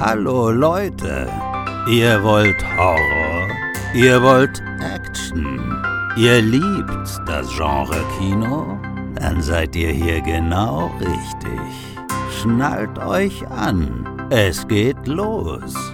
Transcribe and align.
Hallo 0.00 0.50
Leute, 0.50 1.28
ihr 1.88 2.20
wollt 2.24 2.56
Horror, 2.76 3.48
ihr 3.94 4.20
wollt 4.20 4.60
Action, 4.80 5.60
ihr 6.16 6.42
liebt 6.42 7.20
das 7.26 7.48
Genre 7.56 8.04
Kino? 8.18 8.76
Dann 9.14 9.40
seid 9.40 9.76
ihr 9.76 9.90
hier 9.90 10.20
genau 10.20 10.90
richtig. 10.98 11.96
Schnallt 12.42 12.98
euch 12.98 13.46
an, 13.50 14.04
es 14.30 14.66
geht 14.66 15.06
los. 15.06 15.93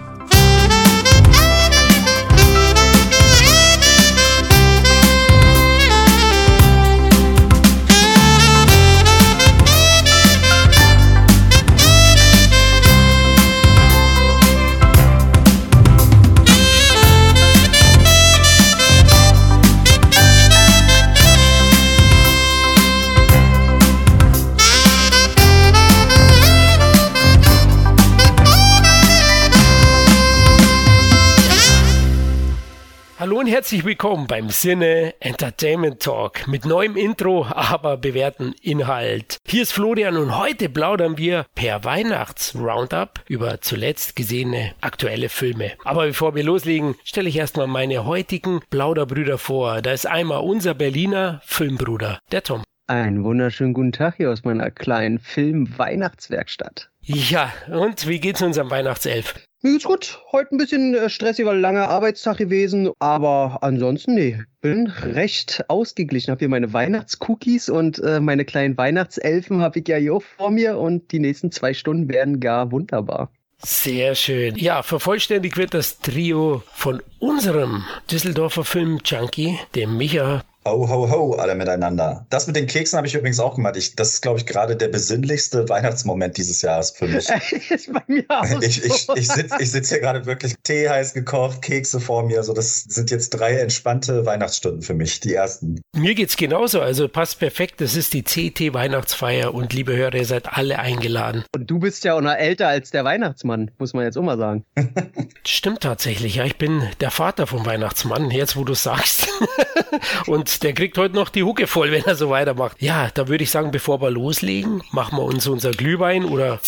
Herzlich 33.50 33.84
willkommen 33.84 34.28
beim 34.28 34.48
Sinne 34.48 35.12
Entertainment 35.18 36.00
Talk 36.00 36.46
mit 36.46 36.64
neuem 36.64 36.96
Intro, 36.96 37.46
aber 37.46 37.96
bewährten 37.96 38.54
Inhalt. 38.62 39.38
Hier 39.44 39.62
ist 39.62 39.72
Florian 39.72 40.16
und 40.16 40.38
heute 40.38 40.68
plaudern 40.68 41.18
wir 41.18 41.46
per 41.56 41.82
Weihnachts-Roundup 41.82 43.24
über 43.26 43.60
zuletzt 43.60 44.14
gesehene 44.14 44.74
aktuelle 44.80 45.28
Filme. 45.28 45.72
Aber 45.82 46.06
bevor 46.06 46.36
wir 46.36 46.44
loslegen, 46.44 46.94
stelle 47.02 47.28
ich 47.28 47.36
erstmal 47.36 47.66
meine 47.66 48.06
heutigen 48.06 48.60
Plauderbrüder 48.70 49.36
vor. 49.36 49.82
Da 49.82 49.90
ist 49.90 50.06
einmal 50.06 50.42
unser 50.42 50.74
Berliner 50.74 51.40
Filmbruder, 51.44 52.20
der 52.30 52.44
Tom. 52.44 52.62
Einen 52.86 53.24
wunderschönen 53.24 53.74
guten 53.74 53.92
Tag 53.92 54.18
hier 54.18 54.30
aus 54.30 54.44
meiner 54.44 54.70
kleinen 54.70 55.18
Film-Weihnachtswerkstatt. 55.18 56.90
Ja, 57.00 57.52
und 57.68 58.06
wie 58.06 58.20
geht's 58.20 58.42
unserem 58.42 58.70
Weihnachtself? 58.70 59.34
Mir 59.62 59.72
geht's 59.72 59.84
gut. 59.84 60.18
Heute 60.32 60.54
ein 60.54 60.58
bisschen 60.58 60.94
äh, 60.94 61.10
stressig, 61.10 61.44
weil 61.44 61.60
langer 61.60 61.88
Arbeitstag 61.90 62.38
gewesen. 62.38 62.92
Aber 62.98 63.58
ansonsten, 63.60 64.14
nee, 64.14 64.38
bin 64.62 64.86
recht 64.86 65.66
ausgeglichen. 65.68 66.32
Hab 66.32 66.38
hier 66.38 66.48
meine 66.48 66.72
Weihnachtscookies 66.72 67.68
und 67.68 67.98
äh, 67.98 68.20
meine 68.20 68.46
kleinen 68.46 68.78
Weihnachtselfen 68.78 69.60
habe 69.60 69.80
ich 69.80 69.88
ja 69.88 69.98
hier 69.98 70.18
vor 70.20 70.50
mir. 70.50 70.78
Und 70.78 71.12
die 71.12 71.18
nächsten 71.18 71.52
zwei 71.52 71.74
Stunden 71.74 72.08
werden 72.08 72.40
gar 72.40 72.72
wunderbar. 72.72 73.30
Sehr 73.58 74.14
schön. 74.14 74.56
Ja, 74.56 74.82
vervollständigt 74.82 75.58
wird 75.58 75.74
das 75.74 75.98
Trio 75.98 76.62
von 76.72 77.02
unserem 77.18 77.84
Düsseldorfer 78.10 78.64
Film-Junkie, 78.64 79.58
dem 79.74 79.98
Micha 79.98 80.42
Ho, 80.70 80.88
ho, 80.88 81.10
ho, 81.10 81.32
alle 81.34 81.56
miteinander. 81.56 82.26
Das 82.30 82.46
mit 82.46 82.54
den 82.54 82.68
Keksen 82.68 82.96
habe 82.96 83.08
ich 83.08 83.14
übrigens 83.14 83.40
auch 83.40 83.56
gemacht. 83.56 83.76
Ich, 83.76 83.96
das 83.96 84.14
ist, 84.14 84.20
glaube 84.20 84.38
ich, 84.38 84.46
gerade 84.46 84.76
der 84.76 84.86
besinnlichste 84.86 85.68
Weihnachtsmoment 85.68 86.36
dieses 86.36 86.62
Jahres 86.62 86.92
für 86.92 87.08
mich. 87.08 87.28
ist 87.70 87.92
bei 87.92 88.02
mir 88.06 88.24
auch 88.28 88.44
ich 88.60 88.84
ich, 88.84 89.08
ich 89.14 89.28
sitze 89.28 89.56
ich 89.58 89.70
sitz 89.72 89.88
hier 89.88 89.98
gerade 89.98 90.26
wirklich 90.26 90.54
Tee 90.62 90.88
heiß 90.88 91.12
gekocht, 91.12 91.62
Kekse 91.62 91.98
vor 92.00 92.24
mir. 92.24 92.38
Also 92.38 92.52
das 92.52 92.84
sind 92.84 93.10
jetzt 93.10 93.30
drei 93.30 93.54
entspannte 93.54 94.26
Weihnachtsstunden 94.26 94.82
für 94.82 94.94
mich, 94.94 95.18
die 95.18 95.34
ersten. 95.34 95.80
Mir 95.96 96.14
geht's 96.14 96.36
genauso. 96.36 96.80
Also 96.80 97.08
passt 97.08 97.40
perfekt. 97.40 97.80
Das 97.80 97.96
ist 97.96 98.12
die 98.12 98.22
CT 98.22 98.72
Weihnachtsfeier 98.72 99.52
und 99.52 99.72
liebe 99.72 99.96
Hörer, 99.96 100.14
ihr 100.14 100.24
seid 100.24 100.56
alle 100.56 100.78
eingeladen. 100.78 101.44
Und 101.52 101.68
du 101.68 101.80
bist 101.80 102.04
ja 102.04 102.14
auch 102.14 102.20
noch 102.20 102.34
älter 102.34 102.68
als 102.68 102.90
der 102.92 103.04
Weihnachtsmann, 103.04 103.72
muss 103.78 103.92
man 103.92 104.04
jetzt 104.04 104.16
auch 104.16 104.22
mal 104.22 104.38
sagen. 104.38 104.64
Stimmt 105.44 105.80
tatsächlich. 105.80 106.36
Ja, 106.36 106.44
ich 106.44 106.56
bin 106.56 106.82
der 107.00 107.10
Vater 107.10 107.46
vom 107.46 107.66
Weihnachtsmann, 107.66 108.30
jetzt 108.30 108.56
wo 108.56 108.64
du 108.64 108.74
sagst. 108.74 109.28
und 110.26 110.59
der 110.62 110.72
kriegt 110.72 110.98
heute 110.98 111.14
noch 111.14 111.28
die 111.28 111.42
Hucke 111.42 111.66
voll, 111.66 111.90
wenn 111.90 112.04
er 112.04 112.14
so 112.14 112.30
weitermacht. 112.30 112.76
Ja, 112.80 113.10
da 113.14 113.28
würde 113.28 113.44
ich 113.44 113.50
sagen, 113.50 113.70
bevor 113.70 114.00
wir 114.00 114.10
loslegen, 114.10 114.82
machen 114.92 115.18
wir 115.18 115.24
uns 115.24 115.46
unser 115.46 115.70
Glühwein 115.70 116.24
oder 116.24 116.60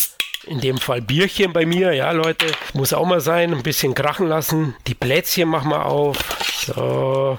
in 0.46 0.60
dem 0.60 0.78
Fall 0.78 1.00
Bierchen 1.00 1.52
bei 1.52 1.66
mir. 1.66 1.92
Ja, 1.92 2.10
Leute, 2.12 2.46
muss 2.74 2.92
auch 2.92 3.06
mal 3.06 3.20
sein. 3.20 3.54
Ein 3.54 3.62
bisschen 3.62 3.94
krachen 3.94 4.28
lassen. 4.28 4.74
Die 4.86 4.94
Plätzchen 4.94 5.48
machen 5.48 5.70
wir 5.70 5.86
auf. 5.86 6.18
So. 6.66 7.36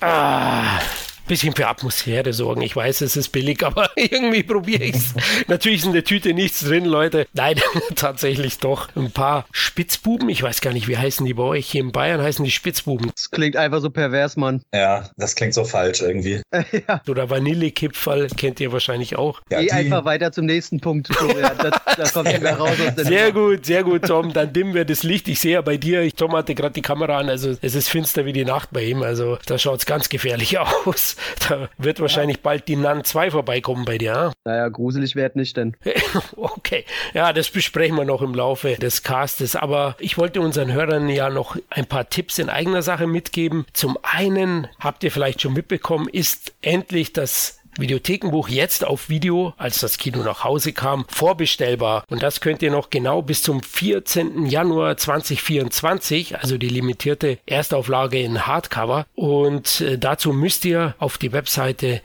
Ah 0.00 0.80
bisschen 1.26 1.54
für 1.54 1.66
Atmosphäre 1.68 2.32
sorgen. 2.32 2.62
Ich 2.62 2.74
weiß, 2.76 3.00
es 3.02 3.16
ist 3.16 3.28
billig, 3.30 3.62
aber 3.64 3.90
irgendwie 3.96 4.42
probiere 4.42 4.84
ich 4.84 4.96
es. 4.96 5.14
Natürlich 5.48 5.80
ist 5.80 5.86
in 5.86 5.92
der 5.92 6.04
Tüte 6.04 6.32
nichts 6.34 6.60
drin, 6.60 6.84
Leute. 6.84 7.26
Nein, 7.32 7.60
tatsächlich 7.94 8.58
doch. 8.58 8.88
Ein 8.96 9.10
paar 9.10 9.46
Spitzbuben. 9.52 10.28
Ich 10.28 10.42
weiß 10.42 10.60
gar 10.60 10.72
nicht, 10.72 10.88
wie 10.88 10.96
heißen 10.98 11.24
die 11.26 11.34
bei 11.34 11.42
euch? 11.42 11.66
Hier 11.70 11.80
in 11.80 11.92
Bayern 11.92 12.20
heißen 12.20 12.44
die 12.44 12.50
Spitzbuben. 12.50 13.10
Das 13.14 13.30
klingt 13.30 13.56
einfach 13.56 13.80
so 13.80 13.90
pervers, 13.90 14.36
Mann. 14.36 14.62
Ja, 14.72 15.08
das 15.16 15.34
klingt 15.34 15.54
so 15.54 15.64
falsch 15.64 16.00
irgendwie. 16.02 16.42
ja. 16.88 17.00
Oder 17.08 17.30
Vanillekipferl 17.30 18.28
kennt 18.28 18.60
ihr 18.60 18.72
wahrscheinlich 18.72 19.16
auch. 19.16 19.40
Ja, 19.50 19.60
Geh 19.60 19.70
einfach 19.70 20.04
weiter 20.04 20.32
zum 20.32 20.46
nächsten 20.46 20.80
Punkt. 20.80 21.08
da, 21.10 21.70
da 21.96 22.04
kommt 22.10 22.32
wieder 22.32 22.54
raus 22.56 22.70
aus 22.86 22.94
der 22.94 23.04
Sehr 23.04 23.32
Nummer. 23.32 23.48
gut, 23.56 23.66
sehr 23.66 23.82
gut, 23.84 24.02
Tom. 24.06 24.32
Dann 24.32 24.52
dimmen 24.52 24.74
wir 24.74 24.84
das 24.84 25.02
Licht. 25.02 25.28
Ich 25.28 25.40
sehe 25.40 25.54
ja 25.54 25.60
bei 25.60 25.76
dir, 25.76 26.10
Tom 26.14 26.32
hatte 26.32 26.54
gerade 26.54 26.74
die 26.74 26.82
Kamera 26.82 27.18
an, 27.18 27.28
also 27.28 27.54
es 27.62 27.74
ist 27.74 27.88
finster 27.88 28.24
wie 28.24 28.32
die 28.32 28.44
Nacht 28.44 28.70
bei 28.72 28.82
ihm. 28.84 29.02
Also 29.02 29.38
da 29.46 29.58
schaut 29.58 29.80
es 29.80 29.86
ganz 29.86 30.08
gefährlich 30.08 30.58
aus. 30.58 31.13
Da 31.48 31.68
wird 31.78 32.00
wahrscheinlich 32.00 32.40
bald 32.40 32.68
die 32.68 32.76
NAN 32.76 33.04
2 33.04 33.30
vorbeikommen 33.30 33.84
bei 33.84 33.98
dir. 33.98 34.04
Ja? 34.04 34.32
Naja, 34.44 34.68
gruselig 34.68 35.16
wird 35.16 35.36
nicht 35.36 35.56
denn. 35.56 35.76
okay, 36.36 36.84
ja, 37.12 37.32
das 37.32 37.50
besprechen 37.50 37.96
wir 37.96 38.04
noch 38.04 38.22
im 38.22 38.34
Laufe 38.34 38.76
des 38.76 39.02
Castes. 39.02 39.56
Aber 39.56 39.96
ich 39.98 40.18
wollte 40.18 40.40
unseren 40.40 40.72
Hörern 40.72 41.08
ja 41.08 41.30
noch 41.30 41.56
ein 41.70 41.86
paar 41.86 42.08
Tipps 42.08 42.38
in 42.38 42.48
eigener 42.48 42.82
Sache 42.82 43.06
mitgeben. 43.06 43.66
Zum 43.72 43.98
einen, 44.02 44.68
habt 44.78 45.04
ihr 45.04 45.10
vielleicht 45.10 45.42
schon 45.42 45.54
mitbekommen, 45.54 46.08
ist 46.08 46.52
endlich 46.62 47.12
das 47.12 47.60
Videothekenbuch 47.78 48.48
jetzt 48.48 48.84
auf 48.84 49.08
Video, 49.08 49.54
als 49.56 49.80
das 49.80 49.98
Kino 49.98 50.22
nach 50.22 50.44
Hause 50.44 50.72
kam, 50.72 51.04
vorbestellbar. 51.08 52.04
Und 52.08 52.22
das 52.22 52.40
könnt 52.40 52.62
ihr 52.62 52.70
noch 52.70 52.90
genau 52.90 53.22
bis 53.22 53.42
zum 53.42 53.62
14. 53.62 54.46
Januar 54.46 54.96
2024, 54.96 56.38
also 56.38 56.58
die 56.58 56.68
limitierte 56.68 57.38
Erstauflage 57.46 58.20
in 58.20 58.46
Hardcover. 58.46 59.06
Und 59.14 59.80
äh, 59.80 59.98
dazu 59.98 60.32
müsst 60.32 60.64
ihr 60.64 60.94
auf 60.98 61.18
die 61.18 61.32
Webseite 61.32 62.00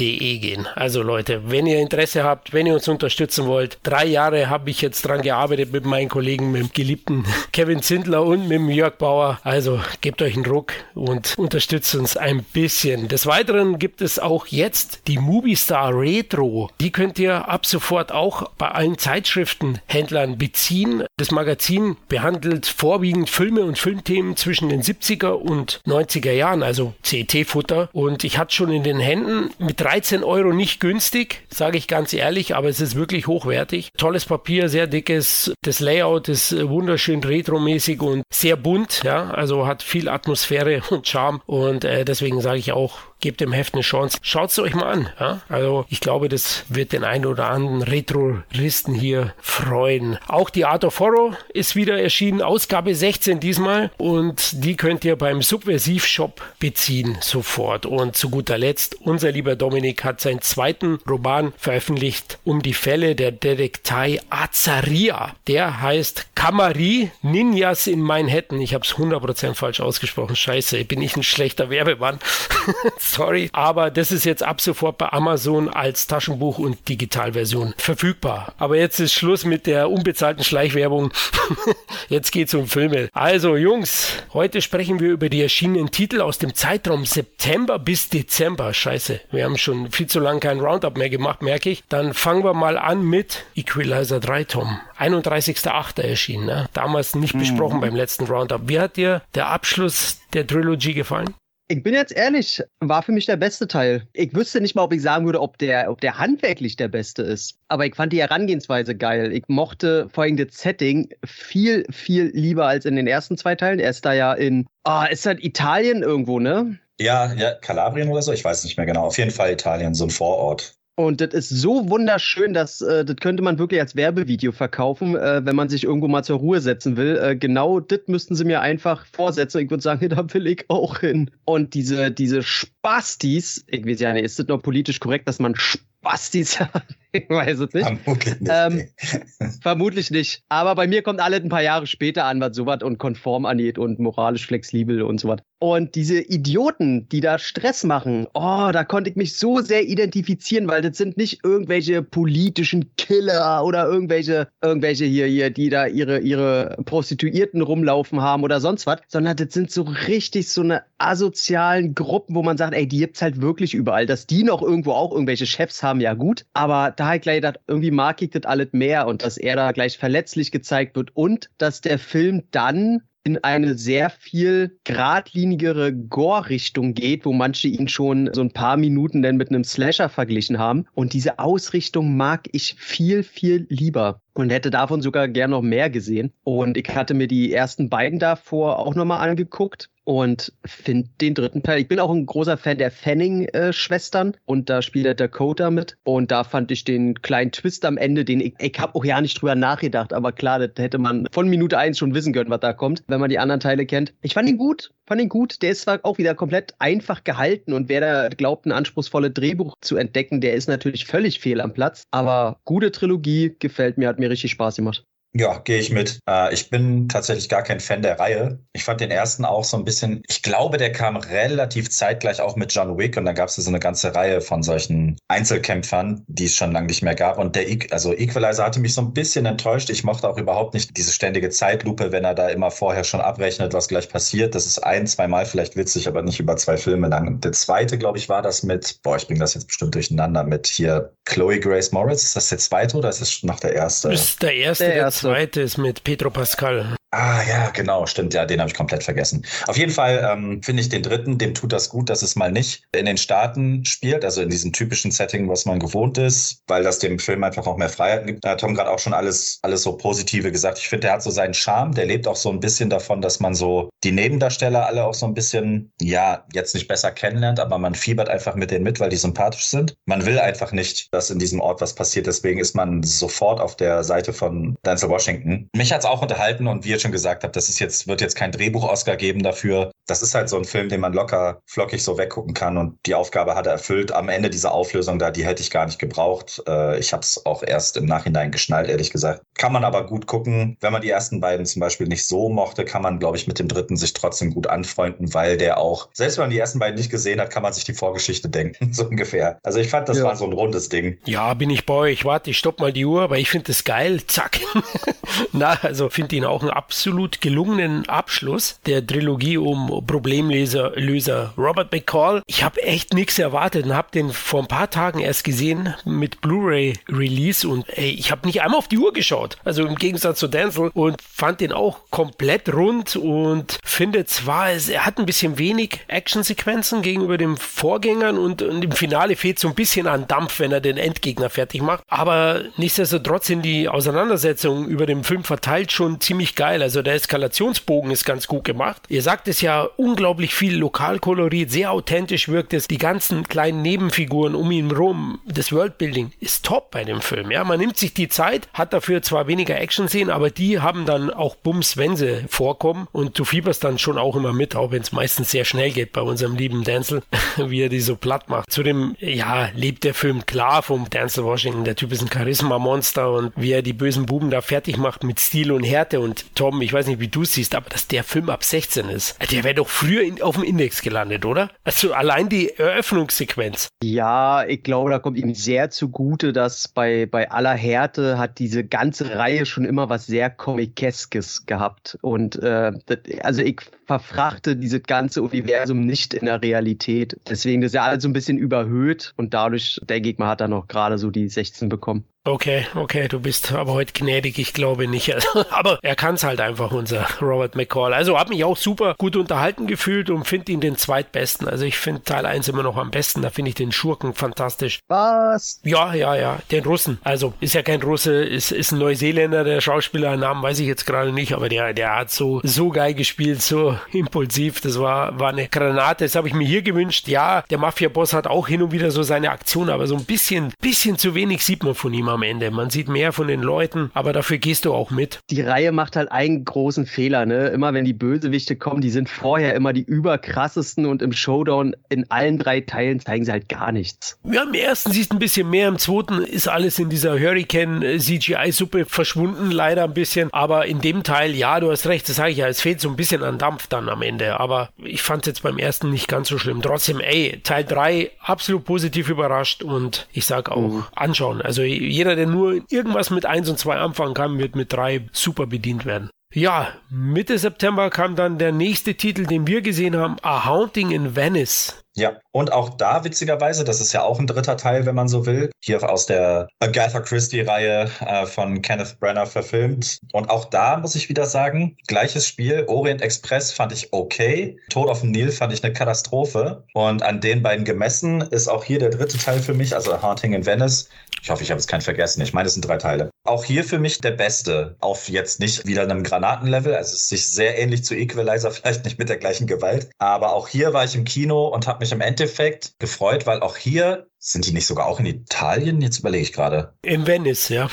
www.cinestrange-extreme.de 0.00 0.38
gehen. 0.38 0.66
Also 0.74 1.02
Leute, 1.02 1.42
wenn 1.50 1.66
ihr 1.66 1.78
Interesse 1.78 2.24
habt, 2.24 2.52
wenn 2.52 2.66
ihr 2.66 2.74
uns 2.74 2.88
unterstützen 2.88 3.46
wollt, 3.46 3.78
drei 3.82 4.06
Jahre 4.06 4.48
habe 4.48 4.70
ich 4.70 4.80
jetzt 4.80 5.02
dran 5.02 5.22
gearbeitet 5.22 5.72
mit 5.72 5.84
meinen 5.84 6.08
Kollegen, 6.08 6.50
mit 6.50 6.62
dem 6.62 6.72
geliebten 6.72 7.24
Kevin 7.52 7.82
Zindler 7.82 8.24
und 8.24 8.48
mit 8.48 8.58
dem 8.58 8.70
Jörg 8.70 8.96
Bauer. 8.96 9.40
Also 9.42 9.80
gebt 10.00 10.22
euch 10.22 10.34
einen 10.34 10.46
Ruck 10.46 10.72
und 10.94 11.34
unterstützt 11.36 11.94
uns 11.94 12.16
ein 12.16 12.42
bisschen. 12.42 13.08
Des 13.08 13.26
Weiteren 13.26 13.78
gibt 13.78 14.00
es 14.00 14.18
auch 14.18 14.46
jetzt 14.46 15.02
die 15.06 15.18
Movistar 15.18 15.94
Retro. 15.94 16.70
Die 16.80 16.92
könnt 16.92 17.18
ihr 17.18 17.48
ab 17.48 17.66
sofort 17.66 18.12
auch 18.12 18.50
bei 18.58 18.68
allen 18.68 18.98
Zeitschriftenhändlern 18.98 20.38
beziehen. 20.38 21.04
Das 21.16 21.30
Magazin 21.30 21.96
behandelt 22.08 22.66
vorwiegend 22.66 23.28
Filme 23.30 23.62
und 23.62 23.78
Filmthemen 23.78 24.36
zwischen 24.36 24.68
den 24.68 24.82
70er 24.82 25.32
und 25.32 25.80
90er 25.86 26.32
Jahren, 26.32 26.62
also 26.62 26.94
CT-Futter. 27.02 27.90
Und 27.92 28.24
ich 28.24 28.38
hatte 28.38 28.54
schon 28.54 28.70
in 28.70 28.82
den 28.82 29.00
Händen 29.00 29.50
mit 29.58 29.80
13 29.90 30.22
Euro 30.22 30.52
nicht 30.52 30.78
günstig, 30.78 31.42
sage 31.48 31.76
ich 31.76 31.88
ganz 31.88 32.12
ehrlich, 32.12 32.54
aber 32.54 32.68
es 32.68 32.80
ist 32.80 32.94
wirklich 32.94 33.26
hochwertig. 33.26 33.90
Tolles 33.98 34.24
Papier, 34.24 34.68
sehr 34.68 34.86
dickes. 34.86 35.52
Das 35.62 35.80
Layout 35.80 36.28
ist 36.28 36.52
wunderschön 36.68 37.24
retromäßig 37.24 38.00
und 38.00 38.22
sehr 38.32 38.54
bunt, 38.54 39.02
ja, 39.02 39.30
also 39.30 39.66
hat 39.66 39.82
viel 39.82 40.08
Atmosphäre 40.08 40.82
und 40.90 41.08
Charme. 41.08 41.40
Und 41.44 41.84
äh, 41.84 42.04
deswegen 42.04 42.40
sage 42.40 42.58
ich 42.58 42.70
auch, 42.70 42.98
gebt 43.20 43.40
dem 43.40 43.52
Heft 43.52 43.74
eine 43.74 43.82
Chance. 43.82 44.18
Schaut 44.22 44.50
es 44.50 44.58
euch 44.58 44.74
mal 44.74 44.92
an. 44.92 45.08
Ja? 45.18 45.40
Also 45.48 45.84
ich 45.88 46.00
glaube, 46.00 46.28
das 46.28 46.64
wird 46.68 46.92
den 46.92 47.04
einen 47.04 47.26
oder 47.26 47.48
anderen 47.48 47.82
Retroristen 47.82 48.94
hier 48.94 49.34
freuen. 49.40 50.18
Auch 50.26 50.50
die 50.50 50.64
Art 50.64 50.84
of 50.84 50.98
Horror 51.00 51.36
ist 51.52 51.76
wieder 51.76 52.00
erschienen, 52.00 52.42
Ausgabe 52.42 52.94
16 52.94 53.40
diesmal 53.40 53.90
und 53.98 54.64
die 54.64 54.76
könnt 54.76 55.04
ihr 55.04 55.16
beim 55.16 55.42
Subversiv-Shop 55.42 56.40
beziehen 56.58 57.18
sofort. 57.20 57.86
Und 57.86 58.16
zu 58.16 58.30
guter 58.30 58.58
Letzt, 58.58 58.96
unser 59.02 59.32
lieber 59.32 59.56
Dominik 59.56 60.04
hat 60.04 60.20
seinen 60.20 60.42
zweiten 60.42 60.98
Roman 61.08 61.52
veröffentlicht 61.56 62.38
um 62.44 62.62
die 62.62 62.74
Fälle 62.74 63.14
der 63.14 63.32
Detektei 63.32 64.20
Azaria. 64.30 65.34
Der 65.46 65.80
heißt 65.80 66.34
Kamari 66.34 67.10
Ninjas 67.22 67.86
in 67.86 68.00
Manhattan. 68.00 68.60
Ich 68.60 68.74
habe 68.74 68.84
es 68.84 68.94
100% 68.94 69.54
falsch 69.54 69.80
ausgesprochen. 69.80 70.36
Scheiße, 70.36 70.84
bin 70.84 71.02
ich 71.02 71.16
ein 71.16 71.22
schlechter 71.22 71.70
Werbemann. 71.70 72.18
Story. 73.10 73.50
Aber 73.52 73.90
das 73.90 74.12
ist 74.12 74.24
jetzt 74.24 74.42
ab 74.42 74.60
sofort 74.60 74.98
bei 74.98 75.12
Amazon 75.12 75.68
als 75.68 76.06
Taschenbuch 76.06 76.58
und 76.58 76.88
Digitalversion 76.88 77.74
verfügbar. 77.76 78.54
Aber 78.58 78.76
jetzt 78.76 79.00
ist 79.00 79.12
Schluss 79.12 79.44
mit 79.44 79.66
der 79.66 79.90
unbezahlten 79.90 80.44
Schleichwerbung. 80.44 81.12
jetzt 82.08 82.30
geht's 82.32 82.54
um 82.54 82.66
Filme. 82.66 83.08
Also 83.12 83.56
Jungs, 83.56 84.12
heute 84.32 84.62
sprechen 84.62 85.00
wir 85.00 85.10
über 85.10 85.28
die 85.28 85.42
erschienenen 85.42 85.90
Titel 85.90 86.20
aus 86.20 86.38
dem 86.38 86.54
Zeitraum 86.54 87.04
September 87.04 87.78
bis 87.78 88.08
Dezember. 88.08 88.72
Scheiße, 88.72 89.20
wir 89.30 89.44
haben 89.44 89.58
schon 89.58 89.90
viel 89.90 90.06
zu 90.06 90.20
lange 90.20 90.40
kein 90.40 90.60
Roundup 90.60 90.96
mehr 90.96 91.10
gemacht, 91.10 91.42
merke 91.42 91.70
ich. 91.70 91.82
Dann 91.88 92.14
fangen 92.14 92.44
wir 92.44 92.54
mal 92.54 92.78
an 92.78 93.02
mit 93.02 93.44
Equalizer 93.54 94.20
3, 94.20 94.44
Tom. 94.44 94.80
31.08. 94.98 96.02
erschienen, 96.02 96.46
ne? 96.46 96.68
damals 96.74 97.14
nicht 97.14 97.34
mhm. 97.34 97.40
besprochen 97.40 97.80
beim 97.80 97.96
letzten 97.96 98.26
Roundup. 98.26 98.62
Wie 98.68 98.78
hat 98.78 98.96
dir 98.96 99.22
der 99.34 99.48
Abschluss 99.48 100.20
der 100.34 100.46
Trilogie 100.46 100.94
gefallen? 100.94 101.34
Ich 101.70 101.84
bin 101.84 101.94
jetzt 101.94 102.10
ehrlich, 102.10 102.60
war 102.80 103.00
für 103.00 103.12
mich 103.12 103.26
der 103.26 103.36
beste 103.36 103.68
Teil. 103.68 104.02
Ich 104.12 104.34
wüsste 104.34 104.60
nicht 104.60 104.74
mal, 104.74 104.82
ob 104.82 104.92
ich 104.92 105.02
sagen 105.02 105.24
würde, 105.24 105.40
ob 105.40 105.56
der, 105.58 105.88
ob 105.88 106.00
der 106.00 106.18
handwerklich 106.18 106.74
der 106.74 106.88
beste 106.88 107.22
ist. 107.22 107.60
Aber 107.68 107.86
ich 107.86 107.94
fand 107.94 108.12
die 108.12 108.20
Herangehensweise 108.20 108.96
geil. 108.96 109.32
Ich 109.32 109.44
mochte 109.46 110.08
das 110.12 110.46
Setting 110.50 111.10
viel, 111.24 111.86
viel 111.88 112.32
lieber 112.34 112.66
als 112.66 112.86
in 112.86 112.96
den 112.96 113.06
ersten 113.06 113.36
zwei 113.36 113.54
Teilen. 113.54 113.78
Er 113.78 113.90
ist 113.90 114.04
da 114.04 114.12
ja 114.12 114.32
in, 114.32 114.66
ah, 114.82 115.04
oh, 115.04 115.12
ist 115.12 115.26
das 115.26 115.36
Italien 115.38 116.02
irgendwo, 116.02 116.40
ne? 116.40 116.76
Ja, 116.98 117.32
ja, 117.34 117.54
Kalabrien 117.54 118.08
oder 118.08 118.22
so, 118.22 118.32
ich 118.32 118.44
weiß 118.44 118.64
nicht 118.64 118.76
mehr 118.76 118.86
genau. 118.86 119.04
Auf 119.04 119.18
jeden 119.18 119.30
Fall 119.30 119.52
Italien, 119.52 119.94
so 119.94 120.06
ein 120.06 120.10
Vorort. 120.10 120.74
Und 121.00 121.22
das 121.22 121.32
ist 121.32 121.48
so 121.48 121.88
wunderschön, 121.88 122.52
dass 122.52 122.82
äh, 122.82 123.06
das 123.06 123.16
könnte 123.16 123.42
man 123.42 123.58
wirklich 123.58 123.80
als 123.80 123.96
Werbevideo 123.96 124.52
verkaufen, 124.52 125.16
äh, 125.16 125.40
wenn 125.46 125.56
man 125.56 125.70
sich 125.70 125.84
irgendwo 125.84 126.08
mal 126.08 126.22
zur 126.22 126.36
Ruhe 126.40 126.60
setzen 126.60 126.98
will. 126.98 127.16
Äh, 127.16 127.36
genau 127.36 127.80
das 127.80 128.00
müssten 128.06 128.34
sie 128.34 128.44
mir 128.44 128.60
einfach 128.60 129.06
vorsetzen. 129.06 129.60
Ich 129.60 129.70
würde 129.70 129.82
sagen, 129.82 130.06
da 130.10 130.34
will 130.34 130.46
ich 130.46 130.66
auch 130.68 130.98
hin. 130.98 131.30
Und 131.46 131.72
diese, 131.72 132.10
diese 132.10 132.42
Spastis, 132.42 133.64
ich 133.68 133.86
weiß 133.86 134.00
ja 134.00 134.12
nicht, 134.12 134.24
ist 134.24 134.38
das 134.38 134.48
noch 134.48 134.60
politisch 134.60 135.00
korrekt, 135.00 135.26
dass 135.26 135.38
man 135.38 135.54
Spastis 135.56 136.58
ich 137.09 137.09
weiß 137.28 137.60
es 137.60 137.72
nicht. 137.74 137.86
Vermutlich 137.86 138.40
nicht. 138.40 138.52
Ähm, 138.52 138.88
vermutlich 139.62 140.10
nicht. 140.10 140.42
Aber 140.48 140.74
bei 140.74 140.86
mir 140.86 141.02
kommt 141.02 141.20
alles 141.20 141.42
ein 141.42 141.48
paar 141.48 141.62
Jahre 141.62 141.86
später 141.86 142.24
an, 142.24 142.40
was 142.40 142.56
sowas 142.56 142.82
und 142.82 142.98
konform 142.98 143.46
angeht 143.46 143.78
und 143.78 143.98
moralisch 143.98 144.46
flexibel 144.46 145.02
und 145.02 145.20
sowas. 145.20 145.40
Und 145.62 145.94
diese 145.94 146.20
Idioten, 146.20 147.06
die 147.10 147.20
da 147.20 147.38
Stress 147.38 147.84
machen, 147.84 148.26
oh, 148.32 148.70
da 148.72 148.82
konnte 148.82 149.10
ich 149.10 149.16
mich 149.16 149.36
so 149.36 149.60
sehr 149.60 149.86
identifizieren, 149.86 150.68
weil 150.68 150.80
das 150.80 150.96
sind 150.96 151.18
nicht 151.18 151.44
irgendwelche 151.44 152.02
politischen 152.02 152.96
Killer 152.96 153.62
oder 153.62 153.86
irgendwelche, 153.86 154.48
irgendwelche 154.62 155.04
hier, 155.04 155.26
hier, 155.26 155.50
die 155.50 155.68
da 155.68 155.86
ihre, 155.86 156.20
ihre 156.20 156.78
Prostituierten 156.86 157.60
rumlaufen 157.60 158.22
haben 158.22 158.42
oder 158.42 158.58
sonst 158.60 158.86
was, 158.86 159.00
sondern 159.06 159.36
das 159.36 159.52
sind 159.52 159.70
so 159.70 159.82
richtig 159.82 160.48
so 160.48 160.62
eine 160.62 160.82
asozialen 160.96 161.94
Gruppen, 161.94 162.34
wo 162.34 162.42
man 162.42 162.56
sagt, 162.56 162.72
ey, 162.72 162.88
die 162.88 162.98
gibt's 162.98 163.20
halt 163.20 163.42
wirklich 163.42 163.74
überall. 163.74 164.06
Dass 164.06 164.26
die 164.26 164.44
noch 164.44 164.62
irgendwo 164.62 164.92
auch 164.92 165.12
irgendwelche 165.12 165.44
Chefs 165.44 165.82
haben, 165.82 166.00
ja 166.00 166.14
gut. 166.14 166.46
Aber 166.54 166.90
da 167.00 167.08
halt 167.08 167.22
gleich, 167.22 167.42
irgendwie 167.66 167.90
mag 167.90 168.20
ich 168.22 168.30
das 168.30 168.44
alles 168.44 168.68
mehr 168.72 169.06
und 169.06 169.24
dass 169.24 169.38
er 169.38 169.56
da 169.56 169.72
gleich 169.72 169.98
verletzlich 169.98 170.52
gezeigt 170.52 170.96
wird 170.96 171.16
und 171.16 171.50
dass 171.58 171.80
der 171.80 171.98
Film 171.98 172.44
dann 172.50 173.02
in 173.22 173.38
eine 173.44 173.76
sehr 173.76 174.08
viel 174.08 174.78
geradlinigere 174.84 175.92
Gore-Richtung 175.92 176.94
geht, 176.94 177.26
wo 177.26 177.32
manche 177.32 177.68
ihn 177.68 177.88
schon 177.88 178.30
so 178.32 178.40
ein 178.40 178.52
paar 178.52 178.76
Minuten 178.76 179.22
dann 179.22 179.36
mit 179.36 179.50
einem 179.50 179.64
Slasher 179.64 180.08
verglichen 180.08 180.58
haben. 180.58 180.86
Und 180.94 181.12
diese 181.12 181.38
Ausrichtung 181.38 182.16
mag 182.16 182.48
ich 182.52 182.76
viel, 182.78 183.22
viel 183.22 183.66
lieber 183.68 184.22
und 184.32 184.50
hätte 184.50 184.70
davon 184.70 185.02
sogar 185.02 185.28
gern 185.28 185.50
noch 185.50 185.60
mehr 185.62 185.90
gesehen. 185.90 186.32
Und 186.44 186.78
ich 186.78 186.88
hatte 186.94 187.12
mir 187.12 187.28
die 187.28 187.52
ersten 187.52 187.90
beiden 187.90 188.18
davor 188.18 188.78
auch 188.78 188.94
nochmal 188.94 189.28
angeguckt 189.28 189.90
und 190.10 190.52
finde 190.64 191.08
den 191.20 191.34
dritten 191.34 191.62
Teil. 191.62 191.78
Ich 191.78 191.86
bin 191.86 192.00
auch 192.00 192.10
ein 192.10 192.26
großer 192.26 192.56
Fan 192.56 192.78
der 192.78 192.90
Fanning-Schwestern 192.90 194.36
und 194.44 194.68
da 194.68 194.82
spielt 194.82 195.06
der 195.06 195.14
Dakota 195.14 195.70
mit. 195.70 195.98
Und 196.02 196.32
da 196.32 196.42
fand 196.42 196.72
ich 196.72 196.82
den 196.82 197.22
kleinen 197.22 197.52
Twist 197.52 197.84
am 197.84 197.96
Ende, 197.96 198.24
den 198.24 198.40
ich, 198.40 198.54
ich 198.58 198.76
habe 198.80 198.96
auch 198.96 199.04
ja 199.04 199.20
nicht 199.20 199.40
drüber 199.40 199.54
nachgedacht, 199.54 200.12
aber 200.12 200.32
klar, 200.32 200.58
das 200.58 200.82
hätte 200.82 200.98
man 200.98 201.28
von 201.30 201.48
Minute 201.48 201.78
eins 201.78 201.96
schon 201.96 202.12
wissen 202.12 202.32
können, 202.32 202.50
was 202.50 202.58
da 202.58 202.72
kommt, 202.72 203.04
wenn 203.06 203.20
man 203.20 203.30
die 203.30 203.38
anderen 203.38 203.60
Teile 203.60 203.86
kennt. 203.86 204.12
Ich 204.20 204.34
fand 204.34 204.48
ihn 204.48 204.58
gut, 204.58 204.90
fand 205.06 205.20
ihn 205.20 205.28
gut. 205.28 205.62
Der 205.62 205.70
ist 205.70 205.82
zwar 205.82 206.00
auch 206.02 206.18
wieder 206.18 206.34
komplett 206.34 206.74
einfach 206.80 207.22
gehalten 207.22 207.72
und 207.72 207.88
wer 207.88 208.00
da 208.00 208.28
glaubt, 208.30 208.66
ein 208.66 208.72
anspruchsvolles 208.72 209.32
Drehbuch 209.32 209.76
zu 209.80 209.96
entdecken, 209.96 210.40
der 210.40 210.54
ist 210.54 210.68
natürlich 210.68 211.04
völlig 211.04 211.38
fehl 211.38 211.60
am 211.60 211.72
Platz. 211.72 212.02
Aber 212.10 212.58
gute 212.64 212.90
Trilogie 212.90 213.54
gefällt 213.60 213.96
mir, 213.96 214.08
hat 214.08 214.18
mir 214.18 214.28
richtig 214.28 214.50
Spaß 214.50 214.74
gemacht. 214.74 215.04
Ja, 215.32 215.58
gehe 215.58 215.78
ich 215.78 215.90
mit. 215.90 216.18
Äh, 216.28 216.52
ich 216.52 216.70
bin 216.70 217.08
tatsächlich 217.08 217.48
gar 217.48 217.62
kein 217.62 217.78
Fan 217.78 218.02
der 218.02 218.18
Reihe. 218.18 218.58
Ich 218.72 218.82
fand 218.82 219.00
den 219.00 219.12
ersten 219.12 219.44
auch 219.44 219.62
so 219.62 219.76
ein 219.76 219.84
bisschen, 219.84 220.22
ich 220.28 220.42
glaube, 220.42 220.76
der 220.76 220.90
kam 220.90 221.16
relativ 221.16 221.88
zeitgleich 221.90 222.40
auch 222.40 222.56
mit 222.56 222.72
John 222.72 222.98
Wick 222.98 223.16
und 223.16 223.26
da 223.26 223.32
gab 223.32 223.48
es 223.48 223.54
so 223.54 223.68
eine 223.68 223.78
ganze 223.78 224.12
Reihe 224.12 224.40
von 224.40 224.64
solchen 224.64 225.18
Einzelkämpfern, 225.28 226.24
die 226.26 226.46
es 226.46 226.56
schon 226.56 226.72
lange 226.72 226.88
nicht 226.88 227.02
mehr 227.02 227.14
gab. 227.14 227.38
Und 227.38 227.54
der, 227.54 227.64
also 227.92 228.12
Equalizer 228.12 228.64
hatte 228.64 228.80
mich 228.80 228.94
so 228.94 229.02
ein 229.02 229.12
bisschen 229.12 229.46
enttäuscht. 229.46 229.88
Ich 229.90 230.02
mochte 230.02 230.28
auch 230.28 230.36
überhaupt 230.36 230.74
nicht 230.74 230.96
diese 230.96 231.12
ständige 231.12 231.50
Zeitlupe, 231.50 232.10
wenn 232.10 232.24
er 232.24 232.34
da 232.34 232.48
immer 232.48 232.72
vorher 232.72 233.04
schon 233.04 233.20
abrechnet, 233.20 233.72
was 233.72 233.86
gleich 233.86 234.08
passiert. 234.08 234.56
Das 234.56 234.66
ist 234.66 234.80
ein, 234.80 235.06
zweimal 235.06 235.46
vielleicht 235.46 235.76
witzig, 235.76 236.08
aber 236.08 236.22
nicht 236.22 236.40
über 236.40 236.56
zwei 236.56 236.76
Filme 236.76 237.06
lang. 237.06 237.28
Und 237.28 237.44
der 237.44 237.52
zweite, 237.52 237.98
glaube 237.98 238.18
ich, 238.18 238.28
war 238.28 238.42
das 238.42 238.64
mit, 238.64 238.98
boah, 239.04 239.16
ich 239.16 239.28
bringe 239.28 239.40
das 239.40 239.54
jetzt 239.54 239.68
bestimmt 239.68 239.94
durcheinander, 239.94 240.42
mit 240.42 240.66
hier 240.66 241.12
Chloe 241.24 241.60
Grace 241.60 241.92
Moritz. 241.92 242.24
Ist 242.24 242.34
das 242.34 242.48
der 242.48 242.58
zweite 242.58 242.96
oder 242.96 243.08
ist 243.08 243.20
es 243.20 243.44
noch 243.44 243.60
der 243.60 243.74
erste? 243.74 244.08
Das 244.08 244.22
ist 244.22 244.42
der 244.42 244.56
erste. 244.56 244.86
Der 244.86 244.94
erste 244.94 245.19
zweite 245.20 245.60
ist 245.60 245.76
mit 245.76 246.02
Pedro 246.02 246.30
Pascal. 246.30 246.96
Ah 247.12 247.42
ja, 247.48 247.70
genau, 247.70 248.06
stimmt, 248.06 248.34
ja, 248.34 248.46
den 248.46 248.60
habe 248.60 248.70
ich 248.70 248.76
komplett 248.76 249.02
vergessen. 249.02 249.44
Auf 249.66 249.76
jeden 249.76 249.90
Fall 249.90 250.24
ähm, 250.30 250.62
finde 250.62 250.80
ich 250.80 250.90
den 250.90 251.02
dritten, 251.02 251.38
dem 251.38 251.54
tut 251.54 251.72
das 251.72 251.88
gut, 251.88 252.08
dass 252.08 252.22
es 252.22 252.36
mal 252.36 252.52
nicht 252.52 252.84
in 252.94 253.06
den 253.06 253.16
Staaten 253.16 253.84
spielt, 253.84 254.24
also 254.24 254.42
in 254.42 254.48
diesem 254.48 254.72
typischen 254.72 255.10
Setting, 255.10 255.48
was 255.48 255.64
man 255.66 255.80
gewohnt 255.80 256.18
ist, 256.18 256.62
weil 256.68 256.84
das 256.84 257.00
dem 257.00 257.18
Film 257.18 257.42
einfach 257.42 257.66
auch 257.66 257.76
mehr 257.76 257.88
Freiheit 257.88 258.26
gibt. 258.26 258.44
Da 258.44 258.50
hat 258.50 258.60
Tom 258.60 258.76
gerade 258.76 258.90
auch 258.90 259.00
schon 259.00 259.12
alles, 259.12 259.58
alles 259.62 259.82
so 259.82 259.96
Positive 259.96 260.52
gesagt. 260.52 260.78
Ich 260.78 260.88
finde, 260.88 261.08
der 261.08 261.14
hat 261.14 261.24
so 261.24 261.30
seinen 261.30 261.52
Charme, 261.52 261.96
der 261.96 262.06
lebt 262.06 262.28
auch 262.28 262.36
so 262.36 262.48
ein 262.48 262.60
bisschen 262.60 262.90
davon, 262.90 263.20
dass 263.20 263.40
man 263.40 263.54
so 263.56 263.90
die 264.04 264.12
Nebendarsteller 264.12 264.86
alle 264.86 265.04
auch 265.04 265.14
so 265.14 265.26
ein 265.26 265.34
bisschen, 265.34 265.92
ja, 266.00 266.44
jetzt 266.54 266.76
nicht 266.76 266.86
besser 266.86 267.10
kennenlernt, 267.10 267.58
aber 267.58 267.78
man 267.78 267.96
fiebert 267.96 268.28
einfach 268.28 268.54
mit 268.54 268.70
denen 268.70 268.84
mit, 268.84 269.00
weil 269.00 269.10
die 269.10 269.16
sympathisch 269.16 269.66
sind. 269.66 269.94
Man 270.06 270.26
will 270.26 270.38
einfach 270.38 270.70
nicht, 270.70 271.12
dass 271.12 271.30
in 271.30 271.40
diesem 271.40 271.60
Ort 271.60 271.80
was 271.80 271.92
passiert, 271.92 272.28
deswegen 272.28 272.60
ist 272.60 272.76
man 272.76 273.02
sofort 273.02 273.60
auf 273.60 273.74
der 273.74 274.04
Seite 274.04 274.32
von 274.32 274.76
Denzel 274.86 275.08
Washington. 275.08 275.68
Mich 275.74 275.92
hat's 275.92 276.04
auch 276.04 276.22
unterhalten 276.22 276.68
und 276.68 276.84
wir 276.84 276.99
schon 277.00 277.12
gesagt 277.12 277.42
habe, 277.42 277.52
das 277.52 277.68
ist 277.68 277.78
jetzt, 277.78 278.06
wird 278.06 278.20
jetzt 278.20 278.36
kein 278.36 278.52
Drehbuch-Oscar 278.52 279.16
geben 279.16 279.42
dafür. 279.42 279.90
Das 280.06 280.22
ist 280.22 280.34
halt 280.34 280.48
so 280.48 280.56
ein 280.56 280.64
Film, 280.64 280.88
den 280.88 281.00
man 281.00 281.12
locker 281.12 281.60
flockig 281.66 282.02
so 282.02 282.18
weggucken 282.18 282.54
kann 282.54 282.76
und 282.76 282.98
die 283.06 283.14
Aufgabe 283.14 283.54
hat 283.54 283.66
er 283.66 283.72
erfüllt. 283.72 284.12
Am 284.12 284.28
Ende 284.28 284.50
dieser 284.50 284.72
Auflösung 284.72 285.18
da, 285.18 285.30
die 285.30 285.44
hätte 285.44 285.62
ich 285.62 285.70
gar 285.70 285.86
nicht 285.86 285.98
gebraucht. 285.98 286.62
Äh, 286.66 286.98
ich 286.98 287.12
habe 287.12 287.22
es 287.22 287.44
auch 287.46 287.62
erst 287.62 287.96
im 287.96 288.06
Nachhinein 288.06 288.50
geschnallt, 288.50 288.88
ehrlich 288.88 289.10
gesagt. 289.10 289.42
Kann 289.54 289.72
man 289.72 289.84
aber 289.84 290.06
gut 290.06 290.26
gucken. 290.26 290.76
Wenn 290.80 290.92
man 290.92 291.02
die 291.02 291.10
ersten 291.10 291.40
beiden 291.40 291.66
zum 291.66 291.80
Beispiel 291.80 292.08
nicht 292.08 292.26
so 292.26 292.48
mochte, 292.48 292.84
kann 292.84 293.02
man, 293.02 293.18
glaube 293.18 293.36
ich, 293.36 293.46
mit 293.46 293.58
dem 293.58 293.68
dritten 293.68 293.96
sich 293.96 294.12
trotzdem 294.12 294.52
gut 294.52 294.66
anfreunden, 294.66 295.32
weil 295.34 295.56
der 295.56 295.78
auch, 295.78 296.08
selbst 296.12 296.38
wenn 296.38 296.44
man 296.44 296.50
die 296.50 296.58
ersten 296.58 296.78
beiden 296.78 296.96
nicht 296.96 297.10
gesehen 297.10 297.40
hat, 297.40 297.50
kann 297.50 297.62
man 297.62 297.72
sich 297.72 297.84
die 297.84 297.94
Vorgeschichte 297.94 298.48
denken, 298.48 298.92
so 298.92 299.04
ungefähr. 299.04 299.58
Also 299.62 299.78
ich 299.78 299.88
fand, 299.88 300.08
das 300.08 300.18
ja. 300.18 300.24
war 300.24 300.36
so 300.36 300.44
ein 300.44 300.52
rundes 300.52 300.88
Ding. 300.88 301.18
Ja, 301.24 301.54
bin 301.54 301.70
ich 301.70 301.86
bei 301.86 301.94
euch. 301.94 302.24
Warte, 302.24 302.50
ich 302.50 302.58
stopp 302.58 302.80
mal 302.80 302.92
die 302.92 303.04
Uhr, 303.04 303.22
aber 303.22 303.38
ich 303.38 303.50
finde 303.50 303.68
das 303.68 303.84
geil. 303.84 304.20
Zack. 304.26 304.60
Na, 305.52 305.78
also 305.82 306.08
finde 306.08 306.36
ihn 306.36 306.44
auch 306.44 306.62
ein 306.62 306.70
absolut 306.90 307.40
gelungenen 307.40 308.08
Abschluss 308.08 308.80
der 308.84 309.06
Trilogie 309.06 309.58
um 309.58 310.04
Problemlöser 310.08 310.90
Löser 310.96 311.54
Robert 311.56 311.92
McCall. 311.92 312.42
Ich 312.48 312.64
habe 312.64 312.82
echt 312.82 313.14
nichts 313.14 313.38
erwartet 313.38 313.84
und 313.86 313.94
habe 313.94 314.08
den 314.12 314.32
vor 314.32 314.62
ein 314.62 314.66
paar 314.66 314.90
Tagen 314.90 315.20
erst 315.20 315.44
gesehen 315.44 315.94
mit 316.04 316.40
Blu-ray 316.40 316.94
Release 317.08 317.66
und 317.66 317.88
ey, 317.96 318.10
ich 318.10 318.32
habe 318.32 318.44
nicht 318.44 318.62
einmal 318.62 318.78
auf 318.78 318.88
die 318.88 318.98
Uhr 318.98 319.12
geschaut. 319.12 319.56
Also 319.62 319.86
im 319.86 319.94
Gegensatz 319.94 320.40
zu 320.40 320.48
Denzel 320.48 320.90
und 320.92 321.22
fand 321.22 321.60
den 321.60 321.72
auch 321.72 322.00
komplett 322.10 322.74
rund 322.74 323.14
und 323.14 323.78
finde 323.84 324.24
zwar, 324.24 324.70
er 324.70 325.06
hat 325.06 325.18
ein 325.18 325.26
bisschen 325.26 325.58
wenig 325.58 326.00
Actionsequenzen 326.08 327.02
gegenüber 327.02 327.38
den 327.38 327.56
Vorgängern 327.56 328.36
und, 328.36 328.62
und 328.62 328.84
im 328.84 328.90
Finale 328.90 329.36
fehlt 329.36 329.60
so 329.60 329.68
ein 329.68 329.76
bisschen 329.76 330.08
an 330.08 330.26
Dampf, 330.26 330.58
wenn 330.58 330.72
er 330.72 330.80
den 330.80 330.96
Endgegner 330.96 331.50
fertig 331.50 331.82
macht. 331.82 332.02
Aber 332.08 332.62
nichtsdestotrotz 332.76 333.46
sind 333.46 333.62
die 333.62 333.88
Auseinandersetzungen 333.88 334.88
über 334.88 335.06
den 335.06 335.22
Film 335.22 335.44
verteilt 335.44 335.92
schon 335.92 336.20
ziemlich 336.20 336.56
geil. 336.56 336.79
Also 336.82 337.02
der 337.02 337.14
Eskalationsbogen 337.14 338.10
ist 338.10 338.24
ganz 338.24 338.46
gut 338.46 338.64
gemacht. 338.64 339.02
Ihr 339.08 339.22
sagt 339.22 339.48
es 339.48 339.60
ja 339.60 339.82
unglaublich 339.96 340.54
viel 340.54 340.76
Lokalkolorit, 340.76 341.70
sehr 341.70 341.92
authentisch 341.92 342.48
wirkt 342.48 342.72
es. 342.72 342.88
Die 342.88 342.98
ganzen 342.98 343.48
kleinen 343.48 343.82
Nebenfiguren 343.82 344.54
um 344.54 344.70
ihn 344.70 344.90
rum, 344.90 345.40
das 345.46 345.72
Worldbuilding 345.72 346.32
ist 346.40 346.64
top 346.64 346.90
bei 346.90 347.04
dem 347.04 347.20
Film. 347.20 347.50
Ja, 347.50 347.64
man 347.64 347.78
nimmt 347.78 347.96
sich 347.96 348.14
die 348.14 348.28
Zeit, 348.28 348.68
hat 348.72 348.92
dafür 348.92 349.22
zwar 349.22 349.46
weniger 349.46 349.78
Action 349.80 350.08
sehen, 350.08 350.30
aber 350.30 350.50
die 350.50 350.80
haben 350.80 351.06
dann 351.06 351.30
auch 351.30 351.56
Bums, 351.56 351.96
wenn 351.96 352.16
sie 352.16 352.44
vorkommen 352.48 353.08
und 353.12 353.38
du 353.38 353.44
fieberst 353.44 353.82
dann 353.84 353.98
schon 353.98 354.18
auch 354.18 354.36
immer 354.36 354.52
mit, 354.52 354.76
auch 354.76 354.90
wenn 354.90 355.02
es 355.02 355.12
meistens 355.12 355.50
sehr 355.50 355.64
schnell 355.64 355.90
geht 355.90 356.12
bei 356.12 356.22
unserem 356.22 356.56
lieben 356.56 356.84
Denzel, 356.84 357.22
wie 357.56 357.82
er 357.82 357.88
die 357.88 358.00
so 358.00 358.16
platt 358.16 358.48
macht. 358.48 358.70
Zudem, 358.70 359.16
ja, 359.18 359.68
lebt 359.74 360.04
der 360.04 360.14
Film 360.14 360.46
klar 360.46 360.82
vom 360.82 361.08
Denzel 361.10 361.44
Washington. 361.44 361.84
Der 361.84 361.96
Typ 361.96 362.12
ist 362.12 362.22
ein 362.22 362.30
Charisma-Monster 362.32 363.30
und 363.32 363.52
wie 363.56 363.72
er 363.72 363.82
die 363.82 363.92
bösen 363.92 364.26
Buben 364.26 364.50
da 364.50 364.60
fertig 364.60 364.96
macht 364.96 365.24
mit 365.24 365.40
Stil 365.40 365.72
und 365.72 365.84
Härte 365.84 366.20
und 366.20 366.54
Tom, 366.54 366.69
ich 366.80 366.92
weiß 366.92 367.06
nicht, 367.06 367.20
wie 367.20 367.28
du 367.28 367.44
siehst, 367.44 367.74
aber 367.74 367.88
dass 367.90 368.08
der 368.08 368.24
Film 368.24 368.50
ab 368.50 368.64
16 368.64 369.08
ist, 369.08 369.36
der 369.50 369.64
wäre 369.64 369.74
doch 369.74 369.88
früher 369.88 370.22
in, 370.22 370.42
auf 370.42 370.56
dem 370.56 370.64
Index 370.64 371.02
gelandet, 371.02 371.44
oder? 371.44 371.70
Also 371.84 372.12
allein 372.12 372.48
die 372.48 372.76
Eröffnungssequenz. 372.76 373.88
Ja, 374.02 374.64
ich 374.64 374.82
glaube, 374.82 375.10
da 375.10 375.18
kommt 375.18 375.38
ihm 375.38 375.54
sehr 375.54 375.90
zugute, 375.90 376.52
dass 376.52 376.88
bei, 376.88 377.26
bei 377.26 377.50
aller 377.50 377.74
Härte 377.74 378.38
hat 378.38 378.58
diese 378.58 378.84
ganze 378.84 379.34
Reihe 379.34 379.66
schon 379.66 379.84
immer 379.84 380.08
was 380.08 380.26
sehr 380.26 380.50
Komikeskes 380.50 381.66
gehabt. 381.66 382.18
Und 382.22 382.56
äh, 382.56 382.92
das, 383.06 383.18
also 383.42 383.62
ich 383.62 383.80
verfrachte 384.10 384.74
dieses 384.74 385.04
ganze 385.04 385.40
Universum 385.40 386.04
nicht 386.04 386.34
in 386.34 386.46
der 386.46 386.60
Realität. 386.60 387.38
Deswegen 387.48 387.82
ist 387.82 387.94
ja 387.94 388.02
alles 388.02 388.24
so 388.24 388.28
ein 388.28 388.32
bisschen 388.32 388.58
überhöht 388.58 389.34
und 389.36 389.54
dadurch, 389.54 390.00
denke 390.02 390.30
ich 390.30 390.38
mal, 390.38 390.48
hat 390.48 390.60
er 390.60 390.66
noch 390.66 390.88
gerade 390.88 391.16
so 391.16 391.30
die 391.30 391.48
16 391.48 391.88
bekommen. 391.88 392.24
Okay, 392.42 392.86
okay, 392.94 393.28
du 393.28 393.38
bist 393.38 393.70
aber 393.72 393.92
heute 393.92 394.14
gnädig, 394.14 394.58
ich 394.58 394.72
glaube 394.72 395.06
nicht. 395.06 395.34
Also, 395.34 395.62
aber 395.70 395.98
er 396.00 396.16
kann 396.16 396.36
es 396.36 396.42
halt 396.42 396.58
einfach, 396.62 396.90
unser 396.90 397.26
Robert 397.42 397.76
McCall. 397.76 398.14
Also 398.14 398.38
habe 398.38 398.54
mich 398.54 398.64
auch 398.64 398.78
super 398.78 399.14
gut 399.18 399.36
unterhalten 399.36 399.86
gefühlt 399.86 400.30
und 400.30 400.46
finde 400.46 400.72
ihn 400.72 400.80
den 400.80 400.96
zweitbesten. 400.96 401.68
Also 401.68 401.84
ich 401.84 401.98
finde 401.98 402.24
Teil 402.24 402.46
1 402.46 402.66
immer 402.68 402.82
noch 402.82 402.96
am 402.96 403.10
besten. 403.10 403.42
Da 403.42 403.50
finde 403.50 403.68
ich 403.68 403.74
den 403.74 403.92
Schurken 403.92 404.32
fantastisch. 404.32 405.00
Was? 405.08 405.80
Ja, 405.84 406.14
ja, 406.14 406.34
ja, 406.34 406.58
den 406.70 406.84
Russen. 406.84 407.18
Also 407.24 407.52
ist 407.60 407.74
ja 407.74 407.82
kein 407.82 408.02
Russe, 408.02 408.42
ist, 408.42 408.72
ist 408.72 408.92
ein 408.92 408.98
Neuseeländer, 408.98 409.62
der 409.62 409.82
Schauspieler, 409.82 410.34
Namen 410.38 410.62
weiß 410.62 410.80
ich 410.80 410.86
jetzt 410.86 411.04
gerade 411.04 411.32
nicht, 411.32 411.52
aber 411.52 411.68
der, 411.68 411.92
der 411.92 412.16
hat 412.16 412.30
so, 412.30 412.62
so 412.64 412.88
geil 412.88 413.12
gespielt, 413.12 413.60
so 413.60 413.98
impulsiv. 414.12 414.80
Das 414.80 414.98
war, 414.98 415.38
war 415.38 415.50
eine 415.50 415.68
Granate. 415.68 416.24
Das 416.24 416.34
habe 416.34 416.48
ich 416.48 416.54
mir 416.54 416.66
hier 416.66 416.82
gewünscht. 416.82 417.28
Ja, 417.28 417.62
der 417.70 417.78
Mafia-Boss 417.78 418.32
hat 418.32 418.46
auch 418.46 418.68
hin 418.68 418.82
und 418.82 418.92
wieder 418.92 419.10
so 419.10 419.22
seine 419.22 419.50
Aktion, 419.50 419.90
aber 419.90 420.06
so 420.06 420.16
ein 420.16 420.24
bisschen, 420.24 420.72
bisschen 420.80 421.18
zu 421.18 421.34
wenig 421.34 421.64
sieht 421.64 421.82
man 421.82 421.94
von 421.94 422.12
ihm 422.14 422.28
am 422.28 422.42
Ende. 422.42 422.70
Man 422.70 422.90
sieht 422.90 423.08
mehr 423.08 423.32
von 423.32 423.48
den 423.48 423.60
Leuten, 423.60 424.10
aber 424.14 424.32
dafür 424.32 424.58
gehst 424.58 424.84
du 424.84 424.92
auch 424.92 425.10
mit. 425.10 425.40
Die 425.50 425.60
Reihe 425.60 425.92
macht 425.92 426.16
halt 426.16 426.30
einen 426.32 426.64
großen 426.64 427.06
Fehler, 427.06 427.46
ne? 427.46 427.68
Immer 427.68 427.94
wenn 427.94 428.04
die 428.04 428.12
Bösewichte 428.12 428.76
kommen, 428.76 429.00
die 429.00 429.10
sind 429.10 429.28
vorher 429.28 429.74
immer 429.74 429.92
die 429.92 430.02
überkrassesten 430.02 431.06
und 431.06 431.22
im 431.22 431.32
Showdown 431.32 431.94
in 432.08 432.30
allen 432.30 432.58
drei 432.58 432.80
Teilen 432.80 433.20
zeigen 433.20 433.44
sie 433.44 433.52
halt 433.52 433.68
gar 433.68 433.92
nichts. 433.92 434.38
Ja, 434.44 434.62
im 434.62 434.74
ersten 434.74 435.12
siehst 435.12 435.32
du 435.32 435.36
ein 435.36 435.40
bisschen 435.40 435.68
mehr, 435.70 435.88
im 435.88 435.98
zweiten 435.98 436.42
ist 436.42 436.68
alles 436.68 436.98
in 436.98 437.08
dieser 437.08 437.38
Hurricane-CGI-Suppe 437.38 439.04
verschwunden, 439.04 439.70
leider 439.70 440.04
ein 440.04 440.14
bisschen. 440.14 440.52
Aber 440.52 440.86
in 440.86 441.00
dem 441.00 441.22
Teil, 441.22 441.54
ja, 441.54 441.80
du 441.80 441.90
hast 441.90 442.06
recht, 442.06 442.28
das 442.28 442.36
sage 442.36 442.50
ich 442.50 442.58
ja, 442.58 442.68
es 442.68 442.80
fehlt 442.80 443.00
so 443.00 443.08
ein 443.08 443.16
bisschen 443.16 443.42
an 443.42 443.58
Dampf 443.58 443.86
dann 443.92 444.08
am 444.08 444.22
Ende. 444.22 444.58
Aber 444.58 444.90
ich 444.96 445.22
fand 445.22 445.42
es 445.42 445.46
jetzt 445.46 445.62
beim 445.62 445.78
ersten 445.78 446.10
nicht 446.10 446.28
ganz 446.28 446.48
so 446.48 446.58
schlimm. 446.58 446.82
Trotzdem, 446.82 447.20
ey, 447.20 447.60
Teil 447.62 447.84
3 447.84 448.30
absolut 448.40 448.84
positiv 448.84 449.28
überrascht 449.28 449.82
und 449.82 450.26
ich 450.32 450.46
sag 450.46 450.70
auch, 450.70 450.88
mhm. 450.88 451.04
anschauen. 451.14 451.60
Also 451.62 451.82
jeder, 451.82 452.36
der 452.36 452.46
nur 452.46 452.80
irgendwas 452.90 453.30
mit 453.30 453.46
1 453.46 453.68
und 453.68 453.78
2 453.78 453.96
anfangen 453.96 454.34
kann, 454.34 454.58
wird 454.58 454.76
mit 454.76 454.92
3 454.92 455.28
super 455.32 455.66
bedient 455.66 456.06
werden. 456.06 456.30
Ja, 456.52 456.88
Mitte 457.10 457.58
September 457.58 458.10
kam 458.10 458.34
dann 458.34 458.58
der 458.58 458.72
nächste 458.72 459.14
Titel, 459.14 459.46
den 459.46 459.68
wir 459.68 459.82
gesehen 459.82 460.16
haben, 460.16 460.36
A 460.42 460.64
Haunting 460.64 461.12
in 461.12 461.36
Venice. 461.36 462.02
Ja, 462.16 462.40
und 462.52 462.72
auch 462.72 462.90
da 462.90 463.24
witzigerweise, 463.24 463.84
das 463.84 464.00
ist 464.00 464.12
ja 464.12 464.22
auch 464.22 464.38
ein 464.38 464.46
dritter 464.46 464.76
Teil, 464.76 465.06
wenn 465.06 465.14
man 465.14 465.28
so 465.28 465.46
will, 465.46 465.70
hier 465.80 466.00
aus 466.08 466.26
der 466.26 466.68
Agatha 466.80 467.20
Christie-Reihe 467.20 468.10
äh, 468.20 468.46
von 468.46 468.82
Kenneth 468.82 469.18
Brenner 469.20 469.46
verfilmt. 469.46 470.18
Und 470.32 470.50
auch 470.50 470.64
da 470.64 470.96
muss 470.96 471.14
ich 471.14 471.28
wieder 471.28 471.46
sagen, 471.46 471.96
gleiches 472.06 472.46
Spiel, 472.46 472.84
Orient 472.88 473.22
Express 473.22 473.72
fand 473.72 473.92
ich 473.92 474.12
okay, 474.12 474.76
Tod 474.90 475.08
auf 475.08 475.20
dem 475.20 475.30
Nil 475.30 475.52
fand 475.52 475.72
ich 475.72 475.84
eine 475.84 475.92
Katastrophe. 475.92 476.84
Und 476.94 477.22
an 477.22 477.40
den 477.40 477.62
beiden 477.62 477.84
gemessen 477.84 478.40
ist 478.40 478.68
auch 478.68 478.84
hier 478.84 478.98
der 478.98 479.10
dritte 479.10 479.38
Teil 479.38 479.60
für 479.60 479.74
mich, 479.74 479.94
also 479.94 480.20
Haunting 480.20 480.52
in 480.52 480.66
Venice. 480.66 481.08
Ich 481.42 481.50
hoffe, 481.50 481.62
ich 481.62 481.70
habe 481.70 481.80
es 481.80 481.86
keinen 481.86 482.02
vergessen. 482.02 482.42
Ich 482.42 482.52
meine, 482.52 482.66
es 482.66 482.74
sind 482.74 482.86
drei 482.86 482.98
Teile. 482.98 483.30
Auch 483.44 483.64
hier 483.64 483.84
für 483.84 483.98
mich 483.98 484.18
der 484.18 484.32
beste. 484.32 484.96
Auf 485.00 485.28
jetzt 485.28 485.60
nicht 485.60 485.86
wieder 485.86 486.02
einem 486.02 486.22
Granatenlevel. 486.22 486.94
Also 486.94 487.14
es 487.14 487.22
ist 487.22 487.28
sich 487.28 487.50
sehr 487.50 487.78
ähnlich 487.78 488.04
zu 488.04 488.14
Equalizer, 488.14 488.70
vielleicht 488.72 489.04
nicht 489.04 489.18
mit 489.18 489.28
der 489.28 489.38
gleichen 489.38 489.66
Gewalt. 489.66 490.10
Aber 490.18 490.52
auch 490.52 490.68
hier 490.68 490.92
war 490.92 491.04
ich 491.04 491.14
im 491.14 491.24
Kino 491.24 491.68
und 491.68 491.86
habe 491.86 492.00
mich 492.00 492.12
im 492.12 492.20
Endeffekt 492.40 492.98
gefreut, 492.98 493.44
weil 493.46 493.60
auch 493.60 493.76
hier 493.76 494.29
sind 494.42 494.66
die 494.66 494.72
nicht 494.72 494.86
sogar 494.86 495.06
auch 495.06 495.20
in 495.20 495.26
Italien? 495.26 496.00
Jetzt 496.00 496.20
überlege 496.20 496.42
ich 496.42 496.54
gerade. 496.54 496.94
In 497.02 497.26
Venice, 497.26 497.68
ja. 497.68 497.90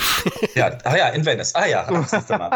ja, 0.56 0.78
ah 0.86 0.96
ja, 0.96 1.10
in 1.10 1.26
Venice. 1.26 1.54
Ah 1.54 1.66
ja, 1.68 1.86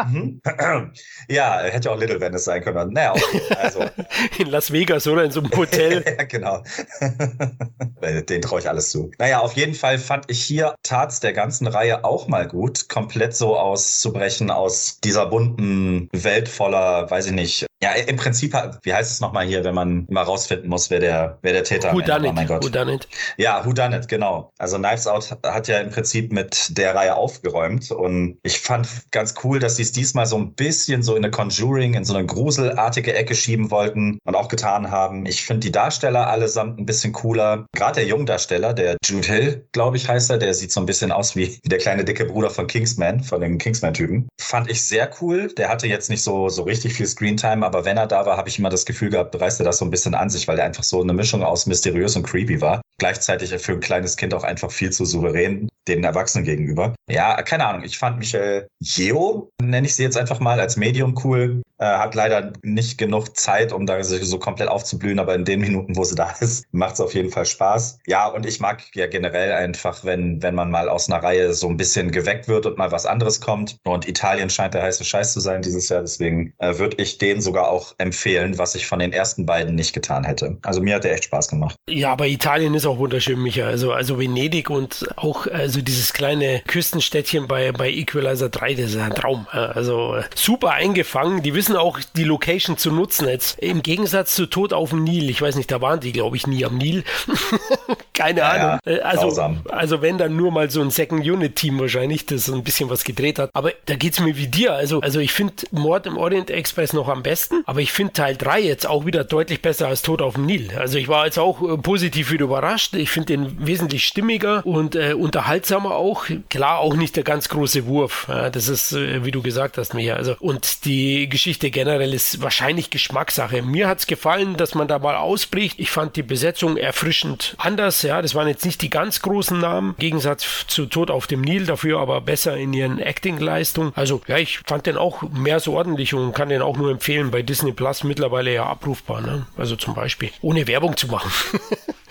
mhm. 0.06 0.40
ja, 1.28 1.58
hätte 1.60 1.90
auch 1.90 1.98
Little 1.98 2.18
Venice 2.18 2.44
sein 2.44 2.62
können. 2.62 2.94
Naja, 2.94 3.12
okay, 3.12 3.42
also. 3.60 3.84
In 4.38 4.48
Las 4.48 4.72
Vegas 4.72 5.06
oder 5.06 5.24
in 5.24 5.30
so 5.30 5.40
einem 5.40 5.50
Hotel. 5.54 6.02
ja, 6.18 6.24
genau. 6.24 6.62
Den 8.28 8.40
traue 8.40 8.60
ich 8.60 8.68
alles 8.68 8.90
zu. 8.90 9.10
Naja, 9.18 9.40
auf 9.40 9.52
jeden 9.54 9.74
Fall 9.74 9.98
fand 9.98 10.30
ich 10.30 10.42
hier 10.42 10.74
Tats 10.82 11.20
der 11.20 11.34
ganzen 11.34 11.66
Reihe 11.66 12.04
auch 12.04 12.28
mal 12.28 12.48
gut, 12.48 12.88
komplett 12.88 13.36
so 13.36 13.58
auszubrechen 13.58 14.50
aus 14.50 15.00
dieser 15.04 15.26
bunten 15.26 16.08
Welt 16.12 16.48
voller, 16.48 17.10
weiß 17.10 17.26
ich 17.26 17.32
nicht, 17.32 17.66
ja, 17.82 17.94
im 17.94 18.16
Prinzip, 18.16 18.54
wie 18.82 18.94
heißt 18.94 19.10
es 19.10 19.20
nochmal 19.20 19.44
hier, 19.44 19.64
wenn 19.64 19.74
man 19.74 20.06
mal 20.08 20.22
rausfinden 20.22 20.70
muss, 20.70 20.88
wer 20.88 21.00
der, 21.00 21.38
wer 21.42 21.52
der 21.52 21.64
Täter 21.64 21.88
ist? 21.88 21.94
Oh 21.96 22.32
mein 22.32 22.46
Gott. 22.46 22.64
Who 22.64 22.68
done 22.68 22.94
it? 22.94 23.08
Ja, 23.36 23.66
Who 23.66 23.72
done 23.82 23.96
it, 23.96 24.08
genau. 24.08 24.52
Also 24.58 24.78
Knives 24.78 25.06
Out 25.06 25.36
hat 25.44 25.68
ja 25.68 25.80
im 25.80 25.90
Prinzip 25.90 26.32
mit 26.32 26.76
der 26.76 26.94
Reihe 26.94 27.16
aufgeräumt 27.16 27.90
und 27.90 28.38
ich 28.42 28.60
fand 28.60 28.88
ganz 29.10 29.34
cool, 29.42 29.58
dass 29.58 29.76
sie 29.76 29.82
es 29.82 29.92
diesmal 29.92 30.26
so 30.26 30.36
ein 30.36 30.54
bisschen 30.54 31.02
so 31.02 31.16
in 31.16 31.24
eine 31.24 31.30
Conjuring, 31.30 31.94
in 31.94 32.04
so 32.04 32.14
eine 32.14 32.26
gruselartige 32.26 33.14
Ecke 33.14 33.34
schieben 33.34 33.70
wollten 33.70 34.18
und 34.24 34.34
auch 34.34 34.48
getan 34.48 34.90
haben. 34.90 35.26
Ich 35.26 35.42
finde 35.44 35.60
die 35.60 35.72
Darsteller 35.72 36.28
allesamt 36.28 36.78
ein 36.78 36.86
bisschen 36.86 37.12
cooler. 37.12 37.66
Gerade 37.72 38.00
der 38.00 38.06
Jungdarsteller, 38.06 38.72
der 38.72 38.96
Jude 39.04 39.26
Hill, 39.26 39.68
glaube 39.72 39.96
ich, 39.96 40.08
heißt 40.08 40.30
er, 40.30 40.38
der 40.38 40.54
sieht 40.54 40.72
so 40.72 40.80
ein 40.80 40.86
bisschen 40.86 41.12
aus 41.12 41.36
wie 41.36 41.58
der 41.64 41.78
kleine 41.78 42.04
dicke 42.04 42.24
Bruder 42.24 42.50
von 42.50 42.66
Kingsman, 42.66 43.22
von 43.22 43.40
dem 43.40 43.58
Kingsman-Typen. 43.58 44.28
Fand 44.40 44.70
ich 44.70 44.84
sehr 44.84 45.10
cool. 45.20 45.52
Der 45.54 45.68
hatte 45.68 45.86
jetzt 45.86 46.10
nicht 46.10 46.22
so, 46.22 46.48
so 46.48 46.62
richtig 46.62 46.94
viel 46.94 47.06
Screentime, 47.06 47.64
aber 47.64 47.84
wenn 47.84 47.96
er 47.96 48.06
da 48.06 48.24
war, 48.26 48.36
habe 48.36 48.48
ich 48.48 48.58
immer 48.58 48.70
das 48.70 48.86
Gefühl 48.86 49.10
gehabt, 49.10 49.38
reißt 49.38 49.60
er 49.60 49.64
das 49.64 49.78
so 49.78 49.84
ein 49.84 49.90
bisschen 49.90 50.14
an 50.14 50.30
sich, 50.30 50.46
weil 50.48 50.58
er 50.58 50.64
einfach 50.64 50.84
so 50.84 51.02
eine 51.02 51.12
Mischung 51.12 51.42
aus 51.42 51.66
mysteriös 51.66 52.16
und 52.16 52.24
creepy 52.24 52.60
war. 52.60 52.80
Gleichzeitig 52.98 53.52
für 53.72 53.78
ein 53.78 53.80
kleines 53.80 54.16
Kind 54.16 54.34
auch 54.34 54.44
einfach 54.44 54.70
viel 54.70 54.90
zu 54.90 55.04
souverän 55.04 55.68
den 55.88 56.04
Erwachsenen 56.04 56.44
gegenüber. 56.44 56.94
Ja, 57.08 57.40
keine 57.42 57.66
Ahnung. 57.66 57.84
Ich 57.84 57.98
fand 57.98 58.18
Michelle 58.18 58.68
Yeo, 58.80 59.50
nenne 59.60 59.86
ich 59.86 59.96
sie 59.96 60.02
jetzt 60.02 60.16
einfach 60.16 60.40
mal, 60.40 60.60
als 60.60 60.76
Medium 60.76 61.18
cool. 61.24 61.62
Äh, 61.82 61.98
hat 61.98 62.14
leider 62.14 62.52
nicht 62.62 62.96
genug 62.96 63.36
Zeit, 63.36 63.72
um 63.72 63.86
da 63.86 64.00
so 64.04 64.38
komplett 64.38 64.68
aufzublühen, 64.68 65.18
aber 65.18 65.34
in 65.34 65.44
den 65.44 65.58
Minuten, 65.60 65.96
wo 65.96 66.04
sie 66.04 66.14
da 66.14 66.32
ist, 66.38 66.64
macht 66.72 66.94
es 66.94 67.00
auf 67.00 67.12
jeden 67.12 67.30
Fall 67.30 67.44
Spaß. 67.44 67.98
Ja, 68.06 68.28
und 68.28 68.46
ich 68.46 68.60
mag 68.60 68.84
ja 68.94 69.08
generell 69.08 69.50
einfach, 69.50 70.04
wenn, 70.04 70.40
wenn 70.44 70.54
man 70.54 70.70
mal 70.70 70.88
aus 70.88 71.10
einer 71.10 71.20
Reihe 71.20 71.52
so 71.54 71.68
ein 71.68 71.76
bisschen 71.76 72.12
geweckt 72.12 72.46
wird 72.46 72.66
und 72.66 72.78
mal 72.78 72.92
was 72.92 73.04
anderes 73.04 73.40
kommt. 73.40 73.78
Und 73.82 74.06
Italien 74.06 74.48
scheint 74.48 74.74
der 74.74 74.82
heiße 74.84 75.04
Scheiß 75.04 75.32
zu 75.32 75.40
sein 75.40 75.62
dieses 75.62 75.88
Jahr. 75.88 76.02
Deswegen 76.02 76.54
äh, 76.58 76.78
würde 76.78 77.02
ich 77.02 77.18
den 77.18 77.40
sogar 77.40 77.68
auch 77.68 77.96
empfehlen, 77.98 78.58
was 78.58 78.76
ich 78.76 78.86
von 78.86 79.00
den 79.00 79.12
ersten 79.12 79.44
beiden 79.44 79.74
nicht 79.74 79.92
getan 79.92 80.22
hätte. 80.22 80.58
Also 80.62 80.82
mir 80.82 80.94
hat 80.94 81.04
der 81.04 81.14
echt 81.14 81.24
Spaß 81.24 81.48
gemacht. 81.48 81.74
Ja, 81.90 82.12
aber 82.12 82.28
Italien 82.28 82.74
ist 82.74 82.86
auch 82.86 82.98
wunderschön, 82.98 83.42
Micha. 83.42 83.66
Also, 83.66 83.90
also 83.92 84.20
Venedig 84.20 84.70
und 84.70 85.08
auch 85.16 85.48
also 85.48 85.82
dieses 85.82 86.12
kleine 86.12 86.62
Küstenstädtchen 86.68 87.48
bei, 87.48 87.72
bei 87.72 87.90
Equalizer 87.90 88.50
3, 88.50 88.74
das 88.74 88.90
ist 88.92 88.98
ein 88.98 89.14
Traum. 89.14 89.48
Also 89.50 90.22
super 90.36 90.70
eingefangen. 90.70 91.42
Die 91.42 91.54
wissen 91.54 91.71
wissen 91.72 91.76
auch 91.76 92.00
die 92.16 92.24
Location 92.24 92.76
zu 92.76 92.90
nutzen. 92.90 93.28
Jetzt 93.28 93.58
im 93.58 93.82
Gegensatz 93.82 94.34
zu 94.34 94.46
Tod 94.46 94.72
auf 94.72 94.90
dem 94.90 95.04
Nil. 95.04 95.30
Ich 95.30 95.40
weiß 95.40 95.56
nicht, 95.56 95.70
da 95.70 95.80
waren 95.80 96.00
die, 96.00 96.12
glaube 96.12 96.36
ich, 96.36 96.46
nie 96.46 96.64
am 96.64 96.76
Nil. 96.76 97.04
Keine 98.14 98.40
ja, 98.40 98.48
Ahnung. 98.50 98.80
Ja, 98.84 98.92
äh, 98.92 99.00
also, 99.00 99.42
also 99.68 100.02
wenn 100.02 100.18
dann 100.18 100.36
nur 100.36 100.50
mal 100.50 100.70
so 100.70 100.82
ein 100.82 100.90
Second 100.90 101.26
Unit 101.26 101.56
Team 101.56 101.80
wahrscheinlich, 101.80 102.26
das 102.26 102.50
ein 102.50 102.62
bisschen 102.62 102.90
was 102.90 103.04
gedreht 103.04 103.38
hat. 103.38 103.50
Aber 103.54 103.72
da 103.86 103.96
geht 103.96 104.14
es 104.14 104.20
mir 104.20 104.36
wie 104.36 104.48
dir. 104.48 104.74
Also, 104.74 105.00
also 105.00 105.20
ich 105.20 105.32
finde 105.32 105.54
Mord 105.70 106.06
im 106.06 106.16
Orient 106.16 106.50
Express 106.50 106.92
noch 106.92 107.08
am 107.08 107.22
besten, 107.22 107.62
aber 107.66 107.80
ich 107.80 107.92
finde 107.92 108.12
Teil 108.12 108.36
3 108.36 108.60
jetzt 108.60 108.86
auch 108.86 109.06
wieder 109.06 109.24
deutlich 109.24 109.62
besser 109.62 109.88
als 109.88 110.02
Tod 110.02 110.20
auf 110.20 110.34
dem 110.34 110.46
Nil. 110.46 110.70
Also 110.76 110.98
ich 110.98 111.08
war 111.08 111.24
jetzt 111.24 111.38
auch 111.38 111.62
äh, 111.62 111.78
positiv 111.78 112.30
wieder 112.30 112.44
überrascht. 112.44 112.94
Ich 112.94 113.10
finde 113.10 113.36
den 113.36 113.66
wesentlich 113.66 114.04
stimmiger 114.04 114.64
und 114.66 114.94
äh, 114.94 115.14
unterhaltsamer 115.14 115.94
auch. 115.94 116.26
Klar, 116.50 116.78
auch 116.78 116.94
nicht 116.94 117.16
der 117.16 117.24
ganz 117.24 117.48
große 117.48 117.86
Wurf. 117.86 118.26
Ja, 118.28 118.50
das 118.50 118.68
ist, 118.68 118.92
äh, 118.92 119.24
wie 119.24 119.30
du 119.30 119.42
gesagt 119.42 119.78
hast, 119.78 119.94
Micha. 119.94 120.14
Also, 120.14 120.36
und 120.40 120.84
die 120.84 121.28
Geschichte 121.28 121.61
Geschichte 121.62 121.78
generell 121.78 122.12
ist 122.12 122.42
wahrscheinlich 122.42 122.90
Geschmackssache. 122.90 123.62
Mir 123.62 123.86
hat 123.86 124.00
es 124.00 124.08
gefallen, 124.08 124.56
dass 124.56 124.74
man 124.74 124.88
da 124.88 124.98
mal 124.98 125.14
ausbricht. 125.14 125.78
Ich 125.78 125.92
fand 125.92 126.16
die 126.16 126.24
Besetzung 126.24 126.76
erfrischend 126.76 127.54
anders. 127.56 128.02
Ja, 128.02 128.20
das 128.20 128.34
waren 128.34 128.48
jetzt 128.48 128.64
nicht 128.64 128.82
die 128.82 128.90
ganz 128.90 129.22
großen 129.22 129.60
Namen. 129.60 129.90
Im 129.90 129.96
Gegensatz 129.98 130.66
zu 130.66 130.86
Tod 130.86 131.12
auf 131.12 131.28
dem 131.28 131.40
Nil, 131.40 131.66
dafür 131.66 132.00
aber 132.00 132.20
besser 132.20 132.56
in 132.56 132.72
ihren 132.72 132.98
Acting-Leistungen. 132.98 133.92
Also 133.94 134.22
ja, 134.26 134.38
ich 134.38 134.58
fand 134.66 134.86
den 134.86 134.96
auch 134.96 135.22
mehr 135.22 135.60
so 135.60 135.74
ordentlich 135.74 136.14
und 136.14 136.32
kann 136.32 136.48
den 136.48 136.62
auch 136.62 136.76
nur 136.76 136.90
empfehlen. 136.90 137.30
Bei 137.30 137.42
Disney 137.42 137.70
Plus 137.70 138.02
mittlerweile 138.02 138.52
ja 138.52 138.66
abrufbar. 138.66 139.20
Ne? 139.20 139.46
Also 139.56 139.76
zum 139.76 139.94
Beispiel, 139.94 140.30
ohne 140.40 140.66
Werbung 140.66 140.96
zu 140.96 141.06
machen. 141.06 141.30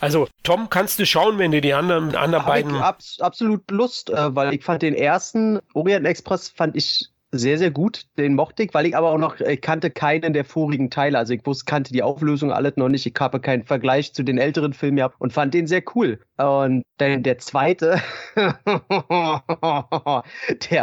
Also, 0.00 0.28
Tom, 0.42 0.70
kannst 0.70 0.98
du 0.98 1.04
schauen, 1.04 1.38
wenn 1.38 1.52
du 1.52 1.60
die 1.60 1.74
anderen, 1.74 2.16
anderen 2.16 2.46
beiden. 2.46 2.74
Ich 2.74 2.80
abs 2.80 3.20
absolut 3.20 3.70
Lust, 3.70 4.08
äh, 4.08 4.34
weil 4.34 4.54
ich 4.54 4.64
fand 4.64 4.80
den 4.80 4.94
ersten 4.94 5.58
Orient 5.74 6.06
Express 6.06 6.48
fand 6.48 6.74
ich 6.76 7.09
sehr, 7.32 7.58
sehr 7.58 7.70
gut. 7.70 8.06
Den 8.18 8.34
mochte 8.34 8.64
ich, 8.64 8.74
weil 8.74 8.86
ich 8.86 8.96
aber 8.96 9.10
auch 9.10 9.18
noch 9.18 9.40
ich 9.40 9.60
kannte 9.60 9.90
keinen 9.90 10.32
der 10.32 10.44
vorigen 10.44 10.90
Teile. 10.90 11.18
Also 11.18 11.34
ich 11.34 11.44
wusste, 11.46 11.64
kannte 11.64 11.92
die 11.92 12.02
Auflösung 12.02 12.52
alles 12.52 12.76
noch 12.76 12.88
nicht. 12.88 13.06
Ich 13.06 13.14
habe 13.18 13.40
keinen 13.40 13.64
Vergleich 13.64 14.12
zu 14.12 14.22
den 14.22 14.38
älteren 14.38 14.72
Filmen 14.72 14.96
gehabt 14.96 15.20
und 15.20 15.32
fand 15.32 15.54
den 15.54 15.66
sehr 15.66 15.82
cool. 15.94 16.20
Und 16.38 16.82
dann 16.98 17.22
der 17.22 17.38
zweite, 17.38 18.00
der 18.36 18.60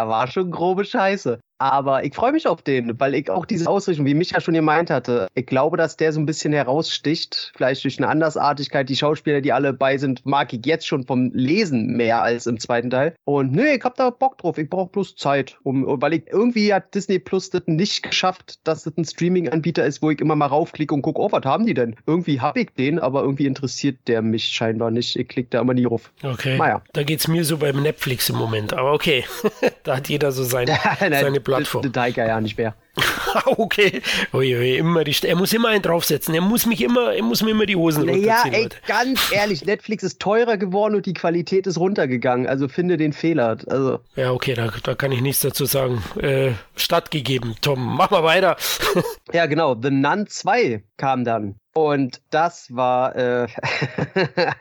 war 0.08 0.27
schon 0.27 0.51
grobe 0.51 0.86
Scheiße. 0.86 1.39
Aber 1.59 2.03
ich 2.03 2.13
freue 2.13 2.31
mich 2.31 2.47
auf 2.47 2.61
den, 2.61 2.99
weil 2.99 3.15
ich 3.15 3.29
auch 3.29 3.45
diese 3.45 3.69
Ausrichtung, 3.69 4.05
wie 4.05 4.13
Micha 4.13 4.39
schon 4.41 4.53
gemeint 4.53 4.89
hatte, 4.89 5.27
ich 5.33 5.45
glaube, 5.45 5.77
dass 5.77 5.97
der 5.97 6.13
so 6.13 6.19
ein 6.19 6.25
bisschen 6.25 6.53
heraussticht. 6.53 7.51
Vielleicht 7.55 7.83
durch 7.83 7.97
eine 7.97 8.07
Andersartigkeit. 8.07 8.89
Die 8.89 8.95
Schauspieler, 8.95 9.41
die 9.41 9.53
alle 9.53 9.73
bei 9.73 9.97
sind, 9.97 10.25
mag 10.25 10.53
ich 10.53 10.65
jetzt 10.65 10.85
schon 10.85 11.05
vom 11.05 11.31
Lesen 11.33 11.95
mehr 11.97 12.21
als 12.21 12.45
im 12.45 12.59
zweiten 12.59 12.89
Teil. 12.89 13.15
Und 13.25 13.51
nee, 13.53 13.75
ich 13.75 13.83
hab 13.83 13.95
da 13.95 14.09
Bock 14.09 14.37
drauf. 14.37 14.57
Ich 14.57 14.69
brauche 14.69 14.91
bloß 14.91 15.15
Zeit. 15.15 15.57
Um, 15.63 15.85
weil 16.01 16.13
ich 16.13 16.23
irgendwie 16.27 16.73
hat 16.73 16.93
Disney 16.93 17.19
Plus 17.19 17.49
das 17.49 17.63
nicht 17.65 18.03
geschafft, 18.03 18.59
dass 18.63 18.83
das 18.83 18.95
ein 18.97 19.05
Streaming-Anbieter 19.05 19.85
ist, 19.85 20.01
wo 20.01 20.11
ich 20.11 20.19
immer 20.21 20.35
mal 20.35 20.45
raufklicke 20.45 20.93
und 20.93 21.01
gucke, 21.01 21.21
oh, 21.21 21.31
was 21.31 21.43
haben 21.45 21.65
die 21.65 21.73
denn? 21.73 21.95
Irgendwie 22.05 22.39
hab 22.39 22.57
ich 22.57 22.69
den, 22.77 22.99
aber 22.99 23.21
irgendwie 23.21 23.45
interessiert 23.45 23.97
der 24.07 24.21
mich 24.21 24.45
scheinbar 24.45 24.91
nicht. 24.91 25.15
Ich 25.15 25.27
klicke 25.27 25.49
da 25.51 25.61
immer 25.61 25.73
nie 25.73 25.85
rauf. 25.85 26.11
Okay. 26.23 26.57
Naja. 26.57 26.81
Da 26.93 27.03
geht's 27.03 27.27
mir 27.27 27.43
so 27.43 27.57
beim 27.57 27.81
Netflix 27.81 28.29
im 28.29 28.37
Moment. 28.37 28.73
Aber 28.73 28.93
okay. 28.93 29.25
da 29.83 29.97
hat 29.97 30.09
jeder 30.09 30.31
so 30.31 30.43
seine, 30.47 30.77
seine 30.99 31.39
Plattform. 31.48 31.92
Der 31.92 32.06
Tiger 32.06 32.27
ja 32.27 32.42
nicht 32.42 32.58
mehr. 32.58 32.75
okay. 33.46 34.01
Ui, 34.34 34.56
ui, 34.56 34.77
immer 34.77 35.04
die, 35.04 35.16
er 35.24 35.36
muss 35.36 35.54
immer 35.54 35.70
einen 35.70 35.82
draufsetzen. 35.82 36.34
Er 36.34 36.42
muss 36.42 36.66
mich 36.66 36.82
immer, 36.82 37.13
er 37.13 37.24
muss 37.24 37.44
mir 37.44 37.51
immer 37.51 37.66
die 37.66 37.75
Hosen 37.75 38.06
naja, 38.06 38.42
runterziehen. 38.42 38.54
Ja, 38.54 38.60
ey, 38.60 38.70
ganz 38.88 39.32
ehrlich, 39.32 39.66
Netflix 39.66 40.04
ist 40.04 40.20
teurer 40.20 40.58
geworden 40.58 40.96
und 40.96 41.06
die 41.06 41.13
Qualität 41.13 41.68
ist 41.68 41.77
runtergegangen. 41.77 42.48
Also 42.48 42.68
finde 42.68 42.98
den 42.98 43.13
Fehler. 43.13 43.58
Also. 43.68 44.00
Ja, 44.16 44.32
okay, 44.32 44.54
da, 44.54 44.72
da 44.84 44.96
kann 44.96 45.12
ich 45.12 45.22
nichts 45.22 45.42
dazu 45.42 45.66
sagen. 45.66 46.04
Äh, 46.20 46.51
stattgegeben. 46.75 47.56
Tom, 47.62 47.96
mach 47.98 48.10
mal 48.10 48.24
weiter. 48.24 48.58
ja, 49.34 49.46
genau. 49.46 49.75
The 49.80 49.92
Nun 49.92 50.27
2 50.27 50.84
kam 50.98 51.24
dann. 51.24 51.56
Und 51.74 52.22
das 52.32 52.75
war 52.75 53.16
äh, 53.16 53.48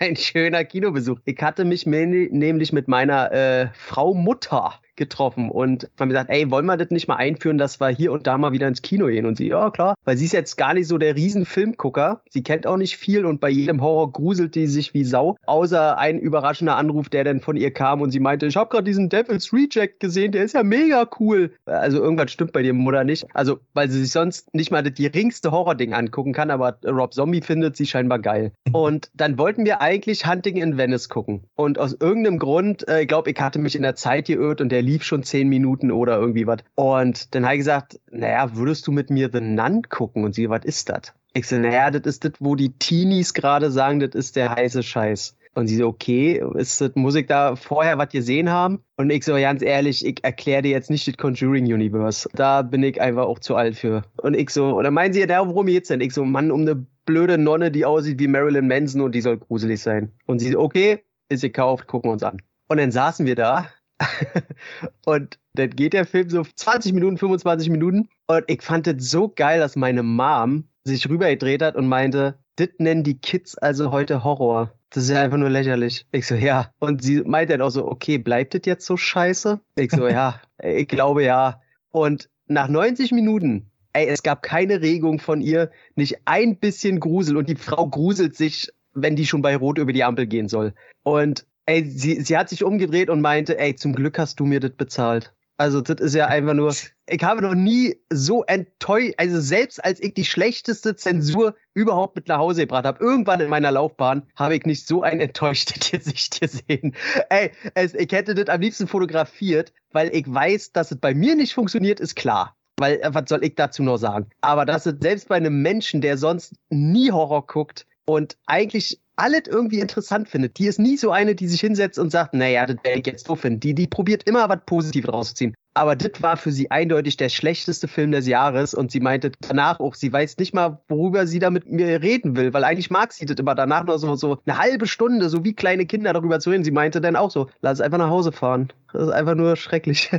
ein 0.01 0.17
schöner 0.17 0.65
Kinobesuch. 0.65 1.19
Ich 1.25 1.41
hatte 1.41 1.65
mich 1.65 1.87
nämlich 1.87 2.73
mit 2.73 2.89
meiner 2.89 3.33
äh, 3.33 3.69
Frau 3.73 4.13
Mutter 4.13 4.75
getroffen 4.97 5.51
und 5.51 5.89
haben 5.99 6.09
gesagt, 6.09 6.31
ey, 6.31 6.51
wollen 6.51 6.67
wir 6.67 6.77
das 6.77 6.91
nicht 6.91 7.09
mal 7.09 7.17
einführen, 7.17 7.59
dass 7.59 7.81
wir 7.81 7.89
hier 7.89 8.13
und 8.13 8.27
da 8.27 8.39
mal 8.39 8.53
wieder 8.53 8.69
ins 8.69 8.83
Kino 8.83 9.07
gehen? 9.07 9.27
Und 9.27 9.37
sie, 9.37 9.49
ja 9.49 9.71
klar, 9.71 9.95
weil 10.05 10.17
sie 10.17 10.25
ist 10.25 10.33
jetzt 10.33 10.57
gar 10.57 10.75
nicht 10.75 10.89
so 10.89 10.99
der 10.99 11.17
riesen 11.17 11.45
Filmgucker. 11.45 12.23
Sie 12.31 12.43
kennt 12.43 12.67
auch 12.67 12.77
nicht 12.77 12.97
viel 12.97 13.25
und 13.25 13.41
bei 13.41 13.51
jedem 13.51 13.81
Horror 13.83 14.13
gruselt 14.13 14.55
die 14.55 14.67
sich 14.67 14.95
wie 14.95 15.05
Sau. 15.05 15.37
Außer 15.47 15.99
ein 15.99 16.19
überraschender 16.19 16.77
Anruf, 16.77 17.09
der 17.09 17.25
dann 17.25 17.41
von 17.41 17.57
ihr 17.57 17.71
kam 17.71 18.01
und 18.01 18.11
sie 18.11 18.21
meinte, 18.21 18.47
ich 18.47 18.57
habe 18.57 18.71
gerade 18.71 18.85
diesen 18.85 19.09
Devil's 19.09 19.53
Reject 19.53 20.01
gesehen, 20.01 20.33
der 20.33 20.45
ist 20.45 20.55
ja 20.55 20.63
mega 20.63 21.09
cool. 21.21 21.53
Also 21.67 21.99
irgendwas 21.99 22.31
stimmt 22.31 22.53
bei 22.53 22.63
dir 22.63 22.73
Mutter 22.73 23.05
nicht. 23.05 23.27
Also, 23.35 23.59
weil 23.75 23.91
sie 23.91 24.01
sich 24.01 24.13
sonst 24.13 24.55
nicht 24.55 24.71
mal 24.71 24.83
das 24.83 24.95
geringste 24.95 25.51
Horror-Ding 25.51 25.93
angucken 25.93 26.33
kann, 26.33 26.51
aber 26.51 26.79
Rob 26.85 27.13
Zombie 27.13 27.41
findet 27.41 27.77
sie 27.77 27.87
scheinbar 27.87 28.19
geil. 28.19 28.53
Und 28.73 29.11
dann 29.15 29.39
wollten 29.39 29.65
wir 29.65 29.81
eigentlich 29.81 30.27
Hunting 30.27 30.57
in 30.57 30.79
Venice 30.79 31.09
gucken. 31.09 31.45
Und 31.55 31.79
aus 31.79 31.97
irgendeinem 31.99 32.39
Grund, 32.39 32.89
äh, 32.89 33.03
ich 33.03 33.09
glaube, 33.09 33.31
ich 33.31 33.41
hatte 33.41 33.59
mich 33.59 33.77
in 33.77 33.83
der 33.83 33.95
Zeit 33.95 34.27
geirrt 34.27 34.61
und 34.61 34.71
der 34.71 34.83
lief 34.87 35.03
schon 35.03 35.23
zehn 35.23 35.49
Minuten 35.49 35.91
oder 35.91 36.19
irgendwie 36.19 36.47
was. 36.47 36.59
Und 36.75 37.35
dann 37.35 37.45
habe 37.45 37.57
ich 37.57 37.61
gesagt, 37.61 38.01
naja, 38.11 38.57
würdest 38.57 38.87
du 38.87 38.93
mit 38.93 39.11
mir 39.11 39.29
The 39.33 39.41
Nun 39.41 39.83
gucken? 39.83 40.25
Und 40.25 40.35
sie, 40.35 40.49
was 40.49 40.65
ist 40.65 40.89
das? 40.89 41.13
Ich 41.35 41.49
so, 41.49 41.59
naja, 41.59 41.91
das 41.91 42.03
ist 42.07 42.25
das, 42.25 42.33
wo 42.39 42.55
die 42.55 42.73
Teenies 42.79 43.35
gerade 43.35 43.71
sagen, 43.71 44.01
das 44.01 44.15
ist 44.15 44.37
der 44.37 44.55
heiße 44.55 44.83
Scheiß. 44.83 45.37
Und 45.55 45.69
sie 45.69 45.77
so, 45.77 45.89
okay, 45.89 46.43
ist 46.55 46.81
das, 46.83 46.91
muss 46.95 47.15
ich 47.15 47.27
da 47.27 47.57
vorher 47.57 47.97
was 47.97 48.11
gesehen 48.11 48.51
haben? 48.51 48.81
Und 48.97 49.11
ich 49.11 49.25
so, 49.25 49.35
ganz 49.35 49.63
ehrlich, 49.63 50.05
ich 50.05 50.23
erkläre 50.23 50.63
dir 50.63 50.71
jetzt 50.71 50.91
nicht 50.91 51.09
das 51.09 51.17
Conjuring 51.17 51.65
Universe. 51.65 52.29
Da 52.35 52.61
bin 52.63 52.83
ich 52.83 53.01
einfach 53.01 53.25
auch 53.25 53.39
zu 53.39 53.57
alt 53.57 53.77
für. 53.77 54.03
Und 54.19 54.35
ich 54.35 54.51
so, 54.51 54.81
dann 54.83 54.93
meinen 54.93 55.15
sie, 55.15 55.21
ja, 55.21 55.47
worum 55.47 55.67
geht's 55.67 55.89
denn? 55.89 56.03
Ich 56.03 56.13
so, 56.13 56.25
Mann, 56.25 56.51
um 56.51 56.61
eine 56.61 56.87
blöde 57.07 57.39
Nonne, 57.39 57.71
die 57.71 57.87
aussieht 57.87 58.19
wie 58.21 58.29
Marilyn 58.29 58.69
Manson 58.69 59.01
und 59.01 59.15
die 59.15 59.23
soll 59.23 59.39
gruselig 59.39 59.81
sein. 59.81 60.13
Und 60.27 60.41
sie 60.41 60.53
so, 60.53 60.61
okay, 60.61 61.05
ist 61.31 61.41
gekauft, 61.41 61.87
gucken 61.87 62.11
wir 62.11 62.13
uns 62.13 62.23
an. 62.23 62.39
Und 62.69 62.79
dann 62.79 62.93
saßen 62.93 63.25
wir 63.27 63.35
da 63.35 63.69
und 65.07 65.39
dann 65.55 65.71
geht 65.71 65.93
der 65.93 66.05
Film 66.05 66.29
so 66.31 66.43
20 66.43 66.93
Minuten, 66.93 67.19
25 67.19 67.71
Minuten. 67.71 68.09
Und 68.27 68.45
ich 68.47 68.63
fand 68.63 68.87
es 68.87 69.11
so 69.11 69.29
geil, 69.29 69.61
dass 69.61 69.77
meine 69.77 70.03
Mom 70.03 70.65
sich 70.85 71.09
rübergedreht 71.09 71.63
hat 71.63 71.77
und 71.77 71.89
meinte, 71.89 72.39
das 72.57 72.69
nennen 72.79 73.05
die 73.05 73.19
Kids 73.19 73.57
also 73.59 73.91
heute 73.91 74.25
Horror. 74.25 74.73
Das 74.91 75.05
ist 75.05 75.11
ja 75.11 75.23
einfach 75.23 75.37
nur 75.37 75.51
lächerlich. 75.51 76.07
Ich 76.13 76.27
so, 76.27 76.35
ja. 76.35 76.71
Und 76.79 77.03
sie 77.03 77.23
meinte 77.23 77.53
dann 77.53 77.63
auch 77.63 77.71
so, 77.71 77.87
okay, 77.87 78.19
bleibt 78.19 78.55
das 78.55 78.63
jetzt 78.65 78.87
so 78.87 78.97
scheiße? 78.97 79.61
Ich 79.77 79.91
so, 79.91 80.09
ja, 80.09 80.41
ich 80.63 80.89
glaube 80.89 81.25
ja. 81.25 81.61
Und 81.91 82.31
nach 82.47 82.69
90 82.69 83.13
Minuten, 83.13 83.71
ey, 83.93 84.07
es 84.07 84.23
gab 84.23 84.43
keine 84.43 84.81
Regung 84.81 85.19
von 85.19 85.41
ihr, 85.41 85.71
nicht 85.97 86.21
ein 86.25 86.59
bisschen 86.59 87.01
Grusel. 87.01 87.37
Und 87.37 87.49
die 87.49 87.57
Frau 87.57 87.89
gruselt 87.89 88.37
sich, 88.37 88.71
wenn 88.95 89.17
die 89.17 89.27
schon 89.27 89.43
bei 89.43 89.57
Rot 89.57 89.79
über 89.79 89.93
die 89.93 90.05
Ampel 90.05 90.27
gehen 90.27 90.49
soll. 90.49 90.73
Und 91.03 91.47
Ey, 91.67 91.85
sie, 91.85 92.21
sie 92.23 92.37
hat 92.37 92.49
sich 92.49 92.63
umgedreht 92.63 93.11
und 93.11 93.21
meinte, 93.21 93.59
ey, 93.59 93.75
zum 93.75 93.95
Glück 93.95 94.19
hast 94.19 94.39
du 94.39 94.47
mir 94.47 94.61
das 94.61 94.73
bezahlt. 94.73 95.35
Also, 95.59 95.81
das 95.81 96.01
ist 96.01 96.15
ja 96.15 96.27
einfach 96.27 96.55
nur. 96.55 96.75
Ich 97.09 97.23
habe 97.23 97.41
noch 97.41 97.55
nie 97.55 97.97
so 98.13 98.45
enttäuscht, 98.45 99.15
also 99.17 99.41
selbst 99.41 99.83
als 99.85 100.01
ich 100.01 100.13
die 100.13 100.25
schlechteste 100.25 100.97
Zensur 100.97 101.55
überhaupt 101.73 102.17
mit 102.17 102.29
nach 102.29 102.39
Hause 102.39 102.63
gebracht 102.63 102.85
habe, 102.85 103.03
irgendwann 103.03 103.41
in 103.41 103.49
meiner 103.49 103.71
Laufbahn, 103.71 104.25
habe 104.37 104.57
ich 104.57 104.65
nicht 104.65 104.87
so 104.87 105.03
ein 105.03 105.21
enttäuschtes 105.21 105.91
Gesicht 105.91 106.41
gesehen. 106.41 106.95
Ey, 107.31 107.53
es, 107.75 107.95
ich 107.95 108.13
hätte 108.13 108.35
das 108.35 108.49
am 108.49 108.61
liebsten 108.61 108.87
fotografiert, 108.87 109.73
weil 109.93 110.15
ich 110.15 110.25
weiß, 110.27 110.73
dass 110.73 110.91
es 110.91 110.99
bei 110.99 111.15
mir 111.15 111.37
nicht 111.37 111.55
funktioniert, 111.55 112.01
ist 112.01 112.17
klar. 112.17 112.57
Weil, 112.79 113.01
äh, 113.01 113.15
was 113.15 113.29
soll 113.29 113.43
ich 113.43 113.55
dazu 113.55 113.83
noch 113.83 113.97
sagen? 113.97 114.29
Aber 114.43 114.67
dass 114.67 114.85
es 114.85 114.97
selbst 115.01 115.29
bei 115.29 115.37
einem 115.37 115.63
Menschen, 115.63 116.01
der 116.01 116.19
sonst 116.19 116.55
nie 116.69 117.11
Horror 117.13 117.47
guckt 117.47 117.87
und 118.05 118.37
eigentlich 118.47 119.01
alles 119.17 119.43
irgendwie 119.47 119.81
interessant 119.81 120.29
findet. 120.29 120.59
Die 120.59 120.67
ist 120.67 120.79
nie 120.79 120.97
so 120.97 121.11
eine, 121.11 121.35
die 121.35 121.49
sich 121.49 121.61
hinsetzt 121.61 121.99
und 121.99 122.11
sagt, 122.11 122.35
naja, 122.35 122.67
das 122.67 122.77
werde 122.83 123.01
ich 123.01 123.07
jetzt 123.07 123.29
doof 123.29 123.41
finden. 123.41 123.61
Die, 123.61 123.75
die 123.75 123.87
probiert 123.87 124.23
immer 124.25 124.49
was 124.49 124.61
Positives 124.67 125.13
rauszuziehen. 125.13 125.55
Aber 125.77 125.95
das 125.95 126.23
war 126.23 126.39
für 126.39 126.53
sie 126.53 126.71
eindeutig 126.71 127.19
der 127.19 127.29
schlechteste 127.29 127.87
Film 127.87 128.11
des 128.11 128.27
Jahres 128.27 128.73
und 128.73 128.91
sie 128.91 129.01
meinte 129.01 129.33
danach 129.41 129.79
auch, 129.79 129.95
sie 129.95 130.11
weiß 130.11 130.39
nicht 130.39 130.55
mal, 130.55 130.81
worüber 130.89 131.27
sie 131.27 131.39
da 131.39 131.51
mit 131.51 131.71
mir 131.71 132.01
reden 132.01 132.35
will, 132.35 132.55
weil 132.55 132.65
eigentlich 132.65 132.91
mag 132.91 133.13
sie 133.13 133.27
das 133.27 133.37
immer 133.37 133.55
danach 133.55 133.85
nur 133.85 133.99
so, 133.99 134.17
so 134.17 134.39
eine 134.47 134.57
halbe 134.57 134.87
Stunde, 134.87 135.29
so 135.29 135.45
wie 135.45 135.53
kleine 135.53 135.85
Kinder 135.85 136.15
darüber 136.15 136.41
zu 136.41 136.49
reden. 136.49 136.65
Sie 136.65 136.71
meinte 136.71 137.03
dann 137.03 137.15
auch 137.15 137.31
so, 137.31 137.51
lass 137.61 137.83
einfach 137.83 137.99
nach 137.99 138.09
Hause 138.09 138.33
fahren. 138.33 138.73
Das 138.95 139.03
ist 139.03 139.11
einfach 139.11 139.35
nur 139.35 139.57
schrecklich. 139.57 140.11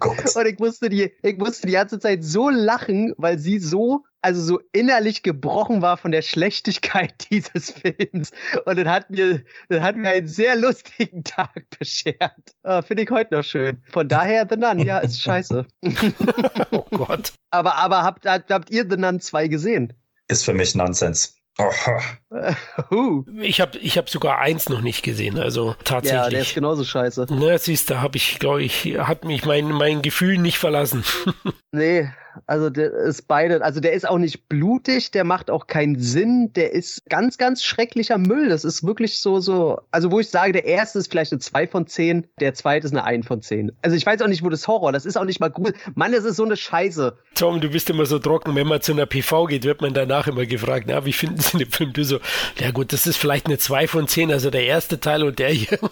Oh 0.00 0.10
und 0.38 0.46
ich 0.46 0.58
musste 0.58 0.90
die, 0.90 1.10
ich 1.22 1.38
musste 1.38 1.66
die 1.66 1.72
ganze 1.72 1.98
Zeit 1.98 2.22
so 2.22 2.50
lachen, 2.50 3.14
weil 3.16 3.38
sie 3.38 3.60
so 3.60 4.04
also 4.22 4.42
so 4.42 4.60
innerlich 4.72 5.22
gebrochen 5.22 5.82
war 5.82 5.96
von 5.96 6.12
der 6.12 6.22
Schlechtigkeit 6.22 7.14
dieses 7.30 7.70
Films. 7.70 8.32
Und 8.64 8.78
das 8.78 8.86
hat 8.86 9.10
mir, 9.10 9.42
das 9.68 9.80
hat 9.80 9.96
mir 9.96 10.10
einen 10.10 10.28
sehr 10.28 10.56
lustigen 10.56 11.24
Tag 11.24 11.64
beschert. 11.78 12.54
Uh, 12.66 12.82
Finde 12.82 13.04
ich 13.04 13.10
heute 13.10 13.34
noch 13.34 13.44
schön. 13.44 13.82
Von 13.90 14.08
daher 14.08 14.46
The 14.48 14.56
Nun, 14.56 14.80
ja, 14.80 14.98
ist 14.98 15.20
scheiße. 15.20 15.66
oh 16.70 16.84
Gott. 16.90 17.32
Aber, 17.50 17.74
aber 17.76 18.02
habt, 18.02 18.26
habt 18.26 18.70
ihr 18.70 18.86
The 18.88 18.96
Nun 18.96 19.20
2 19.20 19.48
gesehen? 19.48 19.92
Ist 20.28 20.44
für 20.44 20.54
mich 20.54 20.74
Nonsens. 20.74 21.36
Uh. 22.90 23.24
Ich 23.42 23.60
habe 23.60 23.76
ich 23.78 23.98
hab 23.98 24.08
sogar 24.08 24.38
eins 24.38 24.68
noch 24.70 24.80
nicht 24.80 25.02
gesehen, 25.02 25.38
also 25.38 25.74
tatsächlich. 25.84 26.22
Ja, 26.22 26.30
der 26.30 26.40
ist 26.40 26.54
genauso 26.54 26.84
scheiße. 26.84 27.26
Na, 27.28 27.58
siehst 27.58 27.90
du, 27.90 28.00
habe 28.00 28.16
ich, 28.16 28.38
glaube 28.38 28.62
ich, 28.62 28.96
hat 28.98 29.24
mich 29.24 29.44
mein, 29.44 29.66
mein 29.66 30.00
Gefühl 30.00 30.38
nicht 30.38 30.58
verlassen. 30.58 31.04
nee, 31.72 32.08
also 32.46 32.70
der 32.70 32.92
ist 32.92 33.28
beide, 33.28 33.62
also 33.62 33.80
der 33.80 33.92
ist 33.92 34.08
auch 34.08 34.18
nicht 34.18 34.48
blutig, 34.48 35.10
der 35.10 35.24
macht 35.24 35.50
auch 35.50 35.66
keinen 35.66 35.98
Sinn, 35.98 36.52
der 36.54 36.72
ist 36.72 37.04
ganz, 37.08 37.38
ganz 37.38 37.62
schrecklicher 37.62 38.18
Müll. 38.18 38.48
Das 38.48 38.64
ist 38.64 38.84
wirklich 38.84 39.18
so, 39.18 39.40
so, 39.40 39.80
also 39.90 40.10
wo 40.10 40.20
ich 40.20 40.28
sage, 40.28 40.52
der 40.52 40.64
erste 40.64 40.98
ist 40.98 41.10
vielleicht 41.10 41.32
eine 41.32 41.40
2 41.40 41.66
von 41.66 41.86
10, 41.86 42.26
der 42.40 42.54
zweite 42.54 42.86
ist 42.86 42.92
eine 42.92 43.04
1 43.04 43.26
von 43.26 43.42
10. 43.42 43.72
Also 43.82 43.96
ich 43.96 44.06
weiß 44.06 44.22
auch 44.22 44.28
nicht, 44.28 44.44
wo 44.44 44.48
das 44.48 44.66
Horror, 44.68 44.92
das 44.92 45.06
ist 45.06 45.16
auch 45.16 45.24
nicht 45.24 45.40
mal 45.40 45.50
gut. 45.50 45.74
Mann, 45.94 46.12
das 46.12 46.24
ist 46.24 46.36
so 46.36 46.44
eine 46.44 46.56
Scheiße. 46.56 47.16
Tom, 47.34 47.60
du 47.60 47.70
bist 47.70 47.90
immer 47.90 48.06
so 48.06 48.18
trocken, 48.18 48.54
wenn 48.54 48.66
man 48.66 48.80
zu 48.80 48.92
einer 48.92 49.06
PV 49.06 49.46
geht, 49.46 49.64
wird 49.64 49.80
man 49.80 49.94
danach 49.94 50.26
immer 50.26 50.46
gefragt, 50.46 50.86
na, 50.88 51.04
wie 51.04 51.12
finden 51.12 51.40
Sie 51.40 51.58
den 51.58 51.70
Film? 51.70 51.92
Du 51.92 52.04
so, 52.04 52.18
ja 52.58 52.70
gut, 52.70 52.92
das 52.92 53.06
ist 53.06 53.16
vielleicht 53.16 53.46
eine 53.46 53.58
2 53.58 53.86
von 53.88 54.08
10, 54.08 54.32
also 54.32 54.50
der 54.50 54.64
erste 54.64 55.00
Teil 55.00 55.24
und 55.24 55.38
der 55.38 55.50
hier. 55.50 55.78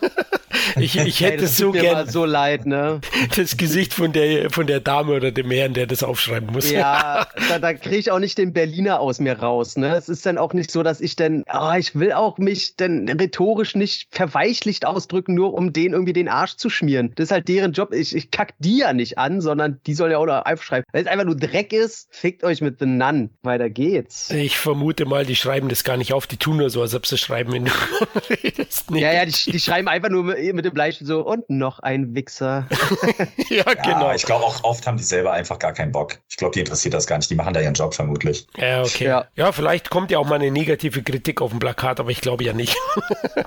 Ich, 0.76 0.96
ich 0.96 1.20
hätte 1.20 1.42
das 1.42 1.56
so 1.56 1.66
tut 1.66 1.74
mir 1.74 1.80
gern 1.80 1.92
mal 1.94 2.08
so 2.08 2.24
leid, 2.24 2.66
ne? 2.66 3.00
das 3.36 3.56
Gesicht 3.56 3.94
von 3.94 4.12
der, 4.12 4.50
von 4.50 4.66
der 4.66 4.80
Dame 4.80 5.12
oder 5.12 5.30
dem 5.30 5.50
Herrn, 5.50 5.74
der 5.74 5.86
das 5.86 6.02
aufschreiben 6.28 6.52
muss. 6.52 6.70
Ja, 6.70 7.26
da, 7.48 7.58
da 7.58 7.74
kriege 7.74 7.96
ich 7.96 8.10
auch 8.10 8.18
nicht 8.18 8.38
den 8.38 8.52
Berliner 8.52 9.00
aus 9.00 9.20
mir 9.20 9.38
raus. 9.38 9.76
Ne? 9.76 9.94
Es 9.96 10.08
ist 10.08 10.24
dann 10.26 10.38
auch 10.38 10.52
nicht 10.52 10.70
so, 10.70 10.82
dass 10.82 11.00
ich 11.00 11.16
dann, 11.16 11.44
oh, 11.52 11.72
ich 11.76 11.94
will 11.98 12.12
auch 12.12 12.38
mich 12.38 12.76
dann 12.76 13.08
rhetorisch 13.08 13.74
nicht 13.74 14.08
verweichlicht 14.10 14.86
ausdrücken, 14.86 15.34
nur 15.34 15.54
um 15.54 15.72
denen 15.72 15.94
irgendwie 15.94 16.12
den 16.12 16.28
Arsch 16.28 16.56
zu 16.56 16.70
schmieren. 16.70 17.12
Das 17.16 17.24
ist 17.24 17.32
halt 17.32 17.48
deren 17.48 17.72
Job. 17.72 17.92
Ich, 17.92 18.14
ich 18.14 18.30
kack 18.30 18.54
die 18.58 18.78
ja 18.78 18.92
nicht 18.92 19.18
an, 19.18 19.40
sondern 19.40 19.80
die 19.86 19.94
sollen 19.94 20.12
ja 20.12 20.18
auch 20.18 20.26
noch 20.26 20.44
aufschreiben. 20.44 20.84
Wenn 20.92 21.02
es 21.02 21.10
einfach 21.10 21.24
nur 21.24 21.36
Dreck 21.36 21.72
ist, 21.72 22.08
fickt 22.10 22.44
euch 22.44 22.60
mit 22.60 22.80
den 22.80 22.98
Nun. 22.98 23.30
Weiter 23.42 23.70
geht's. 23.70 24.30
Ich 24.30 24.58
vermute 24.58 25.04
mal, 25.06 25.24
die 25.24 25.36
schreiben 25.36 25.68
das 25.68 25.84
gar 25.84 25.96
nicht 25.96 26.12
auf. 26.12 26.26
Die 26.26 26.36
tun 26.36 26.58
nur 26.58 26.70
so, 26.70 26.82
als 26.82 26.94
ob 26.94 27.06
sie 27.06 27.18
schreiben, 27.18 27.52
wenn 27.52 27.64
du 27.66 27.70
redest. 28.30 28.90
Nee. 28.90 29.00
Ja, 29.00 29.12
ja, 29.12 29.24
die, 29.24 29.50
die 29.50 29.60
schreiben 29.60 29.88
einfach 29.88 30.10
nur 30.10 30.24
mit, 30.24 30.54
mit 30.54 30.64
dem 30.64 30.74
Bleistift 30.74 31.08
so, 31.08 31.20
und 31.26 31.48
noch 31.48 31.78
ein 31.80 32.14
Wichser. 32.14 32.66
ja, 33.48 33.64
Ja, 33.84 33.94
genau. 33.94 34.12
ich 34.12 34.24
glaube 34.24 34.44
auch 34.44 34.64
oft 34.64 34.86
haben 34.86 34.96
die 34.96 35.04
selber 35.04 35.32
einfach 35.32 35.58
gar 35.58 35.72
keinen 35.72 35.92
Bock. 35.92 36.17
Ich 36.28 36.36
glaube, 36.36 36.54
die 36.54 36.60
interessiert 36.60 36.94
das 36.94 37.06
gar 37.06 37.16
nicht. 37.18 37.30
Die 37.30 37.34
machen 37.34 37.54
da 37.54 37.60
ihren 37.60 37.74
Job 37.74 37.94
vermutlich. 37.94 38.46
Ja, 38.56 38.82
okay. 38.82 39.04
Ja. 39.04 39.26
Ja. 39.36 39.52
vielleicht 39.52 39.90
kommt 39.90 40.10
ja 40.10 40.18
auch 40.18 40.26
mal 40.26 40.36
eine 40.36 40.50
negative 40.50 41.02
Kritik 41.02 41.40
auf 41.40 41.50
dem 41.50 41.58
Plakat, 41.58 42.00
aber 42.00 42.10
ich 42.10 42.20
glaube 42.20 42.44
ja 42.44 42.52
nicht. 42.52 42.76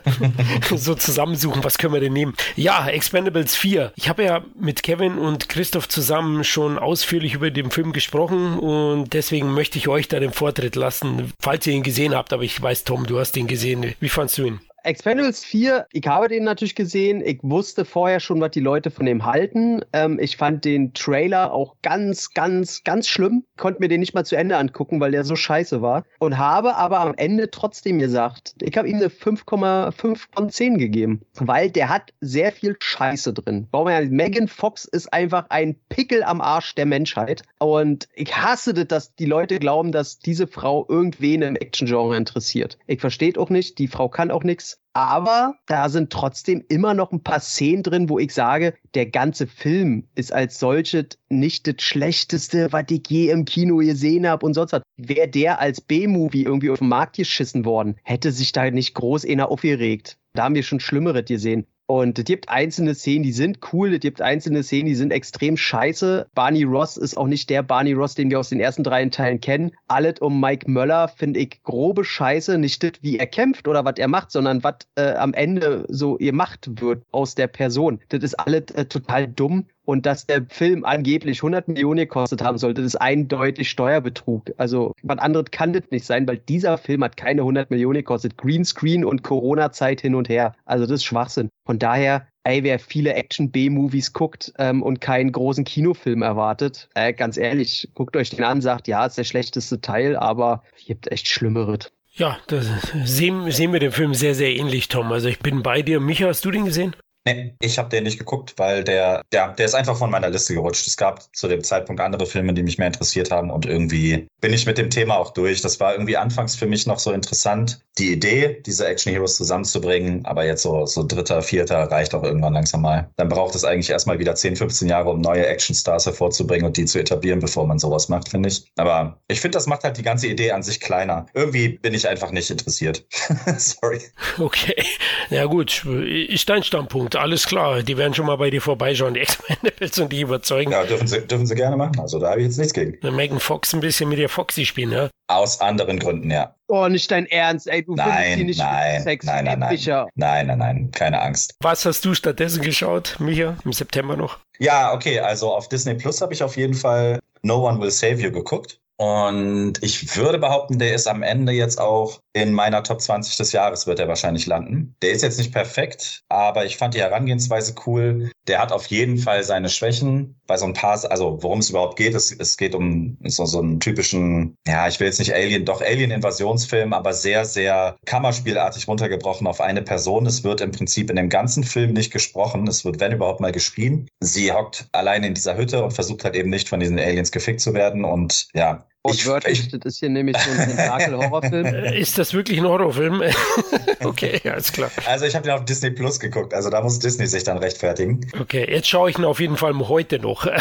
so 0.75 0.95
zusammensuchen, 0.95 1.63
was 1.63 1.77
können 1.77 1.93
wir 1.93 2.01
denn 2.01 2.13
nehmen? 2.13 2.35
Ja, 2.55 2.87
Expendables 2.87 3.55
4. 3.55 3.93
Ich 3.95 4.09
habe 4.09 4.23
ja 4.23 4.43
mit 4.59 4.83
Kevin 4.83 5.17
und 5.17 5.49
Christoph 5.49 5.89
zusammen 5.89 6.43
schon 6.43 6.79
ausführlich 6.79 7.33
über 7.33 7.51
den 7.51 7.71
Film 7.71 7.93
gesprochen 7.93 8.59
und 8.59 9.13
deswegen 9.13 9.53
möchte 9.53 9.77
ich 9.77 9.87
euch 9.87 10.07
da 10.07 10.19
den 10.19 10.33
Vortritt 10.33 10.75
lassen, 10.75 11.31
falls 11.39 11.67
ihr 11.67 11.73
ihn 11.73 11.83
gesehen 11.83 12.15
habt. 12.15 12.33
Aber 12.33 12.43
ich 12.43 12.61
weiß, 12.61 12.83
Tom, 12.83 13.05
du 13.05 13.19
hast 13.19 13.37
ihn 13.37 13.47
gesehen. 13.47 13.93
Wie 13.99 14.09
fandst 14.09 14.37
du 14.37 14.45
ihn? 14.45 14.59
Expendables 14.83 15.43
4, 15.43 15.85
ich 15.91 16.07
habe 16.07 16.27
den 16.27 16.43
natürlich 16.43 16.75
gesehen. 16.75 17.21
Ich 17.23 17.39
wusste 17.43 17.85
vorher 17.85 18.19
schon, 18.19 18.41
was 18.41 18.51
die 18.51 18.59
Leute 18.59 18.89
von 18.89 19.05
dem 19.05 19.25
halten. 19.25 19.81
Ähm, 19.93 20.17
ich 20.19 20.37
fand 20.37 20.65
den 20.65 20.93
Trailer 20.93 21.53
auch 21.53 21.75
ganz, 21.83 22.33
ganz, 22.33 22.83
ganz 22.83 23.07
schlimm. 23.07 23.43
Konnte 23.57 23.79
mir 23.79 23.89
den 23.89 23.99
nicht 23.99 24.15
mal 24.15 24.25
zu 24.25 24.35
Ende 24.35 24.57
angucken, 24.57 24.99
weil 24.99 25.11
der 25.11 25.23
so 25.23 25.35
scheiße 25.35 25.81
war. 25.81 26.05
Und 26.19 26.37
habe 26.39 26.75
aber 26.75 26.99
am 26.99 27.13
Ende 27.15 27.51
trotzdem 27.51 27.99
gesagt, 27.99 28.55
ich 28.61 28.75
habe 28.75 28.89
ihm 28.89 28.95
eine 28.95 29.09
5,5 29.09 30.19
von 30.33 30.49
10 30.49 30.77
gegeben. 30.77 31.21
Weil 31.35 31.69
der 31.69 31.89
hat 31.89 32.13
sehr 32.19 32.51
viel 32.51 32.75
Scheiße 32.79 33.33
drin. 33.33 33.67
Megan 34.09 34.47
Fox 34.47 34.85
ist 34.85 35.13
einfach 35.13 35.45
ein 35.49 35.75
Pickel 35.89 36.23
am 36.23 36.41
Arsch 36.41 36.73
der 36.73 36.87
Menschheit. 36.87 37.43
Und 37.59 38.07
ich 38.15 38.35
hasse 38.35 38.73
das, 38.73 38.87
dass 38.87 39.15
die 39.15 39.25
Leute 39.25 39.59
glauben, 39.59 39.91
dass 39.91 40.19
diese 40.19 40.47
Frau 40.47 40.85
irgendwen 40.89 41.43
im 41.43 41.55
Action-Genre 41.55 42.17
interessiert. 42.17 42.79
Ich 42.87 42.99
verstehe 42.99 43.31
auch 43.37 43.49
nicht, 43.49 43.77
die 43.77 43.87
Frau 43.87 44.09
kann 44.09 44.31
auch 44.31 44.43
nichts. 44.43 44.70
Aber 44.93 45.55
da 45.67 45.87
sind 45.87 46.11
trotzdem 46.11 46.63
immer 46.67 46.93
noch 46.93 47.11
ein 47.11 47.23
paar 47.23 47.39
Szenen 47.39 47.83
drin, 47.83 48.09
wo 48.09 48.19
ich 48.19 48.33
sage, 48.33 48.75
der 48.93 49.05
ganze 49.05 49.47
Film 49.47 50.07
ist 50.15 50.33
als 50.33 50.59
solches 50.59 51.17
nicht 51.29 51.67
das 51.67 51.75
Schlechteste, 51.79 52.73
was 52.73 52.85
ich 52.89 53.03
je 53.07 53.29
im 53.29 53.45
Kino 53.45 53.77
gesehen 53.77 54.27
habe 54.27 54.45
und 54.45 54.53
sonst 54.53 54.73
was. 54.73 54.81
Wäre 54.97 55.29
der 55.29 55.59
als 55.59 55.79
B-Movie 55.79 56.43
irgendwie 56.43 56.69
auf 56.69 56.79
den 56.79 56.89
Markt 56.89 57.15
geschissen 57.15 57.63
worden, 57.63 57.95
hätte 58.03 58.31
sich 58.31 58.51
da 58.51 58.69
nicht 58.69 58.93
groß 58.93 59.25
einer 59.25 59.49
aufgeregt. 59.49 60.17
Da 60.33 60.43
haben 60.43 60.55
wir 60.55 60.63
schon 60.63 60.79
Schlimmeres 60.79 61.25
gesehen. 61.25 61.67
Und 61.91 62.17
es 62.17 62.23
gibt 62.23 62.47
einzelne 62.47 62.95
Szenen, 62.95 63.23
die 63.23 63.33
sind 63.33 63.59
cool, 63.73 63.95
es 63.95 63.99
gibt 63.99 64.21
einzelne 64.21 64.63
Szenen, 64.63 64.85
die 64.85 64.95
sind 64.95 65.11
extrem 65.11 65.57
scheiße. 65.57 66.25
Barney 66.33 66.63
Ross 66.63 66.95
ist 66.95 67.17
auch 67.17 67.27
nicht 67.27 67.49
der 67.49 67.63
Barney 67.63 67.91
Ross, 67.91 68.15
den 68.15 68.29
wir 68.29 68.39
aus 68.39 68.47
den 68.47 68.61
ersten 68.61 68.85
drei 68.85 69.05
Teilen 69.07 69.41
kennen. 69.41 69.71
Alles 69.89 70.21
um 70.21 70.39
Mike 70.39 70.71
Möller 70.71 71.09
finde 71.09 71.41
ich 71.41 71.61
grobe 71.63 72.05
Scheiße. 72.05 72.57
Nicht 72.57 72.81
das, 72.81 72.93
wie 73.01 73.17
er 73.17 73.27
kämpft 73.27 73.67
oder 73.67 73.83
was 73.83 73.95
er 73.97 74.07
macht, 74.07 74.31
sondern 74.31 74.63
was 74.63 74.75
äh, 74.95 75.15
am 75.15 75.33
Ende 75.33 75.83
so 75.89 76.15
gemacht 76.15 76.69
wird 76.79 77.03
aus 77.11 77.35
der 77.35 77.47
Person. 77.47 77.99
Das 78.07 78.23
ist 78.23 78.35
alles 78.35 78.71
äh, 78.73 78.85
total 78.85 79.27
dumm. 79.27 79.65
Und 79.91 80.05
dass 80.05 80.25
der 80.25 80.45
Film 80.47 80.85
angeblich 80.85 81.39
100 81.39 81.67
Millionen 81.67 81.97
gekostet 81.97 82.41
haben 82.41 82.57
sollte, 82.57 82.81
das 82.81 82.93
ist 82.93 83.01
eindeutig 83.01 83.69
Steuerbetrug. 83.69 84.53
Also 84.55 84.93
was 85.03 85.17
anderes 85.17 85.51
kann 85.51 85.73
das 85.73 85.83
nicht 85.91 86.05
sein, 86.05 86.25
weil 86.29 86.37
dieser 86.37 86.77
Film 86.77 87.03
hat 87.03 87.17
keine 87.17 87.41
100 87.41 87.69
Millionen 87.71 87.95
gekostet. 87.95 88.37
Greenscreen 88.37 89.03
und 89.03 89.21
Corona-Zeit 89.21 89.99
hin 89.99 90.15
und 90.15 90.29
her. 90.29 90.55
Also 90.63 90.85
das 90.85 91.01
ist 91.01 91.03
Schwachsinn. 91.03 91.49
Von 91.65 91.77
daher, 91.77 92.25
ey, 92.45 92.63
wer 92.63 92.79
viele 92.79 93.15
Action-B-Movies 93.15 94.13
guckt 94.13 94.53
ähm, 94.59 94.81
und 94.81 95.01
keinen 95.01 95.33
großen 95.33 95.65
Kinofilm 95.65 96.21
erwartet, 96.21 96.87
äh, 96.95 97.11
ganz 97.11 97.35
ehrlich, 97.35 97.89
guckt 97.93 98.15
euch 98.15 98.29
den 98.29 98.45
an, 98.45 98.61
sagt, 98.61 98.87
ja, 98.87 99.05
ist 99.05 99.17
der 99.17 99.25
schlechteste 99.25 99.81
Teil, 99.81 100.15
aber 100.15 100.63
es 100.77 100.85
gibt 100.85 101.11
echt 101.11 101.27
Schlimmeres. 101.27 101.91
Ja, 102.13 102.37
das 102.47 102.65
sehen, 103.03 103.51
sehen 103.51 103.73
wir 103.73 103.81
den 103.81 103.91
Film 103.91 104.13
sehr, 104.13 104.35
sehr 104.35 104.55
ähnlich, 104.55 104.87
Tom. 104.87 105.11
Also 105.11 105.27
ich 105.27 105.39
bin 105.39 105.63
bei 105.63 105.81
dir. 105.81 105.99
Micha, 105.99 106.27
hast 106.27 106.45
du 106.45 106.51
den 106.51 106.63
gesehen? 106.63 106.95
Nee, 107.25 107.55
ich 107.61 107.77
habe 107.77 107.89
den 107.89 108.03
nicht 108.03 108.17
geguckt, 108.17 108.55
weil 108.57 108.83
der, 108.83 109.21
der, 109.31 109.49
der 109.49 109.65
ist 109.65 109.75
einfach 109.75 109.95
von 109.95 110.09
meiner 110.09 110.29
Liste 110.29 110.55
gerutscht. 110.55 110.87
Es 110.87 110.97
gab 110.97 111.23
zu 111.35 111.47
dem 111.47 111.63
Zeitpunkt 111.63 112.01
andere 112.01 112.25
Filme, 112.25 112.53
die 112.53 112.63
mich 112.63 112.79
mehr 112.79 112.87
interessiert 112.87 113.29
haben 113.29 113.51
und 113.51 113.65
irgendwie 113.67 114.27
bin 114.41 114.53
ich 114.53 114.65
mit 114.65 114.79
dem 114.79 114.89
Thema 114.89 115.17
auch 115.17 115.31
durch. 115.31 115.61
Das 115.61 115.79
war 115.79 115.93
irgendwie 115.93 116.17
anfangs 116.17 116.55
für 116.55 116.65
mich 116.65 116.87
noch 116.87 116.97
so 116.97 117.11
interessant, 117.11 117.81
die 117.97 118.11
Idee, 118.11 118.61
diese 118.65 118.87
Action 118.87 119.11
Heroes 119.11 119.35
zusammenzubringen, 119.35 120.25
aber 120.25 120.45
jetzt 120.45 120.63
so, 120.63 120.85
so 120.85 121.05
dritter, 121.05 121.41
vierter 121.41 121.91
reicht 121.91 122.15
auch 122.15 122.23
irgendwann 122.23 122.53
langsam 122.53 122.81
mal. 122.81 123.09
Dann 123.17 123.29
braucht 123.29 123.53
es 123.53 123.63
eigentlich 123.63 123.89
erstmal 123.89 124.17
wieder 124.17 124.33
10, 124.33 124.55
15 124.55 124.87
Jahre, 124.87 125.09
um 125.09 125.21
neue 125.21 125.45
Actionstars 125.45 126.05
hervorzubringen 126.07 126.65
und 126.65 126.77
die 126.77 126.85
zu 126.85 126.99
etablieren, 126.99 127.39
bevor 127.39 127.67
man 127.67 127.77
sowas 127.77 128.09
macht, 128.09 128.29
finde 128.29 128.49
ich. 128.49 128.65
Aber 128.77 129.19
ich 129.27 129.41
finde, 129.41 129.57
das 129.57 129.67
macht 129.67 129.83
halt 129.83 129.97
die 129.97 130.03
ganze 130.03 130.27
Idee 130.27 130.51
an 130.51 130.63
sich 130.63 130.79
kleiner. 130.79 131.27
Irgendwie 131.33 131.77
bin 131.77 131.93
ich 131.93 132.07
einfach 132.07 132.31
nicht 132.31 132.49
interessiert. 132.49 133.05
Sorry. 133.57 134.01
Okay. 134.39 134.83
Ja 135.29 135.45
gut, 135.45 135.85
ist 135.85 136.49
dein 136.49 136.63
Standpunkt. 136.63 137.10
Alles 137.15 137.45
klar. 137.45 137.83
Die 137.83 137.97
werden 137.97 138.13
schon 138.13 138.25
mal 138.25 138.37
bei 138.37 138.49
dir 138.49 138.61
vorbeischauen, 138.61 139.13
die 139.13 139.19
Expendables 139.21 139.99
und 139.99 140.11
die 140.11 140.21
überzeugen. 140.21 140.71
Ja, 140.71 140.83
dürfen 140.83 141.07
sie, 141.07 141.21
dürfen 141.21 141.45
sie 141.45 141.55
gerne 141.55 141.77
machen. 141.77 141.99
Also 141.99 142.19
da 142.19 142.31
habe 142.31 142.41
ich 142.41 142.47
jetzt 142.47 142.57
nichts 142.57 142.73
gegen. 142.73 142.97
Megan 143.15 143.39
Fox 143.39 143.73
ein 143.73 143.79
bisschen 143.79 144.09
mit 144.09 144.19
der 144.19 144.29
Foxy 144.29 144.65
spielen, 144.65 144.91
ja? 144.91 145.09
Aus 145.27 145.61
anderen 145.61 145.99
Gründen, 145.99 146.29
ja. 146.29 146.55
Oh, 146.67 146.87
nicht 146.87 147.09
dein 147.11 147.25
Ernst, 147.25 147.67
ey, 147.67 147.83
du 147.83 147.95
Nein, 147.95 148.37
die 148.37 148.43
nicht 148.45 148.59
nein, 148.59 149.01
sexy, 149.01 149.27
nein, 149.27 149.45
nein, 149.45 149.59
nein. 149.59 150.07
Nein, 150.15 150.47
nein, 150.47 150.57
nein, 150.57 150.91
keine 150.91 151.21
Angst. 151.21 151.55
Was 151.61 151.85
hast 151.85 152.03
du 152.05 152.13
stattdessen 152.13 152.61
geschaut, 152.61 153.17
Micha, 153.19 153.57
im 153.65 153.73
September 153.73 154.15
noch? 154.15 154.39
Ja, 154.59 154.93
okay, 154.93 155.19
also 155.19 155.53
auf 155.53 155.69
Disney 155.69 155.95
Plus 155.95 156.21
habe 156.21 156.33
ich 156.33 156.43
auf 156.43 156.57
jeden 156.57 156.73
Fall 156.73 157.19
No 157.43 157.67
One 157.67 157.79
Will 157.79 157.91
Save 157.91 158.21
You 158.21 158.31
geguckt. 158.31 158.80
Und 159.01 159.81
ich 159.81 160.15
würde 160.15 160.37
behaupten, 160.37 160.77
der 160.77 160.93
ist 160.93 161.07
am 161.07 161.23
Ende 161.23 161.53
jetzt 161.53 161.81
auch 161.81 162.19
in 162.33 162.53
meiner 162.53 162.83
Top 162.83 163.01
20 163.01 163.35
des 163.35 163.51
Jahres 163.51 163.87
wird 163.87 163.99
er 163.99 164.07
wahrscheinlich 164.07 164.45
landen. 164.45 164.95
Der 165.01 165.09
ist 165.09 165.23
jetzt 165.23 165.39
nicht 165.39 165.51
perfekt, 165.51 166.21
aber 166.29 166.65
ich 166.65 166.77
fand 166.77 166.93
die 166.93 167.01
Herangehensweise 167.01 167.73
cool. 167.87 168.29
Der 168.47 168.59
hat 168.59 168.71
auf 168.71 168.85
jeden 168.85 169.17
Fall 169.17 169.43
seine 169.43 169.69
Schwächen. 169.69 170.39
Bei 170.45 170.55
so 170.55 170.65
ein 170.65 170.73
paar, 170.73 171.03
also 171.09 171.41
worum 171.41 171.59
es 171.59 171.71
überhaupt 171.71 171.97
geht, 171.97 172.13
es, 172.13 172.31
es 172.31 172.57
geht 172.57 172.75
um 172.75 173.17
so, 173.25 173.47
so 173.47 173.59
einen 173.59 173.79
typischen, 173.79 174.55
ja, 174.67 174.87
ich 174.87 174.99
will 174.99 175.07
jetzt 175.07 175.17
nicht 175.17 175.33
Alien, 175.33 175.65
doch 175.65 175.81
Alien-Invasionsfilm, 175.81 176.93
aber 176.93 177.13
sehr, 177.13 177.43
sehr 177.45 177.97
kammerspielartig 178.05 178.87
runtergebrochen 178.87 179.47
auf 179.47 179.61
eine 179.61 179.81
Person. 179.81 180.27
Es 180.27 180.43
wird 180.43 180.61
im 180.61 180.71
Prinzip 180.71 181.09
in 181.09 181.15
dem 181.15 181.29
ganzen 181.29 181.63
Film 181.63 181.93
nicht 181.93 182.13
gesprochen. 182.13 182.67
Es 182.67 182.85
wird, 182.85 182.99
wenn 182.99 183.13
überhaupt 183.13 183.41
mal 183.41 183.51
geschrien. 183.51 184.07
Sie 184.19 184.51
hockt 184.51 184.87
allein 184.91 185.23
in 185.23 185.33
dieser 185.33 185.57
Hütte 185.57 185.83
und 185.83 185.91
versucht 185.91 186.23
halt 186.23 186.35
eben 186.35 186.51
nicht 186.51 186.69
von 186.69 186.79
diesen 186.79 186.99
Aliens 186.99 187.31
gefickt 187.31 187.61
zu 187.61 187.73
werden. 187.73 188.05
Und 188.05 188.47
ja, 188.53 188.85
Wortwörtlich, 189.03 189.61
ich, 189.61 189.69
das 189.71 189.93
ist 189.93 189.99
hier 189.99 190.09
nämlich 190.09 190.37
so 190.37 190.51
ein 190.51 190.57
Tentakel-Horrorfilm. 190.57 191.65
Äh, 191.65 191.99
Ist 192.01 192.19
das 192.19 192.35
wirklich 192.35 192.59
ein 192.59 192.67
Horrorfilm? 192.67 193.23
okay, 194.03 194.39
alles 194.47 194.71
klar. 194.71 194.91
also 195.07 195.25
ich 195.25 195.33
habe 195.33 195.43
den 195.43 195.53
auf 195.53 195.65
Disney 195.65 195.89
Plus 195.89 196.19
geguckt, 196.19 196.53
also 196.53 196.69
da 196.69 196.81
muss 196.81 196.99
Disney 196.99 197.25
sich 197.25 197.43
dann 197.43 197.57
rechtfertigen. 197.57 198.21
Okay, 198.39 198.69
jetzt 198.69 198.87
schaue 198.87 199.09
ich 199.09 199.17
ihn 199.17 199.25
auf 199.25 199.39
jeden 199.39 199.57
Fall 199.57 199.73
heute 199.89 200.19
noch. 200.19 200.45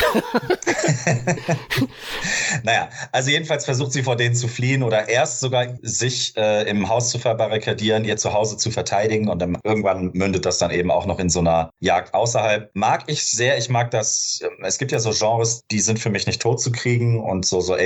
naja, 2.62 2.88
also 3.12 3.30
jedenfalls 3.30 3.66
versucht 3.66 3.92
sie 3.92 4.02
vor 4.02 4.16
denen 4.16 4.34
zu 4.34 4.48
fliehen 4.48 4.82
oder 4.82 5.06
erst 5.10 5.40
sogar 5.40 5.66
sich 5.82 6.34
äh, 6.38 6.62
im 6.68 6.88
Haus 6.88 7.10
zu 7.10 7.18
verbarrikadieren, 7.18 8.06
ihr 8.06 8.16
Zuhause 8.16 8.56
zu 8.56 8.70
verteidigen 8.70 9.28
und 9.28 9.40
dann 9.40 9.58
irgendwann 9.64 10.12
mündet 10.14 10.46
das 10.46 10.56
dann 10.56 10.70
eben 10.70 10.90
auch 10.90 11.04
noch 11.04 11.18
in 11.18 11.28
so 11.28 11.40
einer 11.40 11.68
Jagd 11.80 12.14
außerhalb. 12.14 12.70
Mag 12.72 13.04
ich 13.08 13.22
sehr, 13.22 13.58
ich 13.58 13.68
mag 13.68 13.90
das, 13.90 14.40
es 14.62 14.78
gibt 14.78 14.92
ja 14.92 14.98
so 14.98 15.10
Genres, 15.10 15.62
die 15.70 15.80
sind 15.80 15.98
für 15.98 16.08
mich 16.08 16.26
nicht 16.26 16.40
tot 16.40 16.58
zu 16.58 16.72
kriegen 16.72 17.20
und 17.20 17.44
so, 17.44 17.60
so 17.60 17.76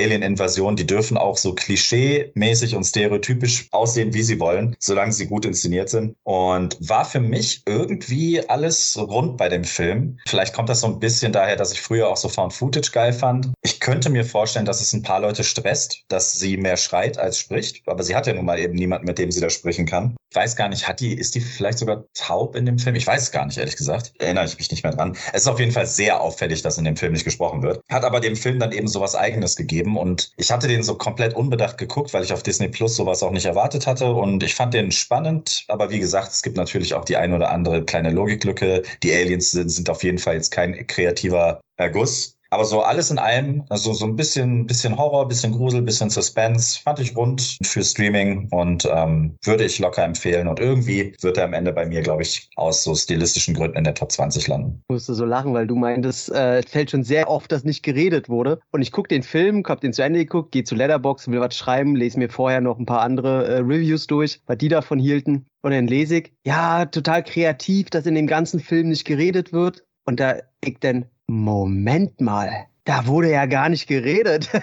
Alien-Invasionen, 0.44 0.76
die 0.76 0.86
dürfen 0.86 1.16
auch 1.16 1.36
so 1.36 1.54
klischee-mäßig 1.54 2.76
und 2.76 2.84
stereotypisch 2.84 3.68
aussehen, 3.70 4.12
wie 4.14 4.22
sie 4.22 4.40
wollen, 4.40 4.76
solange 4.78 5.12
sie 5.12 5.26
gut 5.26 5.44
inszeniert 5.44 5.88
sind. 5.88 6.16
Und 6.22 6.76
war 6.80 7.04
für 7.04 7.20
mich 7.20 7.62
irgendwie 7.66 8.46
alles 8.48 8.96
rund 8.98 9.36
bei 9.36 9.48
dem 9.48 9.64
Film. 9.64 10.18
Vielleicht 10.26 10.54
kommt 10.54 10.68
das 10.68 10.80
so 10.80 10.86
ein 10.86 10.98
bisschen 10.98 11.32
daher, 11.32 11.56
dass 11.56 11.72
ich 11.72 11.80
früher 11.80 12.08
auch 12.08 12.16
so 12.16 12.28
Found 12.28 12.52
Footage 12.52 12.90
geil 12.92 13.12
fand. 13.12 13.52
Ich 13.62 13.80
könnte 13.80 14.10
mir 14.10 14.24
vorstellen, 14.24 14.66
dass 14.66 14.80
es 14.80 14.92
ein 14.92 15.02
paar 15.02 15.20
Leute 15.20 15.44
stresst, 15.44 16.02
dass 16.08 16.38
sie 16.38 16.56
mehr 16.56 16.76
schreit 16.76 17.18
als 17.18 17.38
spricht. 17.38 17.82
Aber 17.86 18.02
sie 18.02 18.14
hat 18.14 18.26
ja 18.26 18.34
nun 18.34 18.44
mal 18.44 18.58
eben 18.58 18.74
niemanden, 18.74 19.06
mit 19.06 19.18
dem 19.18 19.30
sie 19.30 19.40
da 19.40 19.50
sprechen 19.50 19.86
kann. 19.86 20.16
Ich 20.30 20.36
weiß 20.36 20.56
gar 20.56 20.68
nicht, 20.68 20.88
hat 20.88 20.98
die, 20.98 21.14
ist 21.14 21.36
die 21.36 21.40
vielleicht 21.40 21.78
sogar 21.78 22.06
taub 22.12 22.56
in 22.56 22.66
dem 22.66 22.78
Film? 22.78 22.96
Ich 22.96 23.06
weiß 23.06 23.22
es 23.22 23.30
gar 23.30 23.46
nicht, 23.46 23.56
ehrlich 23.56 23.76
gesagt. 23.76 24.12
Erinnere 24.18 24.46
ich 24.46 24.58
mich 24.58 24.70
nicht 24.70 24.82
mehr 24.82 24.92
dran. 24.92 25.16
Es 25.32 25.42
ist 25.42 25.48
auf 25.48 25.60
jeden 25.60 25.70
Fall 25.70 25.86
sehr 25.86 26.20
auffällig, 26.20 26.62
dass 26.62 26.76
in 26.76 26.84
dem 26.84 26.96
Film 26.96 27.12
nicht 27.12 27.24
gesprochen 27.24 27.62
wird. 27.62 27.80
Hat 27.88 28.04
aber 28.04 28.18
dem 28.18 28.34
Film 28.34 28.58
dann 28.58 28.72
eben 28.72 28.88
sowas 28.88 29.14
Eigenes 29.14 29.54
gegeben. 29.54 29.96
Und 29.96 30.32
ich 30.36 30.50
hatte 30.50 30.68
den 30.68 30.82
so 30.82 30.96
komplett 30.96 31.34
unbedacht 31.34 31.78
geguckt, 31.78 32.12
weil 32.12 32.24
ich 32.24 32.32
auf 32.32 32.42
Disney 32.42 32.68
Plus 32.68 32.96
sowas 32.96 33.22
auch 33.22 33.30
nicht 33.30 33.46
erwartet 33.46 33.86
hatte. 33.86 34.12
Und 34.12 34.42
ich 34.42 34.54
fand 34.54 34.74
den 34.74 34.92
spannend. 34.92 35.64
Aber 35.68 35.90
wie 35.90 36.00
gesagt, 36.00 36.32
es 36.32 36.42
gibt 36.42 36.56
natürlich 36.56 36.94
auch 36.94 37.04
die 37.04 37.16
ein 37.16 37.32
oder 37.32 37.50
andere 37.50 37.84
kleine 37.84 38.10
Logiklücke. 38.10 38.82
Die 39.02 39.12
Aliens 39.12 39.52
sind, 39.52 39.68
sind 39.68 39.90
auf 39.90 40.02
jeden 40.02 40.18
Fall 40.18 40.34
jetzt 40.34 40.50
kein 40.50 40.86
kreativer 40.86 41.60
Erguss. 41.76 42.33
Aber 42.54 42.64
so 42.64 42.82
alles 42.82 43.10
in 43.10 43.18
allem, 43.18 43.64
also 43.68 43.92
so 43.92 44.04
ein 44.04 44.14
bisschen, 44.14 44.64
bisschen 44.64 44.96
Horror, 44.96 45.26
bisschen 45.26 45.50
Grusel, 45.50 45.82
bisschen 45.82 46.08
Suspense, 46.08 46.80
fand 46.80 47.00
ich 47.00 47.16
rund 47.16 47.58
für 47.64 47.82
Streaming 47.82 48.46
und 48.52 48.88
ähm, 48.94 49.34
würde 49.42 49.64
ich 49.64 49.80
locker 49.80 50.04
empfehlen. 50.04 50.46
Und 50.46 50.60
irgendwie 50.60 51.16
wird 51.20 51.36
er 51.36 51.46
am 51.46 51.52
Ende 51.52 51.72
bei 51.72 51.84
mir, 51.84 52.00
glaube 52.00 52.22
ich, 52.22 52.48
aus 52.54 52.84
so 52.84 52.94
stilistischen 52.94 53.54
Gründen 53.54 53.76
in 53.76 53.82
der 53.82 53.94
Top 53.94 54.12
20 54.12 54.46
landen. 54.46 54.80
Ich 54.88 54.92
musste 54.92 55.14
so 55.14 55.24
lachen, 55.24 55.52
weil 55.52 55.66
du 55.66 55.74
meintest, 55.74 56.30
äh, 56.30 56.60
es 56.60 56.70
fällt 56.70 56.92
schon 56.92 57.02
sehr 57.02 57.28
oft, 57.28 57.50
dass 57.50 57.64
nicht 57.64 57.82
geredet 57.82 58.28
wurde. 58.28 58.60
Und 58.70 58.82
ich 58.82 58.92
gucke 58.92 59.08
den 59.08 59.24
Film, 59.24 59.64
hab 59.66 59.80
den 59.80 59.92
zu 59.92 60.04
Ende 60.04 60.20
geguckt, 60.20 60.52
gehe 60.52 60.62
zu 60.62 60.76
Letterbox, 60.76 61.26
will 61.26 61.40
was 61.40 61.56
schreiben, 61.56 61.96
lese 61.96 62.20
mir 62.20 62.28
vorher 62.28 62.60
noch 62.60 62.78
ein 62.78 62.86
paar 62.86 63.00
andere 63.00 63.48
äh, 63.48 63.58
Reviews 63.58 64.06
durch, 64.06 64.40
was 64.46 64.58
die 64.58 64.68
davon 64.68 65.00
hielten. 65.00 65.46
Und 65.62 65.72
dann 65.72 65.88
lese 65.88 66.18
ich, 66.18 66.32
ja, 66.46 66.84
total 66.84 67.24
kreativ, 67.24 67.90
dass 67.90 68.06
in 68.06 68.14
dem 68.14 68.28
ganzen 68.28 68.60
Film 68.60 68.90
nicht 68.90 69.04
geredet 69.04 69.52
wird. 69.52 69.82
Und 70.06 70.20
da 70.20 70.36
ich 70.62 70.78
dann, 70.80 71.06
Moment 71.26 72.20
mal, 72.20 72.66
da 72.84 73.06
wurde 73.06 73.30
ja 73.30 73.46
gar 73.46 73.70
nicht 73.70 73.86
geredet. 73.86 74.50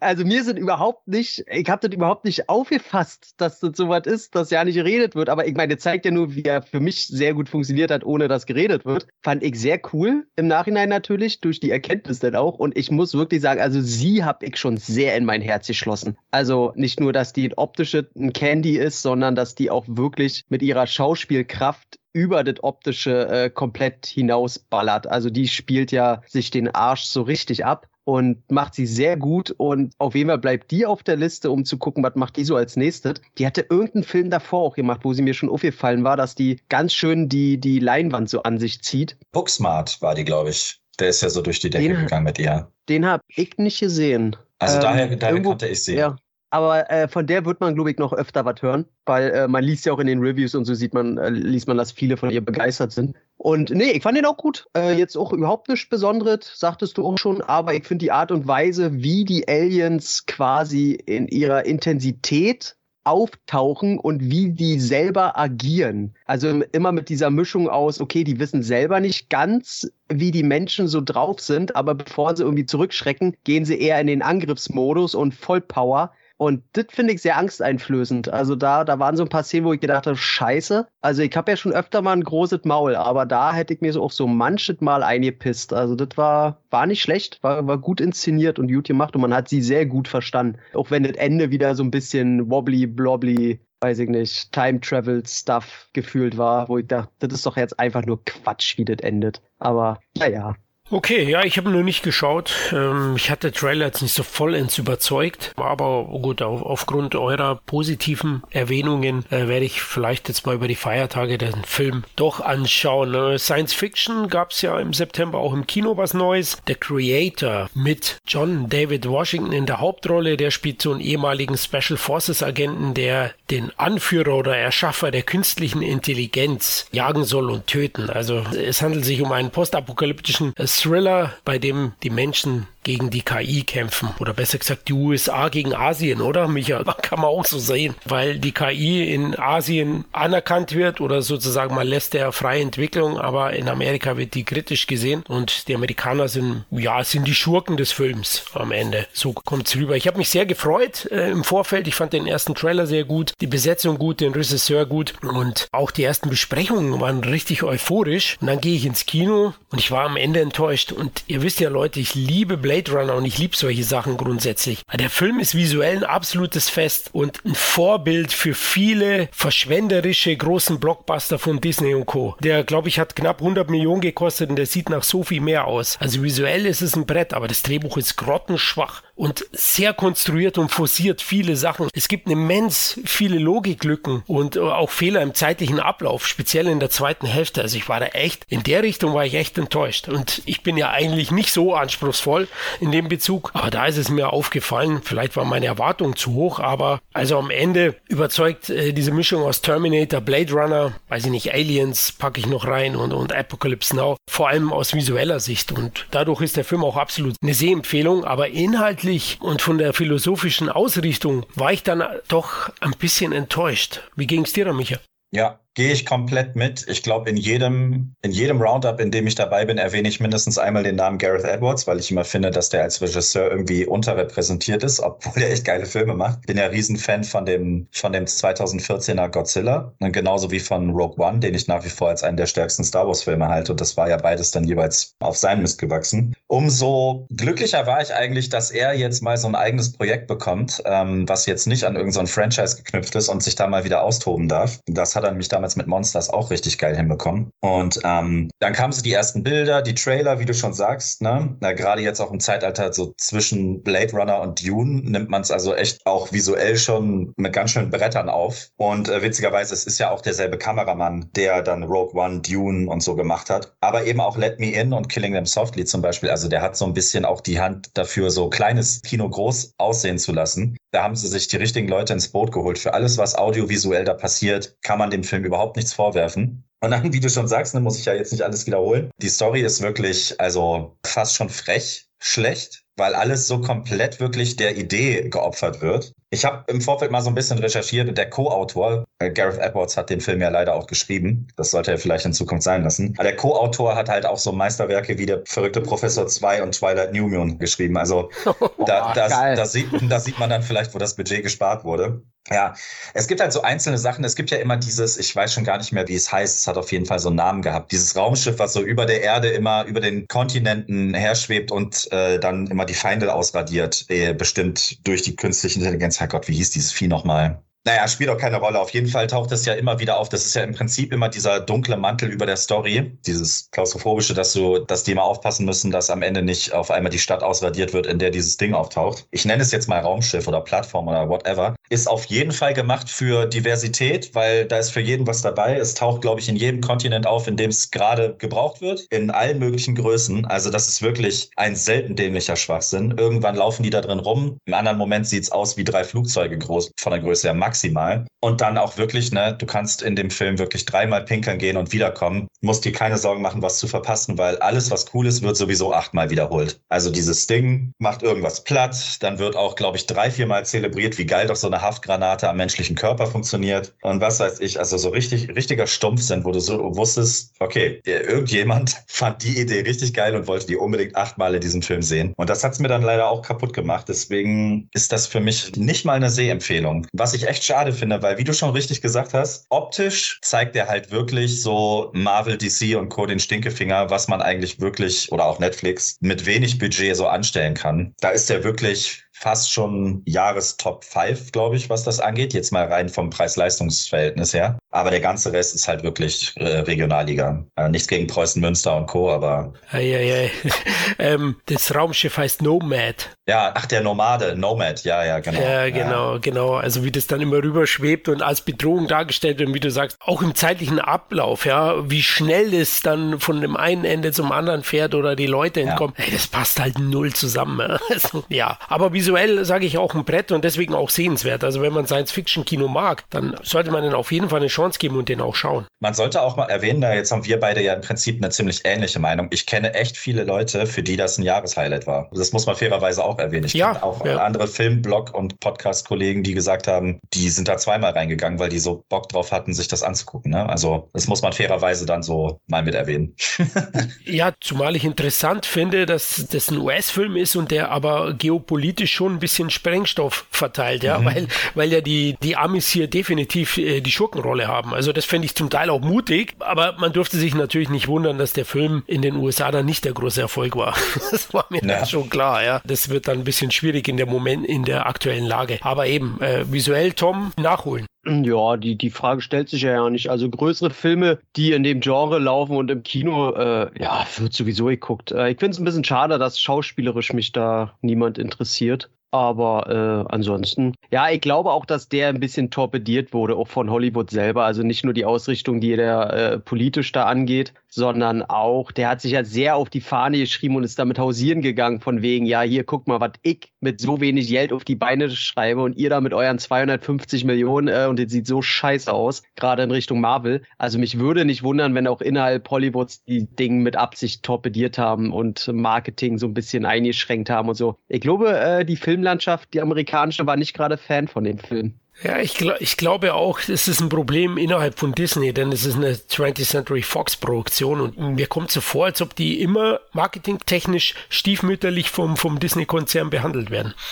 also 0.00 0.24
mir 0.24 0.44
sind 0.44 0.58
überhaupt 0.58 1.08
nicht, 1.08 1.44
ich 1.50 1.68
habe 1.68 1.88
das 1.88 1.96
überhaupt 1.96 2.24
nicht 2.24 2.48
aufgefasst, 2.48 3.34
dass 3.38 3.58
das 3.58 3.76
so 3.76 3.88
was 3.88 4.06
ist, 4.06 4.36
dass 4.36 4.50
ja 4.50 4.64
nicht 4.64 4.76
geredet 4.76 5.16
wird. 5.16 5.28
Aber 5.28 5.48
ich 5.48 5.56
meine, 5.56 5.74
das 5.74 5.82
zeigt 5.82 6.04
ja 6.04 6.12
nur, 6.12 6.36
wie 6.36 6.44
er 6.44 6.62
für 6.62 6.78
mich 6.78 7.08
sehr 7.08 7.34
gut 7.34 7.48
funktioniert 7.48 7.90
hat, 7.90 8.04
ohne 8.04 8.28
dass 8.28 8.46
geredet 8.46 8.84
wird. 8.84 9.08
Fand 9.20 9.42
ich 9.42 9.58
sehr 9.58 9.80
cool 9.92 10.28
im 10.36 10.46
Nachhinein 10.46 10.88
natürlich, 10.88 11.40
durch 11.40 11.58
die 11.58 11.72
Erkenntnis 11.72 12.20
dann 12.20 12.36
auch. 12.36 12.60
Und 12.60 12.78
ich 12.78 12.92
muss 12.92 13.14
wirklich 13.14 13.40
sagen, 13.40 13.60
also 13.60 13.80
sie 13.80 14.22
habe 14.22 14.46
ich 14.46 14.56
schon 14.56 14.76
sehr 14.76 15.16
in 15.16 15.24
mein 15.24 15.42
Herz 15.42 15.66
geschlossen. 15.66 16.16
Also 16.30 16.72
nicht 16.76 17.00
nur, 17.00 17.12
dass 17.12 17.32
die 17.32 17.58
optische 17.58 18.08
ein 18.16 18.32
Candy 18.32 18.78
ist, 18.78 19.02
sondern 19.02 19.34
dass 19.34 19.56
die 19.56 19.70
auch 19.70 19.84
wirklich 19.88 20.44
mit 20.48 20.62
ihrer 20.62 20.86
Schauspielkraft 20.86 21.98
über 22.18 22.42
das 22.42 22.62
Optische 22.64 23.28
äh, 23.28 23.50
komplett 23.50 24.06
hinausballert. 24.06 25.06
Also 25.06 25.30
die 25.30 25.46
spielt 25.46 25.92
ja 25.92 26.20
sich 26.26 26.50
den 26.50 26.74
Arsch 26.74 27.04
so 27.04 27.22
richtig 27.22 27.64
ab 27.64 27.86
und 28.02 28.50
macht 28.50 28.74
sie 28.74 28.86
sehr 28.86 29.16
gut. 29.16 29.52
Und 29.52 29.94
auf 29.98 30.16
jeden 30.16 30.28
Fall 30.28 30.38
bleibt 30.38 30.72
die 30.72 30.84
auf 30.84 31.04
der 31.04 31.16
Liste, 31.16 31.50
um 31.52 31.64
zu 31.64 31.78
gucken, 31.78 32.02
was 32.02 32.16
macht 32.16 32.36
die 32.36 32.44
so 32.44 32.56
als 32.56 32.76
nächstes. 32.76 33.20
Die 33.38 33.46
hatte 33.46 33.66
irgendeinen 33.70 34.02
Film 34.02 34.30
davor 34.30 34.62
auch 34.62 34.74
gemacht, 34.74 35.00
wo 35.04 35.12
sie 35.12 35.22
mir 35.22 35.34
schon 35.34 35.48
aufgefallen 35.48 36.02
war, 36.02 36.16
dass 36.16 36.34
die 36.34 36.60
ganz 36.68 36.92
schön 36.92 37.28
die, 37.28 37.60
die 37.60 37.78
Leinwand 37.78 38.28
so 38.28 38.42
an 38.42 38.58
sich 38.58 38.82
zieht. 38.82 39.16
Booksmart 39.30 40.02
war 40.02 40.14
die, 40.16 40.24
glaube 40.24 40.50
ich. 40.50 40.80
Der 40.98 41.10
ist 41.10 41.22
ja 41.22 41.30
so 41.30 41.42
durch 41.42 41.60
die 41.60 41.70
Decke 41.70 41.88
den, 41.88 42.00
gegangen 42.00 42.24
mit 42.24 42.40
ihr. 42.40 42.72
Den 42.88 43.06
habe 43.06 43.22
ich 43.28 43.56
nicht 43.58 43.78
gesehen. 43.78 44.34
Also 44.58 44.76
ähm, 44.76 44.82
daher, 44.82 45.16
daher 45.16 45.30
irgendwo, 45.30 45.50
kannte 45.50 45.68
ich 45.68 45.84
sie. 45.84 45.94
Ja, 45.94 46.16
aber 46.50 46.90
äh, 46.90 47.08
von 47.08 47.26
der 47.26 47.44
wird 47.44 47.60
man, 47.60 47.74
glaube 47.74 47.90
ich, 47.90 47.98
noch 47.98 48.12
öfter 48.12 48.44
was 48.44 48.62
hören, 48.62 48.86
weil 49.04 49.30
äh, 49.30 49.48
man 49.48 49.64
liest 49.64 49.86
ja 49.86 49.92
auch 49.92 49.98
in 49.98 50.06
den 50.06 50.20
Reviews 50.20 50.54
und 50.54 50.64
so 50.64 50.74
sieht 50.74 50.94
man, 50.94 51.18
äh, 51.18 51.30
liest 51.30 51.68
man, 51.68 51.76
dass 51.76 51.92
viele 51.92 52.16
von 52.16 52.30
ihr 52.30 52.44
begeistert 52.44 52.92
sind. 52.92 53.16
Und 53.36 53.70
nee, 53.70 53.90
ich 53.90 54.02
fand 54.02 54.16
den 54.16 54.24
auch 54.24 54.36
gut. 54.36 54.66
Äh, 54.76 54.96
jetzt 54.98 55.16
auch 55.16 55.32
überhaupt 55.32 55.68
nichts 55.68 55.88
Besonderes, 55.88 56.40
sagtest 56.54 56.98
du 56.98 57.06
auch 57.06 57.18
schon, 57.18 57.42
aber 57.42 57.74
ich 57.74 57.86
finde 57.86 58.04
die 58.04 58.12
Art 58.12 58.32
und 58.32 58.46
Weise, 58.46 58.94
wie 58.94 59.24
die 59.24 59.46
Aliens 59.46 60.26
quasi 60.26 60.92
in 60.92 61.28
ihrer 61.28 61.66
Intensität 61.66 62.76
auftauchen 63.08 63.98
und 63.98 64.30
wie 64.30 64.50
die 64.50 64.78
selber 64.78 65.38
agieren. 65.38 66.14
Also 66.26 66.62
immer 66.72 66.92
mit 66.92 67.08
dieser 67.08 67.30
Mischung 67.30 67.68
aus, 67.68 68.02
okay, 68.02 68.22
die 68.22 68.38
wissen 68.38 68.62
selber 68.62 69.00
nicht 69.00 69.30
ganz, 69.30 69.90
wie 70.10 70.30
die 70.30 70.42
Menschen 70.42 70.88
so 70.88 71.00
drauf 71.00 71.40
sind, 71.40 71.74
aber 71.74 71.94
bevor 71.94 72.36
sie 72.36 72.42
irgendwie 72.42 72.66
zurückschrecken, 72.66 73.34
gehen 73.44 73.64
sie 73.64 73.80
eher 73.80 73.98
in 74.00 74.08
den 74.08 74.20
Angriffsmodus 74.20 75.14
und 75.14 75.34
Vollpower. 75.34 76.12
Und 76.38 76.62
das 76.72 76.86
finde 76.90 77.12
ich 77.12 77.20
sehr 77.20 77.36
angsteinflößend. 77.36 78.32
Also 78.32 78.54
da, 78.54 78.84
da 78.84 78.98
waren 79.00 79.16
so 79.16 79.24
ein 79.24 79.28
paar 79.28 79.42
Szenen, 79.42 79.66
wo 79.66 79.72
ich 79.72 79.80
gedacht 79.80 80.06
habe, 80.06 80.16
scheiße. 80.16 80.86
Also 81.00 81.22
ich 81.22 81.36
habe 81.36 81.50
ja 81.50 81.56
schon 81.56 81.72
öfter 81.72 82.00
mal 82.00 82.12
ein 82.12 82.22
großes 82.22 82.60
Maul, 82.64 82.94
aber 82.94 83.26
da 83.26 83.52
hätte 83.52 83.74
ich 83.74 83.80
mir 83.80 83.92
so 83.92 84.02
auch 84.02 84.12
so 84.12 84.28
manches 84.28 84.80
Mal 84.80 85.02
eingepisst. 85.02 85.72
Also 85.72 85.96
das 85.96 86.16
war, 86.16 86.62
war 86.70 86.86
nicht 86.86 87.02
schlecht, 87.02 87.42
war, 87.42 87.66
war 87.66 87.78
gut 87.78 88.00
inszeniert 88.00 88.60
und 88.60 88.72
gut 88.72 88.86
gemacht 88.86 89.16
und 89.16 89.22
man 89.22 89.34
hat 89.34 89.48
sie 89.48 89.60
sehr 89.60 89.84
gut 89.84 90.06
verstanden. 90.06 90.58
Auch 90.74 90.92
wenn 90.92 91.02
das 91.02 91.16
Ende 91.16 91.50
wieder 91.50 91.74
so 91.74 91.82
ein 91.82 91.90
bisschen 91.90 92.48
wobbly, 92.48 92.86
blobly 92.86 93.60
weiß 93.80 94.00
ich 94.00 94.08
nicht, 94.08 94.52
Time 94.52 94.80
Travel 94.80 95.24
Stuff 95.26 95.88
gefühlt 95.92 96.36
war, 96.36 96.68
wo 96.68 96.78
ich 96.78 96.86
dachte, 96.86 97.28
das 97.28 97.38
ist 97.38 97.46
doch 97.46 97.56
jetzt 97.56 97.78
einfach 97.78 98.04
nur 98.04 98.24
Quatsch, 98.24 98.76
wie 98.76 98.84
das 98.84 98.98
endet. 98.98 99.40
Aber 99.58 100.00
naja, 100.16 100.54
Okay, 100.90 101.28
ja, 101.28 101.44
ich 101.44 101.58
habe 101.58 101.68
nur 101.68 101.82
nicht 101.82 102.02
geschaut. 102.02 102.50
Ähm, 102.72 103.12
ich 103.14 103.30
hatte 103.30 103.52
Trailer 103.52 103.86
jetzt 103.86 104.00
nicht 104.00 104.14
so 104.14 104.22
vollends 104.22 104.78
überzeugt, 104.78 105.52
aber 105.56 106.04
gut, 106.04 106.40
auf, 106.40 106.62
aufgrund 106.62 107.14
eurer 107.14 107.60
positiven 107.66 108.42
Erwähnungen 108.50 109.26
äh, 109.30 109.48
werde 109.48 109.66
ich 109.66 109.82
vielleicht 109.82 110.28
jetzt 110.28 110.46
mal 110.46 110.54
über 110.54 110.66
die 110.66 110.76
Feiertage 110.76 111.36
den 111.36 111.62
Film 111.64 112.04
doch 112.16 112.40
anschauen. 112.40 113.14
Äh, 113.14 113.38
Science 113.38 113.74
Fiction 113.74 114.30
gab 114.30 114.52
es 114.52 114.62
ja 114.62 114.80
im 114.80 114.94
September 114.94 115.36
auch 115.38 115.52
im 115.52 115.66
Kino 115.66 115.98
was 115.98 116.14
Neues. 116.14 116.56
The 116.66 116.74
Creator 116.74 117.68
mit 117.74 118.16
John 118.26 118.70
David 118.70 119.06
Washington 119.06 119.52
in 119.52 119.66
der 119.66 119.80
Hauptrolle, 119.80 120.38
der 120.38 120.50
spielt 120.50 120.80
so 120.80 120.92
einen 120.92 121.00
ehemaligen 121.00 121.58
Special 121.58 121.98
Forces 121.98 122.42
Agenten, 122.42 122.94
der 122.94 123.32
den 123.50 123.72
Anführer 123.76 124.34
oder 124.34 124.56
Erschaffer 124.56 125.10
der 125.10 125.22
künstlichen 125.22 125.82
Intelligenz 125.82 126.86
jagen 126.92 127.24
soll 127.24 127.50
und 127.50 127.66
töten. 127.66 128.08
Also 128.08 128.42
es 128.56 128.80
handelt 128.80 129.04
sich 129.04 129.20
um 129.20 129.32
einen 129.32 129.50
postapokalyptischen 129.50 130.54
äh, 130.56 130.66
Thriller, 130.80 131.34
bei 131.44 131.58
dem 131.58 131.92
die 132.02 132.10
Menschen 132.10 132.68
gegen 132.82 133.10
die 133.10 133.22
KI 133.22 133.62
kämpfen. 133.62 134.10
Oder 134.18 134.32
besser 134.32 134.58
gesagt, 134.58 134.88
die 134.88 134.92
USA 134.92 135.48
gegen 135.48 135.74
Asien, 135.74 136.20
oder? 136.20 136.48
Micha, 136.48 136.82
kann 137.02 137.20
man 137.20 137.30
auch 137.30 137.44
so 137.44 137.58
sehen. 137.58 137.94
Weil 138.04 138.38
die 138.38 138.52
KI 138.52 139.12
in 139.12 139.38
Asien 139.38 140.04
anerkannt 140.12 140.74
wird 140.74 141.00
oder 141.00 141.22
sozusagen 141.22 141.74
man 141.74 141.86
lässt 141.86 142.14
der 142.14 142.32
freie 142.32 142.62
Entwicklung, 142.62 143.18
aber 143.18 143.52
in 143.52 143.68
Amerika 143.68 144.16
wird 144.16 144.34
die 144.34 144.44
kritisch 144.44 144.86
gesehen 144.86 145.22
und 145.28 145.68
die 145.68 145.74
Amerikaner 145.74 146.28
sind, 146.28 146.64
ja, 146.70 147.02
sind 147.04 147.26
die 147.26 147.34
Schurken 147.34 147.76
des 147.76 147.92
Films 147.92 148.44
am 148.54 148.72
Ende. 148.72 149.06
So 149.12 149.32
kommt 149.32 149.68
es 149.68 149.76
rüber. 149.76 149.96
Ich 149.96 150.06
habe 150.06 150.18
mich 150.18 150.28
sehr 150.28 150.46
gefreut 150.46 151.06
äh, 151.10 151.30
im 151.30 151.44
Vorfeld. 151.44 151.88
Ich 151.88 151.94
fand 151.94 152.12
den 152.12 152.26
ersten 152.26 152.54
Trailer 152.54 152.86
sehr 152.86 153.04
gut, 153.04 153.32
die 153.40 153.46
Besetzung 153.46 153.98
gut, 153.98 154.20
den 154.20 154.32
Regisseur 154.32 154.86
gut 154.86 155.14
und 155.22 155.68
auch 155.72 155.90
die 155.90 156.04
ersten 156.04 156.28
Besprechungen 156.28 157.00
waren 157.00 157.22
richtig 157.24 157.62
euphorisch. 157.62 158.36
Und 158.40 158.46
dann 158.46 158.60
gehe 158.60 158.76
ich 158.76 158.86
ins 158.86 159.06
Kino 159.06 159.54
und 159.70 159.78
ich 159.78 159.90
war 159.90 160.04
am 160.04 160.16
Ende 160.16 160.40
enttäuscht. 160.40 160.92
Und 160.92 161.24
ihr 161.26 161.42
wisst 161.42 161.60
ja, 161.60 161.68
Leute, 161.68 162.00
ich 162.00 162.14
liebe 162.14 162.56
Blade 162.68 162.92
Runner 162.92 163.14
und 163.14 163.24
ich 163.24 163.38
liebe 163.38 163.56
solche 163.56 163.82
Sachen 163.82 164.18
grundsätzlich. 164.18 164.82
Der 164.94 165.08
Film 165.08 165.40
ist 165.40 165.54
visuell 165.54 165.96
ein 165.96 166.04
absolutes 166.04 166.68
Fest 166.68 167.08
und 167.14 167.42
ein 167.46 167.54
Vorbild 167.54 168.30
für 168.30 168.52
viele 168.52 169.30
verschwenderische 169.32 170.36
großen 170.36 170.78
Blockbuster 170.78 171.38
von 171.38 171.62
Disney 171.62 171.94
und 171.94 172.04
Co. 172.04 172.36
Der, 172.40 172.64
glaube 172.64 172.88
ich, 172.88 172.98
hat 172.98 173.16
knapp 173.16 173.40
100 173.40 173.70
Millionen 173.70 174.02
gekostet 174.02 174.50
und 174.50 174.56
der 174.56 174.66
sieht 174.66 174.90
nach 174.90 175.02
so 175.02 175.22
viel 175.22 175.40
mehr 175.40 175.64
aus. 175.66 175.96
Also 175.98 176.22
visuell 176.22 176.66
ist 176.66 176.82
es 176.82 176.94
ein 176.94 177.06
Brett, 177.06 177.32
aber 177.32 177.48
das 177.48 177.62
Drehbuch 177.62 177.96
ist 177.96 178.16
grottenschwach 178.16 179.02
und 179.14 179.46
sehr 179.50 179.94
konstruiert 179.94 180.58
und 180.58 180.70
forciert 180.70 181.22
viele 181.22 181.56
Sachen. 181.56 181.88
Es 181.92 182.06
gibt 182.06 182.30
immens 182.30 183.00
viele 183.04 183.38
Logiklücken 183.38 184.22
und 184.26 184.56
äh, 184.56 184.60
auch 184.60 184.90
Fehler 184.90 185.22
im 185.22 185.34
zeitlichen 185.34 185.80
Ablauf, 185.80 186.26
speziell 186.26 186.68
in 186.68 186.80
der 186.80 186.90
zweiten 186.90 187.26
Hälfte. 187.26 187.62
Also 187.62 187.78
ich 187.78 187.88
war 187.88 187.98
da 187.98 188.06
echt, 188.06 188.44
in 188.48 188.62
der 188.62 188.82
Richtung 188.82 189.14
war 189.14 189.24
ich 189.24 189.34
echt 189.34 189.58
enttäuscht. 189.58 190.08
Und 190.08 190.42
ich 190.44 190.62
bin 190.62 190.76
ja 190.76 190.90
eigentlich 190.90 191.32
nicht 191.32 191.52
so 191.52 191.74
anspruchsvoll 191.74 192.46
in 192.80 192.92
dem 192.92 193.08
Bezug, 193.08 193.50
aber 193.54 193.70
da 193.70 193.86
ist 193.86 193.96
es 193.96 194.10
mir 194.10 194.32
aufgefallen, 194.32 195.00
vielleicht 195.02 195.36
war 195.36 195.44
meine 195.44 195.66
Erwartung 195.66 196.16
zu 196.16 196.34
hoch, 196.34 196.60
aber 196.60 197.00
also 197.12 197.38
am 197.38 197.50
Ende 197.50 197.96
überzeugt 198.08 198.70
äh, 198.70 198.92
diese 198.92 199.12
Mischung 199.12 199.42
aus 199.42 199.60
Terminator, 199.60 200.20
Blade 200.20 200.52
Runner, 200.52 200.92
weiß 201.08 201.26
ich 201.26 201.30
nicht, 201.30 201.52
Aliens 201.52 202.12
packe 202.12 202.40
ich 202.40 202.46
noch 202.46 202.66
rein 202.66 202.96
und, 202.96 203.12
und 203.12 203.32
Apocalypse 203.32 203.96
Now, 203.96 204.16
vor 204.30 204.48
allem 204.48 204.72
aus 204.72 204.94
visueller 204.94 205.40
Sicht. 205.40 205.72
Und 205.72 206.06
dadurch 206.10 206.40
ist 206.40 206.56
der 206.56 206.64
Film 206.64 206.84
auch 206.84 206.96
absolut 206.96 207.36
eine 207.42 207.54
Sehempfehlung, 207.54 208.24
aber 208.24 208.48
inhaltlich 208.48 209.38
und 209.40 209.62
von 209.62 209.78
der 209.78 209.92
philosophischen 209.92 210.68
Ausrichtung 210.68 211.46
war 211.54 211.72
ich 211.72 211.82
dann 211.82 212.04
doch 212.28 212.70
ein 212.80 212.92
bisschen 212.98 213.32
enttäuscht. 213.32 214.02
Wie 214.16 214.26
ging 214.26 214.44
es 214.44 214.52
dir 214.52 214.64
da, 214.64 214.72
Micha? 214.72 214.98
Ja, 215.30 215.60
gehe 215.78 215.92
ich 215.92 216.04
komplett 216.04 216.56
mit. 216.56 216.84
Ich 216.88 217.04
glaube, 217.04 217.30
in 217.30 217.36
jedem, 217.36 218.16
in 218.22 218.32
jedem 218.32 218.60
Roundup, 218.60 218.98
in 218.98 219.12
dem 219.12 219.28
ich 219.28 219.36
dabei 219.36 219.64
bin, 219.64 219.78
erwähne 219.78 220.08
ich 220.08 220.18
mindestens 220.18 220.58
einmal 220.58 220.82
den 220.82 220.96
Namen 220.96 221.18
Gareth 221.18 221.44
Edwards, 221.44 221.86
weil 221.86 222.00
ich 222.00 222.10
immer 222.10 222.24
finde, 222.24 222.50
dass 222.50 222.68
der 222.68 222.82
als 222.82 223.00
Regisseur 223.00 223.48
irgendwie 223.48 223.86
unterrepräsentiert 223.86 224.82
ist, 224.82 224.98
obwohl 224.98 225.40
er 225.42 225.52
echt 225.52 225.64
geile 225.64 225.86
Filme 225.86 226.14
macht. 226.14 226.44
Bin 226.46 226.56
ja 226.56 226.66
Riesenfan 226.66 227.22
von 227.22 227.46
dem, 227.46 227.86
von 227.92 228.12
dem 228.12 228.24
2014er 228.24 229.28
Godzilla, 229.28 229.92
und 230.00 230.10
genauso 230.10 230.50
wie 230.50 230.58
von 230.58 230.90
Rogue 230.90 231.24
One, 231.24 231.38
den 231.38 231.54
ich 231.54 231.68
nach 231.68 231.84
wie 231.84 231.90
vor 231.90 232.08
als 232.08 232.24
einen 232.24 232.36
der 232.36 232.46
stärksten 232.46 232.82
Star 232.82 233.06
Wars 233.06 233.22
Filme 233.22 233.46
halte. 233.46 233.70
Und 233.70 233.80
das 233.80 233.96
war 233.96 234.08
ja 234.08 234.16
beides 234.16 234.50
dann 234.50 234.64
jeweils 234.64 235.14
auf 235.20 235.36
sein 235.36 235.62
Mist 235.62 235.78
gewachsen. 235.80 236.34
Umso 236.48 237.28
glücklicher 237.30 237.86
war 237.86 238.02
ich 238.02 238.12
eigentlich, 238.12 238.48
dass 238.48 238.72
er 238.72 238.94
jetzt 238.94 239.22
mal 239.22 239.36
so 239.36 239.46
ein 239.46 239.54
eigenes 239.54 239.92
Projekt 239.92 240.26
bekommt, 240.26 240.82
ähm, 240.86 241.28
was 241.28 241.46
jetzt 241.46 241.68
nicht 241.68 241.84
an 241.84 241.94
irgendein 241.94 242.26
Franchise 242.26 242.76
geknüpft 242.76 243.14
ist 243.14 243.28
und 243.28 243.44
sich 243.44 243.54
da 243.54 243.68
mal 243.68 243.84
wieder 243.84 244.02
austoben 244.02 244.48
darf. 244.48 244.80
Das 244.86 245.14
hat 245.14 245.22
er 245.22 245.30
mich 245.30 245.46
damals 245.46 245.67
mit 245.76 245.86
Monsters 245.86 246.30
auch 246.30 246.50
richtig 246.50 246.78
geil 246.78 246.96
hinbekommen. 246.96 247.50
Und 247.60 248.00
ähm, 248.04 248.50
dann 248.58 248.72
kamen 248.72 248.92
so 248.92 249.02
die 249.02 249.12
ersten 249.12 249.42
Bilder, 249.42 249.82
die 249.82 249.94
Trailer, 249.94 250.38
wie 250.38 250.44
du 250.44 250.54
schon 250.54 250.74
sagst. 250.74 251.22
Ne? 251.22 251.56
Na, 251.60 251.72
Gerade 251.72 252.02
jetzt 252.02 252.20
auch 252.20 252.32
im 252.32 252.40
Zeitalter 252.40 252.92
so 252.92 253.14
zwischen 253.16 253.82
Blade 253.82 254.12
Runner 254.12 254.40
und 254.40 254.66
Dune 254.66 255.02
nimmt 255.02 255.30
man 255.30 255.42
es 255.42 255.50
also 255.50 255.74
echt 255.74 256.04
auch 256.06 256.32
visuell 256.32 256.76
schon 256.76 257.32
mit 257.36 257.52
ganz 257.52 257.72
schönen 257.72 257.90
Brettern 257.90 258.28
auf. 258.28 258.68
Und 258.76 259.08
äh, 259.08 259.22
witzigerweise, 259.22 259.74
es 259.74 259.84
ist 259.84 259.98
ja 259.98 260.10
auch 260.10 260.20
derselbe 260.20 260.58
Kameramann, 260.58 261.30
der 261.36 261.62
dann 261.62 261.82
Rogue 261.82 262.20
One, 262.20 262.40
Dune 262.40 262.88
und 262.88 263.02
so 263.02 263.16
gemacht 263.16 263.50
hat. 263.50 263.74
Aber 263.80 264.04
eben 264.04 264.20
auch 264.20 264.36
Let 264.36 264.60
Me 264.60 264.72
In 264.72 264.92
und 264.92 265.08
Killing 265.08 265.32
Them 265.32 265.46
Softly 265.46 265.84
zum 265.84 266.02
Beispiel. 266.02 266.30
Also 266.30 266.48
der 266.48 266.62
hat 266.62 266.76
so 266.76 266.84
ein 266.84 266.94
bisschen 266.94 267.24
auch 267.24 267.40
die 267.40 267.60
Hand 267.60 267.90
dafür, 267.94 268.30
so 268.30 268.48
kleines 268.48 269.02
Kino 269.02 269.28
groß 269.28 269.74
aussehen 269.78 270.18
zu 270.18 270.32
lassen. 270.32 270.76
Da 270.90 271.02
haben 271.02 271.16
sie 271.16 271.28
sich 271.28 271.48
die 271.48 271.56
richtigen 271.56 271.88
Leute 271.88 272.14
ins 272.14 272.28
Boot 272.28 272.50
geholt. 272.50 272.78
Für 272.78 272.94
alles, 272.94 273.18
was 273.18 273.34
audiovisuell 273.34 274.04
da 274.04 274.14
passiert, 274.14 274.76
kann 274.82 274.98
man 274.98 275.10
dem 275.10 275.22
Film 275.22 275.42
überhaupt 275.48 275.76
nichts 275.76 275.92
vorwerfen. 275.92 276.64
Und 276.80 276.90
dann, 276.90 277.02
wie 277.12 277.20
du 277.20 277.28
schon 277.28 277.48
sagst, 277.48 277.74
ne, 277.74 277.80
muss 277.80 277.98
ich 277.98 278.04
ja 278.04 278.14
jetzt 278.14 278.32
nicht 278.32 278.42
alles 278.42 278.66
wiederholen. 278.66 279.10
Die 279.20 279.28
Story 279.28 279.62
ist 279.62 279.82
wirklich, 279.82 280.40
also 280.40 280.96
fast 281.04 281.34
schon 281.34 281.48
frech, 281.48 282.06
schlecht, 282.20 282.84
weil 282.96 283.14
alles 283.14 283.46
so 283.46 283.60
komplett 283.60 284.20
wirklich 284.20 284.56
der 284.56 284.76
Idee 284.76 285.28
geopfert 285.28 285.80
wird. 285.80 286.12
Ich 286.30 286.44
habe 286.44 286.64
im 286.66 286.80
Vorfeld 286.80 287.10
mal 287.10 287.22
so 287.22 287.30
ein 287.30 287.34
bisschen 287.34 287.58
recherchiert 287.58 288.08
und 288.08 288.18
der 288.18 288.28
Co-Autor, 288.28 289.04
äh, 289.18 289.30
Gareth 289.30 289.60
Edwards, 289.60 289.96
hat 289.96 290.10
den 290.10 290.20
Film 290.20 290.42
ja 290.42 290.50
leider 290.50 290.74
auch 290.74 290.86
geschrieben. 290.86 291.48
Das 291.56 291.70
sollte 291.70 291.92
er 291.92 291.98
vielleicht 291.98 292.26
in 292.26 292.34
Zukunft 292.34 292.64
sein 292.64 292.82
lassen. 292.82 293.14
Aber 293.16 293.24
der 293.24 293.36
Co-Autor 293.36 293.94
hat 293.94 294.08
halt 294.08 294.26
auch 294.26 294.36
so 294.36 294.52
Meisterwerke 294.52 295.16
wie 295.16 295.26
der 295.26 295.42
verrückte 295.46 295.80
Professor 295.80 296.26
2 296.26 296.62
und 296.62 296.72
Twilight 296.72 297.14
New 297.14 297.28
Moon 297.28 297.58
geschrieben. 297.58 297.96
Also 297.96 298.30
da, 298.84 299.14
da, 299.14 299.54
da, 299.54 299.64
sieht, 299.64 299.88
da 300.08 300.20
sieht 300.20 300.38
man 300.38 300.50
dann 300.50 300.62
vielleicht, 300.62 300.94
wo 300.94 300.98
das 300.98 301.16
Budget 301.16 301.44
gespart 301.44 301.84
wurde. 301.84 302.22
Ja, 302.50 302.74
es 303.14 303.26
gibt 303.26 303.40
halt 303.40 303.52
so 303.52 303.62
einzelne 303.62 303.98
Sachen. 303.98 304.24
Es 304.24 304.34
gibt 304.34 304.50
ja 304.50 304.58
immer 304.58 304.76
dieses, 304.76 305.18
ich 305.18 305.34
weiß 305.34 305.52
schon 305.52 305.64
gar 305.64 305.78
nicht 305.78 305.92
mehr, 305.92 306.08
wie 306.08 306.14
es 306.14 306.32
heißt. 306.32 306.60
Es 306.60 306.66
hat 306.66 306.76
auf 306.78 306.90
jeden 306.92 307.04
Fall 307.06 307.18
so 307.18 307.28
einen 307.28 307.36
Namen 307.36 307.62
gehabt. 307.62 307.92
Dieses 307.92 308.16
Raumschiff, 308.16 308.58
was 308.58 308.72
so 308.72 308.80
über 308.80 309.06
der 309.06 309.22
Erde 309.22 309.48
immer 309.48 309.84
über 309.84 310.00
den 310.00 310.26
Kontinenten 310.28 311.14
herschwebt 311.14 311.70
und 311.70 312.10
äh, 312.12 312.38
dann 312.38 312.66
immer 312.68 312.86
die 312.86 312.94
Feinde 312.94 313.32
ausradiert, 313.34 314.06
äh, 314.08 314.32
bestimmt 314.32 315.06
durch 315.06 315.22
die 315.22 315.36
künstliche 315.36 315.78
Intelligenz. 315.78 316.20
Herrgott, 316.20 316.48
wie 316.48 316.54
hieß 316.54 316.70
dieses 316.70 316.92
Vieh 316.92 317.08
nochmal? 317.08 317.62
Naja, 317.88 318.06
spielt 318.06 318.28
auch 318.28 318.36
keine 318.36 318.58
Rolle. 318.58 318.78
Auf 318.78 318.90
jeden 318.90 319.06
Fall 319.06 319.28
taucht 319.28 319.50
es 319.50 319.64
ja 319.64 319.72
immer 319.72 319.98
wieder 319.98 320.18
auf. 320.20 320.28
Das 320.28 320.44
ist 320.44 320.52
ja 320.52 320.62
im 320.62 320.74
Prinzip 320.74 321.10
immer 321.10 321.30
dieser 321.30 321.58
dunkle 321.58 321.96
Mantel 321.96 322.28
über 322.28 322.44
der 322.44 322.58
Story. 322.58 323.16
Dieses 323.24 323.70
klaustrophobische, 323.70 324.34
dass 324.34 324.52
du, 324.52 324.80
dass 324.80 325.04
die 325.04 325.12
immer 325.12 325.22
aufpassen 325.22 325.64
müssen, 325.64 325.90
dass 325.90 326.10
am 326.10 326.20
Ende 326.20 326.42
nicht 326.42 326.74
auf 326.74 326.90
einmal 326.90 327.08
die 327.08 327.18
Stadt 327.18 327.42
ausradiert 327.42 327.94
wird, 327.94 328.04
in 328.04 328.18
der 328.18 328.28
dieses 328.28 328.58
Ding 328.58 328.74
auftaucht. 328.74 329.26
Ich 329.30 329.46
nenne 329.46 329.62
es 329.62 329.72
jetzt 329.72 329.88
mal 329.88 330.00
Raumschiff 330.00 330.46
oder 330.46 330.60
Plattform 330.60 331.08
oder 331.08 331.30
whatever. 331.30 331.76
Ist 331.88 332.10
auf 332.10 332.26
jeden 332.26 332.52
Fall 332.52 332.74
gemacht 332.74 333.08
für 333.08 333.46
Diversität, 333.46 334.34
weil 334.34 334.66
da 334.66 334.76
ist 334.76 334.90
für 334.90 335.00
jeden 335.00 335.26
was 335.26 335.40
dabei. 335.40 335.78
Es 335.78 335.94
taucht, 335.94 336.20
glaube 336.20 336.42
ich, 336.42 336.50
in 336.50 336.56
jedem 336.56 336.82
Kontinent 336.82 337.26
auf, 337.26 337.48
in 337.48 337.56
dem 337.56 337.70
es 337.70 337.90
gerade 337.90 338.34
gebraucht 338.36 338.82
wird. 338.82 339.06
In 339.08 339.30
allen 339.30 339.58
möglichen 339.58 339.94
Größen. 339.94 340.44
Also 340.44 340.68
das 340.68 340.88
ist 340.88 341.00
wirklich 341.00 341.50
ein 341.56 341.74
selten 341.74 342.16
dämlicher 342.16 342.56
Schwachsinn. 342.56 343.14
Irgendwann 343.16 343.56
laufen 343.56 343.82
die 343.82 343.88
da 343.88 344.02
drin 344.02 344.18
rum. 344.18 344.58
Im 344.66 344.74
anderen 344.74 344.98
Moment 344.98 345.26
sieht 345.26 345.44
es 345.44 345.50
aus 345.50 345.78
wie 345.78 345.84
drei 345.84 346.04
Flugzeuge 346.04 346.58
groß 346.58 346.90
von 347.00 347.12
der 347.12 347.22
Größe 347.22 347.48
her 347.48 347.54
max 347.54 347.77
maximal. 347.78 348.26
Und 348.40 348.60
dann 348.60 348.78
auch 348.78 348.96
wirklich, 348.98 349.32
ne, 349.32 349.56
du 349.58 349.66
kannst 349.66 350.00
in 350.00 350.14
dem 350.14 350.30
Film 350.30 350.58
wirklich 350.58 350.84
dreimal 350.84 351.24
pinkeln 351.24 351.58
gehen 351.58 351.76
und 351.76 351.92
wiederkommen. 351.92 352.46
Musst 352.60 352.84
dir 352.84 352.92
keine 352.92 353.18
Sorgen 353.18 353.42
machen, 353.42 353.62
was 353.62 353.78
zu 353.78 353.88
verpassen, 353.88 354.38
weil 354.38 354.58
alles, 354.58 354.92
was 354.92 355.12
cool 355.12 355.26
ist, 355.26 355.42
wird 355.42 355.56
sowieso 355.56 355.92
achtmal 355.92 356.30
wiederholt. 356.30 356.80
Also 356.88 357.10
dieses 357.10 357.48
Ding 357.48 357.92
macht 357.98 358.22
irgendwas 358.22 358.62
platt. 358.62 358.96
Dann 359.20 359.40
wird 359.40 359.56
auch, 359.56 359.74
glaube 359.74 359.96
ich, 359.96 360.06
drei, 360.06 360.30
viermal 360.30 360.64
zelebriert, 360.64 361.18
wie 361.18 361.26
geil 361.26 361.48
doch 361.48 361.56
so 361.56 361.66
eine 361.66 361.82
Haftgranate 361.82 362.48
am 362.48 362.56
menschlichen 362.56 362.94
Körper 362.94 363.26
funktioniert. 363.26 363.94
Und 364.02 364.20
was 364.20 364.38
weiß 364.38 364.60
ich, 364.60 364.78
also 364.78 364.98
so 364.98 365.08
richtig, 365.08 365.48
richtiger 365.56 365.88
Stumpfsinn, 365.88 366.44
wo 366.44 366.52
du 366.52 366.60
so 366.60 366.96
wusstest, 366.96 367.54
okay, 367.58 368.00
irgendjemand 368.04 369.02
fand 369.08 369.42
die 369.42 369.60
Idee 369.60 369.80
richtig 369.80 370.14
geil 370.14 370.36
und 370.36 370.46
wollte 370.46 370.68
die 370.68 370.76
unbedingt 370.76 371.16
achtmal 371.16 371.56
in 371.56 371.60
diesem 371.60 371.82
Film 371.82 372.02
sehen. 372.02 372.34
Und 372.36 372.50
das 372.50 372.62
hat 372.62 372.72
es 372.72 372.78
mir 372.78 372.88
dann 372.88 373.02
leider 373.02 373.28
auch 373.28 373.42
kaputt 373.42 373.72
gemacht. 373.72 374.06
Deswegen 374.08 374.88
ist 374.94 375.10
das 375.10 375.26
für 375.26 375.40
mich 375.40 375.74
nicht 375.74 376.04
mal 376.04 376.14
eine 376.14 376.30
Sehempfehlung. 376.30 377.08
Was 377.12 377.34
ich 377.34 377.48
echt 377.48 377.64
schade 377.68 377.92
finde, 377.92 378.22
weil 378.22 378.38
wie 378.38 378.44
du 378.44 378.54
schon 378.54 378.70
richtig 378.70 379.02
gesagt 379.02 379.34
hast, 379.34 379.66
optisch 379.68 380.40
zeigt 380.42 380.74
er 380.74 380.88
halt 380.88 381.10
wirklich 381.10 381.60
so 381.62 382.10
Marvel, 382.14 382.56
DC 382.56 382.96
und 382.96 383.10
Co. 383.10 383.26
den 383.26 383.38
Stinkefinger, 383.38 384.08
was 384.10 384.26
man 384.26 384.40
eigentlich 384.40 384.80
wirklich 384.80 385.30
oder 385.30 385.44
auch 385.44 385.58
Netflix 385.58 386.16
mit 386.20 386.46
wenig 386.46 386.78
Budget 386.78 387.14
so 387.14 387.26
anstellen 387.26 387.74
kann. 387.74 388.14
Da 388.20 388.30
ist 388.30 388.50
er 388.50 388.64
wirklich 388.64 389.24
fast 389.32 389.70
schon 389.70 390.22
Jahrestop 390.24 391.04
5, 391.04 391.52
glaube 391.52 391.76
ich, 391.76 391.90
was 391.90 392.04
das 392.04 392.20
angeht. 392.20 392.54
Jetzt 392.54 392.72
mal 392.72 392.86
rein 392.86 393.08
vom 393.08 393.30
Preis-Leistungs-Verhältnis 393.30 394.52
her. 394.54 394.78
Aber 394.98 395.10
der 395.12 395.20
ganze 395.20 395.52
Rest 395.52 395.76
ist 395.76 395.86
halt 395.86 396.02
wirklich 396.02 396.52
äh, 396.56 396.80
Regionalliga. 396.80 397.64
Äh, 397.76 397.88
nichts 397.88 398.08
gegen 398.08 398.26
Preußen 398.26 398.60
Münster 398.60 398.96
und 398.96 399.06
Co., 399.06 399.30
aber. 399.30 399.72
Eieiei. 399.92 400.50
ähm, 401.20 401.54
das 401.66 401.94
Raumschiff 401.94 402.36
heißt 402.36 402.62
Nomad. 402.62 403.30
Ja, 403.46 403.72
ach, 403.74 403.86
der 403.86 404.02
Nomade, 404.02 404.56
Nomad, 404.56 405.04
ja, 405.04 405.24
ja, 405.24 405.38
genau. 405.38 405.60
Ja, 405.60 405.88
genau, 405.88 406.32
ja. 406.32 406.38
genau. 406.38 406.74
Also 406.74 407.04
wie 407.04 407.12
das 407.12 407.28
dann 407.28 407.40
immer 407.40 407.58
rüberschwebt 407.58 408.28
und 408.28 408.42
als 408.42 408.60
Bedrohung 408.60 409.06
dargestellt 409.06 409.60
wird, 409.60 409.68
und 409.68 409.74
wie 409.74 409.80
du 409.80 409.90
sagst, 409.90 410.18
auch 410.20 410.42
im 410.42 410.56
zeitlichen 410.56 410.98
Ablauf, 410.98 411.64
ja, 411.64 412.10
wie 412.10 412.22
schnell 412.22 412.74
es 412.74 413.00
dann 413.00 413.38
von 413.38 413.60
dem 413.60 413.76
einen 413.76 414.04
Ende 414.04 414.32
zum 414.32 414.50
anderen 414.50 414.82
fährt 414.82 415.14
oder 415.14 415.36
die 415.36 415.46
Leute 415.46 415.80
entkommen, 415.80 416.14
ja. 416.18 416.24
hey, 416.24 416.32
das 416.32 416.48
passt 416.48 416.80
halt 416.80 416.98
null 416.98 417.32
zusammen. 417.32 417.98
Also, 418.10 418.42
ja, 418.48 418.78
aber 418.88 419.12
visuell 419.12 419.64
sage 419.64 419.84
ich 419.84 419.98
auch 419.98 420.14
ein 420.14 420.24
Brett 420.24 420.50
und 420.50 420.64
deswegen 420.64 420.94
auch 420.94 421.10
sehenswert. 421.10 421.62
Also 421.62 421.82
wenn 421.82 421.92
man 421.92 422.06
Science-Fiction-Kino 422.06 422.88
mag, 422.88 423.24
dann 423.30 423.54
sollte 423.62 423.90
man 423.90 424.02
den 424.02 424.14
auf 424.14 424.32
jeden 424.32 424.48
Fall 424.48 424.60
eine 424.60 424.68
Chance 424.68 424.87
geben 424.96 425.16
und 425.16 425.28
den 425.28 425.40
auch 425.40 425.54
schauen. 425.54 425.86
Man 426.00 426.14
sollte 426.14 426.40
auch 426.40 426.56
mal 426.56 426.66
erwähnen, 426.66 427.00
da 427.00 427.12
jetzt 427.12 427.32
haben 427.32 427.44
wir 427.44 427.58
beide 427.60 427.82
ja 427.82 427.92
im 427.94 428.00
Prinzip 428.00 428.36
eine 428.36 428.50
ziemlich 428.50 428.82
ähnliche 428.84 429.18
Meinung. 429.18 429.48
Ich 429.50 429.66
kenne 429.66 429.94
echt 429.94 430.16
viele 430.16 430.44
Leute, 430.44 430.86
für 430.86 431.02
die 431.02 431.16
das 431.16 431.38
ein 431.38 431.42
Jahreshighlight 431.42 432.06
war. 432.06 432.30
Das 432.32 432.52
muss 432.52 432.66
man 432.66 432.76
fairerweise 432.76 433.24
auch 433.24 433.38
erwähnen. 433.38 433.66
Ich 433.66 433.74
ja, 433.74 433.92
kenne 433.92 434.02
auch 434.04 434.24
ja. 434.24 434.38
andere 434.38 434.68
Filmblog- 434.68 435.32
und 435.32 435.58
Podcast-Kollegen, 435.60 436.44
die 436.44 436.54
gesagt 436.54 436.86
haben, 436.86 437.18
die 437.34 437.50
sind 437.50 437.68
da 437.68 437.76
zweimal 437.76 438.12
reingegangen, 438.12 438.58
weil 438.58 438.68
die 438.68 438.78
so 438.78 439.04
Bock 439.08 439.28
drauf 439.28 439.50
hatten, 439.50 439.74
sich 439.74 439.88
das 439.88 440.02
anzugucken. 440.02 440.52
Ne? 440.52 440.68
Also 440.68 441.10
das 441.12 441.26
muss 441.26 441.42
man 441.42 441.52
fairerweise 441.52 442.06
dann 442.06 442.22
so 442.22 442.60
mal 442.68 442.82
mit 442.82 442.94
erwähnen. 442.94 443.34
ja, 444.24 444.52
zumal 444.60 444.94
ich 444.94 445.04
interessant 445.04 445.66
finde, 445.66 446.06
dass 446.06 446.46
das 446.50 446.70
ein 446.70 446.78
US-Film 446.78 447.36
ist 447.36 447.56
und 447.56 447.70
der 447.72 447.90
aber 447.90 448.34
geopolitisch 448.34 449.12
schon 449.12 449.34
ein 449.34 449.38
bisschen 449.40 449.70
Sprengstoff 449.70 450.46
verteilt, 450.50 451.02
ja, 451.02 451.18
mhm. 451.18 451.24
weil, 451.24 451.48
weil 451.74 451.92
ja 451.92 452.00
die, 452.00 452.36
die 452.42 452.56
Amis 452.56 452.88
hier 452.88 453.08
definitiv 453.08 453.78
äh, 453.78 454.00
die 454.00 454.12
Schurkenrolle 454.12 454.67
haben. 454.68 454.94
Also 454.94 455.12
das 455.12 455.24
fände 455.24 455.46
ich 455.46 455.54
zum 455.54 455.70
Teil 455.70 455.90
auch 455.90 456.00
mutig, 456.00 456.54
aber 456.60 456.94
man 456.98 457.12
durfte 457.12 457.36
sich 457.36 457.54
natürlich 457.54 457.88
nicht 457.88 458.06
wundern, 458.06 458.38
dass 458.38 458.52
der 458.52 458.64
Film 458.64 459.02
in 459.06 459.22
den 459.22 459.36
USA 459.36 459.70
dann 459.70 459.86
nicht 459.86 460.04
der 460.04 460.12
große 460.12 460.40
Erfolg 460.40 460.76
war. 460.76 460.94
das 461.30 461.52
war 461.52 461.66
mir 461.70 461.82
ja. 461.82 462.06
schon 462.06 462.30
klar, 462.30 462.62
ja. 462.62 462.80
Das 462.84 463.08
wird 463.08 463.26
dann 463.26 463.38
ein 463.38 463.44
bisschen 463.44 463.70
schwierig 463.70 464.06
in 464.06 464.16
der 464.16 464.26
Moment, 464.26 464.66
in 464.66 464.84
der 464.84 465.06
aktuellen 465.06 465.46
Lage. 465.46 465.78
Aber 465.82 466.06
eben, 466.06 466.40
äh, 466.40 466.70
visuell, 466.70 467.12
Tom, 467.12 467.52
nachholen. 467.58 468.06
Ja, 468.26 468.76
die, 468.76 468.96
die 468.96 469.10
Frage 469.10 469.40
stellt 469.40 469.68
sich 469.68 469.82
ja 469.82 470.08
nicht. 470.10 470.28
Also 470.28 470.50
größere 470.50 470.90
Filme, 470.90 471.38
die 471.56 471.72
in 471.72 471.82
dem 471.82 472.00
Genre 472.00 472.38
laufen 472.38 472.76
und 472.76 472.90
im 472.90 473.02
Kino, 473.02 473.52
äh, 473.52 473.90
ja, 473.98 474.26
wird 474.36 474.52
sowieso 474.52 474.86
geguckt. 474.86 475.32
Äh, 475.32 475.50
ich 475.50 475.58
finde 475.58 475.72
es 475.72 475.78
ein 475.78 475.84
bisschen 475.84 476.04
schade, 476.04 476.38
dass 476.38 476.60
schauspielerisch 476.60 477.32
mich 477.32 477.52
da 477.52 477.94
niemand 478.02 478.38
interessiert. 478.38 479.08
Aber 479.30 480.26
äh, 480.28 480.32
ansonsten, 480.32 480.94
ja, 481.10 481.28
ich 481.28 481.42
glaube 481.42 481.70
auch, 481.72 481.84
dass 481.84 482.08
der 482.08 482.28
ein 482.28 482.40
bisschen 482.40 482.70
torpediert 482.70 483.34
wurde, 483.34 483.56
auch 483.56 483.68
von 483.68 483.90
Hollywood 483.90 484.30
selber. 484.30 484.64
Also 484.64 484.82
nicht 484.82 485.04
nur 485.04 485.12
die 485.12 485.26
Ausrichtung, 485.26 485.80
die 485.80 485.96
der 485.96 486.32
äh, 486.32 486.58
politisch 486.58 487.12
da 487.12 487.24
angeht, 487.24 487.74
sondern 487.88 488.42
auch, 488.42 488.92
der 488.92 489.08
hat 489.08 489.20
sich 489.20 489.32
ja 489.32 489.44
sehr 489.44 489.76
auf 489.76 489.90
die 489.90 490.00
Fahne 490.00 490.38
geschrieben 490.38 490.76
und 490.76 490.84
ist 490.84 490.98
damit 490.98 491.18
hausieren 491.18 491.62
gegangen, 491.62 492.00
von 492.00 492.22
wegen, 492.22 492.46
ja, 492.46 492.62
hier, 492.62 492.84
guck 492.84 493.06
mal, 493.06 493.20
was 493.20 493.32
ich 493.42 493.72
mit 493.80 494.00
so 494.00 494.20
wenig 494.20 494.48
Geld 494.48 494.72
auf 494.72 494.84
die 494.84 494.96
Beine 494.96 495.30
schreibe 495.30 495.82
und 495.82 495.96
ihr 495.96 496.10
da 496.10 496.20
mit 496.20 496.34
euren 496.34 496.58
250 496.58 497.44
Millionen 497.44 497.88
äh, 497.88 498.06
und 498.08 498.20
es 498.20 498.30
sieht 498.30 498.46
so 498.46 498.62
scheiße 498.62 499.12
aus, 499.12 499.42
gerade 499.56 499.82
in 499.82 499.90
Richtung 499.90 500.20
Marvel. 500.20 500.62
Also 500.76 500.98
mich 500.98 501.18
würde 501.18 501.44
nicht 501.44 501.62
wundern, 501.62 501.94
wenn 501.94 502.06
auch 502.06 502.20
innerhalb 502.20 502.70
Hollywoods 502.70 503.24
die 503.24 503.46
Dinge 503.46 503.82
mit 503.82 503.96
Absicht 503.96 504.42
torpediert 504.42 504.98
haben 504.98 505.32
und 505.32 505.68
Marketing 505.72 506.38
so 506.38 506.46
ein 506.46 506.54
bisschen 506.54 506.84
eingeschränkt 506.84 507.50
haben 507.50 507.68
und 507.68 507.74
so. 507.74 507.98
Ich 508.08 508.20
glaube, 508.20 508.58
äh, 508.58 508.84
die 508.84 508.96
Filmlandschaft, 508.96 509.72
die 509.74 509.80
amerikanische, 509.80 510.46
war 510.46 510.56
nicht 510.56 510.74
gerade 510.74 510.96
Fan 510.96 511.28
von 511.28 511.44
dem 511.44 511.58
Film. 511.58 511.94
Ja, 512.20 512.40
ich, 512.40 512.54
gl 512.54 512.74
ich 512.80 512.96
glaube 512.96 513.34
auch, 513.34 513.60
es 513.68 513.86
ist 513.86 514.00
ein 514.00 514.08
Problem 514.08 514.58
innerhalb 514.58 514.98
von 514.98 515.12
Disney, 515.12 515.52
denn 515.52 515.70
es 515.70 515.84
ist 515.84 515.94
eine 515.94 516.12
20th 516.14 516.64
Century 516.64 517.02
Fox 517.02 517.36
Produktion 517.36 518.00
und 518.00 518.18
mir 518.18 518.48
kommt 518.48 518.72
so 518.72 518.80
vor, 518.80 519.04
als 519.04 519.22
ob 519.22 519.36
die 519.36 519.60
immer 519.60 520.00
marketingtechnisch 520.12 521.14
stiefmütterlich 521.28 522.10
vom, 522.10 522.36
vom 522.36 522.58
Disney-Konzern 522.58 523.30
behandelt 523.30 523.70
werden. 523.70 523.94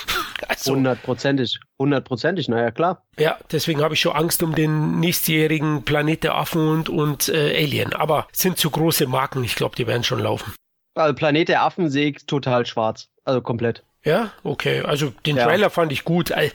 Also, 0.48 0.74
Hundertprozentig, 0.74 1.58
hundertprozentig, 1.78 2.48
naja, 2.48 2.70
klar. 2.70 3.02
Ja, 3.18 3.38
deswegen 3.50 3.80
habe 3.80 3.94
ich 3.94 4.00
schon 4.00 4.14
Angst 4.14 4.42
um 4.42 4.54
den 4.54 5.00
nächstjährigen 5.00 5.82
Planet 5.82 6.24
der 6.24 6.34
Affen 6.34 6.68
und, 6.68 6.88
und 6.90 7.30
äh, 7.30 7.56
Alien. 7.56 7.94
Aber 7.94 8.28
sind 8.32 8.58
zu 8.58 8.68
große 8.70 9.06
Marken, 9.06 9.42
ich 9.44 9.56
glaube, 9.56 9.76
die 9.76 9.86
werden 9.86 10.04
schon 10.04 10.18
laufen. 10.18 10.52
Also 10.94 11.14
Planet 11.14 11.48
der 11.48 11.62
Affen 11.62 11.88
sehe 11.88 12.10
ich 12.10 12.26
total 12.26 12.66
schwarz. 12.66 13.08
Also 13.24 13.40
komplett. 13.40 13.82
Ja, 14.06 14.30
okay. 14.44 14.82
Also 14.82 15.12
den 15.26 15.36
ja. 15.36 15.44
Trailer 15.44 15.68
fand 15.68 15.90
ich 15.90 16.04
gut. 16.04 16.30
Äh, 16.30 16.50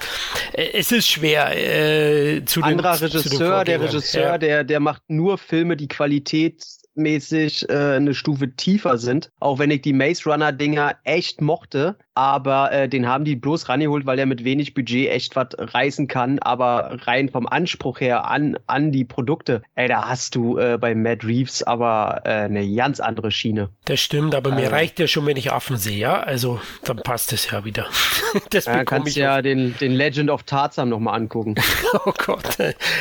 es 0.53 0.93
ist 0.93 1.09
schwer 1.09 1.51
äh, 1.53 2.45
zu 2.45 2.63
Anderer 2.63 2.97
den, 2.97 3.07
Regisseur, 3.07 3.65
der 3.65 3.81
Regisseur, 3.81 4.21
ja. 4.21 4.37
der, 4.37 4.63
der 4.63 4.79
macht 4.79 5.03
nur 5.09 5.37
Filme, 5.37 5.75
die 5.75 5.89
Qualität 5.89 6.63
mäßig 6.95 7.69
äh, 7.69 7.95
eine 7.95 8.13
Stufe 8.13 8.55
tiefer 8.55 8.97
sind. 8.97 9.31
Auch 9.41 9.59
wenn 9.59 9.69
ich 9.69 9.81
die 9.81 9.91
Maze 9.91 10.29
Runner 10.29 10.53
Dinger 10.53 10.95
echt 11.03 11.41
mochte, 11.41 11.97
aber 12.13 12.71
äh, 12.71 12.89
den 12.89 13.07
haben 13.07 13.25
die 13.25 13.35
bloß 13.35 13.69
rangeholt, 13.69 14.05
weil 14.05 14.19
er 14.19 14.25
mit 14.25 14.43
wenig 14.43 14.73
Budget 14.73 15.09
echt 15.09 15.35
was 15.35 15.47
reißen 15.57 16.07
kann. 16.07 16.39
Aber 16.39 16.97
rein 17.03 17.29
vom 17.29 17.47
Anspruch 17.47 17.99
her 18.01 18.25
an, 18.29 18.57
an 18.67 18.91
die 18.91 19.05
Produkte, 19.05 19.61
ey, 19.75 19.87
da 19.87 20.07
hast 20.07 20.35
du 20.35 20.57
äh, 20.57 20.77
bei 20.79 20.93
Matt 20.95 21.23
Reeves 21.23 21.63
aber 21.63 22.21
äh, 22.25 22.29
eine 22.29 22.69
ganz 22.75 22.99
andere 22.99 23.31
Schiene. 23.31 23.69
Das 23.85 23.99
stimmt, 23.99 24.35
aber 24.35 24.51
mir 24.51 24.57
also 24.57 24.71
reicht 24.71 24.99
ja 24.99 25.07
schon, 25.07 25.25
wenn 25.25 25.37
ich 25.37 25.51
Affen 25.51 25.77
sehe, 25.77 25.97
ja? 25.97 26.19
Also 26.19 26.59
dann 26.83 26.97
passt 26.97 27.33
es 27.33 27.49
ja 27.49 27.63
wieder. 27.63 27.87
das 28.49 28.65
ja, 28.65 28.83
kannst 28.83 29.15
ja 29.15 29.41
den, 29.41 29.75
den 29.79 29.93
Legend 29.93 30.29
of 30.29 30.43
Tarzan 30.43 30.89
nochmal 30.89 31.15
angucken. 31.15 31.55
oh 32.05 32.13
Gott. 32.17 32.57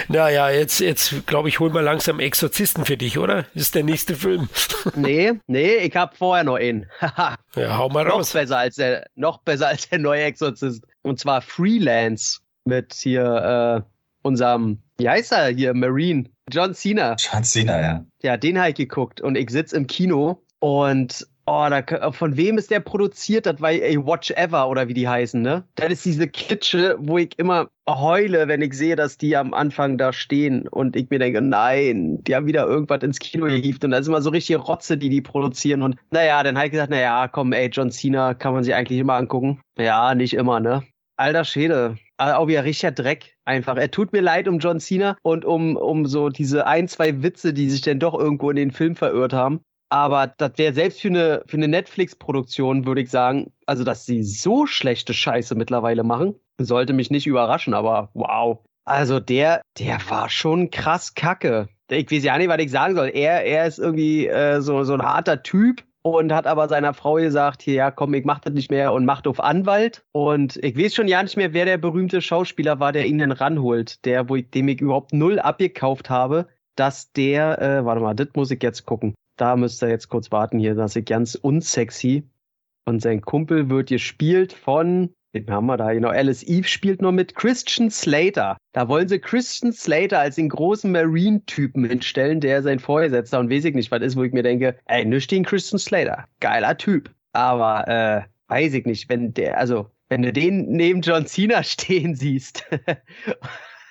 Naja, 0.09 0.51
jetzt, 0.51 0.81
jetzt 0.81 1.27
glaube 1.27 1.49
ich, 1.49 1.59
hol 1.61 1.71
mal 1.71 1.83
langsam 1.83 2.21
Exorzisten 2.21 2.85
für 2.85 2.97
dich, 2.97 3.19
oder? 3.19 3.47
Ist 3.55 3.75
der 3.75 3.83
nächste 3.83 4.15
Film. 4.15 4.49
nee, 4.95 5.33
nee, 5.47 5.77
ich 5.77 5.97
habe 5.97 6.15
vorher 6.17 6.45
noch 6.45 6.57
einen. 6.57 6.87
Ja, 7.57 7.77
hau 7.77 7.89
mal 7.89 8.07
raus. 8.07 8.33
Noch 8.35 8.41
besser 8.41 8.59
als 8.59 8.77
der 8.77 9.07
noch 9.15 9.39
besser 9.39 9.69
als 9.69 9.89
der 9.89 9.99
neue 9.99 10.23
Exorzist. 10.23 10.85
Und 11.03 11.19
zwar 11.19 11.43
Freelance 11.43 12.41
mit 12.65 12.95
hier 12.95 13.85
äh, 13.85 13.91
unserem, 14.23 14.79
wie 14.99 15.09
heißt 15.09 15.33
er 15.33 15.49
hier, 15.49 15.75
Marine, 15.75 16.25
John 16.51 16.75
Cena. 16.75 17.17
John 17.19 17.45
Cena, 17.45 17.81
ja. 17.81 18.05
Ja, 18.23 18.37
den 18.37 18.59
habe 18.59 18.71
ich 18.71 18.77
geguckt 18.77 19.21
und 19.21 19.37
ich 19.37 19.51
sitze 19.51 19.77
im 19.77 19.87
Kino 19.87 20.43
und 20.59 21.27
Oh, 21.47 21.67
da, 21.69 22.13
von 22.13 22.37
wem 22.37 22.59
ist 22.59 22.71
der 22.71 22.81
produziert? 22.81 23.47
Das 23.47 23.61
war 23.61 23.71
ey, 23.71 23.97
Watch 23.97 24.31
Ever 24.31 24.69
oder 24.69 24.89
wie 24.89 24.95
die 24.95 25.09
heißen, 25.09 25.41
ne? 25.43 25.65
Das 25.75 25.91
ist 25.91 26.05
diese 26.05 26.29
Klitsche, 26.29 26.97
wo 27.01 27.19
ich 27.19 27.39
immer 27.39 27.69
heule, 27.89 28.47
wenn 28.47 28.63
ich 28.63 28.75
sehe, 28.75 28.95
dass 28.95 29.17
die 29.19 29.37
am 29.37 29.53
Anfang 29.53 29.99
da 29.99 30.13
stehen 30.13 30.69
und 30.69 30.95
ich 30.95 31.11
mir 31.11 31.19
denke, 31.19 31.41
nein, 31.41 32.23
die 32.23 32.37
haben 32.37 32.47
wieder 32.47 32.67
irgendwas 32.67 33.03
ins 33.03 33.19
Kino 33.19 33.47
gehievt 33.47 33.85
und 33.85 33.91
da 33.91 33.99
ist 33.99 34.07
immer 34.07 34.23
so 34.23 34.31
richtige 34.31 34.61
Rotze, 34.61 34.97
die 34.97 35.09
die 35.09 35.23
produzieren 35.23 35.83
und 35.83 35.97
naja, 36.11 36.43
dann 36.43 36.57
habe 36.57 36.67
ich 36.67 36.73
gesagt, 36.73 36.91
naja, 36.91 37.27
komm, 37.27 37.53
ey, 37.53 37.69
John 37.69 37.91
Cena 37.91 38.35
kann 38.35 38.53
man 38.53 38.63
sich 38.63 38.75
eigentlich 38.75 39.01
immer 39.01 39.15
angucken. 39.15 39.61
Ja, 39.77 40.15
nicht 40.15 40.35
immer, 40.35 40.61
ne? 40.61 40.85
Alter 41.17 41.45
Schäde. 41.45 41.97
Auch 42.17 42.49
wieder 42.49 42.65
richtiger 42.65 42.93
Dreck 42.93 43.35
einfach. 43.45 43.77
Er 43.77 43.91
tut 43.91 44.13
mir 44.13 44.21
leid 44.21 44.47
um 44.47 44.59
John 44.59 44.79
Cena 44.79 45.17
und 45.23 45.45
um, 45.45 45.77
um 45.77 46.07
so 46.07 46.29
diese 46.29 46.67
ein, 46.67 46.87
zwei 46.87 47.23
Witze, 47.23 47.53
die 47.53 47.69
sich 47.71 47.81
dann 47.81 47.99
doch 47.99 48.15
irgendwo 48.15 48.51
in 48.51 48.57
den 48.57 48.71
Film 48.71 48.95
verirrt 48.95 49.33
haben. 49.33 49.61
Aber 49.91 50.33
das 50.39 50.53
wäre 50.57 50.73
selbst 50.73 51.01
für 51.01 51.09
eine, 51.09 51.43
für 51.47 51.57
eine 51.57 51.67
Netflix-Produktion, 51.67 52.87
würde 52.87 53.01
ich 53.03 53.11
sagen, 53.11 53.53
also 53.67 53.83
dass 53.83 54.07
sie 54.07 54.23
so 54.23 54.67
schlechte 54.67 55.13
Scheiße 55.13 55.57
mittlerweile 55.57 56.05
machen, 56.05 56.37
sollte 56.59 56.93
mich 56.93 57.11
nicht 57.11 57.27
überraschen, 57.27 57.75
aber 57.75 58.09
wow. 58.15 58.61
Also 58.85 59.19
der, 59.19 59.63
der 59.79 59.99
war 60.09 60.31
schon 60.31 60.71
krass 60.71 61.15
kacke. 61.15 61.69
Ich 61.91 62.11
weiß 62.11 62.23
ja 62.23 62.39
nicht, 62.39 62.49
was 62.49 62.61
ich 62.61 62.71
sagen 62.71 62.95
soll. 62.95 63.09
Er, 63.09 63.45
er 63.45 63.67
ist 63.67 63.81
irgendwie 63.81 64.29
äh, 64.29 64.61
so, 64.61 64.85
so 64.85 64.95
ein 64.95 65.03
harter 65.03 65.43
Typ 65.43 65.83
und 66.03 66.33
hat 66.33 66.47
aber 66.47 66.69
seiner 66.69 66.95
Frau 66.95 67.15
gesagt, 67.15 67.63
hier, 67.63 67.75
ja, 67.75 67.91
komm, 67.91 68.15
ich 68.15 68.25
mach 68.25 68.39
das 68.39 68.55
nicht 68.55 68.71
mehr 68.71 68.93
und 68.93 69.05
macht 69.05 69.27
auf 69.27 69.41
Anwalt. 69.41 70.05
Und 70.13 70.57
ich 70.63 70.79
weiß 70.79 70.95
schon 70.95 71.09
ja 71.09 71.21
nicht 71.21 71.37
mehr, 71.37 71.53
wer 71.53 71.65
der 71.65 71.79
berühmte 71.79 72.23
Schauspieler 72.23 72.79
war, 72.79 72.93
der 72.93 73.07
ihn 73.07 73.19
dann 73.19 73.33
ranholt. 73.33 74.05
Der, 74.05 74.29
wo 74.29 74.37
ich, 74.37 74.51
dem 74.51 74.69
ich 74.69 74.81
überhaupt 74.81 75.13
null 75.13 75.41
abgekauft 75.41 76.09
habe, 76.11 76.47
dass 76.77 77.13
der, 77.13 77.61
äh, 77.61 77.85
warte 77.85 78.01
mal, 78.01 78.15
das 78.15 78.29
muss 78.35 78.53
ich 78.53 78.63
jetzt 78.63 78.87
gucken 78.87 79.15
da 79.41 79.57
müsst 79.57 79.83
ihr 79.83 79.89
jetzt 79.89 80.09
kurz 80.09 80.31
warten 80.31 80.59
hier, 80.59 80.75
dass 80.75 80.97
ich 80.97 81.05
ganz 81.05 81.35
unsexy. 81.35 82.29
Und 82.85 83.01
sein 83.01 83.21
Kumpel 83.21 83.71
wird 83.71 83.89
gespielt 83.89 84.53
von, 84.53 85.11
den 85.35 85.49
haben 85.51 85.67
wir 85.67 85.77
da, 85.77 85.93
genau, 85.93 86.09
Alice 86.09 86.43
Eve 86.43 86.67
spielt 86.67 87.03
nur 87.03 87.13
mit 87.13 87.35
Christian 87.35 87.91
Slater. 87.91 88.57
Da 88.73 88.89
wollen 88.89 89.09
sie 89.09 89.19
Christian 89.19 89.73
Slater 89.73 90.19
als 90.19 90.37
den 90.37 90.49
großen 90.49 90.91
Marine-Typen 90.91 91.85
hinstellen, 91.85 92.41
der 92.41 92.63
sein 92.63 92.79
Vorgesetzter 92.79 93.39
und 93.39 93.51
weiß 93.51 93.65
ich 93.65 93.75
nicht, 93.75 93.91
was 93.91 94.03
ist, 94.03 94.17
wo 94.17 94.25
ich 94.25 94.33
mir 94.33 94.43
denke, 94.43 94.77
ey, 94.87 95.05
nisch 95.05 95.27
den 95.27 95.45
Christian 95.45 95.79
Slater. 95.79 96.25
Geiler 96.41 96.77
Typ. 96.77 97.11
Aber, 97.33 97.87
äh, 97.87 98.23
weiß 98.49 98.75
ich 98.75 98.87
nicht, 98.87 99.09
wenn 99.09 99.33
der, 99.33 99.59
also, 99.59 99.91
wenn 100.09 100.23
du 100.23 100.33
den 100.33 100.69
neben 100.71 101.03
John 101.03 101.27
Cena 101.27 101.63
stehen 101.65 102.15
siehst 102.15 102.65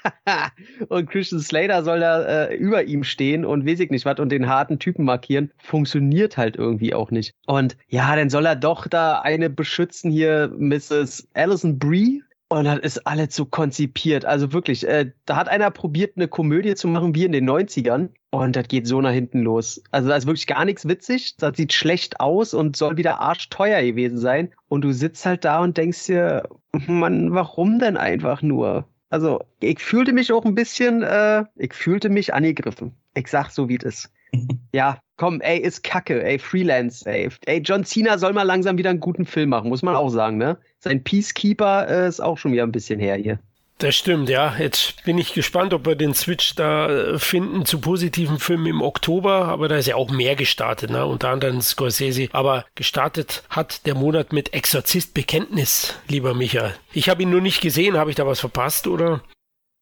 und 0.90 1.10
Christian 1.10 1.42
Slater 1.42 1.84
soll 1.84 2.00
da 2.00 2.24
äh, 2.24 2.56
über 2.56 2.84
ihm 2.84 3.04
stehen 3.04 3.46
und 3.46 3.66
weiß 3.66 3.80
ich 3.80 3.90
nicht 3.90 4.06
was 4.06 4.20
und 4.20 4.30
den 4.30 4.48
harten 4.48 4.80
Typen 4.80 5.06
markieren. 5.06 5.52
Funktioniert 5.58 6.38
halt 6.38 6.56
irgendwie 6.56 6.94
auch 6.94 7.12
nicht. 7.12 7.34
Und 7.46 7.78
ja, 7.88 8.16
dann 8.16 8.30
soll 8.30 8.46
er 8.46 8.56
doch 8.56 8.88
da 8.88 9.20
eine 9.20 9.50
beschützen 9.50 10.12
hier, 10.12 10.52
Mrs. 10.58 11.28
Alison 11.34 11.80
Brie. 11.80 12.24
Und 12.52 12.66
das 12.66 12.80
ist 12.80 13.06
alles 13.06 13.36
so 13.36 13.46
konzipiert. 13.46 14.26
Also 14.26 14.52
wirklich, 14.54 14.88
äh, 14.88 15.12
da 15.26 15.36
hat 15.36 15.48
einer 15.48 15.70
probiert, 15.70 16.14
eine 16.16 16.28
Komödie 16.28 16.74
zu 16.74 16.88
machen 16.88 17.14
wie 17.14 17.26
in 17.26 17.32
den 17.32 17.48
90ern. 17.48 18.10
Und 18.32 18.56
das 18.56 18.68
geht 18.68 18.88
so 18.88 19.02
nach 19.02 19.12
hinten 19.12 19.42
los. 19.42 19.84
Also 19.92 20.10
da 20.10 20.16
ist 20.16 20.26
wirklich 20.26 20.48
gar 20.48 20.66
nichts 20.66 20.88
witzig. 20.88 21.36
Das 21.38 21.56
sieht 21.58 21.74
schlecht 21.74 22.20
aus 22.20 22.56
und 22.56 22.76
soll 22.76 22.98
wieder 22.98 23.20
arschteuer 23.20 23.84
gewesen 23.84 24.18
sein. 24.18 24.52
Und 24.68 24.82
du 24.82 24.92
sitzt 24.92 25.28
halt 25.28 25.46
da 25.46 25.60
und 25.60 25.78
denkst 25.78 26.08
dir, 26.08 26.44
Mann, 26.88 27.34
warum 27.34 27.78
denn 27.78 27.98
einfach 27.98 28.42
nur? 28.42 28.88
Also, 29.10 29.42
ich 29.60 29.80
fühlte 29.80 30.14
mich 30.14 30.32
auch 30.32 30.46
ein 30.46 30.56
bisschen, 30.56 31.02
äh, 31.02 31.44
ich 31.56 31.74
fühlte 31.74 32.10
mich 32.10 32.34
angegriffen. 32.34 32.96
Ich 33.16 33.28
sag 33.28 33.50
so, 33.50 33.68
wie 33.68 33.78
es 33.78 33.84
ist. 33.84 34.12
ja, 34.74 35.00
komm, 35.18 35.42
ey, 35.42 35.60
ist 35.60 35.84
kacke, 35.84 36.24
ey, 36.24 36.38
Freelance, 36.38 37.10
ey. 37.10 37.30
Ey, 37.46 37.60
John 37.60 37.84
Cena 37.84 38.18
soll 38.20 38.34
mal 38.34 38.44
langsam 38.44 38.78
wieder 38.78 38.92
einen 38.92 39.00
guten 39.00 39.26
Film 39.26 39.50
machen, 39.50 39.70
muss 39.70 39.82
man 39.82 39.96
auch 39.96 40.10
sagen, 40.10 40.38
ne? 40.38 40.60
Sein 40.80 41.04
Peacekeeper 41.04 41.88
äh, 41.90 42.08
ist 42.08 42.20
auch 42.20 42.38
schon 42.38 42.52
wieder 42.52 42.64
ein 42.64 42.72
bisschen 42.72 43.00
her 43.00 43.16
hier. 43.16 43.40
Das 43.80 43.96
stimmt, 43.96 44.28
ja. 44.28 44.58
Jetzt 44.60 45.06
bin 45.06 45.18
ich 45.18 45.34
gespannt, 45.34 45.74
ob 45.74 45.86
wir 45.86 45.96
den 45.96 46.14
Switch 46.14 46.54
da 46.54 46.90
äh, 46.90 47.18
finden 47.18 47.66
zu 47.66 47.80
positiven 47.80 48.38
Filmen 48.38 48.66
im 48.66 48.82
Oktober, 48.82 49.46
aber 49.46 49.70
da 49.70 49.78
ist 49.78 49.88
ja 49.88 49.96
auch 49.96 50.12
mehr 50.12 50.36
gestartet, 50.36 50.90
ne? 50.90 51.06
Unter 51.06 51.30
anderem 51.30 51.62
Scorsese. 51.62 52.28
Aber 52.34 52.66
gestartet 52.76 53.44
hat 53.50 53.86
der 53.86 53.96
Monat 53.96 54.34
mit 54.34 54.54
Exorzist 54.54 55.14
Bekenntnis, 55.14 55.96
lieber 56.10 56.34
Micha. 56.34 56.74
Ich 56.92 57.08
habe 57.08 57.24
ihn 57.24 57.30
nur 57.30 57.40
nicht 57.40 57.62
gesehen, 57.62 57.98
habe 57.98 58.10
ich 58.10 58.18
da 58.18 58.28
was 58.28 58.42
verpasst, 58.42 58.86
oder? 58.86 59.22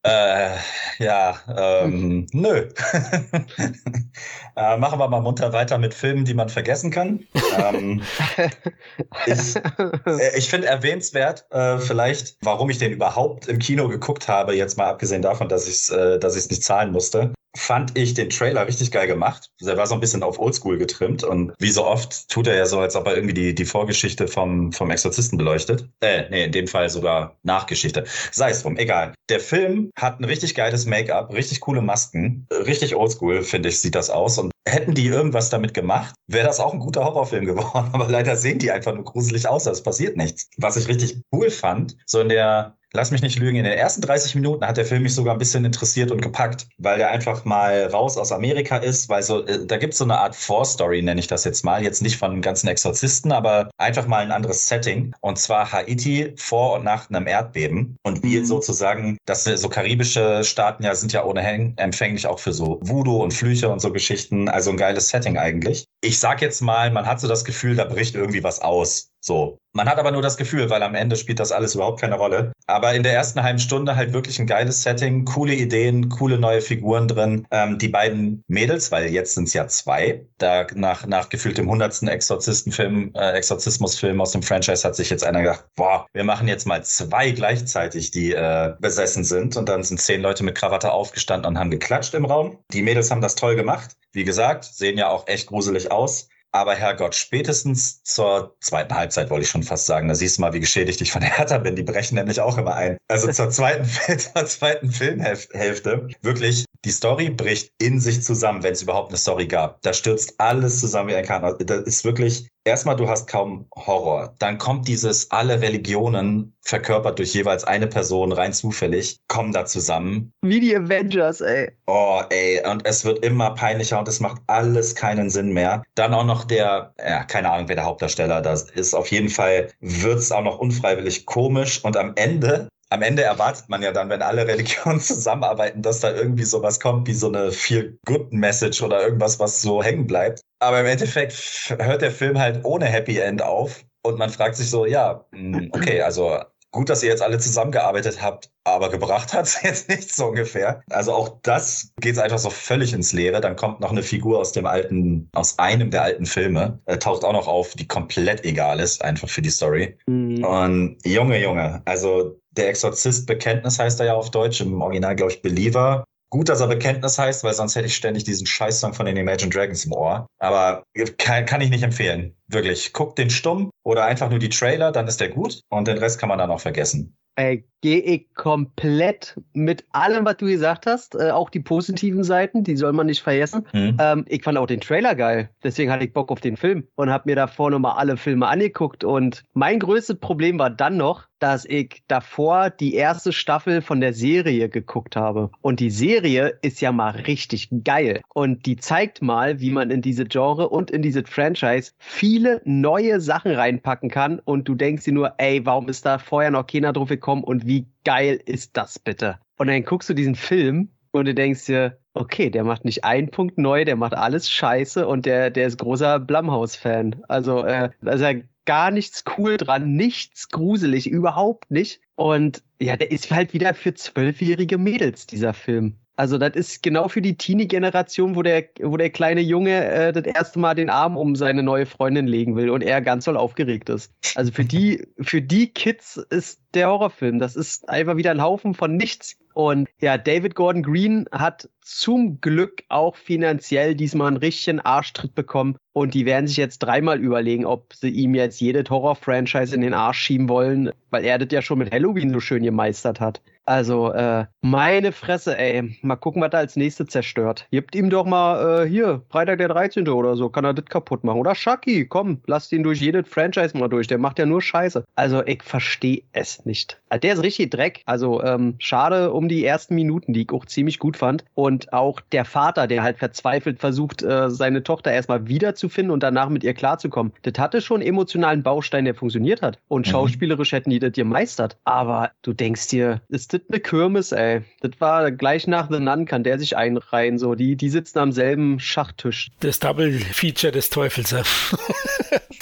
Äh, 0.04 0.56
ja, 0.98 1.36
ähm, 1.56 2.26
nö. 2.32 2.68
äh, 4.56 4.76
machen 4.76 4.98
wir 4.98 5.08
mal 5.08 5.20
munter 5.20 5.52
weiter 5.52 5.76
mit 5.78 5.92
Filmen, 5.92 6.24
die 6.24 6.34
man 6.34 6.48
vergessen 6.48 6.90
kann. 6.90 7.26
Ähm, 7.58 8.02
ich, 9.26 9.56
äh, 9.56 10.38
ich 10.38 10.48
finde 10.48 10.68
erwähnenswert, 10.68 11.46
äh, 11.50 11.78
vielleicht, 11.78 12.36
warum 12.42 12.70
ich 12.70 12.78
den 12.78 12.92
überhaupt 12.92 13.48
im 13.48 13.58
Kino 13.58 13.88
geguckt 13.88 14.28
habe, 14.28 14.54
jetzt 14.54 14.78
mal 14.78 14.88
abgesehen 14.88 15.22
davon, 15.22 15.48
dass 15.48 15.66
ich 15.66 15.74
es 15.74 15.90
äh, 15.90 16.18
dass 16.18 16.36
ich's 16.36 16.50
nicht 16.50 16.62
zahlen 16.62 16.92
musste 16.92 17.32
fand 17.58 17.98
ich 17.98 18.14
den 18.14 18.30
Trailer 18.30 18.66
richtig 18.66 18.90
geil 18.90 19.06
gemacht. 19.06 19.50
Der 19.60 19.76
war 19.76 19.86
so 19.86 19.94
ein 19.94 20.00
bisschen 20.00 20.22
auf 20.22 20.38
Oldschool 20.38 20.78
getrimmt 20.78 21.24
und 21.24 21.52
wie 21.58 21.70
so 21.70 21.84
oft 21.84 22.28
tut 22.28 22.46
er 22.46 22.56
ja 22.56 22.66
so, 22.66 22.78
als 22.78 22.96
ob 22.96 23.06
er 23.06 23.16
irgendwie 23.16 23.34
die, 23.34 23.54
die 23.54 23.64
Vorgeschichte 23.64 24.28
vom, 24.28 24.72
vom 24.72 24.90
Exorzisten 24.90 25.38
beleuchtet. 25.38 25.88
Äh, 26.00 26.28
nee, 26.30 26.44
in 26.44 26.52
dem 26.52 26.68
Fall 26.68 26.88
sogar 26.88 27.36
Nachgeschichte. 27.42 28.04
Sei 28.32 28.50
es 28.50 28.62
drum, 28.62 28.76
egal. 28.76 29.12
Der 29.28 29.40
Film 29.40 29.90
hat 29.98 30.20
ein 30.20 30.24
richtig 30.24 30.54
geiles 30.54 30.86
Make-up, 30.86 31.32
richtig 31.32 31.60
coole 31.60 31.82
Masken, 31.82 32.46
richtig 32.50 32.94
oldschool, 32.94 33.42
finde 33.42 33.68
ich, 33.68 33.80
sieht 33.80 33.94
das 33.94 34.10
aus 34.10 34.38
und 34.38 34.52
hätten 34.68 34.94
die 34.94 35.06
irgendwas 35.06 35.50
damit 35.50 35.74
gemacht, 35.74 36.14
wäre 36.26 36.46
das 36.46 36.60
auch 36.60 36.72
ein 36.72 36.78
guter 36.78 37.04
Horrorfilm 37.04 37.44
geworden. 37.46 37.90
Aber 37.92 38.08
leider 38.08 38.36
sehen 38.36 38.58
die 38.58 38.70
einfach 38.70 38.94
nur 38.94 39.04
gruselig 39.04 39.48
aus, 39.48 39.66
es 39.66 39.82
passiert 39.82 40.16
nichts. 40.16 40.48
Was 40.56 40.76
ich 40.76 40.88
richtig 40.88 41.20
cool 41.32 41.50
fand, 41.50 41.96
so 42.06 42.20
in 42.20 42.28
der 42.28 42.77
lass 42.92 43.10
mich 43.10 43.22
nicht 43.22 43.38
lügen, 43.38 43.56
in 43.56 43.64
den 43.64 43.74
ersten 43.74 44.00
30 44.00 44.34
Minuten 44.34 44.66
hat 44.66 44.76
der 44.76 44.86
Film 44.86 45.02
mich 45.02 45.14
sogar 45.14 45.34
ein 45.34 45.38
bisschen 45.38 45.64
interessiert 45.64 46.10
und 46.10 46.22
gepackt, 46.22 46.66
weil 46.78 46.98
der 46.98 47.10
einfach 47.10 47.44
mal 47.44 47.86
raus 47.86 48.16
aus 48.16 48.32
Amerika 48.32 48.78
ist, 48.78 49.08
weil 49.08 49.22
so, 49.22 49.44
äh, 49.46 49.66
da 49.66 49.76
gibt 49.76 49.92
es 49.92 49.98
so 49.98 50.04
eine 50.04 50.18
Art 50.18 50.34
Vorstory, 50.34 51.02
nenne 51.02 51.20
ich 51.20 51.26
das 51.26 51.44
jetzt 51.44 51.64
mal, 51.64 51.82
jetzt 51.82 52.02
nicht 52.02 52.16
von 52.16 52.40
ganzen 52.40 52.68
Exorzisten, 52.68 53.32
aber 53.32 53.70
einfach 53.78 54.06
mal 54.06 54.22
ein 54.22 54.32
anderes 54.32 54.66
Setting 54.66 55.14
und 55.20 55.38
zwar 55.38 55.70
Haiti 55.72 56.32
vor 56.36 56.76
und 56.76 56.84
nach 56.84 57.08
einem 57.10 57.26
Erdbeben 57.26 57.96
und 58.04 58.22
wie 58.22 58.38
mhm. 58.38 58.44
sozusagen, 58.44 59.18
dass 59.26 59.44
so 59.44 59.68
karibische 59.68 60.44
Staaten 60.44 60.82
ja 60.84 60.94
sind 60.94 61.12
ja 61.12 61.24
ohnehin 61.24 61.74
empfänglich 61.76 62.26
auch 62.26 62.38
für 62.38 62.52
so 62.52 62.78
Voodoo 62.82 63.22
und 63.22 63.32
Flüche 63.32 63.68
und 63.68 63.80
so 63.80 63.92
Geschichten, 63.92 64.48
also 64.48 64.70
ein 64.70 64.76
geiles 64.76 65.08
Setting 65.08 65.36
eigentlich. 65.36 65.84
Ich 66.00 66.18
sag 66.18 66.40
jetzt 66.42 66.60
mal, 66.60 66.90
man 66.90 67.06
hat 67.06 67.20
so 67.20 67.28
das 67.28 67.44
Gefühl, 67.44 67.76
da 67.76 67.84
bricht 67.84 68.14
irgendwie 68.14 68.42
was 68.42 68.60
aus 68.60 69.10
So. 69.20 69.58
Man 69.74 69.88
hat 69.88 69.98
aber 69.98 70.10
nur 70.10 70.22
das 70.22 70.36
Gefühl, 70.36 70.70
weil 70.70 70.82
am 70.82 70.94
Ende 70.94 71.14
spielt 71.14 71.38
das 71.38 71.52
alles 71.52 71.74
überhaupt 71.74 72.00
keine 72.00 72.16
Rolle. 72.16 72.52
Aber 72.66 72.94
in 72.94 73.02
der 73.02 73.12
ersten 73.12 73.42
halben 73.42 73.58
Stunde 73.58 73.94
halt 73.94 74.12
wirklich 74.12 74.38
ein 74.40 74.46
geiles 74.46 74.82
Setting, 74.82 75.24
coole 75.24 75.54
Ideen, 75.54 76.08
coole 76.08 76.38
neue 76.38 76.60
Figuren 76.60 77.06
drin. 77.06 77.46
Ähm, 77.50 77.78
die 77.78 77.88
beiden 77.88 78.42
Mädels, 78.48 78.90
weil 78.90 79.06
jetzt 79.10 79.34
sind 79.34 79.44
es 79.46 79.54
ja 79.54 79.68
zwei, 79.68 80.26
da 80.38 80.66
nach, 80.74 81.06
nach 81.06 81.28
gefühlt 81.28 81.58
dem 81.58 81.68
hundertsten 81.68 82.08
Exorzistenfilm, 82.08 83.12
äh, 83.14 83.32
Exorzismusfilm 83.32 84.20
aus 84.20 84.32
dem 84.32 84.42
Franchise 84.42 84.86
hat 84.86 84.96
sich 84.96 85.10
jetzt 85.10 85.24
einer 85.24 85.42
gedacht, 85.42 85.66
boah, 85.76 86.06
wir 86.12 86.24
machen 86.24 86.48
jetzt 86.48 86.66
mal 86.66 86.82
zwei 86.82 87.30
gleichzeitig, 87.30 88.10
die 88.10 88.32
äh, 88.32 88.74
besessen 88.80 89.22
sind. 89.22 89.56
Und 89.56 89.68
dann 89.68 89.84
sind 89.84 90.00
zehn 90.00 90.22
Leute 90.22 90.44
mit 90.44 90.56
Krawatte 90.56 90.92
aufgestanden 90.92 91.48
und 91.48 91.58
haben 91.58 91.70
geklatscht 91.70 92.14
im 92.14 92.24
Raum. 92.24 92.58
Die 92.72 92.82
Mädels 92.82 93.10
haben 93.10 93.20
das 93.20 93.34
toll 93.34 93.54
gemacht. 93.54 93.90
Wie 94.12 94.24
gesagt, 94.24 94.64
sehen 94.64 94.98
ja 94.98 95.08
auch 95.08 95.28
echt 95.28 95.48
gruselig 95.48 95.92
aus. 95.92 96.28
Aber 96.50 96.74
Herrgott, 96.74 97.14
spätestens 97.14 98.02
zur 98.04 98.56
zweiten 98.60 98.94
Halbzeit 98.94 99.28
wollte 99.28 99.44
ich 99.44 99.50
schon 99.50 99.62
fast 99.62 99.86
sagen. 99.86 100.08
Da 100.08 100.14
siehst 100.14 100.38
du 100.38 100.42
mal, 100.42 100.52
wie 100.54 100.60
geschädigt 100.60 101.00
ich 101.00 101.12
von 101.12 101.20
der 101.20 101.36
Hertha 101.36 101.58
bin. 101.58 101.76
Die 101.76 101.82
brechen 101.82 102.14
nämlich 102.14 102.40
auch 102.40 102.56
immer 102.56 102.74
ein. 102.74 102.96
Also 103.08 103.30
zur 103.30 103.50
zweiten, 103.50 103.84
zur 104.18 104.46
zweiten 104.46 104.90
Filmhälfte. 104.90 106.08
Wirklich, 106.22 106.64
die 106.84 106.90
Story 106.90 107.30
bricht 107.30 107.72
in 107.78 108.00
sich 108.00 108.22
zusammen, 108.22 108.62
wenn 108.62 108.72
es 108.72 108.82
überhaupt 108.82 109.10
eine 109.10 109.18
Story 109.18 109.46
gab. 109.46 109.82
Da 109.82 109.92
stürzt 109.92 110.34
alles 110.38 110.80
zusammen 110.80 111.10
wie 111.10 111.14
ein 111.16 111.24
Kahn. 111.24 111.56
Das 111.58 111.82
ist 111.82 112.04
wirklich 112.04 112.48
erstmal, 112.64 112.96
du 112.96 113.08
hast 113.08 113.28
kaum 113.28 113.66
Horror. 113.74 114.34
Dann 114.38 114.58
kommt 114.58 114.86
dieses, 114.86 115.30
alle 115.30 115.60
Religionen 115.60 116.54
verkörpert 116.62 117.18
durch 117.18 117.34
jeweils 117.34 117.64
eine 117.64 117.86
Person 117.86 118.30
rein 118.30 118.52
zufällig, 118.52 119.18
kommen 119.26 119.52
da 119.52 119.64
zusammen. 119.64 120.32
Wie 120.42 120.60
die 120.60 120.76
Avengers, 120.76 121.40
ey. 121.40 121.72
Oh, 121.86 122.22
ey. 122.30 122.62
Und 122.64 122.86
es 122.86 123.04
wird 123.04 123.24
immer 123.24 123.54
peinlicher 123.54 123.98
und 123.98 124.06
es 124.06 124.20
macht 124.20 124.40
alles 124.46 124.94
keinen 124.94 125.30
Sinn 125.30 125.52
mehr. 125.52 125.82
Dann 125.94 126.14
auch 126.14 126.24
noch 126.24 126.44
der, 126.44 126.94
ja, 126.98 127.24
keine 127.24 127.50
Ahnung, 127.50 127.68
wer 127.68 127.76
der 127.76 127.86
Hauptdarsteller 127.86 128.40
das 128.40 128.70
ist. 128.70 128.94
Auf 128.94 129.10
jeden 129.10 129.30
Fall 129.30 129.72
wird 129.80 130.18
es 130.18 130.30
auch 130.30 130.42
noch 130.42 130.58
unfreiwillig 130.58 131.26
komisch 131.26 131.84
und 131.84 131.96
am 131.96 132.12
Ende 132.16 132.68
am 132.90 133.02
Ende 133.02 133.22
erwartet 133.22 133.68
man 133.68 133.82
ja 133.82 133.92
dann, 133.92 134.08
wenn 134.08 134.22
alle 134.22 134.46
Religionen 134.46 135.00
zusammenarbeiten, 135.00 135.82
dass 135.82 136.00
da 136.00 136.12
irgendwie 136.12 136.44
sowas 136.44 136.80
kommt 136.80 137.06
wie 137.06 137.14
so 137.14 137.28
eine 137.28 137.52
Feel-Good-Message 137.52 138.82
oder 138.82 139.02
irgendwas, 139.02 139.38
was 139.38 139.60
so 139.62 139.82
hängen 139.82 140.06
bleibt. 140.06 140.40
Aber 140.60 140.80
im 140.80 140.86
Endeffekt 140.86 141.34
hört 141.78 142.02
der 142.02 142.10
Film 142.10 142.38
halt 142.38 142.64
ohne 142.64 142.86
Happy 142.86 143.18
End 143.18 143.42
auf 143.42 143.84
und 144.02 144.18
man 144.18 144.30
fragt 144.30 144.56
sich 144.56 144.70
so, 144.70 144.86
ja, 144.86 145.24
hm, 145.32 145.70
okay, 145.72 146.02
also 146.02 146.38
gut, 146.70 146.88
dass 146.90 147.02
ihr 147.02 147.08
jetzt 147.08 147.22
alle 147.22 147.38
zusammengearbeitet 147.38 148.20
habt, 148.22 148.50
aber 148.64 148.90
gebracht 148.90 149.32
hat 149.32 149.46
es 149.46 149.62
jetzt 149.62 149.88
nicht 149.88 150.14
so 150.14 150.26
ungefähr. 150.26 150.82
Also 150.90 151.12
auch 151.12 151.40
das 151.42 151.92
geht 152.00 152.18
einfach 152.18 152.38
so 152.38 152.50
völlig 152.50 152.92
ins 152.92 153.12
Leere. 153.12 153.40
Dann 153.40 153.56
kommt 153.56 153.80
noch 153.80 153.90
eine 153.90 154.02
Figur 154.02 154.38
aus 154.38 154.52
dem 154.52 154.66
alten, 154.66 155.28
aus 155.32 155.58
einem 155.58 155.90
der 155.90 156.02
alten 156.02 156.26
Filme, 156.26 156.78
äh, 156.86 156.98
taucht 156.98 157.24
auch 157.24 157.32
noch 157.32 157.48
auf, 157.48 157.74
die 157.74 157.86
komplett 157.86 158.44
egal 158.44 158.80
ist, 158.80 159.02
einfach 159.02 159.28
für 159.28 159.42
die 159.42 159.50
Story. 159.50 159.96
Mhm. 160.06 160.44
Und 160.44 160.98
Junge, 161.04 161.40
Junge, 161.40 161.82
also 161.84 162.37
der 162.52 162.68
Exorzist 162.68 163.26
Bekenntnis 163.26 163.78
heißt 163.78 164.00
er 164.00 164.06
ja 164.06 164.14
auf 164.14 164.30
Deutsch, 164.30 164.60
im 164.60 164.80
Original 164.80 165.16
glaube 165.16 165.32
ich 165.32 165.42
Believer. 165.42 166.04
Gut, 166.30 166.48
dass 166.48 166.60
er 166.60 166.66
Bekenntnis 166.66 167.18
heißt, 167.18 167.42
weil 167.42 167.54
sonst 167.54 167.74
hätte 167.74 167.86
ich 167.86 167.96
ständig 167.96 168.24
diesen 168.24 168.46
Scheißsong 168.46 168.92
von 168.92 169.06
den 169.06 169.16
Imagine 169.16 169.50
Dragons 169.50 169.84
im 169.86 169.92
Ohr. 169.92 170.26
Aber 170.38 170.82
kann, 171.16 171.46
kann 171.46 171.60
ich 171.62 171.70
nicht 171.70 171.82
empfehlen. 171.82 172.36
Wirklich. 172.48 172.92
Guckt 172.92 173.18
den 173.18 173.30
stumm 173.30 173.70
oder 173.84 174.04
einfach 174.04 174.30
nur 174.30 174.38
die 174.38 174.48
Trailer, 174.48 174.92
dann 174.92 175.06
ist 175.06 175.20
der 175.20 175.28
gut 175.28 175.60
und 175.68 175.86
den 175.86 175.98
Rest 175.98 176.18
kann 176.18 176.28
man 176.28 176.38
dann 176.38 176.50
auch 176.50 176.60
vergessen. 176.60 177.16
Ey, 177.36 177.64
gehe 177.82 178.00
ich 178.00 178.34
komplett 178.34 179.40
mit 179.52 179.84
allem, 179.92 180.24
was 180.24 180.38
du 180.38 180.46
gesagt 180.46 180.86
hast, 180.86 181.14
äh, 181.14 181.30
auch 181.30 181.50
die 181.50 181.60
positiven 181.60 182.24
Seiten, 182.24 182.64
die 182.64 182.76
soll 182.76 182.92
man 182.92 183.06
nicht 183.06 183.22
vergessen. 183.22 183.64
Mhm. 183.72 183.96
Ähm, 184.00 184.24
ich 184.28 184.42
fand 184.42 184.58
auch 184.58 184.66
den 184.66 184.80
Trailer 184.80 185.14
geil, 185.14 185.50
deswegen 185.62 185.92
hatte 185.92 186.04
ich 186.04 186.12
Bock 186.12 186.32
auf 186.32 186.40
den 186.40 186.56
Film 186.56 186.88
und 186.96 187.10
habe 187.10 187.24
mir 187.26 187.36
davor 187.36 187.70
nochmal 187.70 187.96
alle 187.96 188.16
Filme 188.16 188.48
angeguckt. 188.48 189.04
Und 189.04 189.44
mein 189.52 189.78
größtes 189.78 190.18
Problem 190.18 190.58
war 190.58 190.70
dann 190.70 190.96
noch, 190.96 191.28
dass 191.38 191.64
ich 191.64 192.02
davor 192.08 192.70
die 192.70 192.94
erste 192.94 193.32
Staffel 193.32 193.82
von 193.82 194.00
der 194.00 194.12
Serie 194.12 194.68
geguckt 194.68 195.14
habe. 195.14 195.50
Und 195.60 195.78
die 195.78 195.90
Serie 195.90 196.58
ist 196.62 196.80
ja 196.80 196.90
mal 196.90 197.10
richtig 197.10 197.68
geil. 197.84 198.20
Und 198.34 198.66
die 198.66 198.76
zeigt 198.76 199.22
mal, 199.22 199.60
wie 199.60 199.70
man 199.70 199.92
in 199.92 200.02
diese 200.02 200.24
Genre 200.24 200.68
und 200.68 200.90
in 200.90 201.02
diese 201.02 201.22
Franchise 201.24 201.92
viele 202.38 202.62
neue 202.64 203.20
Sachen 203.20 203.50
reinpacken 203.50 204.10
kann. 204.10 204.38
Und 204.38 204.68
du 204.68 204.76
denkst 204.76 205.04
dir 205.04 205.12
nur, 205.12 205.34
ey, 205.38 205.66
warum 205.66 205.88
ist 205.88 206.06
da 206.06 206.18
vorher 206.18 206.52
noch 206.52 206.66
keiner 206.66 206.92
drauf 206.92 207.08
gekommen 207.08 207.42
und 207.42 207.66
wie 207.66 207.86
geil 208.04 208.40
ist 208.46 208.76
das 208.76 208.98
bitte? 208.98 209.38
Und 209.56 209.66
dann 209.66 209.82
guckst 209.82 210.08
du 210.08 210.14
diesen 210.14 210.36
Film 210.36 210.88
und 211.10 211.24
du 211.24 211.34
denkst 211.34 211.66
dir, 211.66 211.98
okay, 212.14 212.48
der 212.48 212.62
macht 212.62 212.84
nicht 212.84 213.04
einen 213.04 213.30
Punkt 213.30 213.58
neu, 213.58 213.84
der 213.84 213.96
macht 213.96 214.14
alles 214.14 214.48
scheiße 214.50 215.06
und 215.06 215.26
der, 215.26 215.50
der 215.50 215.66
ist 215.66 215.78
großer 215.78 216.20
Blumhouse-Fan. 216.20 217.22
Also, 217.26 217.64
äh, 217.64 217.90
da 218.02 218.12
ist 218.12 218.20
ja 218.20 218.34
gar 218.66 218.92
nichts 218.92 219.24
cool 219.36 219.56
dran, 219.56 219.94
nichts 219.94 220.48
gruselig, 220.48 221.10
überhaupt 221.10 221.72
nicht. 221.72 222.00
Und 222.18 222.64
ja, 222.80 222.96
der 222.96 223.12
ist 223.12 223.30
halt 223.30 223.54
wieder 223.54 223.74
für 223.74 223.94
zwölfjährige 223.94 224.76
Mädels, 224.76 225.28
dieser 225.28 225.54
Film. 225.54 225.94
Also 226.16 226.36
das 226.36 226.56
ist 226.56 226.82
genau 226.82 227.06
für 227.06 227.22
die 227.22 227.36
Teenie-Generation, 227.36 228.34
wo 228.34 228.42
der, 228.42 228.64
wo 228.82 228.96
der 228.96 229.10
kleine 229.10 229.40
Junge 229.40 229.84
äh, 229.84 230.12
das 230.12 230.24
erste 230.24 230.58
Mal 230.58 230.74
den 230.74 230.90
Arm 230.90 231.16
um 231.16 231.36
seine 231.36 231.62
neue 231.62 231.86
Freundin 231.86 232.26
legen 232.26 232.56
will 232.56 232.70
und 232.70 232.82
er 232.82 233.02
ganz 233.02 233.26
doll 233.26 233.36
aufgeregt 233.36 233.88
ist. 233.88 234.12
Also 234.34 234.50
für 234.50 234.64
die, 234.64 235.06
für 235.20 235.40
die 235.40 235.68
Kids 235.68 236.16
ist 236.16 236.60
der 236.74 236.88
Horrorfilm. 236.88 237.38
Das 237.38 237.54
ist 237.54 237.88
einfach 237.88 238.16
wieder 238.16 238.32
ein 238.32 238.42
Haufen 238.42 238.74
von 238.74 238.96
nichts. 238.96 239.38
Und 239.58 239.88
ja, 240.00 240.16
David 240.16 240.54
Gordon 240.54 240.84
Green 240.84 241.26
hat 241.32 241.68
zum 241.80 242.40
Glück 242.40 242.84
auch 242.88 243.16
finanziell 243.16 243.96
diesmal 243.96 244.28
einen 244.28 244.36
richtigen 244.36 244.78
Arschtritt 244.78 245.34
bekommen. 245.34 245.76
Und 245.92 246.14
die 246.14 246.26
werden 246.26 246.46
sich 246.46 246.58
jetzt 246.58 246.78
dreimal 246.78 247.18
überlegen, 247.18 247.66
ob 247.66 247.92
sie 247.92 248.08
ihm 248.08 248.36
jetzt 248.36 248.60
jede 248.60 248.84
Horror-Franchise 248.88 249.74
in 249.74 249.80
den 249.80 249.94
Arsch 249.94 250.20
schieben 250.20 250.48
wollen, 250.48 250.92
weil 251.10 251.24
er 251.24 251.38
das 251.38 251.48
ja 251.50 251.60
schon 251.60 251.78
mit 251.78 251.90
Halloween 251.90 252.32
so 252.32 252.38
schön 252.38 252.62
gemeistert 252.62 253.18
hat. 253.18 253.42
Also, 253.68 254.10
äh, 254.12 254.46
meine 254.62 255.12
Fresse, 255.12 255.58
ey. 255.58 255.94
Mal 256.00 256.16
gucken, 256.16 256.40
was 256.40 256.54
er 256.54 256.60
als 256.60 256.76
nächstes 256.76 257.08
zerstört. 257.08 257.66
Gebt 257.70 257.94
ihm 257.94 258.08
doch 258.08 258.24
mal, 258.24 258.84
äh, 258.84 258.88
hier, 258.88 259.20
Freitag 259.28 259.58
der 259.58 259.68
13. 259.68 260.08
oder 260.08 260.36
so, 260.36 260.48
kann 260.48 260.64
er 260.64 260.72
das 260.72 260.86
kaputt 260.86 261.22
machen. 261.22 261.38
Oder 261.38 261.52
Chucky, 261.52 262.06
komm, 262.06 262.40
lasst 262.46 262.72
ihn 262.72 262.82
durch 262.82 263.02
jedes 263.02 263.28
Franchise 263.28 263.76
mal 263.76 263.88
durch. 263.88 264.06
Der 264.06 264.16
macht 264.16 264.38
ja 264.38 264.46
nur 264.46 264.62
Scheiße. 264.62 265.04
Also, 265.16 265.44
ich 265.44 265.62
verstehe 265.62 266.22
es 266.32 266.64
nicht. 266.64 266.98
Also, 267.10 267.20
der 267.20 267.34
ist 267.34 267.42
richtig 267.42 267.70
Dreck. 267.70 268.00
Also, 268.06 268.42
ähm, 268.42 268.76
schade 268.78 269.34
um 269.34 269.50
die 269.50 269.66
ersten 269.66 269.94
Minuten, 269.94 270.32
die 270.32 270.44
ich 270.44 270.50
auch 270.50 270.64
ziemlich 270.64 270.98
gut 270.98 271.18
fand. 271.18 271.44
Und 271.52 271.92
auch 271.92 272.22
der 272.32 272.46
Vater, 272.46 272.86
der 272.86 273.02
halt 273.02 273.18
verzweifelt 273.18 273.80
versucht, 273.80 274.22
äh, 274.22 274.48
seine 274.48 274.82
Tochter 274.82 275.12
erstmal 275.12 275.46
wiederzufinden 275.46 276.10
und 276.10 276.22
danach 276.22 276.48
mit 276.48 276.64
ihr 276.64 276.72
klarzukommen. 276.72 277.34
Das 277.42 277.58
hatte 277.58 277.82
schon 277.82 278.00
emotionalen 278.00 278.62
Baustein, 278.62 279.04
der 279.04 279.14
funktioniert 279.14 279.60
hat. 279.60 279.78
Und 279.88 280.06
mhm. 280.06 280.10
schauspielerisch 280.10 280.72
hätten 280.72 280.88
die 280.88 281.00
das 281.00 281.12
gemeistert. 281.12 281.76
Aber 281.84 282.30
du 282.40 282.54
denkst 282.54 282.88
dir, 282.88 283.20
ist 283.28 283.52
das 283.52 283.57
eine 283.68 283.80
Kirmes, 283.80 284.32
ey. 284.32 284.62
Das 284.80 284.92
war 284.98 285.30
gleich 285.30 285.66
nach 285.66 285.88
The 285.90 285.98
Nun, 285.98 286.26
kann 286.26 286.44
der 286.44 286.58
sich 286.58 286.76
einreihen. 286.76 287.38
So, 287.38 287.54
die, 287.54 287.76
die 287.76 287.90
sitzen 287.90 288.18
am 288.18 288.32
selben 288.32 288.80
Schachtisch. 288.80 289.50
Das 289.60 289.78
Double 289.78 290.12
Feature 290.12 290.72
des 290.72 290.90
Teufels, 290.90 291.30
ja. 291.30 291.42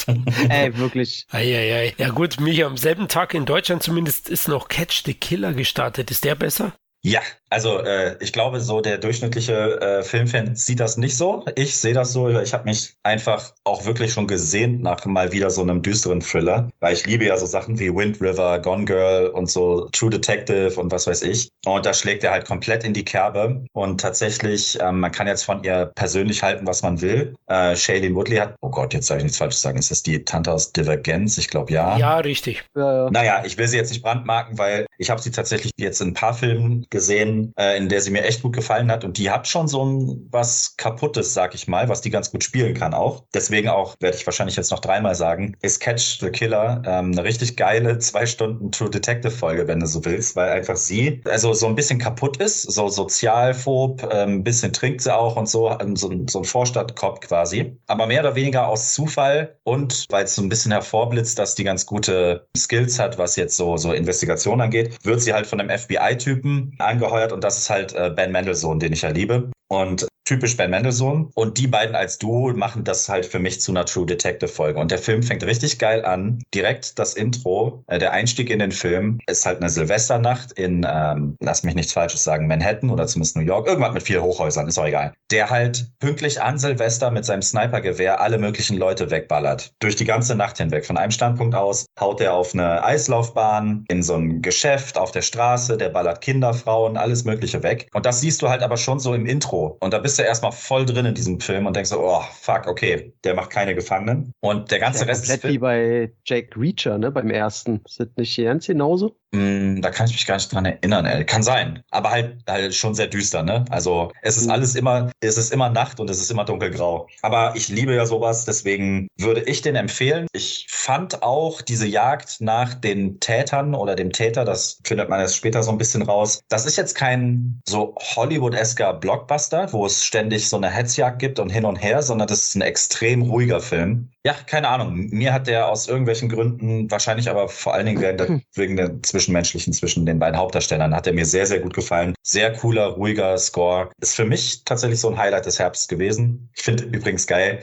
ey, 0.49 0.77
wirklich. 0.77 1.27
Eieiei. 1.31 1.95
Ja 1.99 2.11
gut, 2.11 2.41
mich 2.41 2.65
am 2.65 2.77
selben 2.77 3.09
Tag 3.09 3.35
in 3.35 3.45
Deutschland 3.45 3.83
zumindest 3.83 4.29
ist 4.29 4.49
noch 4.49 4.69
Catch 4.69 5.03
the 5.05 5.15
Killer 5.15 5.53
gestartet. 5.53 6.11
Ist 6.11 6.25
der 6.25 6.35
besser? 6.35 6.73
Ja, 7.03 7.21
also 7.51 7.79
äh, 7.81 8.17
ich 8.21 8.33
glaube, 8.33 8.61
so 8.61 8.81
der 8.81 8.99
durchschnittliche 8.99 9.81
äh, 9.81 10.03
Filmfan 10.03 10.57
sieht 10.57 10.81
das 10.81 10.97
nicht 10.97 11.17
so. 11.17 11.45
Ich 11.55 11.77
sehe 11.77 11.95
das 11.95 12.13
so. 12.13 12.29
Ich 12.41 12.53
habe 12.53 12.65
mich 12.65 12.97
einfach 13.03 13.53
auch 13.65 13.85
wirklich 13.85 14.13
schon 14.13 14.27
gesehnt 14.27 14.83
nach 14.83 15.05
mal 15.07 15.33
wieder 15.33 15.51
so 15.51 15.63
einem 15.63 15.83
düsteren 15.83 16.21
Thriller, 16.21 16.69
weil 16.81 16.95
ich 16.95 17.07
liebe 17.07 17.25
ja 17.25 17.37
so 17.37 17.47
Sachen 17.47 17.79
wie 17.79 17.95
Wind 17.95 18.21
River, 18.21 18.59
Gone 18.59 18.85
Girl 18.85 19.29
und 19.29 19.51
so 19.51 19.89
True 19.93 20.11
Detective 20.11 20.81
und 20.81 20.91
was 20.91 21.07
weiß 21.07 21.23
ich. 21.23 21.51
Und 21.65 21.87
da 21.87 21.95
schlägt 21.95 22.25
er 22.25 22.33
halt 22.33 22.47
komplett 22.47 22.85
in 22.85 22.93
die 22.93 23.05
Kerbe. 23.05 23.65
Und 23.73 24.01
tatsächlich, 24.01 24.79
ähm, 24.81 25.01
man 25.01 25.13
kann 25.13 25.27
jetzt 25.27 25.45
von 25.45 25.63
ihr 25.63 25.93
persönlich 25.95 26.43
halten, 26.43 26.67
was 26.67 26.83
man 26.83 27.01
will. 27.01 27.35
Äh, 27.47 27.77
Shailene 27.77 28.15
Woodley 28.15 28.37
hat, 28.37 28.57
oh 28.61 28.71
Gott, 28.71 28.93
jetzt 28.95 29.07
soll 29.07 29.19
ich 29.19 29.23
nichts 29.23 29.39
Falsches 29.39 29.63
sagen. 29.63 29.79
Ist 29.79 29.91
das 29.91 30.03
die 30.03 30.25
Tante 30.25 30.53
aus 30.53 30.73
Divergence? 30.73 31.39
Ich 31.39 31.49
glaube 31.49 31.73
ja. 31.73 31.97
Ja, 31.97 32.19
richtig. 32.19 32.65
Ja, 32.75 33.05
ja. 33.05 33.11
Naja, 33.11 33.43
ich 33.45 33.57
will 33.57 33.69
sie 33.69 33.77
jetzt 33.77 33.91
nicht 33.91 34.03
brandmarken, 34.03 34.59
weil 34.59 34.87
ich 34.99 35.11
habe 35.11 35.21
sie 35.21 35.31
tatsächlich 35.31 35.73
jetzt 35.77 36.01
in 36.01 36.09
ein 36.09 36.15
paar 36.15 36.35
Filmen 36.35 36.87
gesehen, 36.91 37.36
äh, 37.59 37.77
in 37.77 37.89
der 37.89 38.01
sie 38.01 38.11
mir 38.11 38.25
echt 38.25 38.43
gut 38.43 38.55
gefallen 38.55 38.91
hat. 38.91 39.05
Und 39.05 39.19
die 39.19 39.31
hat 39.31 39.49
schon 39.49 39.69
so 39.69 39.85
ein 39.85 40.29
was 40.31 40.77
Kaputtes, 40.77 41.35
sag 41.35 41.55
ich 41.55 41.69
mal, 41.69 41.89
was 41.89 42.01
die 42.01 42.11
ganz 42.11 42.31
gut 42.31 42.45
spielen 42.45 42.75
kann 42.75 42.95
auch. 42.95 43.25
Deswegen 43.35 43.69
auch, 43.69 43.97
werde 44.01 44.17
ich 44.17 44.27
wahrscheinlich 44.27 44.57
jetzt 44.57 44.71
noch 44.71 44.81
dreimal 44.81 45.15
sagen, 45.15 45.57
ist 45.63 45.81
Catch 45.81 46.19
the 46.21 46.31
Killer 46.31 46.83
ähm, 46.87 47.13
eine 47.13 47.25
richtig 47.25 47.57
geile 47.57 47.99
zwei 47.99 48.27
Stunden 48.27 48.71
True 48.73 48.91
Detective 48.91 49.31
Folge, 49.31 49.67
wenn 49.69 49.81
du 49.81 49.87
so 49.87 50.05
willst, 50.05 50.37
weil 50.37 50.51
einfach 50.51 50.77
sie 50.77 51.21
also 51.25 51.53
so 51.55 51.67
ein 51.67 51.75
bisschen 51.75 51.99
kaputt 51.99 52.39
ist, 52.39 52.63
so 52.63 52.89
sozialphob, 52.89 54.03
ähm, 54.13 54.37
ein 54.37 54.45
bisschen 54.45 54.73
trinkt 54.73 55.03
sie 55.03 55.15
auch 55.15 55.37
und 55.37 55.49
so, 55.49 55.71
ähm, 55.81 55.97
so, 55.97 56.13
so 56.29 56.41
ein 56.41 56.45
Vorstadtkopf 56.45 57.21
quasi. 57.21 57.77
Aber 57.87 58.07
mehr 58.07 58.21
oder 58.21 58.35
weniger 58.35 58.69
aus 58.69 58.95
Zufall 58.95 59.59
und 59.65 60.07
weil 60.11 60.25
es 60.25 60.35
so 60.35 60.43
ein 60.43 60.49
bisschen 60.49 60.73
hervorblitzt, 60.73 61.39
dass 61.39 61.55
die 61.55 61.65
ganz 61.65 61.87
gute 61.87 62.47
Skills 62.57 62.99
hat, 62.99 63.19
was 63.19 63.37
jetzt 63.37 63.57
so, 63.57 63.77
so 63.77 63.93
Investigation 63.93 64.61
angeht, 64.61 65.05
wird 65.05 65.21
sie 65.21 65.33
halt 65.33 65.47
von 65.47 65.61
einem 65.61 65.77
FBI-Typen 65.77 66.75
angeheuert 66.79 67.26
und 67.33 67.45
das 67.45 67.59
ist 67.59 67.71
halt 67.71 67.95
äh, 67.95 68.11
Ben 68.11 68.33
Mendelssohn, 68.33 68.79
den 68.79 68.93
ich 68.93 69.03
ja 69.03 69.11
liebe. 69.11 69.51
Und 69.69 70.07
typisch 70.27 70.57
Ben 70.57 70.71
Mendelssohn. 70.71 71.31
Und 71.35 71.57
die 71.57 71.67
beiden 71.67 71.97
als 71.97 72.19
Duo 72.19 72.53
machen 72.53 72.85
das 72.85 73.09
halt 73.09 73.25
für 73.25 73.39
mich 73.39 73.61
zu 73.61 73.73
einer 73.73 73.87
True 73.87 74.05
Detective 74.05 74.49
Folge. 74.49 74.79
Und 74.79 74.91
der 74.91 74.99
Film 74.99 75.23
fängt 75.23 75.45
richtig 75.45 75.79
geil 75.79 76.05
an. 76.05 76.43
Direkt 76.55 76.99
das 76.99 77.15
Intro, 77.15 77.85
äh, 77.87 77.99
der 77.99 78.13
Einstieg 78.13 78.51
in 78.51 78.59
den 78.59 78.73
Film 78.73 79.19
ist 79.27 79.47
halt 79.47 79.61
eine 79.61 79.71
Silvesternacht 79.71 80.53
in, 80.53 80.87
ähm, 80.89 81.37
lass 81.41 81.63
mich 81.63 81.75
nichts 81.75 81.93
Falsches 81.93 82.25
sagen, 82.25 82.47
Manhattan 82.47 82.91
oder 82.91 83.07
zumindest 83.07 83.37
New 83.37 83.45
York. 83.45 83.67
Irgendwas 83.67 83.95
mit 83.95 84.03
vier 84.03 84.23
Hochhäusern, 84.23 84.69
ist 84.69 84.79
auch 84.79 84.87
egal. 84.87 85.13
Der 85.31 85.49
halt 85.49 85.87
pünktlich 86.01 86.43
an 86.43 86.59
Silvester 86.59 87.11
mit 87.11 87.25
seinem 87.25 87.43
Snipergewehr 87.43 88.21
alle 88.21 88.39
möglichen 88.39 88.77
Leute 88.77 89.11
wegballert. 89.11 89.73
Durch 89.79 89.97
die 89.97 90.05
ganze 90.05 90.35
Nacht 90.35 90.59
hinweg. 90.59 90.85
Von 90.85 90.97
einem 90.97 91.13
Standpunkt 91.13 91.55
aus 91.55 91.87
haut 92.01 92.21
er 92.21 92.35
auf 92.35 92.53
eine 92.53 92.85
Eislaufbahn, 92.85 93.85
in 93.89 94.03
so 94.03 94.15
ein 94.15 94.43
Geschäft, 94.43 94.99
auf 94.99 95.13
der 95.13 95.23
Straße, 95.23 95.77
der 95.77 95.91
ballert 95.91 96.21
Kinder, 96.21 96.53
Frauen, 96.53 96.97
alles 96.97 97.25
Mögliche 97.25 97.63
weg. 97.63 97.89
Und 97.95 98.07
das 98.07 98.21
siehst 98.21 98.43
du 98.43 98.49
halt 98.49 98.63
aber 98.63 98.77
schon 98.77 98.99
so 98.99 99.15
im 99.15 99.27
Intro. 99.27 99.77
Und 99.81 99.93
da 99.93 99.99
bist 99.99 100.16
du 100.19 100.23
erstmal 100.23 100.53
voll 100.53 100.87
drin 100.87 101.07
in 101.07 101.15
diesem 101.15 101.41
Film 101.41 101.67
und 101.67 101.77
denkst 101.77 101.91
so, 101.91 102.01
oh, 102.01 102.23
fuck, 102.33 102.67
okay, 102.67 103.13
der 103.25 103.35
macht 103.35 103.51
keine 103.51 103.75
Gefangenen. 103.75 104.33
Und 104.41 104.71
der 104.71 104.79
ganze 104.79 105.01
ja, 105.01 105.07
Rest 105.07 105.29
komplett 105.29 105.53
wie 105.53 105.59
bei 105.59 106.13
Jack 106.25 106.57
Reacher, 106.57 106.99
ne, 106.99 107.11
beim 107.11 107.31
ersten. 107.31 107.83
Ist 107.85 108.01
das 108.01 108.09
nicht 108.17 108.37
ganz 108.37 108.67
genauso? 108.67 109.17
Mm, 109.33 109.81
da 109.83 109.91
kann 109.91 110.07
ich 110.07 110.13
mich 110.13 110.27
gar 110.27 110.37
nicht 110.37 110.53
dran 110.53 110.65
erinnern, 110.65 111.05
ey. 111.05 111.25
Kann 111.25 111.43
sein. 111.43 111.83
Aber 111.91 112.11
halt, 112.11 112.37
halt 112.49 112.75
schon 112.75 112.95
sehr 112.95 113.09
düster, 113.09 113.43
ne? 113.43 113.65
Also 113.71 114.13
es 114.23 114.37
ist 114.37 114.45
Mhm. 114.47 114.51
alles 114.53 114.75
immer, 114.77 115.11
es 115.21 115.37
ist 115.37 115.53
immer 115.53 115.69
Nacht 115.69 115.99
und 116.01 116.09
es 116.11 116.21
ist 116.21 116.31
immer 116.31 116.45
dunkelgrau. 116.45 117.09
Aber 117.23 117.53
ich 117.57 117.69
liebe 117.69 117.95
ja 117.95 118.07
sowas, 118.07 118.45
deswegen 118.45 119.09
würde 119.19 119.43
ich 119.43 119.63
den 119.63 119.75
empfehlen. 119.75 120.27
Ich 120.33 120.67
fand 120.71 121.23
auch 121.23 121.61
diese 121.61 121.87
Jagd 121.89 122.41
nach 122.41 122.75
den 122.75 123.19
Tätern 123.19 123.75
oder 123.75 123.97
dem 123.97 124.13
Täter, 124.13 124.45
das 124.45 124.79
findet 124.85 125.09
man 125.09 125.21
erst 125.21 125.37
später 125.37 125.63
so 125.65 125.73
ein 125.73 125.79
bisschen 125.79 126.03
raus. 126.03 126.41
Das 126.49 126.65
ist 126.65 126.77
jetzt 126.77 126.95
kein 126.95 127.61
so 127.69 127.95
Hollywood-esker 127.99 128.95
Blockbuster, 128.95 129.73
wo 129.73 129.87
es 129.87 130.05
ständig 130.05 130.49
so 130.49 130.57
eine 130.57 130.71
Hetzjagd 130.71 131.19
gibt 131.19 131.41
und 131.41 131.51
hin 131.51 131.65
und 131.65 131.77
her, 131.77 132.03
sondern 132.03 132.29
das 132.29 132.43
ist 132.49 132.55
ein 132.55 132.61
extrem 132.63 133.23
ruhiger 133.23 133.61
Film. 133.61 134.11
Ja, 134.27 134.35
keine 134.45 134.67
Ahnung. 134.67 135.07
Mir 135.13 135.33
hat 135.33 135.47
der 135.47 135.69
aus 135.69 135.87
irgendwelchen 135.87 136.29
Gründen, 136.29 136.91
wahrscheinlich 136.91 137.31
aber 137.31 137.49
vor 137.49 137.75
allen 137.75 137.87
Dingen 137.87 138.01
wegen 138.03 138.17
der, 138.17 138.41
wegen 138.55 138.77
der 138.77 139.01
Zwischenmenschlichen 139.01 139.73
zwischen 139.73 140.05
den 140.05 140.19
beiden 140.19 140.37
Hauptdarstellern, 140.37 140.97
hat 140.97 141.07
er 141.07 141.13
mir 141.13 141.25
sehr, 141.25 141.47
sehr 141.47 141.61
gut 141.61 141.75
gefallen. 141.75 142.13
Sehr 142.23 142.53
cooler, 142.53 142.87
ruhiger 142.87 143.39
Score. 143.39 143.89
Ist 144.01 144.17
für 144.17 144.25
mich 144.25 144.65
tatsächlich 144.65 144.99
so 144.99 145.11
ein 145.11 145.17
Highlight 145.17 145.47
des 145.47 145.61
Herbsts 145.61 145.87
gewesen. 145.87 146.51
Ich 146.57 146.65
finde 146.65 146.83
übrigens 146.87 147.29
geil, 147.29 147.63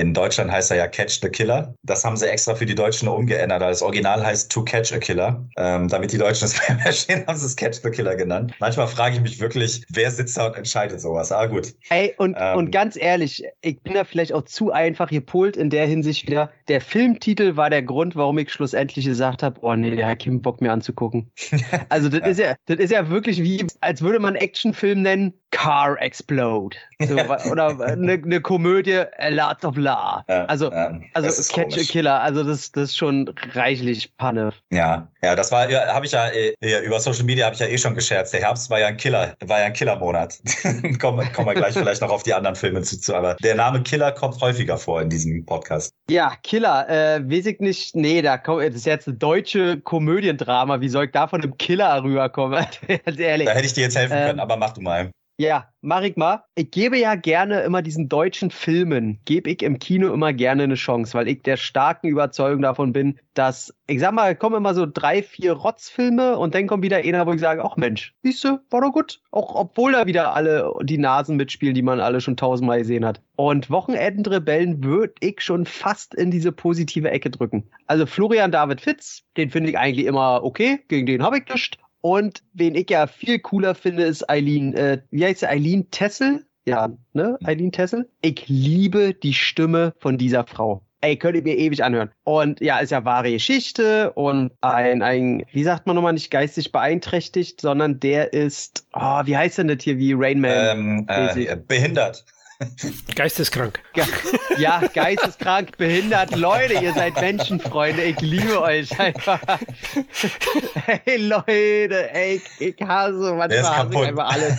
in 0.00 0.14
Deutschland 0.14 0.50
heißt 0.50 0.70
er 0.70 0.76
ja 0.78 0.86
Catch 0.86 1.20
the 1.20 1.28
Killer. 1.28 1.74
Das 1.82 2.04
haben 2.04 2.16
sie 2.16 2.28
extra 2.28 2.54
für 2.54 2.66
die 2.66 2.74
Deutschen 2.74 3.08
umgeändert. 3.08 3.60
Das 3.60 3.82
Original 3.82 4.24
heißt 4.24 4.50
To 4.50 4.64
Catch 4.64 4.92
a 4.92 4.98
Killer. 4.98 5.44
Ähm, 5.56 5.88
damit 5.88 6.12
die 6.12 6.18
Deutschen 6.18 6.46
es 6.46 6.58
mehr 6.68 6.78
verstehen, 6.78 7.24
haben 7.26 7.36
sie 7.38 7.46
es 7.46 7.56
Catch 7.56 7.80
the 7.82 7.90
Killer 7.90 8.16
genannt. 8.16 8.54
Manchmal 8.60 8.86
frage 8.88 9.16
ich 9.16 9.20
mich 9.20 9.40
wirklich, 9.40 9.84
wer 9.90 10.10
sitzt 10.10 10.36
da 10.36 10.46
und 10.46 10.56
entscheidet 10.56 11.00
sowas. 11.00 11.32
Ah, 11.32 11.46
gut. 11.46 11.74
Ey, 11.90 12.14
und, 12.18 12.36
Ähm. 12.38 12.56
und 12.56 12.70
ganz 12.70 12.96
ehrlich, 12.96 13.42
ich 13.60 13.80
bin 13.82 13.94
da 13.94 14.04
vielleicht 14.04 14.32
auch 14.32 14.42
zu 14.42 14.72
einfach 14.72 15.10
gepolt 15.10 15.56
in 15.56 15.70
der 15.70 15.86
Hinsicht 15.86 16.26
wieder. 16.28 16.50
Der 16.68 16.80
Filmtitel 16.80 17.56
war 17.56 17.70
der 17.70 17.82
Grund, 17.82 18.16
warum 18.16 18.38
ich 18.38 18.50
schlussendlich 18.52 19.04
gesagt 19.04 19.42
habe, 19.42 19.60
oh 19.62 19.74
nee, 19.74 19.94
der 19.94 20.06
hat 20.06 20.22
keinen 20.24 20.42
Bock 20.42 20.60
mehr 20.60 20.72
anzugucken. 20.72 21.30
Also 21.90 22.08
das 22.08 22.28
ist 22.28 22.38
ja, 22.40 22.54
das 22.66 22.78
ist 22.78 22.90
ja 22.90 23.08
wirklich 23.08 23.42
wie, 23.42 23.66
als 23.80 24.02
würde 24.02 24.18
man 24.18 24.34
Actionfilm 24.34 25.02
nennen, 25.02 25.32
Car 25.50 26.00
Explode. 26.00 26.76
So, 27.00 27.14
oder 27.50 27.80
eine, 27.80 28.12
eine 28.12 28.40
Komödie, 28.40 29.04
A 29.18 29.28
Lot 29.28 29.64
of 29.64 29.76
La. 29.76 30.24
Ja, 30.28 30.44
Also, 30.46 30.70
ähm, 30.72 31.04
also 31.14 31.28
Catch 31.28 31.70
komisch. 31.70 31.88
a 31.88 31.92
Killer, 31.92 32.20
also 32.20 32.44
das, 32.44 32.72
das 32.72 32.90
ist 32.90 32.96
schon 32.96 33.32
reichlich 33.54 34.16
Panne. 34.16 34.52
Ja, 34.70 35.08
ja, 35.22 35.34
das 35.36 35.50
war, 35.52 35.70
ja, 35.70 35.94
habe 35.94 36.06
ich 36.06 36.12
ja, 36.12 36.28
äh, 36.28 36.54
ja, 36.60 36.80
über 36.80 37.00
Social 37.00 37.24
Media 37.24 37.46
habe 37.46 37.54
ich 37.54 37.60
ja 37.60 37.66
eh 37.66 37.78
schon 37.78 37.94
gescherzt. 37.94 38.32
Der 38.32 38.40
Herbst 38.40 38.68
war 38.70 38.80
ja 38.80 38.88
ein 38.88 38.96
Killer, 38.96 39.34
war 39.46 39.60
ja 39.60 39.66
ein 39.66 39.72
Killermonat. 39.72 40.38
kommen, 41.00 41.32
kommen 41.32 41.46
wir 41.48 41.54
gleich 41.54 41.74
vielleicht 41.74 42.02
noch 42.02 42.10
auf 42.10 42.22
die 42.24 42.34
anderen 42.34 42.56
Filme 42.56 42.82
zu, 42.82 43.00
zu, 43.00 43.14
aber 43.14 43.34
der 43.36 43.54
Name 43.54 43.82
Killer 43.82 44.12
kommt 44.12 44.40
häufiger 44.40 44.76
vor 44.76 45.00
in 45.00 45.08
diesem 45.08 45.46
Podcast. 45.46 45.92
Ja, 46.10 46.34
Killer, 46.42 46.88
äh, 46.88 47.20
weiß 47.30 47.46
ich 47.46 47.60
nicht, 47.60 47.96
nee, 47.96 48.22
da 48.22 48.38
kommt, 48.38 48.66
das 48.66 48.74
ist 48.74 48.86
jetzt 48.86 49.06
ein 49.06 49.18
deutsche 49.18 49.80
Komödiendrama, 49.80 50.80
wie 50.80 50.88
soll 50.88 51.06
ich 51.06 51.12
da 51.12 51.26
von 51.28 51.42
einem 51.42 51.56
Killer 51.58 52.02
rüberkommen? 52.02 52.66
Ganz 53.04 53.18
ehrlich. 53.18 53.46
Da 53.46 53.54
hätte 53.54 53.66
ich 53.66 53.74
dir 53.74 53.82
jetzt 53.82 53.96
helfen 53.96 54.16
Ähm, 54.16 54.26
können, 54.26 54.40
aber 54.40 54.56
mach 54.56 54.72
du 54.72 54.80
mal. 54.80 55.10
Ja, 55.40 55.68
mach 55.82 56.02
ich 56.02 56.16
mal. 56.16 56.42
Ich 56.56 56.72
gebe 56.72 56.98
ja 56.98 57.14
gerne 57.14 57.60
immer 57.60 57.80
diesen 57.80 58.08
deutschen 58.08 58.50
Filmen, 58.50 59.20
gebe 59.24 59.48
ich 59.50 59.62
im 59.62 59.78
Kino 59.78 60.12
immer 60.12 60.32
gerne 60.32 60.64
eine 60.64 60.74
Chance, 60.74 61.14
weil 61.14 61.28
ich 61.28 61.42
der 61.42 61.56
starken 61.56 62.08
Überzeugung 62.08 62.60
davon 62.62 62.92
bin, 62.92 63.20
dass, 63.34 63.72
ich 63.86 64.00
sag 64.00 64.10
mal, 64.14 64.34
kommen 64.34 64.56
immer 64.56 64.74
so 64.74 64.84
drei, 64.84 65.22
vier 65.22 65.52
Rotzfilme 65.52 66.36
und 66.36 66.56
dann 66.56 66.66
kommt 66.66 66.82
wieder 66.82 66.96
einer, 66.96 67.24
wo 67.24 67.32
ich 67.32 67.40
sage, 67.40 67.64
ach 67.64 67.76
Mensch, 67.76 68.16
siehste, 68.24 68.64
war 68.70 68.80
doch 68.80 68.90
gut. 68.90 69.20
Auch 69.30 69.54
obwohl 69.54 69.92
da 69.92 70.08
wieder 70.08 70.34
alle 70.34 70.72
die 70.82 70.98
Nasen 70.98 71.36
mitspielen, 71.36 71.74
die 71.76 71.82
man 71.82 72.00
alle 72.00 72.20
schon 72.20 72.36
tausendmal 72.36 72.80
gesehen 72.80 73.04
hat. 73.04 73.22
Und 73.36 73.70
Wochenendrebellen 73.70 74.82
würde 74.82 75.14
ich 75.20 75.40
schon 75.40 75.66
fast 75.66 76.16
in 76.16 76.32
diese 76.32 76.50
positive 76.50 77.12
Ecke 77.12 77.30
drücken. 77.30 77.70
Also 77.86 78.06
Florian 78.06 78.50
David 78.50 78.80
Fitz, 78.80 79.22
den 79.36 79.50
finde 79.50 79.70
ich 79.70 79.78
eigentlich 79.78 80.06
immer 80.06 80.42
okay, 80.42 80.80
gegen 80.88 81.06
den 81.06 81.22
habe 81.22 81.38
ich 81.38 81.48
nichts. 81.48 81.78
Und 82.00 82.42
wen 82.52 82.74
ich 82.74 82.90
ja 82.90 83.06
viel 83.06 83.38
cooler 83.38 83.74
finde, 83.74 84.04
ist 84.04 84.28
Eileen, 84.30 84.74
äh, 84.74 85.02
wie 85.10 85.24
heißt 85.24 85.40
sie, 85.40 85.48
Eileen 85.48 85.90
Tessel? 85.90 86.46
Ja, 86.64 86.90
ne? 87.12 87.38
Eileen 87.44 87.72
Tessel? 87.72 88.08
Ich 88.20 88.48
liebe 88.48 89.14
die 89.14 89.34
Stimme 89.34 89.94
von 89.98 90.18
dieser 90.18 90.44
Frau. 90.44 90.82
Ey, 91.00 91.16
könnt 91.16 91.36
ihr 91.36 91.42
mir 91.42 91.56
ewig 91.56 91.84
anhören. 91.84 92.10
Und 92.24 92.60
ja, 92.60 92.78
ist 92.78 92.90
ja 92.90 93.04
wahre 93.04 93.30
Geschichte 93.30 94.12
und 94.14 94.50
ein, 94.62 95.00
ein, 95.00 95.44
wie 95.52 95.62
sagt 95.62 95.86
man 95.86 95.94
nochmal, 95.94 96.12
nicht 96.12 96.30
geistig 96.30 96.72
beeinträchtigt, 96.72 97.60
sondern 97.60 98.00
der 98.00 98.32
ist, 98.32 98.86
oh, 98.94 99.20
wie 99.24 99.36
heißt 99.36 99.58
denn 99.58 99.68
das 99.68 99.82
hier, 99.82 99.96
wie 99.98 100.12
Rain 100.12 100.40
Man? 100.40 100.50
Ähm, 100.50 101.06
äh, 101.08 101.56
behindert. 101.56 102.24
Geisteskrank. 103.14 103.80
Ge 103.94 104.04
ja, 104.58 104.80
geisteskrank, 104.92 105.76
behindert. 105.76 106.34
Leute, 106.34 106.74
ihr 106.74 106.92
seid 106.92 107.14
Menschenfreunde. 107.20 108.02
Ich 108.02 108.20
liebe 108.20 108.60
euch 108.60 108.98
einfach. 108.98 109.40
Hey 111.04 111.16
Leute, 111.18 112.10
ey, 112.12 112.42
ich, 112.58 112.74
ich 112.74 112.82
hasse, 112.86 113.20
Der 113.20 113.34
manchmal 113.34 113.60
ich 113.60 113.64
kaputt. 113.92 114.06
einfach 114.06 114.32
alles. 114.32 114.56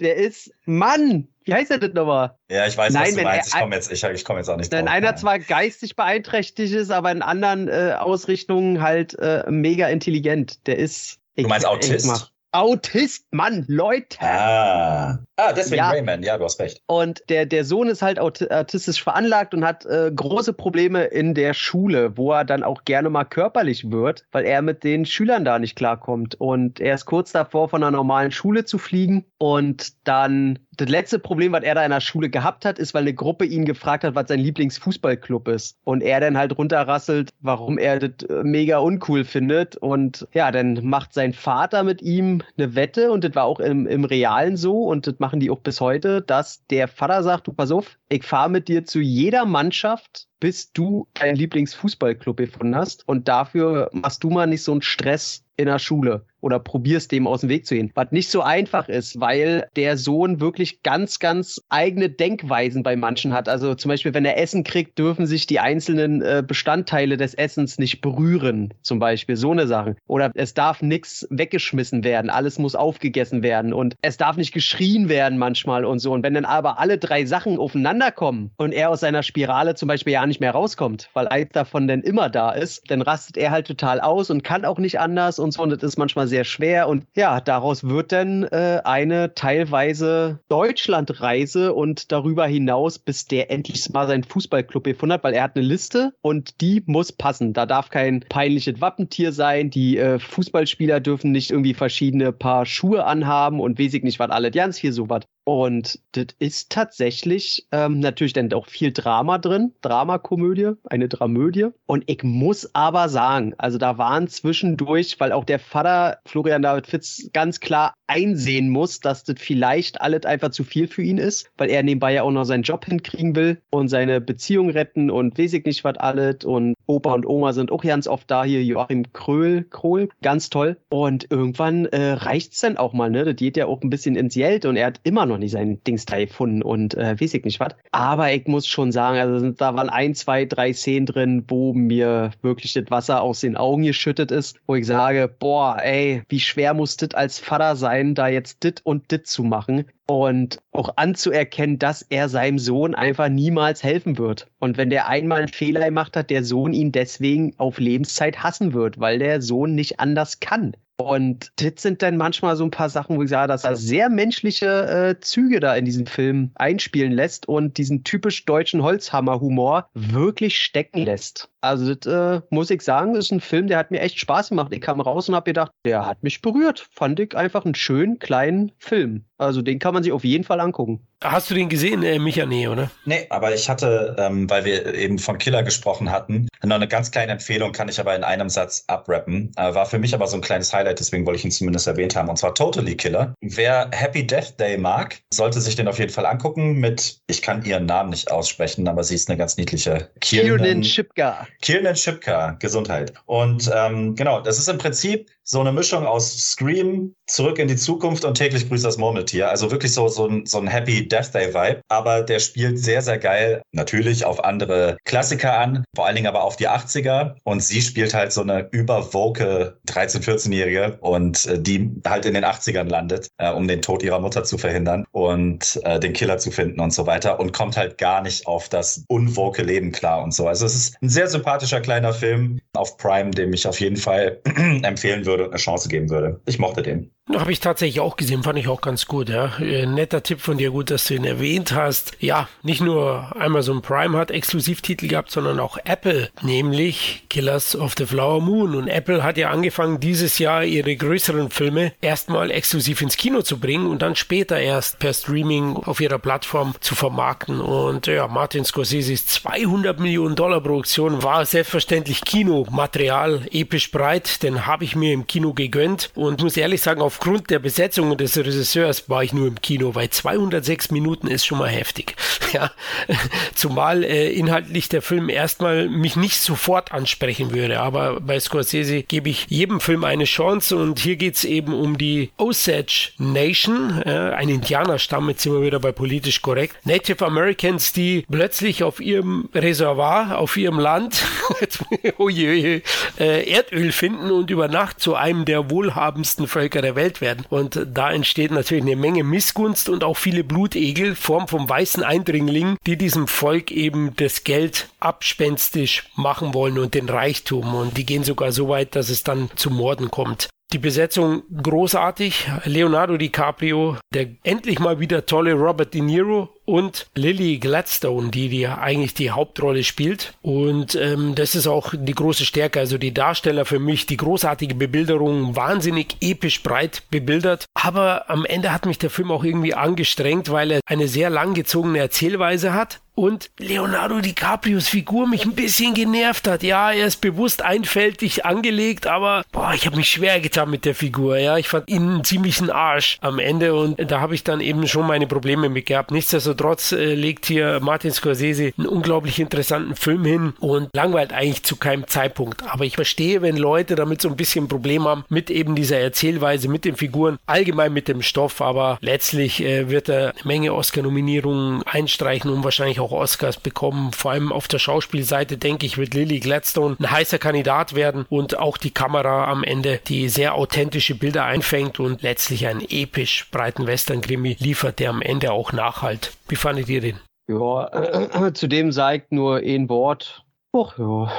Der 0.00 0.16
ist, 0.16 0.50
Mann, 0.64 1.28
wie 1.44 1.54
heißt 1.54 1.70
er 1.70 1.78
denn 1.78 1.92
nochmal? 1.92 2.36
ja, 2.50 2.66
ich 2.66 2.76
weiß, 2.76 2.92
Nein, 2.92 3.02
was 3.04 3.10
du 3.12 3.16
wenn 3.18 3.24
meinst. 3.24 3.54
Ich 3.54 3.60
komme 3.60 3.76
jetzt, 3.76 3.92
ich, 3.92 4.02
ich 4.04 4.24
komm 4.24 4.36
jetzt 4.36 4.48
auch 4.48 4.56
nicht 4.56 4.72
Wenn 4.72 4.88
einer 4.88 5.14
zwar 5.16 5.38
geistig 5.38 5.94
beeinträchtigt 5.96 6.74
ist, 6.74 6.90
aber 6.90 7.12
in 7.12 7.22
anderen 7.22 7.68
äh, 7.68 7.94
Ausrichtungen 7.98 8.82
halt 8.82 9.16
äh, 9.18 9.44
mega 9.48 9.88
intelligent. 9.88 10.66
Der 10.66 10.78
ist. 10.78 11.18
Du 11.36 11.46
meinst 11.46 11.64
ich- 11.64 11.70
Autist? 11.70 12.32
Autist, 12.52 13.26
Mann, 13.32 13.64
Leute. 13.68 14.18
Ah, 14.20 15.18
ah 15.36 15.52
deswegen 15.54 15.78
Ja. 15.78 15.90
Rayman. 15.90 16.22
Ja, 16.22 16.38
du 16.38 16.44
hast 16.44 16.58
recht. 16.58 16.82
Und 16.86 17.22
der, 17.28 17.44
der 17.44 17.64
Sohn 17.64 17.88
ist 17.88 18.02
halt 18.02 18.18
aut 18.18 18.50
autistisch 18.50 19.02
veranlagt 19.02 19.52
und 19.52 19.64
hat 19.64 19.84
äh, 19.84 20.10
große 20.14 20.52
Probleme 20.52 21.04
in 21.04 21.34
der 21.34 21.54
Schule, 21.54 22.16
wo 22.16 22.32
er 22.32 22.44
dann 22.44 22.62
auch 22.62 22.84
gerne 22.84 23.10
mal 23.10 23.24
körperlich 23.24 23.90
wird, 23.90 24.24
weil 24.32 24.44
er 24.44 24.62
mit 24.62 24.84
den 24.84 25.04
Schülern 25.04 25.44
da 25.44 25.58
nicht 25.58 25.76
klarkommt. 25.76 26.34
Und 26.36 26.80
er 26.80 26.94
ist 26.94 27.04
kurz 27.04 27.32
davor, 27.32 27.68
von 27.68 27.82
einer 27.82 27.90
normalen 27.90 28.30
Schule 28.30 28.64
zu 28.64 28.78
fliegen. 28.78 29.26
Und 29.38 29.92
dann 30.08 30.58
das 30.76 30.88
letzte 30.88 31.18
Problem, 31.18 31.52
was 31.52 31.62
er 31.62 31.74
da 31.74 31.84
in 31.84 31.90
der 31.90 32.00
Schule 32.00 32.30
gehabt 32.30 32.64
hat, 32.64 32.78
ist, 32.78 32.94
weil 32.94 33.02
eine 33.02 33.14
Gruppe 33.14 33.44
ihn 33.44 33.66
gefragt 33.66 34.04
hat, 34.04 34.14
was 34.14 34.28
sein 34.28 34.40
Lieblingsfußballclub 34.40 35.48
ist. 35.48 35.78
Und 35.84 36.02
er 36.02 36.20
dann 36.20 36.38
halt 36.38 36.56
runterrasselt, 36.56 37.30
warum 37.40 37.76
er 37.76 37.98
das 37.98 38.28
äh, 38.28 38.42
mega 38.44 38.78
uncool 38.78 39.24
findet. 39.24 39.76
Und 39.76 40.26
ja, 40.32 40.50
dann 40.50 40.86
macht 40.86 41.12
sein 41.12 41.34
Vater 41.34 41.82
mit 41.82 42.00
ihm 42.00 42.42
eine 42.56 42.74
Wette 42.74 43.12
und 43.12 43.24
das 43.24 43.34
war 43.34 43.44
auch 43.44 43.60
im, 43.60 43.86
im 43.86 44.04
Realen 44.04 44.56
so 44.56 44.84
und 44.84 45.06
das 45.06 45.18
machen 45.18 45.40
die 45.40 45.50
auch 45.50 45.60
bis 45.60 45.80
heute, 45.80 46.22
dass 46.22 46.64
der 46.68 46.88
Vater 46.88 47.22
sagt, 47.22 47.46
du 47.46 47.52
pass 47.52 47.70
auf, 47.70 47.98
ich 48.08 48.24
fahre 48.24 48.50
mit 48.50 48.68
dir 48.68 48.84
zu 48.84 49.00
jeder 49.00 49.44
Mannschaft, 49.44 50.28
bis 50.40 50.72
du 50.72 51.06
deinen 51.14 51.36
Lieblingsfußballclub 51.36 52.36
gefunden 52.36 52.76
hast 52.76 53.06
und 53.08 53.28
dafür 53.28 53.90
machst 53.92 54.24
du 54.24 54.30
mal 54.30 54.46
nicht 54.46 54.62
so 54.62 54.72
einen 54.72 54.82
Stress 54.82 55.44
in 55.56 55.66
der 55.66 55.78
Schule 55.78 56.26
oder 56.40 56.60
probierst 56.60 57.10
dem 57.10 57.26
aus 57.26 57.40
dem 57.40 57.48
Weg 57.48 57.66
zu 57.66 57.74
gehen. 57.74 57.90
Was 57.94 58.12
nicht 58.12 58.28
so 58.30 58.42
einfach 58.42 58.88
ist, 58.88 59.18
weil 59.18 59.68
der 59.74 59.96
Sohn 59.96 60.40
wirklich 60.40 60.82
ganz, 60.82 61.18
ganz 61.18 61.60
eigene 61.70 62.08
Denkweisen 62.08 62.82
bei 62.82 62.94
manchen 62.94 63.32
hat. 63.32 63.48
Also 63.48 63.74
zum 63.74 63.88
Beispiel, 63.88 64.14
wenn 64.14 64.24
er 64.24 64.38
Essen 64.38 64.62
kriegt, 64.62 64.98
dürfen 64.98 65.26
sich 65.26 65.46
die 65.46 65.58
einzelnen 65.58 66.22
äh, 66.22 66.44
Bestandteile 66.46 67.16
des 67.16 67.34
Essens 67.34 67.78
nicht 67.78 68.00
berühren. 68.00 68.74
Zum 68.82 68.98
Beispiel 68.98 69.36
so 69.36 69.50
eine 69.50 69.66
Sache. 69.66 69.96
Oder 70.06 70.30
es 70.34 70.54
darf 70.54 70.82
nichts 70.82 71.26
weggeschmissen 71.30 72.04
werden. 72.04 72.30
Alles 72.30 72.58
muss 72.58 72.76
aufgegessen 72.76 73.42
werden. 73.42 73.72
Und 73.72 73.96
es 74.02 74.16
darf 74.16 74.36
nicht 74.36 74.52
geschrien 74.52 75.08
werden 75.08 75.38
manchmal 75.38 75.84
und 75.84 75.98
so. 75.98 76.12
Und 76.12 76.22
wenn 76.22 76.34
dann 76.34 76.44
aber 76.44 76.78
alle 76.78 76.98
drei 76.98 77.24
Sachen 77.24 77.58
aufeinander 77.58 78.12
kommen 78.12 78.52
und 78.56 78.72
er 78.72 78.90
aus 78.90 79.00
seiner 79.00 79.22
Spirale 79.22 79.74
zum 79.74 79.88
Beispiel 79.88 80.12
ja 80.12 80.25
nicht 80.26 80.40
mehr 80.40 80.52
rauskommt, 80.52 81.10
weil 81.14 81.28
eins 81.28 81.50
davon 81.52 81.88
dann 81.88 82.02
immer 82.02 82.28
da 82.28 82.52
ist, 82.52 82.90
dann 82.90 83.02
rastet 83.02 83.36
er 83.36 83.50
halt 83.50 83.66
total 83.66 84.00
aus 84.00 84.30
und 84.30 84.42
kann 84.44 84.64
auch 84.64 84.78
nicht 84.78 85.00
anders 85.00 85.38
und 85.38 85.52
so. 85.52 85.62
Und 85.62 85.70
das 85.70 85.82
ist 85.82 85.96
manchmal 85.96 86.28
sehr 86.28 86.44
schwer. 86.44 86.88
Und 86.88 87.04
ja, 87.14 87.40
daraus 87.40 87.84
wird 87.84 88.12
dann 88.12 88.44
äh, 88.44 88.80
eine 88.84 89.34
teilweise 89.34 90.40
Deutschlandreise 90.48 91.72
und 91.72 92.12
darüber 92.12 92.46
hinaus, 92.46 92.98
bis 92.98 93.26
der 93.26 93.50
endlich 93.50 93.88
mal 93.90 94.06
seinen 94.06 94.24
Fußballclub 94.24 94.84
gefunden 94.84 95.14
hat, 95.14 95.24
weil 95.24 95.34
er 95.34 95.44
hat 95.44 95.56
eine 95.56 95.64
Liste 95.64 96.12
und 96.22 96.60
die 96.60 96.82
muss 96.86 97.12
passen. 97.12 97.52
Da 97.52 97.66
darf 97.66 97.90
kein 97.90 98.20
peinliches 98.20 98.80
Wappentier 98.80 99.32
sein. 99.32 99.70
Die 99.70 99.98
äh, 99.98 100.18
Fußballspieler 100.18 101.00
dürfen 101.00 101.32
nicht 101.32 101.50
irgendwie 101.50 101.74
verschiedene 101.74 102.32
Paar 102.32 102.66
Schuhe 102.66 103.04
anhaben 103.04 103.60
und 103.60 103.78
weiß 103.78 103.94
ich 103.94 104.02
nicht, 104.02 104.18
was 104.18 104.30
alles. 104.30 104.52
Ganz 104.52 104.78
viel 104.78 104.92
sowas. 104.92 105.22
Und 105.46 106.00
das 106.10 106.26
ist 106.40 106.70
tatsächlich 106.70 107.68
ähm, 107.70 108.00
natürlich 108.00 108.32
dann 108.32 108.52
auch 108.52 108.66
viel 108.66 108.92
Drama 108.92 109.38
drin, 109.38 109.72
Dramakomödie, 109.80 110.72
eine 110.90 111.08
Dramödie. 111.08 111.68
Und 111.86 112.02
ich 112.08 112.24
muss 112.24 112.74
aber 112.74 113.08
sagen, 113.08 113.54
also 113.56 113.78
da 113.78 113.96
waren 113.96 114.26
zwischendurch, 114.26 115.20
weil 115.20 115.30
auch 115.30 115.44
der 115.44 115.60
Vater 115.60 116.18
Florian 116.26 116.62
David 116.62 116.88
Fitz 116.88 117.30
ganz 117.32 117.60
klar 117.60 117.94
einsehen 118.08 118.70
muss, 118.70 118.98
dass 118.98 119.22
das 119.22 119.36
vielleicht 119.38 120.00
alles 120.00 120.24
einfach 120.24 120.50
zu 120.50 120.64
viel 120.64 120.88
für 120.88 121.02
ihn 121.02 121.18
ist, 121.18 121.48
weil 121.56 121.70
er 121.70 121.84
nebenbei 121.84 122.14
ja 122.14 122.22
auch 122.22 122.32
noch 122.32 122.44
seinen 122.44 122.64
Job 122.64 122.84
hinkriegen 122.84 123.36
will 123.36 123.62
und 123.70 123.86
seine 123.86 124.20
Beziehung 124.20 124.70
retten 124.70 125.10
und 125.10 125.38
weiß 125.38 125.52
ich 125.52 125.64
nicht 125.64 125.84
was 125.84 125.96
alles. 125.96 126.44
Und 126.44 126.74
Opa 126.86 127.14
und 127.14 127.24
Oma 127.24 127.52
sind 127.52 127.70
auch 127.70 127.82
ganz 127.82 128.08
oft 128.08 128.28
da 128.30 128.42
hier, 128.42 128.64
Joachim 128.64 129.12
Kröhl, 129.12 129.62
Krohl, 129.70 130.08
ganz 130.22 130.50
toll. 130.50 130.76
Und 130.88 131.30
irgendwann 131.30 131.86
äh, 131.86 132.12
reicht's 132.12 132.60
dann 132.60 132.76
auch 132.76 132.92
mal, 132.92 133.10
ne? 133.10 133.24
Das 133.24 133.36
geht 133.36 133.56
ja 133.56 133.66
auch 133.66 133.82
ein 133.82 133.90
bisschen 133.90 134.16
ins 134.16 134.34
Geld 134.34 134.64
und 134.64 134.76
er 134.76 134.86
hat 134.86 135.00
immer 135.04 135.24
noch 135.26 135.35
nicht 135.38 135.52
sein 135.52 135.82
Dings 135.84 136.04
da 136.04 136.18
gefunden 136.18 136.62
und 136.62 136.94
äh, 136.94 137.20
weiß 137.20 137.34
ich 137.34 137.44
nicht 137.44 137.60
was. 137.60 137.74
Aber 137.92 138.32
ich 138.32 138.46
muss 138.46 138.66
schon 138.66 138.92
sagen, 138.92 139.18
also 139.18 139.50
da 139.50 139.74
waren 139.74 139.88
ein, 139.88 140.14
zwei, 140.14 140.44
drei 140.44 140.72
Szenen 140.72 141.06
drin, 141.06 141.44
wo 141.48 141.72
mir 141.72 142.30
wirklich 142.42 142.72
das 142.72 142.90
Wasser 142.90 143.22
aus 143.22 143.40
den 143.40 143.56
Augen 143.56 143.82
geschüttet 143.82 144.30
ist, 144.30 144.58
wo 144.66 144.74
ich 144.74 144.86
sage, 144.86 145.28
boah, 145.28 145.78
ey, 145.82 146.22
wie 146.28 146.40
schwer 146.40 146.74
muss 146.74 146.96
das 146.96 147.10
als 147.14 147.38
Vater 147.38 147.76
sein, 147.76 148.14
da 148.14 148.28
jetzt 148.28 148.62
dit 148.64 148.80
und 148.84 149.10
dit 149.10 149.26
zu 149.26 149.42
machen 149.42 149.86
und 150.06 150.60
auch 150.72 150.96
anzuerkennen, 150.96 151.78
dass 151.78 152.02
er 152.02 152.28
seinem 152.28 152.58
Sohn 152.58 152.94
einfach 152.94 153.28
niemals 153.28 153.82
helfen 153.82 154.18
wird. 154.18 154.46
Und 154.58 154.76
wenn 154.76 154.90
der 154.90 155.08
einmal 155.08 155.40
einen 155.40 155.48
Fehler 155.48 155.84
gemacht 155.84 156.16
hat, 156.16 156.30
der 156.30 156.44
Sohn 156.44 156.72
ihn 156.72 156.92
deswegen 156.92 157.54
auf 157.58 157.78
Lebenszeit 157.78 158.42
hassen 158.42 158.72
wird, 158.72 159.00
weil 159.00 159.18
der 159.18 159.42
Sohn 159.42 159.74
nicht 159.74 159.98
anders 160.00 160.40
kann. 160.40 160.76
Und 160.98 161.52
das 161.56 161.82
sind 161.82 162.00
dann 162.00 162.16
manchmal 162.16 162.56
so 162.56 162.64
ein 162.64 162.70
paar 162.70 162.88
Sachen, 162.88 163.18
wo 163.18 163.22
ich 163.22 163.28
sage, 163.28 163.48
dass 163.48 163.64
er 163.64 163.76
sehr 163.76 164.08
menschliche 164.08 165.16
äh, 165.16 165.20
Züge 165.20 165.60
da 165.60 165.76
in 165.76 165.84
diesem 165.84 166.06
Film 166.06 166.52
einspielen 166.54 167.12
lässt 167.12 167.46
und 167.46 167.76
diesen 167.76 168.02
typisch 168.02 168.46
deutschen 168.46 168.82
Holzhammer-Humor 168.82 169.90
wirklich 169.92 170.58
stecken 170.58 171.02
lässt. 171.02 171.50
Also 171.60 171.94
das 171.94 172.12
äh, 172.12 172.40
muss 172.50 172.70
ich 172.70 172.82
sagen, 172.82 173.14
ist 173.14 173.32
ein 173.32 173.40
Film, 173.40 173.66
der 173.66 173.78
hat 173.78 173.90
mir 173.90 174.00
echt 174.00 174.18
Spaß 174.18 174.50
gemacht. 174.50 174.72
Ich 174.72 174.80
kam 174.80 175.00
raus 175.00 175.28
und 175.28 175.34
habe 175.34 175.50
gedacht, 175.50 175.72
der 175.84 176.06
hat 176.06 176.22
mich 176.22 176.42
berührt. 176.42 176.86
Fand 176.92 177.18
ich 177.18 177.36
einfach 177.36 177.64
einen 177.64 177.74
schönen 177.74 178.18
kleinen 178.18 178.72
Film. 178.78 179.24
Also 179.38 179.62
den 179.62 179.78
kann 179.78 179.92
man 179.92 180.02
sich 180.02 180.12
auf 180.12 180.24
jeden 180.24 180.44
Fall 180.44 180.60
angucken. 180.60 181.06
Hast 181.22 181.50
du 181.50 181.54
den 181.54 181.68
gesehen, 181.68 182.02
äh, 182.02 182.18
Micha? 182.18 182.46
Nee, 182.46 182.68
oder? 182.68 182.90
Nee, 183.04 183.26
aber 183.30 183.54
ich 183.54 183.68
hatte, 183.68 184.16
ähm, 184.18 184.48
weil 184.48 184.64
wir 184.64 184.94
eben 184.94 185.18
von 185.18 185.38
Killer 185.38 185.62
gesprochen 185.62 186.10
hatten, 186.10 186.48
noch 186.62 186.76
eine 186.76 186.88
ganz 186.88 187.10
kleine 187.10 187.32
Empfehlung, 187.32 187.72
kann 187.72 187.88
ich 187.88 187.98
aber 187.98 188.14
in 188.14 188.22
einem 188.22 188.48
Satz 188.48 188.84
abrappen. 188.86 189.50
Äh, 189.56 189.74
war 189.74 189.86
für 189.86 189.98
mich 189.98 190.14
aber 190.14 190.26
so 190.26 190.36
ein 190.36 190.42
kleines 190.42 190.72
Highlight, 190.72 191.00
deswegen 191.00 191.26
wollte 191.26 191.38
ich 191.38 191.44
ihn 191.44 191.50
zumindest 191.50 191.86
erwähnt 191.86 192.16
haben. 192.16 192.28
Und 192.28 192.36
zwar 192.36 192.54
Totally 192.54 192.96
Killer. 192.96 193.34
Wer 193.40 193.90
Happy 193.92 194.26
Death 194.26 194.58
Day 194.58 194.78
mag, 194.78 195.20
sollte 195.32 195.60
sich 195.60 195.74
den 195.76 195.88
auf 195.88 195.98
jeden 195.98 196.12
Fall 196.12 196.26
angucken 196.26 196.78
mit, 196.80 197.18
ich 197.26 197.42
kann 197.42 197.64
ihren 197.64 197.86
Namen 197.86 198.10
nicht 198.10 198.30
aussprechen, 198.30 198.86
aber 198.88 199.04
sie 199.04 199.14
ist 199.14 199.28
eine 199.28 199.38
ganz 199.38 199.56
niedliche 199.56 200.10
Kiernan 200.20 200.84
Shipka. 200.84 201.46
Kiernan 201.60 201.96
Shipka, 201.96 202.52
Gesundheit. 202.52 203.12
Und 203.26 203.70
ähm, 203.74 204.14
genau, 204.14 204.40
das 204.40 204.58
ist 204.58 204.68
im 204.68 204.78
Prinzip 204.78 205.30
so 205.48 205.60
eine 205.60 205.72
Mischung 205.72 206.06
aus 206.06 206.36
Scream, 206.36 207.14
Zurück 207.28 207.58
in 207.58 207.68
die 207.68 207.76
Zukunft 207.76 208.24
und 208.24 208.34
täglich 208.34 208.68
grüßt 208.68 208.84
das 208.84 208.98
Murmeltier. 208.98 209.48
Also 209.48 209.70
wirklich 209.70 209.92
so, 209.92 210.06
so, 210.08 210.26
ein, 210.26 210.46
so 210.46 210.58
ein 210.58 210.68
Happy 210.68 211.08
Death 211.08 211.34
Day 211.34 211.54
Vibe. 211.54 211.80
Aber 211.88 212.22
der 212.22 212.38
spielt 212.38 212.78
sehr, 212.78 213.02
sehr 213.02 213.18
geil 213.18 213.62
natürlich 213.72 214.24
auf 214.24 214.44
andere 214.44 214.96
Klassiker 215.04 215.58
an, 215.58 215.84
vor 215.94 216.06
allen 216.06 216.16
Dingen 216.16 216.28
aber 216.28 216.42
auf 216.42 216.56
die 216.56 216.68
80er. 216.68 217.34
Und 217.44 217.62
sie 217.62 217.82
spielt 217.82 218.14
halt 218.14 218.32
so 218.32 218.42
eine 218.42 218.68
überwoke 218.70 219.78
13-, 219.88 220.22
14-Jährige 220.22 220.98
und 221.00 221.46
äh, 221.46 221.60
die 221.60 221.90
halt 222.06 222.26
in 222.26 222.34
den 222.34 222.44
80ern 222.44 222.88
landet, 222.88 223.28
äh, 223.38 223.50
um 223.50 223.66
den 223.66 223.82
Tod 223.82 224.02
ihrer 224.02 224.20
Mutter 224.20 224.44
zu 224.44 224.58
verhindern 224.58 225.04
und 225.12 225.80
äh, 225.84 225.98
den 225.98 226.12
Killer 226.12 226.38
zu 226.38 226.50
finden 226.50 226.80
und 226.80 226.92
so 226.92 227.06
weiter 227.06 227.40
und 227.40 227.52
kommt 227.52 227.76
halt 227.76 227.98
gar 227.98 228.22
nicht 228.22 228.46
auf 228.46 228.68
das 228.68 229.04
unwoke 229.08 229.62
Leben 229.62 229.92
klar 229.92 230.22
und 230.22 230.32
so. 230.32 230.46
Also 230.46 230.66
es 230.66 230.74
ist 230.74 230.96
ein 231.02 231.08
sehr 231.08 231.28
sympathischer 231.28 231.80
kleiner 231.80 232.12
Film 232.12 232.60
auf 232.76 232.96
Prime, 232.98 233.30
dem 233.30 233.52
ich 233.52 233.66
auf 233.66 233.80
jeden 233.80 233.96
Fall 233.96 234.40
empfehlen 234.82 235.26
würde 235.26 235.44
und 235.44 235.50
eine 235.50 235.58
Chance 235.58 235.88
geben 235.88 236.10
würde. 236.10 236.40
Ich 236.46 236.58
mochte 236.58 236.82
den. 236.82 237.10
Habe 237.34 237.50
ich 237.50 237.58
tatsächlich 237.58 237.98
auch 237.98 238.16
gesehen, 238.16 238.44
fand 238.44 238.56
ich 238.56 238.68
auch 238.68 238.80
ganz 238.80 239.06
gut. 239.06 239.28
Ja. 239.28 239.58
Äh, 239.58 239.84
netter 239.86 240.22
Tipp 240.22 240.40
von 240.40 240.58
dir, 240.58 240.70
gut, 240.70 240.92
dass 240.92 241.06
du 241.06 241.14
ihn 241.14 241.24
erwähnt 241.24 241.72
hast. 241.72 242.12
Ja, 242.20 242.48
nicht 242.62 242.80
nur 242.80 243.34
Amazon 243.36 243.82
Prime 243.82 244.16
hat 244.16 244.30
Exklusivtitel 244.30 245.08
gehabt, 245.08 245.32
sondern 245.32 245.58
auch 245.58 245.76
Apple, 245.84 246.30
nämlich 246.42 247.24
Killers 247.28 247.74
of 247.74 247.94
the 247.98 248.06
Flower 248.06 248.40
Moon. 248.40 248.76
Und 248.76 248.86
Apple 248.86 249.24
hat 249.24 249.38
ja 249.38 249.50
angefangen, 249.50 249.98
dieses 249.98 250.38
Jahr 250.38 250.62
ihre 250.62 250.94
größeren 250.94 251.50
Filme 251.50 251.94
erstmal 252.00 252.52
exklusiv 252.52 253.02
ins 253.02 253.16
Kino 253.16 253.42
zu 253.42 253.58
bringen 253.58 253.88
und 253.88 254.02
dann 254.02 254.14
später 254.14 254.60
erst 254.60 255.00
per 255.00 255.12
Streaming 255.12 255.74
auf 255.74 256.00
ihrer 256.00 256.20
Plattform 256.20 256.76
zu 256.80 256.94
vermarkten. 256.94 257.60
Und 257.60 258.06
ja, 258.06 258.28
Martin 258.28 258.64
Scorsese's 258.64 259.26
200 259.26 259.98
Millionen 259.98 260.36
Dollar 260.36 260.60
Produktion 260.60 261.24
war 261.24 261.44
selbstverständlich 261.44 262.20
Kinomaterial, 262.66 263.42
episch 263.50 263.90
breit. 263.90 264.42
Den 264.42 264.66
habe 264.66 264.84
ich 264.84 264.94
mir 264.94 265.12
im 265.12 265.26
Kino 265.26 265.52
gegönnt 265.52 266.10
und 266.14 266.42
muss 266.42 266.56
ehrlich 266.56 266.82
sagen, 266.82 267.00
auf 267.00 267.16
aufgrund 267.16 267.48
der 267.48 267.60
Besetzung 267.60 268.14
des 268.18 268.36
Regisseurs 268.36 269.08
war 269.08 269.24
ich 269.24 269.32
nur 269.32 269.46
im 269.46 269.58
Kino, 269.62 269.94
weil 269.94 270.10
206 270.10 270.90
Minuten 270.90 271.28
ist 271.28 271.46
schon 271.46 271.58
mal 271.58 271.70
heftig. 271.70 272.14
Ja, 272.52 272.70
zumal 273.56 274.04
äh, 274.04 274.30
inhaltlich 274.30 274.88
der 274.88 275.02
Film 275.02 275.28
erstmal 275.28 275.88
mich 275.88 276.14
nicht 276.14 276.40
sofort 276.40 276.92
ansprechen 276.92 277.52
würde, 277.52 277.80
aber 277.80 278.20
bei 278.20 278.38
Scorsese 278.38 279.02
gebe 279.02 279.28
ich 279.28 279.46
jedem 279.48 279.80
Film 279.80 280.04
eine 280.04 280.24
Chance 280.24 280.76
und 280.76 281.00
hier 281.00 281.16
geht 281.16 281.34
es 281.34 281.44
eben 281.44 281.74
um 281.74 281.98
die 281.98 282.30
Osage 282.36 283.10
Nation, 283.18 284.00
äh, 284.06 284.10
ein 284.10 284.48
Indianerstamm, 284.48 285.28
jetzt 285.28 285.42
sind 285.42 285.54
wir 285.54 285.62
wieder 285.62 285.80
bei 285.80 285.90
politisch 285.90 286.40
korrekt, 286.40 286.76
Native 286.86 287.26
Americans, 287.26 287.92
die 287.92 288.24
plötzlich 288.30 288.84
auf 288.84 289.00
ihrem 289.00 289.48
Reservoir, 289.52 290.38
auf 290.38 290.56
ihrem 290.56 290.78
Land, 290.78 291.24
oh 292.18 292.28
je, 292.28 292.54
äh, 292.56 293.50
Erdöl 293.50 293.92
finden 293.92 294.30
und 294.30 294.50
über 294.50 294.68
Nacht 294.68 295.00
zu 295.00 295.14
einem 295.14 295.44
der 295.44 295.70
wohlhabendsten 295.70 296.46
Völker 296.46 296.82
der 296.82 296.96
Welt 296.96 297.20
werden. 297.20 297.44
Und 297.48 297.86
da 297.92 298.10
entsteht 298.10 298.50
natürlich 298.50 298.84
eine 298.84 298.96
Menge 298.96 299.24
Missgunst 299.24 299.88
und 299.88 300.04
auch 300.04 300.16
viele 300.16 300.44
Blutegel, 300.44 301.14
Form 301.14 301.48
vom 301.48 301.68
weißen 301.68 302.02
Eindringling, 302.02 302.76
die 302.86 302.96
diesem 302.96 303.28
Volk 303.28 303.70
eben 303.70 304.14
das 304.16 304.44
Geld 304.44 304.88
abspenstisch 305.00 306.04
machen 306.14 306.54
wollen 306.54 306.78
und 306.78 306.94
den 306.94 307.08
Reichtum. 307.08 307.74
Und 307.74 307.96
die 307.96 308.06
gehen 308.06 308.24
sogar 308.24 308.52
so 308.52 308.68
weit, 308.68 308.96
dass 308.96 309.08
es 309.08 309.22
dann 309.22 309.50
zu 309.56 309.70
Morden 309.70 310.10
kommt. 310.10 310.48
Die 310.72 310.78
Besetzung 310.78 311.44
großartig. 311.62 312.48
Leonardo 312.64 313.16
DiCaprio, 313.16 313.96
der 314.12 314.28
endlich 314.42 314.80
mal 314.80 314.98
wieder 314.98 315.24
tolle 315.24 315.54
Robert 315.54 315.94
De 315.94 316.00
Niro 316.00 316.55
und 316.66 317.06
Lily 317.14 317.58
Gladstone, 317.58 318.30
die, 318.30 318.48
die 318.48 318.66
eigentlich 318.66 319.14
die 319.14 319.30
Hauptrolle 319.30 319.84
spielt. 319.84 320.34
Und 320.42 320.94
ähm, 320.96 321.34
das 321.34 321.54
ist 321.54 321.66
auch 321.66 321.94
die 321.96 322.14
große 322.14 322.44
Stärke. 322.44 322.80
Also 322.80 322.98
die 322.98 323.14
Darsteller 323.14 323.64
für 323.64 323.78
mich, 323.78 324.06
die 324.06 324.18
großartige 324.18 324.74
Bebilderung, 324.74 325.56
wahnsinnig 325.56 326.16
episch 326.20 326.62
breit 326.62 327.04
bebildert. 327.10 327.64
Aber 327.74 328.28
am 328.28 328.44
Ende 328.44 328.72
hat 328.72 328.84
mich 328.84 328.98
der 328.98 329.10
Film 329.10 329.30
auch 329.30 329.44
irgendwie 329.44 329.74
angestrengt, 329.74 330.50
weil 330.50 330.72
er 330.72 330.80
eine 330.86 331.08
sehr 331.08 331.30
langgezogene 331.30 331.98
Erzählweise 331.98 332.74
hat 332.74 333.00
und 333.16 333.50
Leonardo 333.58 334.20
DiCaprios 334.20 334.88
Figur 334.88 335.26
mich 335.26 335.46
ein 335.46 335.54
bisschen 335.54 335.94
genervt 335.94 336.46
hat. 336.46 336.62
Ja, 336.62 336.92
er 336.92 337.06
ist 337.06 337.22
bewusst 337.22 337.62
einfältig 337.62 338.44
angelegt, 338.44 339.06
aber 339.06 339.42
boah, 339.52 339.72
ich 339.74 339.86
habe 339.86 339.96
mich 339.96 340.10
schwer 340.10 340.38
getan 340.38 340.68
mit 340.68 340.84
der 340.84 340.94
Figur. 340.94 341.38
Ja, 341.38 341.56
ich 341.56 341.68
fand 341.68 341.88
ihn 341.88 342.02
einen 342.02 342.24
ziemlichen 342.24 342.68
Arsch 342.68 343.16
am 343.22 343.38
Ende 343.38 343.74
und 343.74 343.98
da 344.10 344.20
habe 344.20 344.34
ich 344.34 344.44
dann 344.44 344.60
eben 344.60 344.86
schon 344.86 345.06
meine 345.06 345.26
Probleme 345.26 345.70
mit 345.70 345.86
gehabt. 345.86 346.10
Nichtsdestotrotz 346.10 346.55
äh, 346.92 347.14
legt 347.14 347.46
hier 347.46 347.80
Martin 347.80 348.12
Scorsese 348.12 348.72
einen 348.76 348.86
unglaublich 348.86 349.40
interessanten 349.40 349.96
Film 349.96 350.24
hin 350.24 350.52
und 350.60 350.94
langweilt 350.94 351.32
eigentlich 351.32 351.62
zu 351.62 351.76
keinem 351.76 352.06
Zeitpunkt. 352.06 352.62
Aber 352.68 352.84
ich 352.84 352.96
verstehe, 352.96 353.40
wenn 353.40 353.56
Leute 353.56 353.94
damit 353.94 354.20
so 354.20 354.28
ein 354.28 354.36
bisschen 354.36 354.66
ein 354.66 354.68
Problem 354.68 355.04
haben 355.06 355.24
mit 355.30 355.50
eben 355.50 355.74
dieser 355.74 355.98
Erzählweise, 355.98 356.68
mit 356.68 356.84
den 356.84 356.96
Figuren, 356.96 357.38
allgemein 357.46 357.92
mit 357.94 358.08
dem 358.08 358.20
Stoff. 358.20 358.60
Aber 358.60 358.98
letztlich 359.00 359.62
äh, 359.62 359.88
wird 359.88 360.10
er 360.10 360.34
eine 360.34 360.44
Menge 360.44 360.74
Oscar-Nominierungen 360.74 361.82
einstreichen 361.84 362.50
und 362.50 362.62
wahrscheinlich 362.62 363.00
auch 363.00 363.06
auch 363.06 363.12
Oscars 363.12 363.56
bekommen. 363.58 364.12
Vor 364.12 364.32
allem 364.32 364.52
auf 364.52 364.68
der 364.68 364.78
Schauspielseite, 364.78 365.56
denke 365.56 365.86
ich, 365.86 365.98
wird 365.98 366.14
Lily 366.14 366.40
Gladstone 366.40 366.96
ein 366.98 367.10
heißer 367.10 367.38
Kandidat 367.38 367.94
werden 367.94 368.26
und 368.28 368.58
auch 368.58 368.76
die 368.76 368.90
Kamera 368.90 369.46
am 369.46 369.62
Ende, 369.62 370.00
die 370.06 370.28
sehr 370.28 370.54
authentische 370.54 371.14
Bilder 371.14 371.44
einfängt 371.44 372.00
und 372.00 372.22
letztlich 372.22 372.66
einen 372.66 372.84
episch 372.88 373.46
breiten 373.50 373.86
Western-Krimi 373.86 374.56
liefert, 374.58 374.98
der 374.98 375.10
am 375.10 375.22
Ende 375.22 375.52
auch 375.52 375.72
nachhalt. 375.72 376.32
Wie 376.48 376.56
fandet 376.56 376.88
ihr 376.88 377.00
den? 377.00 377.18
Ja, 377.48 377.88
äh, 377.88 378.52
zudem 378.52 378.92
sagt 378.92 379.32
nur 379.32 379.58
ein 379.58 379.88
Wort. 379.88 380.44
Och 380.72 380.98
ja, 380.98 381.32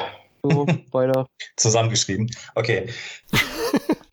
so 0.44 0.66
weiter. 0.92 1.28
Zusammengeschrieben. 1.56 2.30
Okay. 2.56 2.90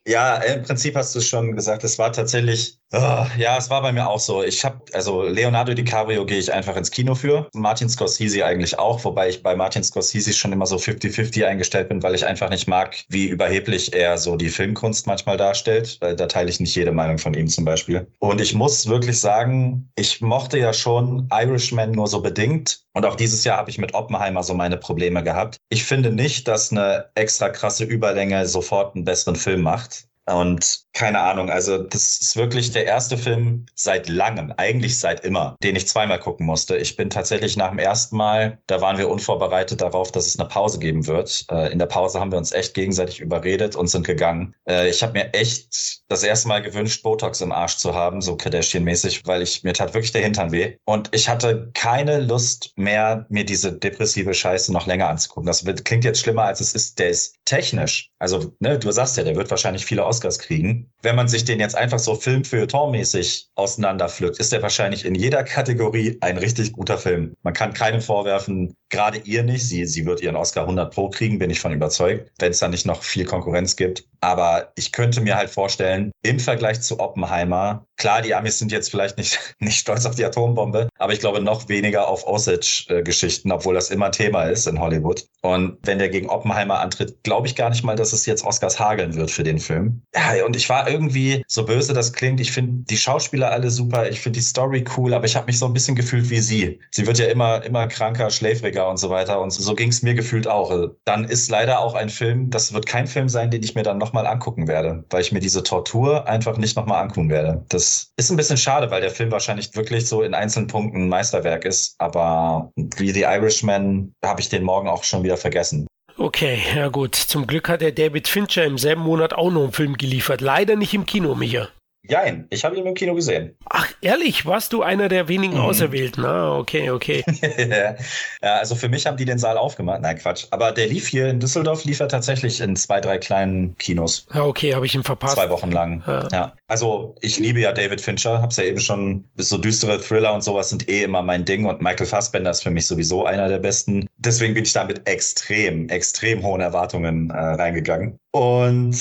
Ja, 0.06 0.36
im 0.36 0.62
Prinzip 0.62 0.96
hast 0.96 1.14
du 1.14 1.20
schon 1.20 1.56
gesagt. 1.56 1.82
Es 1.82 1.98
war 1.98 2.12
tatsächlich, 2.12 2.78
oh, 2.92 3.26
ja, 3.38 3.56
es 3.56 3.70
war 3.70 3.80
bei 3.80 3.90
mir 3.90 4.06
auch 4.06 4.20
so. 4.20 4.42
Ich 4.42 4.62
habe, 4.62 4.82
also 4.92 5.22
Leonardo 5.22 5.72
DiCaprio 5.72 6.26
gehe 6.26 6.38
ich 6.38 6.52
einfach 6.52 6.76
ins 6.76 6.90
Kino 6.90 7.14
für. 7.14 7.48
Martin 7.54 7.88
Scorsese 7.88 8.44
eigentlich 8.44 8.78
auch, 8.78 9.02
wobei 9.04 9.30
ich 9.30 9.42
bei 9.42 9.56
Martin 9.56 9.82
Scorsese 9.82 10.34
schon 10.34 10.52
immer 10.52 10.66
so 10.66 10.76
50-50 10.76 11.46
eingestellt 11.46 11.88
bin, 11.88 12.02
weil 12.02 12.14
ich 12.14 12.26
einfach 12.26 12.50
nicht 12.50 12.68
mag, 12.68 13.02
wie 13.08 13.28
überheblich 13.28 13.94
er 13.94 14.18
so 14.18 14.36
die 14.36 14.50
Filmkunst 14.50 15.06
manchmal 15.06 15.38
darstellt. 15.38 15.96
Weil 16.00 16.16
da 16.16 16.26
teile 16.26 16.50
ich 16.50 16.60
nicht 16.60 16.74
jede 16.76 16.92
Meinung 16.92 17.16
von 17.16 17.32
ihm 17.32 17.48
zum 17.48 17.64
Beispiel. 17.64 18.06
Und 18.18 18.42
ich 18.42 18.54
muss 18.54 18.86
wirklich 18.86 19.18
sagen, 19.18 19.90
ich 19.96 20.20
mochte 20.20 20.58
ja 20.58 20.74
schon 20.74 21.28
Irishman 21.32 21.92
nur 21.92 22.08
so 22.08 22.20
bedingt. 22.20 22.84
Und 22.92 23.06
auch 23.06 23.16
dieses 23.16 23.42
Jahr 23.44 23.58
habe 23.58 23.70
ich 23.70 23.78
mit 23.78 23.94
Oppenheimer 23.94 24.42
so 24.44 24.54
meine 24.54 24.76
Probleme 24.76 25.24
gehabt. 25.24 25.56
Ich 25.68 25.84
finde 25.84 26.12
nicht, 26.12 26.46
dass 26.46 26.70
eine 26.70 27.06
extra 27.16 27.48
krasse 27.48 27.84
Überlänge 27.84 28.46
sofort 28.46 28.94
einen 28.94 29.04
besseren 29.04 29.34
Film 29.34 29.62
macht. 29.62 29.93
Und 30.26 30.84
keine 30.94 31.20
Ahnung, 31.20 31.50
also 31.50 31.78
das 31.78 32.18
ist 32.20 32.36
wirklich 32.36 32.70
der 32.70 32.86
erste 32.86 33.18
Film 33.18 33.66
seit 33.74 34.08
langem, 34.08 34.54
eigentlich 34.56 34.98
seit 34.98 35.24
immer, 35.24 35.56
den 35.62 35.76
ich 35.76 35.88
zweimal 35.88 36.20
gucken 36.20 36.46
musste. 36.46 36.76
Ich 36.76 36.96
bin 36.96 37.10
tatsächlich 37.10 37.56
nach 37.56 37.70
dem 37.70 37.78
ersten 37.78 38.16
Mal, 38.16 38.58
da 38.66 38.80
waren 38.80 38.96
wir 38.96 39.08
unvorbereitet 39.08 39.80
darauf, 39.80 40.12
dass 40.12 40.26
es 40.26 40.38
eine 40.38 40.48
Pause 40.48 40.78
geben 40.78 41.06
wird. 41.06 41.44
Äh, 41.50 41.72
in 41.72 41.78
der 41.78 41.86
Pause 41.86 42.20
haben 42.20 42.30
wir 42.30 42.38
uns 42.38 42.52
echt 42.52 42.74
gegenseitig 42.74 43.20
überredet 43.20 43.76
und 43.76 43.88
sind 43.88 44.06
gegangen. 44.06 44.54
Äh, 44.68 44.88
ich 44.88 45.02
habe 45.02 45.14
mir 45.14 45.34
echt 45.34 46.02
das 46.08 46.22
erste 46.22 46.48
Mal 46.48 46.62
gewünscht, 46.62 47.02
Botox 47.02 47.40
im 47.40 47.52
Arsch 47.52 47.76
zu 47.76 47.94
haben, 47.94 48.22
so 48.22 48.36
Kardashian-mäßig, 48.36 49.26
weil 49.26 49.42
ich 49.42 49.64
mir 49.64 49.72
tat 49.72 49.94
wirklich 49.94 50.12
der 50.12 50.22
Hintern 50.22 50.52
weh. 50.52 50.76
Und 50.84 51.08
ich 51.12 51.28
hatte 51.28 51.70
keine 51.74 52.20
Lust 52.20 52.72
mehr, 52.76 53.26
mir 53.28 53.44
diese 53.44 53.72
depressive 53.72 54.32
Scheiße 54.32 54.72
noch 54.72 54.86
länger 54.86 55.08
anzugucken. 55.08 55.46
Das 55.46 55.64
klingt 55.84 56.04
jetzt 56.04 56.20
schlimmer, 56.20 56.44
als 56.44 56.60
es 56.60 56.74
ist. 56.74 56.98
Der 56.98 57.08
ist 57.08 57.36
technisch. 57.44 58.10
Also, 58.18 58.54
ne, 58.60 58.78
du 58.78 58.90
sagst 58.92 59.16
ja, 59.16 59.24
der 59.24 59.36
wird 59.36 59.50
wahrscheinlich 59.50 59.84
viele 59.84 60.04
Oscars 60.14 60.38
kriegen. 60.38 60.90
Wenn 61.02 61.16
man 61.16 61.28
sich 61.28 61.44
den 61.44 61.58
jetzt 61.58 61.76
einfach 61.76 61.98
so 61.98 62.14
Film-Feuilleton-mäßig 62.14 63.48
auseinanderpflückt, 63.56 64.38
ist 64.38 64.52
der 64.52 64.62
wahrscheinlich 64.62 65.04
in 65.04 65.14
jeder 65.14 65.42
Kategorie 65.42 66.18
ein 66.20 66.38
richtig 66.38 66.72
guter 66.72 66.98
Film. 66.98 67.34
Man 67.42 67.52
kann 67.52 67.74
keinem 67.74 68.00
vorwerfen, 68.00 68.74
gerade 68.94 69.18
ihr 69.18 69.42
nicht. 69.42 69.68
Sie, 69.68 69.84
sie 69.86 70.06
wird 70.06 70.20
ihren 70.20 70.36
Oscar 70.36 70.62
100 70.62 70.94
Pro 70.94 71.10
kriegen, 71.10 71.38
bin 71.38 71.50
ich 71.50 71.60
von 71.60 71.72
überzeugt, 71.72 72.30
wenn 72.38 72.52
es 72.52 72.60
da 72.60 72.68
nicht 72.68 72.86
noch 72.86 73.02
viel 73.02 73.24
Konkurrenz 73.24 73.76
gibt. 73.76 74.04
Aber 74.20 74.72
ich 74.76 74.92
könnte 74.92 75.20
mir 75.20 75.36
halt 75.36 75.50
vorstellen, 75.50 76.10
im 76.22 76.40
Vergleich 76.40 76.80
zu 76.80 76.98
Oppenheimer, 76.98 77.86
klar, 77.96 78.22
die 78.22 78.34
Amis 78.34 78.58
sind 78.58 78.72
jetzt 78.72 78.90
vielleicht 78.90 79.18
nicht, 79.18 79.38
nicht 79.58 79.78
stolz 79.78 80.06
auf 80.06 80.14
die 80.14 80.24
Atombombe, 80.24 80.88
aber 80.98 81.12
ich 81.12 81.20
glaube 81.20 81.42
noch 81.42 81.68
weniger 81.68 82.08
auf 82.08 82.26
Osage-Geschichten, 82.26 83.52
obwohl 83.52 83.74
das 83.74 83.90
immer 83.90 84.10
Thema 84.12 84.44
ist 84.44 84.66
in 84.66 84.80
Hollywood. 84.80 85.26
Und 85.42 85.76
wenn 85.82 85.98
der 85.98 86.08
gegen 86.08 86.30
Oppenheimer 86.30 86.80
antritt, 86.80 87.22
glaube 87.22 87.46
ich 87.46 87.56
gar 87.56 87.68
nicht 87.68 87.84
mal, 87.84 87.96
dass 87.96 88.14
es 88.14 88.24
jetzt 88.24 88.44
Oscars 88.44 88.80
hageln 88.80 89.14
wird 89.14 89.30
für 89.30 89.42
den 89.42 89.58
Film. 89.58 90.00
Ja, 90.14 90.44
und 90.46 90.56
ich 90.56 90.68
war 90.70 90.88
irgendwie, 90.88 91.44
so 91.46 91.66
böse 91.66 91.92
das 91.92 92.12
klingt, 92.12 92.40
ich 92.40 92.52
finde 92.52 92.84
die 92.88 92.96
Schauspieler 92.96 93.50
alle 93.50 93.70
super, 93.70 94.08
ich 94.08 94.20
finde 94.20 94.38
die 94.38 94.44
Story 94.44 94.84
cool, 94.96 95.12
aber 95.12 95.26
ich 95.26 95.36
habe 95.36 95.46
mich 95.46 95.58
so 95.58 95.66
ein 95.66 95.74
bisschen 95.74 95.96
gefühlt 95.96 96.30
wie 96.30 96.40
sie. 96.40 96.80
Sie 96.90 97.06
wird 97.06 97.18
ja 97.18 97.26
immer, 97.26 97.62
immer 97.64 97.88
kranker, 97.88 98.30
schläfriger 98.30 98.83
und 98.88 98.98
so 98.98 99.10
weiter. 99.10 99.40
Und 99.40 99.50
so 99.50 99.74
ging 99.74 99.88
es 99.88 100.02
mir 100.02 100.14
gefühlt 100.14 100.46
auch. 100.46 100.72
Dann 101.04 101.24
ist 101.24 101.50
leider 101.50 101.80
auch 101.80 101.94
ein 101.94 102.08
Film, 102.08 102.50
das 102.50 102.72
wird 102.72 102.86
kein 102.86 103.06
Film 103.06 103.28
sein, 103.28 103.50
den 103.50 103.62
ich 103.62 103.74
mir 103.74 103.82
dann 103.82 103.98
nochmal 103.98 104.26
angucken 104.26 104.68
werde, 104.68 105.04
weil 105.10 105.20
ich 105.20 105.32
mir 105.32 105.40
diese 105.40 105.62
Tortur 105.62 106.28
einfach 106.28 106.56
nicht 106.56 106.76
nochmal 106.76 107.02
angucken 107.02 107.30
werde. 107.30 107.64
Das 107.68 108.12
ist 108.16 108.30
ein 108.30 108.36
bisschen 108.36 108.56
schade, 108.56 108.90
weil 108.90 109.00
der 109.00 109.10
Film 109.10 109.30
wahrscheinlich 109.30 109.74
wirklich 109.74 110.08
so 110.08 110.22
in 110.22 110.34
einzelnen 110.34 110.66
Punkten 110.66 111.02
ein 111.02 111.08
Meisterwerk 111.08 111.64
ist. 111.64 111.94
Aber 111.98 112.72
wie 112.96 113.10
The 113.10 113.22
Irishman 113.22 114.12
habe 114.24 114.40
ich 114.40 114.48
den 114.48 114.62
morgen 114.62 114.88
auch 114.88 115.04
schon 115.04 115.22
wieder 115.22 115.36
vergessen. 115.36 115.86
Okay, 116.16 116.60
ja 116.76 116.88
gut. 116.88 117.16
Zum 117.16 117.46
Glück 117.46 117.68
hat 117.68 117.80
der 117.80 117.90
David 117.90 118.28
Fincher 118.28 118.64
im 118.64 118.78
selben 118.78 119.02
Monat 119.02 119.34
auch 119.34 119.50
noch 119.50 119.64
einen 119.64 119.72
Film 119.72 119.96
geliefert. 119.96 120.40
Leider 120.40 120.76
nicht 120.76 120.94
im 120.94 121.06
Kino, 121.06 121.34
Micha. 121.34 121.68
Jein, 122.06 122.46
ich 122.50 122.64
habe 122.64 122.76
ihn 122.76 122.84
im 122.84 122.94
Kino 122.94 123.14
gesehen. 123.14 123.56
Ach, 123.70 123.90
ehrlich, 124.02 124.44
warst 124.44 124.74
du 124.74 124.82
einer 124.82 125.08
der 125.08 125.28
wenigen 125.28 125.54
mhm. 125.54 125.60
Auserwählten? 125.60 126.24
Ah, 126.24 126.58
okay, 126.58 126.90
okay. 126.90 127.24
ja, 128.42 128.54
also 128.56 128.74
für 128.74 128.90
mich 128.90 129.06
haben 129.06 129.16
die 129.16 129.24
den 129.24 129.38
Saal 129.38 129.56
aufgemacht. 129.56 130.02
Nein, 130.02 130.18
Quatsch. 130.18 130.46
Aber 130.50 130.72
der 130.72 130.88
lief 130.88 131.08
hier 131.08 131.28
in 131.28 131.40
Düsseldorf, 131.40 131.84
lief 131.84 132.00
er 132.00 132.08
tatsächlich 132.08 132.60
in 132.60 132.76
zwei, 132.76 133.00
drei 133.00 133.16
kleinen 133.16 133.74
Kinos. 133.78 134.26
Ja, 134.34 134.44
okay, 134.44 134.74
habe 134.74 134.84
ich 134.84 134.94
ihn 134.94 135.02
verpasst. 135.02 135.36
Zwei 135.36 135.48
Wochen 135.48 135.70
lang. 135.70 136.02
Ja. 136.06 136.28
ja. 136.30 136.52
Also 136.68 137.14
ich 137.22 137.38
liebe 137.38 137.60
ja 137.60 137.72
David 137.72 138.02
Fincher, 138.02 138.42
hab's 138.42 138.56
ja 138.56 138.64
eben 138.64 138.80
schon, 138.80 139.24
so 139.36 139.56
düstere 139.56 139.98
Thriller 139.98 140.34
und 140.34 140.42
sowas 140.42 140.68
sind 140.68 140.88
eh 140.88 141.04
immer 141.04 141.22
mein 141.22 141.46
Ding 141.46 141.64
und 141.64 141.80
Michael 141.80 142.06
Fassbender 142.06 142.50
ist 142.50 142.62
für 142.62 142.70
mich 142.70 142.86
sowieso 142.86 143.24
einer 143.24 143.48
der 143.48 143.58
besten. 143.58 144.06
Deswegen 144.18 144.52
bin 144.52 144.64
ich 144.64 144.72
da 144.74 144.84
mit 144.84 145.08
extrem, 145.08 145.88
extrem 145.88 146.42
hohen 146.42 146.60
Erwartungen 146.60 147.30
äh, 147.30 147.38
reingegangen. 147.38 148.18
Und 148.34 148.98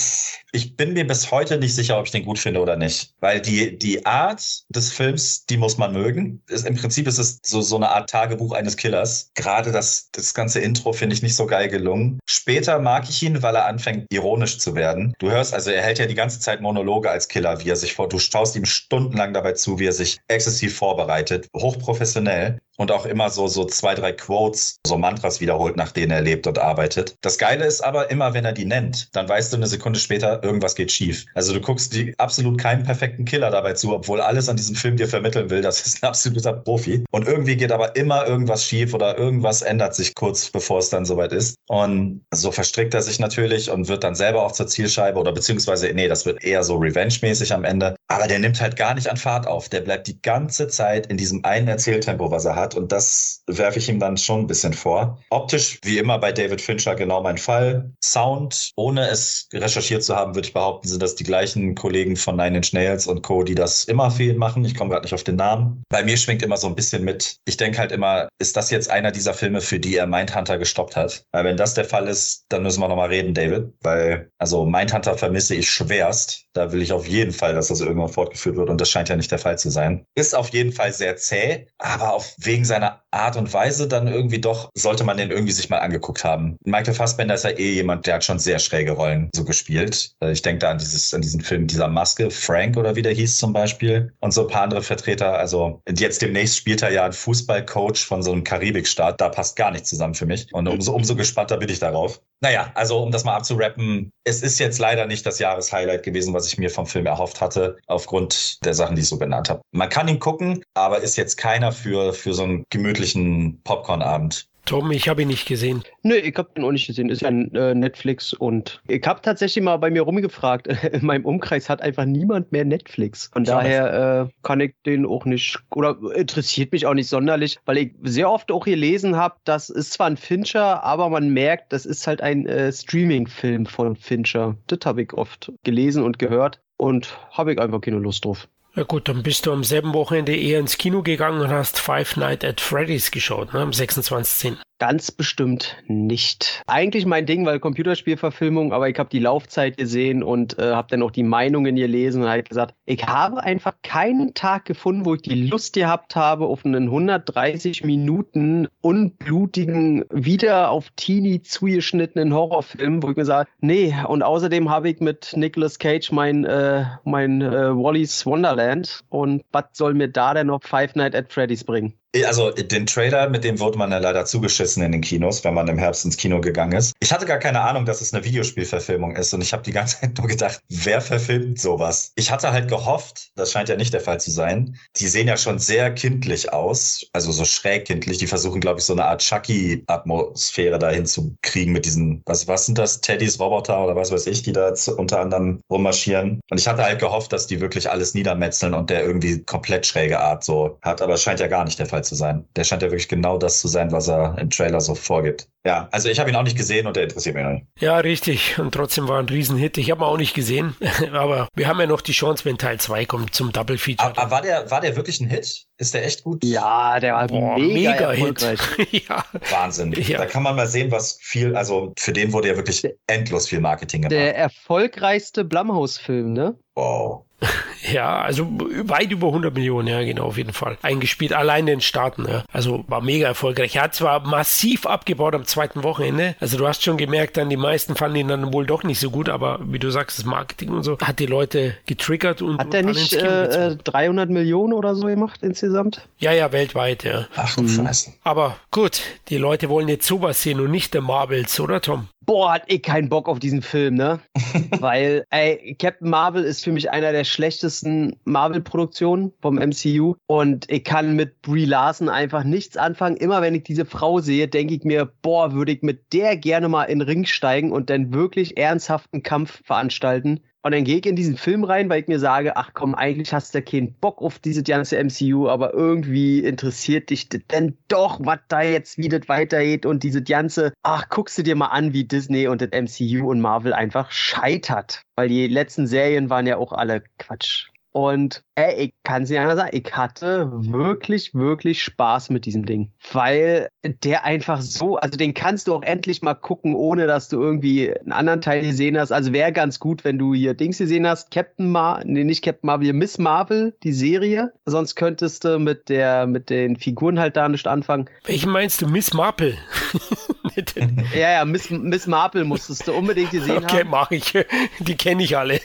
ich 0.52 0.78
bin 0.78 0.94
mir 0.94 1.08
bis 1.08 1.32
heute 1.32 1.58
nicht 1.58 1.74
sicher, 1.74 1.98
ob 1.98 2.06
ich 2.06 2.12
den 2.12 2.24
gut 2.24 2.38
finde 2.38 2.60
oder 2.60 2.76
nicht. 2.76 3.16
Weil 3.20 3.42
die, 3.42 3.80
die 3.80 4.06
Art 4.06 4.44
des 4.70 4.92
Films, 4.92 5.48
die 5.48 5.58
muss 5.58 5.80
man 5.80 5.92
mögen. 5.92 6.44
Ist, 6.48 6.68
Im 6.68 6.76
Prinzip 6.76 7.08
ist 7.08 7.18
es 7.18 7.40
so, 7.44 7.62
so 7.62 7.78
eine 7.78 7.90
Art 7.90 8.12
Tagebuch 8.12 8.52
eines 8.52 8.78
Killers. 8.78 9.32
Gerade 9.34 9.72
das, 9.72 10.10
das 10.12 10.36
ganze 10.36 10.60
Intro 10.60 10.94
finde 10.94 11.16
ich 11.16 11.24
nicht 11.24 11.36
so 11.36 11.48
geil 11.48 11.68
gelungen. 11.68 12.20
Später 12.30 12.78
mag 12.78 13.10
ich 13.10 13.24
ihn, 13.24 13.42
weil 13.42 13.56
er 13.56 13.66
anfängt, 13.66 14.06
ironisch 14.12 14.60
zu 14.60 14.76
werden. 14.76 15.16
Du 15.18 15.32
hörst, 15.32 15.56
also 15.56 15.72
er 15.72 15.82
hält 15.82 15.98
ja 15.98 16.06
die 16.06 16.14
ganze 16.14 16.40
Zeit 16.40 16.62
Monologe 16.62 17.10
als 17.10 17.28
Killer, 17.28 17.60
wie 17.60 17.70
er 17.70 17.76
sich 17.76 17.96
vor, 17.96 18.08
du 18.08 18.20
schaust 18.20 18.56
ihm 18.56 18.66
stundenlang 18.66 19.34
dabei 19.34 19.54
zu, 19.54 19.80
wie 19.80 19.88
er 19.88 19.94
sich 19.94 20.20
exzessiv 20.28 20.78
vorbereitet. 20.78 21.48
Hochprofessionell 21.56 22.60
und 22.78 22.92
auch 22.92 23.06
immer 23.06 23.30
so, 23.30 23.48
so 23.48 23.66
zwei, 23.66 23.96
drei 23.96 24.12
Quotes, 24.14 24.80
so 24.86 24.98
Mantras 24.98 25.42
wiederholt, 25.42 25.78
nach 25.78 25.92
denen 25.92 26.12
er 26.12 26.22
lebt 26.22 26.48
und 26.48 26.60
arbeitet. 26.60 27.16
Das 27.22 27.38
Geile 27.38 27.66
ist 27.66 27.82
aber 27.82 28.10
immer, 28.12 28.34
wenn 28.34 28.46
er 28.46 28.54
die 28.54 28.66
nennt, 28.66 29.10
dann 29.16 29.30
weißt 29.30 29.54
du 29.54 29.58
eine 29.58 29.68
Sekunde 29.68 30.00
später, 30.00 30.44
irgendwas 30.44 30.76
geht 30.76 30.92
schief. 30.92 31.26
Also 31.36 31.54
du 31.54 31.62
guckst 31.62 31.94
die 31.94 32.18
absolut 32.18 32.60
keinen 32.60 32.84
perfekten 32.84 33.26
Killer 33.26 33.52
dabei 33.52 33.74
zu, 33.74 33.94
obwohl 33.94 34.22
alles 34.22 34.50
an 34.50 34.58
diesem 34.58 34.76
Film 34.76 34.98
dir 34.98 35.08
vermitteln 35.08 35.50
will, 35.50 35.62
das 35.62 35.86
ist 35.86 36.04
ein 36.04 36.08
absoluter 36.08 36.54
Profi. 36.54 37.04
Und 37.12 37.28
irgendwie 37.28 37.56
geht 37.56 37.72
aber 37.72 37.96
immer 37.96 38.26
irgendwas 38.26 38.66
schief 38.66 38.94
oder 38.94 39.18
irgendwas 39.18 39.62
ändert 39.62 39.96
sich 39.96 40.16
kurz, 40.16 40.50
bevor 40.50 40.80
es 40.80 40.90
dann 40.90 41.06
soweit 41.06 41.32
ist. 41.32 41.56
Und 41.68 42.26
so 42.34 42.52
verstrickt 42.52 42.94
er 42.94 43.02
sich 43.02 43.20
natürlich 43.20 43.70
und 43.70 43.88
wird 43.88 44.04
dann 44.04 44.16
selber 44.16 44.44
auch 44.44 44.52
zur 44.52 44.68
Zielscheibe 44.68 45.20
oder 45.20 45.32
beziehungsweise, 45.32 45.92
nee, 45.94 46.08
das 46.08 46.26
wird 46.26 46.44
eher 46.44 46.64
so 46.64 46.78
Revenge-mäßig 46.78 47.54
am 47.54 47.64
Ende. 47.64 47.96
Aber 48.08 48.28
der 48.28 48.40
nimmt 48.40 48.62
halt 48.62 48.76
gar 48.76 48.94
nicht 48.94 49.10
an 49.10 49.18
Fahrt 49.18 49.48
auf. 49.48 49.70
Der 49.70 49.82
bleibt 49.82 50.08
die 50.08 50.22
ganze 50.22 50.68
Zeit 50.68 51.08
in 51.08 51.18
diesem 51.18 51.44
einen 51.46 51.68
Erzähltempo, 51.68 52.32
was 52.32 52.46
er 52.46 52.56
hat. 52.56 52.63
Und 52.76 52.92
das 52.92 53.44
werfe 53.48 53.80
ich 53.80 53.90
ihm 53.90 54.00
dann 54.00 54.18
schon 54.18 54.42
ein 54.42 54.48
bisschen 54.48 54.74
vor. 54.74 55.20
Optisch, 55.30 55.80
wie 55.84 55.98
immer 55.98 56.18
bei 56.20 56.32
David 56.32 56.62
Fincher, 56.62 56.96
genau 56.96 57.22
mein 57.22 57.38
Fall. 57.38 57.92
Sound, 58.04 58.72
ohne 58.76 59.10
es 59.10 59.50
recherchiert 59.54 60.04
zu 60.04 60.16
haben, 60.16 60.36
würde 60.36 60.48
ich 60.48 60.54
behaupten, 60.54 60.88
sind 60.88 61.04
das 61.04 61.16
die 61.16 61.26
gleichen 61.26 61.76
Kollegen 61.76 62.16
von 62.16 62.38
Nine 62.38 62.58
Inch 62.58 62.74
Nails 62.74 63.08
und 63.08 63.22
Co., 63.22 63.44
die 63.44 63.56
das 63.56 63.84
immer 63.84 64.10
viel 64.10 64.36
machen. 64.36 64.64
Ich 64.64 64.76
komme 64.76 64.92
gerade 64.92 65.04
nicht 65.04 65.14
auf 65.14 65.24
den 65.24 65.36
Namen. 65.36 65.84
Bei 65.90 66.04
mir 66.04 66.18
schwingt 66.18 66.42
immer 66.42 66.58
so 66.58 66.68
ein 66.68 66.76
bisschen 66.76 67.04
mit. 67.04 67.38
Ich 67.46 67.58
denke 67.58 67.80
halt 67.80 67.92
immer, 67.92 68.30
ist 68.40 68.56
das 68.56 68.70
jetzt 68.70 68.90
einer 68.90 69.12
dieser 69.12 69.34
Filme, 69.34 69.62
für 69.62 69.80
die 69.80 69.98
er 69.98 70.08
Mindhunter 70.08 70.58
gestoppt 70.58 70.96
hat? 70.96 71.26
Weil 71.32 71.44
wenn 71.44 71.58
das 71.58 71.74
der 71.74 71.86
Fall 71.86 72.08
ist, 72.08 72.46
dann 72.50 72.64
müssen 72.64 72.82
wir 72.82 72.88
nochmal 72.88 73.10
reden, 73.10 73.34
David. 73.34 73.74
Weil, 73.82 74.30
also 74.38 74.66
Mindhunter 74.66 75.18
vermisse 75.18 75.56
ich 75.56 75.70
schwerst. 75.70 76.43
Da 76.54 76.72
will 76.72 76.82
ich 76.82 76.94
auf 76.94 77.08
jeden 77.08 77.32
Fall, 77.32 77.56
dass 77.56 77.68
das 77.68 77.82
irgendwann 77.82 78.10
fortgeführt 78.10 78.56
wird 78.56 78.70
und 78.70 78.80
das 78.80 78.90
scheint 78.90 79.10
ja 79.10 79.16
nicht 79.16 79.32
der 79.32 79.40
Fall 79.40 79.58
zu 79.58 79.70
sein. 79.72 80.06
Ist 80.16 80.36
auf 80.36 80.50
jeden 80.50 80.72
Fall 80.72 80.94
sehr 80.94 81.18
zäh, 81.18 81.68
aber 81.80 82.14
auch 82.14 82.26
wegen 82.38 82.64
seiner 82.64 83.03
Art 83.14 83.38
und 83.38 83.54
Weise 83.54 83.88
dann 83.88 84.08
irgendwie 84.08 84.40
doch, 84.40 84.70
sollte 84.76 85.04
man 85.04 85.18
den 85.18 85.32
irgendwie 85.32 85.54
sich 85.54 85.70
mal 85.70 85.80
angeguckt 85.80 86.24
haben. 86.24 86.58
Michael 86.66 86.94
Fassbender 86.94 87.36
ist 87.36 87.44
ja 87.44 87.52
eh 87.52 87.74
jemand, 87.74 88.08
der 88.08 88.16
hat 88.16 88.24
schon 88.24 88.40
sehr 88.40 88.60
schräge 88.60 88.92
Rollen 88.92 89.30
so 89.36 89.44
gespielt. 89.44 90.12
Äh, 90.22 90.32
ich 90.32 90.42
denke 90.42 90.60
da 90.60 90.72
an 90.72 90.78
dieses, 90.78 91.14
an 91.14 91.22
diesen 91.22 91.42
Film 91.42 91.68
dieser 91.68 91.88
Maske, 91.88 92.32
Frank 92.32 92.78
oder 92.78 92.96
wie 92.96 93.02
der 93.02 93.14
hieß 93.14 93.38
zum 93.38 93.54
Beispiel 93.54 94.14
und 94.20 94.34
so 94.34 94.42
ein 94.42 94.48
paar 94.48 94.64
andere 94.64 94.82
Vertreter. 94.82 95.38
Also 95.38 95.82
jetzt 95.98 96.22
demnächst 96.22 96.58
spielt 96.58 96.82
er 96.82 96.92
ja 96.92 97.04
einen 97.04 97.14
Fußballcoach 97.14 98.06
von 98.06 98.24
so 98.24 98.32
einem 98.32 98.44
Karibikstaat. 98.44 99.22
Da 99.22 99.30
passt 99.30 99.56
gar 99.56 99.72
nichts 99.72 99.90
zusammen 99.90 100.16
für 100.16 100.26
mich. 100.26 100.48
Und 100.54 100.68
umso, 100.68 100.94
umso 100.94 101.16
gespannter 101.16 101.58
bin 101.58 101.70
ich 101.70 101.80
darauf. 101.80 102.22
Naja, 102.44 102.72
also 102.76 103.02
um 103.02 103.10
das 103.10 103.24
mal 103.24 103.38
abzurappen, 103.38 104.12
es 104.26 104.42
ist 104.42 104.60
jetzt 104.60 104.78
leider 104.78 105.06
nicht 105.06 105.26
das 105.26 105.40
Jahreshighlight 105.40 106.04
gewesen, 106.04 106.34
was 106.34 106.46
ich 106.46 106.58
mir 106.58 106.70
vom 106.70 106.86
Film 106.86 107.06
erhofft 107.06 107.40
hatte, 107.40 107.78
aufgrund 107.88 108.64
der 108.66 108.74
Sachen, 108.74 108.98
die 108.98 109.02
ich 109.02 109.08
so 109.08 109.18
genannt 109.18 109.50
habe. 109.50 109.62
Man 109.72 109.88
kann 109.88 110.10
ihn 110.10 110.20
gucken, 110.20 110.62
aber 110.74 111.00
ist 111.00 111.16
jetzt 111.16 111.38
keiner 111.38 111.72
für, 111.72 112.14
für 112.14 112.34
so 112.34 112.44
einen 112.44 112.66
gemütlichen 113.04 113.62
Popcorn-Abend. 113.64 114.48
Tom, 114.66 114.92
ich 114.92 115.10
habe 115.10 115.24
ihn 115.24 115.28
nicht 115.28 115.46
gesehen. 115.46 115.84
Nö, 116.04 116.16
ich 116.16 116.38
habe 116.38 116.52
ihn 116.56 116.64
auch 116.64 116.72
nicht 116.72 116.88
gesehen. 116.88 117.10
Ist 117.10 117.22
ja 117.22 117.28
äh, 117.28 117.76
Netflix 117.76 118.32
und 118.32 118.82
ich 118.88 119.06
habe 119.06 119.22
tatsächlich 119.22 119.62
mal 119.62 119.76
bei 119.76 119.90
mir 119.90 120.04
rumgefragt. 120.04 120.68
In 120.94 121.06
meinem 121.06 121.26
Umkreis 121.26 121.70
hat 121.70 121.82
einfach 121.82 122.06
niemand 122.06 122.54
mehr 122.54 122.64
Netflix. 122.64 123.30
Von 123.34 123.44
daher 123.44 124.30
äh, 124.30 124.34
kann 124.42 124.62
ich 124.62 124.74
den 124.86 125.06
auch 125.06 125.26
nicht 125.26 125.60
oder 125.76 125.98
interessiert 126.16 126.72
mich 126.72 126.86
auch 126.86 126.94
nicht 126.94 127.10
sonderlich, 127.10 127.60
weil 127.66 127.78
ich 127.78 127.92
sehr 128.04 128.32
oft 128.32 128.54
auch 128.54 128.64
gelesen 128.64 129.18
habe, 129.18 129.36
das 129.44 129.70
ist 129.70 129.92
zwar 129.92 130.08
ein 130.08 130.16
Fincher, 130.16 130.82
aber 130.82 131.10
man 131.10 131.34
merkt, 131.34 131.74
das 131.74 131.86
ist 131.86 132.08
halt 132.08 132.22
ein 132.22 132.46
äh, 132.46 132.72
Streaming-Film 132.72 133.66
von 133.66 133.98
Fincher. 133.98 134.56
Das 134.68 134.80
habe 134.86 135.02
ich 135.02 135.12
oft 135.12 135.52
gelesen 135.66 136.04
und 136.04 136.20
gehört 136.20 136.62
und 136.78 137.18
habe 137.32 137.52
ich 137.52 137.60
einfach 137.60 137.82
keine 137.82 137.98
Lust 137.98 138.24
drauf. 138.24 138.48
Ja 138.76 138.84
gut, 138.84 139.08
dann 139.08 139.22
bist 139.22 139.46
du 139.46 139.54
am 139.54 139.64
selben 139.64 139.94
Wochenende 139.94 140.36
eher 140.36 140.60
ins 140.60 140.80
Kino 140.80 141.04
gegangen 141.04 141.42
und 141.42 141.52
hast 141.52 141.80
Five 141.80 142.18
Nights 142.18 142.44
at 142.44 142.60
Freddy's 142.60 143.12
geschaut, 143.12 143.54
ne, 143.54 143.60
am 143.60 143.70
26.10. 143.70 144.58
Ganz 144.84 145.12
bestimmt 145.12 145.78
nicht. 145.88 146.62
Eigentlich 146.68 147.06
mein 147.06 147.26
Ding, 147.26 147.46
weil 147.46 147.62
Computerspielverfilmung, 147.62 148.74
aber 148.74 148.90
ich 148.90 149.00
habe 149.00 149.08
die 149.08 149.20
Laufzeit 149.20 149.78
gesehen 149.78 150.24
und 150.24 150.60
äh, 150.60 150.74
habe 150.74 150.90
dann 150.90 151.02
auch 151.04 151.12
die 151.12 151.24
Meinungen 151.24 151.78
gelesen 151.78 152.24
und 152.24 152.28
halt 152.28 152.50
gesagt, 152.50 152.76
ich 152.86 153.06
habe 153.06 153.42
einfach 153.42 153.76
keinen 153.82 154.34
Tag 154.34 154.66
gefunden, 154.66 155.06
wo 155.06 155.16
ich 155.16 155.22
die 155.22 155.48
Lust 155.48 155.76
gehabt 155.76 156.18
habe 156.18 156.48
auf 156.48 156.66
einen 156.66 156.90
130 156.90 157.86
Minuten 157.86 158.68
unblutigen, 158.82 160.04
wieder 160.12 160.70
auf 160.70 160.90
Teenie 160.98 161.42
zugeschnittenen 161.42 162.34
Horrorfilm, 162.34 163.02
wo 163.04 163.12
ich 163.12 163.16
mir 163.16 163.24
sage, 163.24 163.50
nee, 163.62 163.96
und 164.06 164.22
außerdem 164.22 164.70
habe 164.70 164.90
ich 164.90 165.00
mit 165.00 165.32
Nicolas 165.38 165.80
Cage 165.80 166.12
mein, 166.12 166.44
äh, 166.44 166.84
mein 167.06 167.42
äh, 167.42 167.74
Wally's 167.74 168.26
Wonderland 168.26 169.06
und 169.08 169.44
was 169.54 169.64
soll 169.72 169.94
mir 169.94 170.10
da 170.10 170.34
denn 170.34 170.48
noch 170.48 170.62
Five 170.62 170.96
Nights 170.96 171.16
at 171.16 171.32
Freddy's 171.32 171.64
bringen? 171.64 171.94
Also 172.26 172.52
den 172.52 172.86
Trailer, 172.86 173.28
mit 173.30 173.44
dem 173.44 173.60
wurde 173.60 173.78
man 173.78 173.92
ja 173.92 173.98
leider 173.98 174.26
zugeschissen 174.26 174.84
in 174.84 174.92
den 174.92 175.02
Kinos, 175.02 175.44
wenn 175.44 175.56
man 175.56 175.68
im 175.68 175.80
Herbst 175.80 176.06
ins 176.06 176.16
Kino 176.16 176.42
gegangen 176.42 176.74
ist. 176.74 176.94
Ich 177.00 177.12
hatte 177.12 177.26
gar 177.26 177.40
keine 177.40 177.62
Ahnung, 177.62 177.86
dass 177.86 178.02
es 178.02 178.14
eine 178.14 178.24
Videospielverfilmung 178.24 179.16
ist 179.16 179.34
und 179.34 179.42
ich 179.42 179.52
habe 179.52 179.64
die 179.64 179.72
ganze 179.72 180.00
Zeit 180.00 180.18
nur 180.20 180.28
gedacht, 180.28 180.62
wer 180.70 181.02
verfilmt 181.02 181.60
sowas? 181.60 182.12
Ich 182.16 182.30
hatte 182.30 182.52
halt 182.52 182.70
gehofft, 182.70 183.32
das 183.36 183.52
scheint 183.52 183.70
ja 183.70 183.76
nicht 183.78 183.94
der 183.94 184.02
Fall 184.02 184.20
zu 184.20 184.30
sein. 184.30 184.78
Die 184.98 185.08
sehen 185.08 185.28
ja 185.28 185.38
schon 185.38 185.58
sehr 185.58 185.92
kindlich 185.92 186.54
aus, 186.54 187.04
also 187.14 187.32
so 187.32 187.46
schräg 187.46 187.86
kindlich. 187.86 188.20
Die 188.20 188.28
versuchen, 188.28 188.62
glaube 188.62 188.80
ich, 188.80 188.86
so 188.86 188.94
eine 188.94 189.06
Art 189.06 189.22
Chucky-Atmosphäre 189.22 190.78
dahin 190.78 191.08
zu 191.08 191.36
kriegen 191.42 191.72
mit 191.72 191.86
diesen, 191.86 192.22
was, 192.28 192.48
was 192.48 192.68
sind 192.68 192.78
das, 192.78 193.02
Teddys 193.02 193.40
Roboter 193.40 193.84
oder 193.84 193.96
was 193.96 194.12
weiß 194.12 194.28
ich, 194.28 194.44
die 194.44 194.54
da 194.54 194.72
unter 194.98 195.20
anderem 195.20 195.62
rummarschieren. 195.68 196.42
Und 196.52 196.60
ich 196.60 196.68
hatte 196.68 196.84
halt 196.84 197.00
gehofft, 197.00 197.34
dass 197.34 197.48
die 197.48 197.60
wirklich 197.60 197.90
alles 197.90 198.14
niedermetzeln 198.14 198.76
und 198.76 198.92
der 198.92 199.04
irgendwie 199.04 199.44
komplett 199.44 199.88
schräge 199.88 200.20
Art 200.20 200.44
so 200.44 200.78
hat, 200.84 201.02
aber 201.02 201.16
es 201.16 201.24
scheint 201.24 201.40
ja 201.40 201.48
gar 201.48 201.66
nicht 201.66 201.80
der 201.80 201.88
Fall 201.88 202.03
zu 202.04 202.16
sein. 202.16 202.46
Der 202.56 202.64
scheint 202.64 202.82
ja 202.82 202.90
wirklich 202.90 203.08
genau 203.08 203.38
das 203.38 203.60
zu 203.60 203.68
sein, 203.68 203.92
was 203.92 204.08
er 204.08 204.38
im 204.38 204.50
Trailer 204.50 204.82
so 204.82 204.96
vorgibt. 204.96 205.48
Ja, 205.66 205.88
also 205.92 206.10
ich 206.10 206.20
habe 206.20 206.30
ihn 206.30 206.36
auch 206.36 206.44
nicht 206.44 206.58
gesehen 206.58 206.88
und 206.88 206.96
der 206.98 207.04
interessiert 207.04 207.36
mich 207.36 207.44
noch 207.44 207.52
nicht. 207.52 207.66
Ja, 207.80 207.98
richtig. 207.98 208.60
Und 208.60 208.74
trotzdem 208.74 209.08
war 209.08 209.20
ein 209.20 209.30
Riesenhit. 209.30 209.78
Ich 209.78 209.92
habe 209.92 210.02
ihn 210.02 210.06
auch 210.06 210.18
nicht 210.18 210.34
gesehen, 210.34 210.76
aber 211.14 211.48
wir 211.56 211.68
haben 211.68 211.80
ja 211.80 211.88
noch 211.88 212.02
die 212.02 212.12
Chance, 212.12 212.44
wenn 212.46 212.58
Teil 212.58 212.80
2 212.80 213.06
kommt 213.06 213.34
zum 213.34 213.52
Double 213.54 213.78
Feature. 213.78 214.10
Aber, 214.10 214.22
aber 214.22 214.32
war, 214.32 214.42
der, 214.42 214.70
war 214.70 214.82
der 214.82 214.96
wirklich 214.96 215.22
ein 215.22 215.30
Hit? 215.30 215.66
Ist 215.78 215.94
der 215.94 216.06
echt 216.06 216.24
gut? 216.24 216.44
Ja, 216.44 217.00
der 217.00 217.14
war 217.14 217.28
Boah, 217.28 217.58
mega, 217.58 217.74
mega 217.74 218.14
erfolgreich. 218.14 218.60
ja. 218.92 219.24
Wahnsinn. 219.50 219.94
Ja. 219.94 220.18
Da 220.20 220.26
kann 220.26 220.44
man 220.44 220.56
mal 220.56 220.68
sehen, 220.68 220.92
was 220.92 221.18
viel, 221.22 221.56
also 221.56 221.94
für 221.98 222.14
den 222.14 222.34
wurde 222.34 222.50
ja 222.50 222.56
wirklich 222.58 222.86
endlos 223.08 223.48
viel 223.48 223.60
Marketing 223.60 224.02
gemacht. 224.02 224.12
Der 224.12 224.36
erfolgreichste 224.36 225.46
Blumhouse-Film, 225.46 226.34
ne? 226.34 226.58
Wow. 226.76 227.26
Ja, 227.92 228.22
also 228.22 228.48
weit 228.50 229.12
über 229.12 229.28
100 229.28 229.54
Millionen, 229.54 229.90
ja, 229.90 230.02
genau, 230.04 230.24
auf 230.28 230.38
jeden 230.38 230.54
Fall. 230.54 230.78
Eingespielt, 230.82 231.34
allein 231.34 231.62
in 231.62 231.66
den 231.66 231.82
Staaten, 231.82 232.26
ja. 232.28 232.44
Also 232.52 232.86
war 232.88 233.02
mega 233.02 233.28
erfolgreich. 233.28 233.76
Er 233.76 233.84
hat 233.84 233.96
zwar 233.96 234.22
massiv 234.22 234.86
abgebaut 234.86 235.36
am 235.36 235.44
zweiten 235.46 235.84
Wochenende. 235.84 236.36
Also 236.40 236.58
du 236.58 236.66
hast 236.66 236.84
schon 236.84 236.98
gemerkt, 236.98 237.36
dann 237.36 237.50
die 237.50 237.58
meisten 237.58 237.96
fanden 237.96 238.18
ihn 238.18 238.28
dann 238.30 238.54
wohl 238.54 238.66
doch 238.66 238.84
nicht 238.84 239.00
so 239.00 239.12
gut, 239.12 239.28
aber 239.28 239.60
wie 239.64 239.80
du 239.80 239.90
sagst, 239.90 240.18
das 240.18 240.26
Marketing 240.26 240.70
und 240.70 240.84
so 240.84 240.98
hat 241.00 241.20
die 241.20 241.26
Leute 241.26 241.76
getriggert 241.86 242.42
und. 242.42 242.58
Hat 242.58 242.72
der 242.72 242.84
nicht 242.84 243.14
äh, 243.14 243.76
300 243.76 244.30
Millionen 244.30 244.72
oder 244.72 244.96
so 244.96 245.08
gemacht 245.08 245.42
insgesamt? 245.44 246.08
Ja, 246.20 246.32
ja, 246.32 246.54
weltweit, 246.54 247.04
ja. 247.04 247.28
Ach 247.36 247.54
du 247.56 247.68
Scheiße. 247.68 248.14
Aber 248.24 248.56
gut, 248.72 249.02
die 249.28 249.38
Leute 249.38 249.68
wollen 249.68 249.90
jetzt 249.90 250.08
sowas 250.08 250.42
sehen 250.42 250.62
und 250.62 250.72
nicht 250.72 250.94
der 250.94 251.02
Marvels, 251.02 251.60
oder 251.60 251.82
Tom? 251.82 252.08
Boah, 252.26 252.54
hat 252.54 252.72
eh 252.72 252.80
keinen 252.80 253.10
Bock 253.10 253.28
auf 253.28 253.40
diesen 253.40 253.62
Film, 253.62 253.96
ne? 253.96 254.20
Weil, 254.80 255.26
ey, 255.30 255.76
Captain 255.78 256.10
Marvel 256.10 256.44
ist 256.44 256.64
für 256.64 256.72
mich 256.72 256.90
einer 256.90 257.12
der 257.12 257.24
schlechtesten 257.26 258.16
Marvel-Produktionen 258.24 259.34
vom 259.42 259.56
MCU. 259.56 260.16
Und 260.28 260.70
ich 260.70 260.84
kann 260.84 261.16
mit 261.16 261.42
Brie 261.42 261.66
Larson 261.66 262.08
einfach 262.10 262.44
nichts 262.44 262.78
anfangen. 262.78 263.18
Immer 263.18 263.42
wenn 263.42 263.56
ich 263.56 263.64
diese 263.64 263.86
Frau 263.86 264.20
sehe, 264.20 264.48
denke 264.48 264.76
ich 264.76 264.84
mir, 264.84 265.12
boah, 265.22 265.54
würde 265.54 265.74
ich 265.74 265.82
mit 265.82 266.14
der 266.14 266.38
gerne 266.38 266.70
mal 266.70 266.84
in 266.86 267.00
den 267.00 267.08
Ring 267.08 267.26
steigen 267.26 267.72
und 267.72 267.90
dann 267.90 268.14
wirklich 268.14 268.58
ernsthaften 268.58 269.24
Kampf 269.24 269.62
veranstalten. 269.66 270.42
Und 270.66 270.72
dann 270.72 270.86
gehe 270.86 271.00
ich 271.00 271.06
in 271.06 271.18
diesen 271.18 271.36
Film 271.36 271.66
rein, 271.66 271.90
weil 271.90 272.02
ich 272.02 272.08
mir 272.08 272.20
sage, 272.20 272.56
ach 272.56 272.72
komm, 272.74 272.96
eigentlich 272.96 273.34
hast 273.34 273.54
du 273.54 273.58
ja 273.58 273.66
keinen 273.66 273.94
Bock 273.96 274.22
auf 274.22 274.40
diese 274.40 274.64
ganze 274.64 274.98
MCU, 274.98 275.50
aber 275.50 275.74
irgendwie 275.74 276.40
interessiert 276.40 277.10
dich 277.10 277.28
denn 277.28 277.78
doch, 277.90 278.22
was 278.24 278.40
da 278.48 278.62
jetzt 278.62 278.98
wie 278.98 279.10
das 279.10 279.28
weitergeht 279.28 279.86
und 279.86 280.04
diese 280.04 280.24
ganze, 280.24 280.72
ach, 280.82 281.10
guckst 281.10 281.38
du 281.38 281.44
dir 281.44 281.58
mal 281.58 281.68
an, 281.68 281.92
wie 281.92 282.06
Disney 282.06 282.48
und 282.48 282.62
das 282.62 282.70
MCU 282.72 283.30
und 283.30 283.42
Marvel 283.42 283.74
einfach 283.74 284.10
scheitert. 284.12 285.02
Weil 285.18 285.28
die 285.28 285.48
letzten 285.48 285.86
Serien 285.86 286.30
waren 286.30 286.48
ja 286.48 286.56
auch 286.56 286.72
alle 286.72 287.04
Quatsch. 287.20 287.68
Und 287.92 288.44
ey, 288.56 288.86
ich 288.86 288.94
kann 289.04 289.26
sie 289.26 289.36
ja 289.36 289.56
sagen, 289.56 289.70
ich 289.74 289.92
hatte 289.94 290.50
wirklich, 290.52 291.34
wirklich 291.34 291.82
Spaß 291.84 292.30
mit 292.30 292.46
diesem 292.46 292.66
Ding. 292.66 292.92
Weil 293.12 293.70
der 293.84 294.26
einfach 294.26 294.62
so, 294.62 294.98
also 294.98 295.18
den 295.18 295.34
kannst 295.34 295.68
du 295.68 295.76
auch 295.76 295.82
endlich 295.82 296.22
mal 296.22 296.36
gucken, 296.36 296.76
ohne 296.76 297.08
dass 297.08 297.30
du 297.30 297.42
irgendwie 297.42 297.94
einen 297.94 298.12
anderen 298.12 298.42
Teil 298.42 298.62
gesehen 298.62 298.98
hast. 298.98 299.12
Also 299.12 299.34
wäre 299.34 299.52
ganz 299.52 299.80
gut, 299.80 300.04
wenn 300.04 300.18
du 300.18 300.34
hier 300.34 300.54
Dings 300.54 300.78
gesehen 300.78 301.08
hast, 301.08 301.32
Captain 301.32 301.72
Marvel, 301.72 302.06
nee, 302.06 302.24
nicht 302.24 302.44
Captain 302.44 302.68
Marvel, 302.68 302.94
Miss 302.94 303.18
Marvel, 303.18 303.76
die 303.84 303.94
Serie. 303.94 304.54
Sonst 304.66 304.96
könntest 304.96 305.44
du 305.44 305.60
mit 305.60 305.90
der, 305.90 306.28
mit 306.28 306.50
den 306.50 306.76
Figuren 306.76 307.20
halt 307.20 307.36
da 307.36 307.50
nicht 307.50 307.68
anfangen. 307.68 308.10
Welchen 308.26 308.52
meinst 308.52 308.82
du, 308.82 308.88
Miss 308.88 309.14
Marple? 309.14 309.58
ja, 311.16 311.32
ja, 311.32 311.46
Miss, 311.46 311.70
Miss 311.70 312.08
Marple 312.08 312.44
musstest 312.44 312.88
du 312.88 312.94
unbedingt 312.94 313.32
gesehen 313.32 313.58
okay, 313.58 313.66
haben. 313.66 313.76
Okay, 313.76 313.88
mach 313.90 314.12
ich. 314.12 314.34
Die 314.80 314.96
kenne 314.96 315.24
ich 315.24 315.38
alle. 315.38 315.60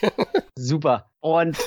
Super. 0.55 1.09
Und 1.21 1.57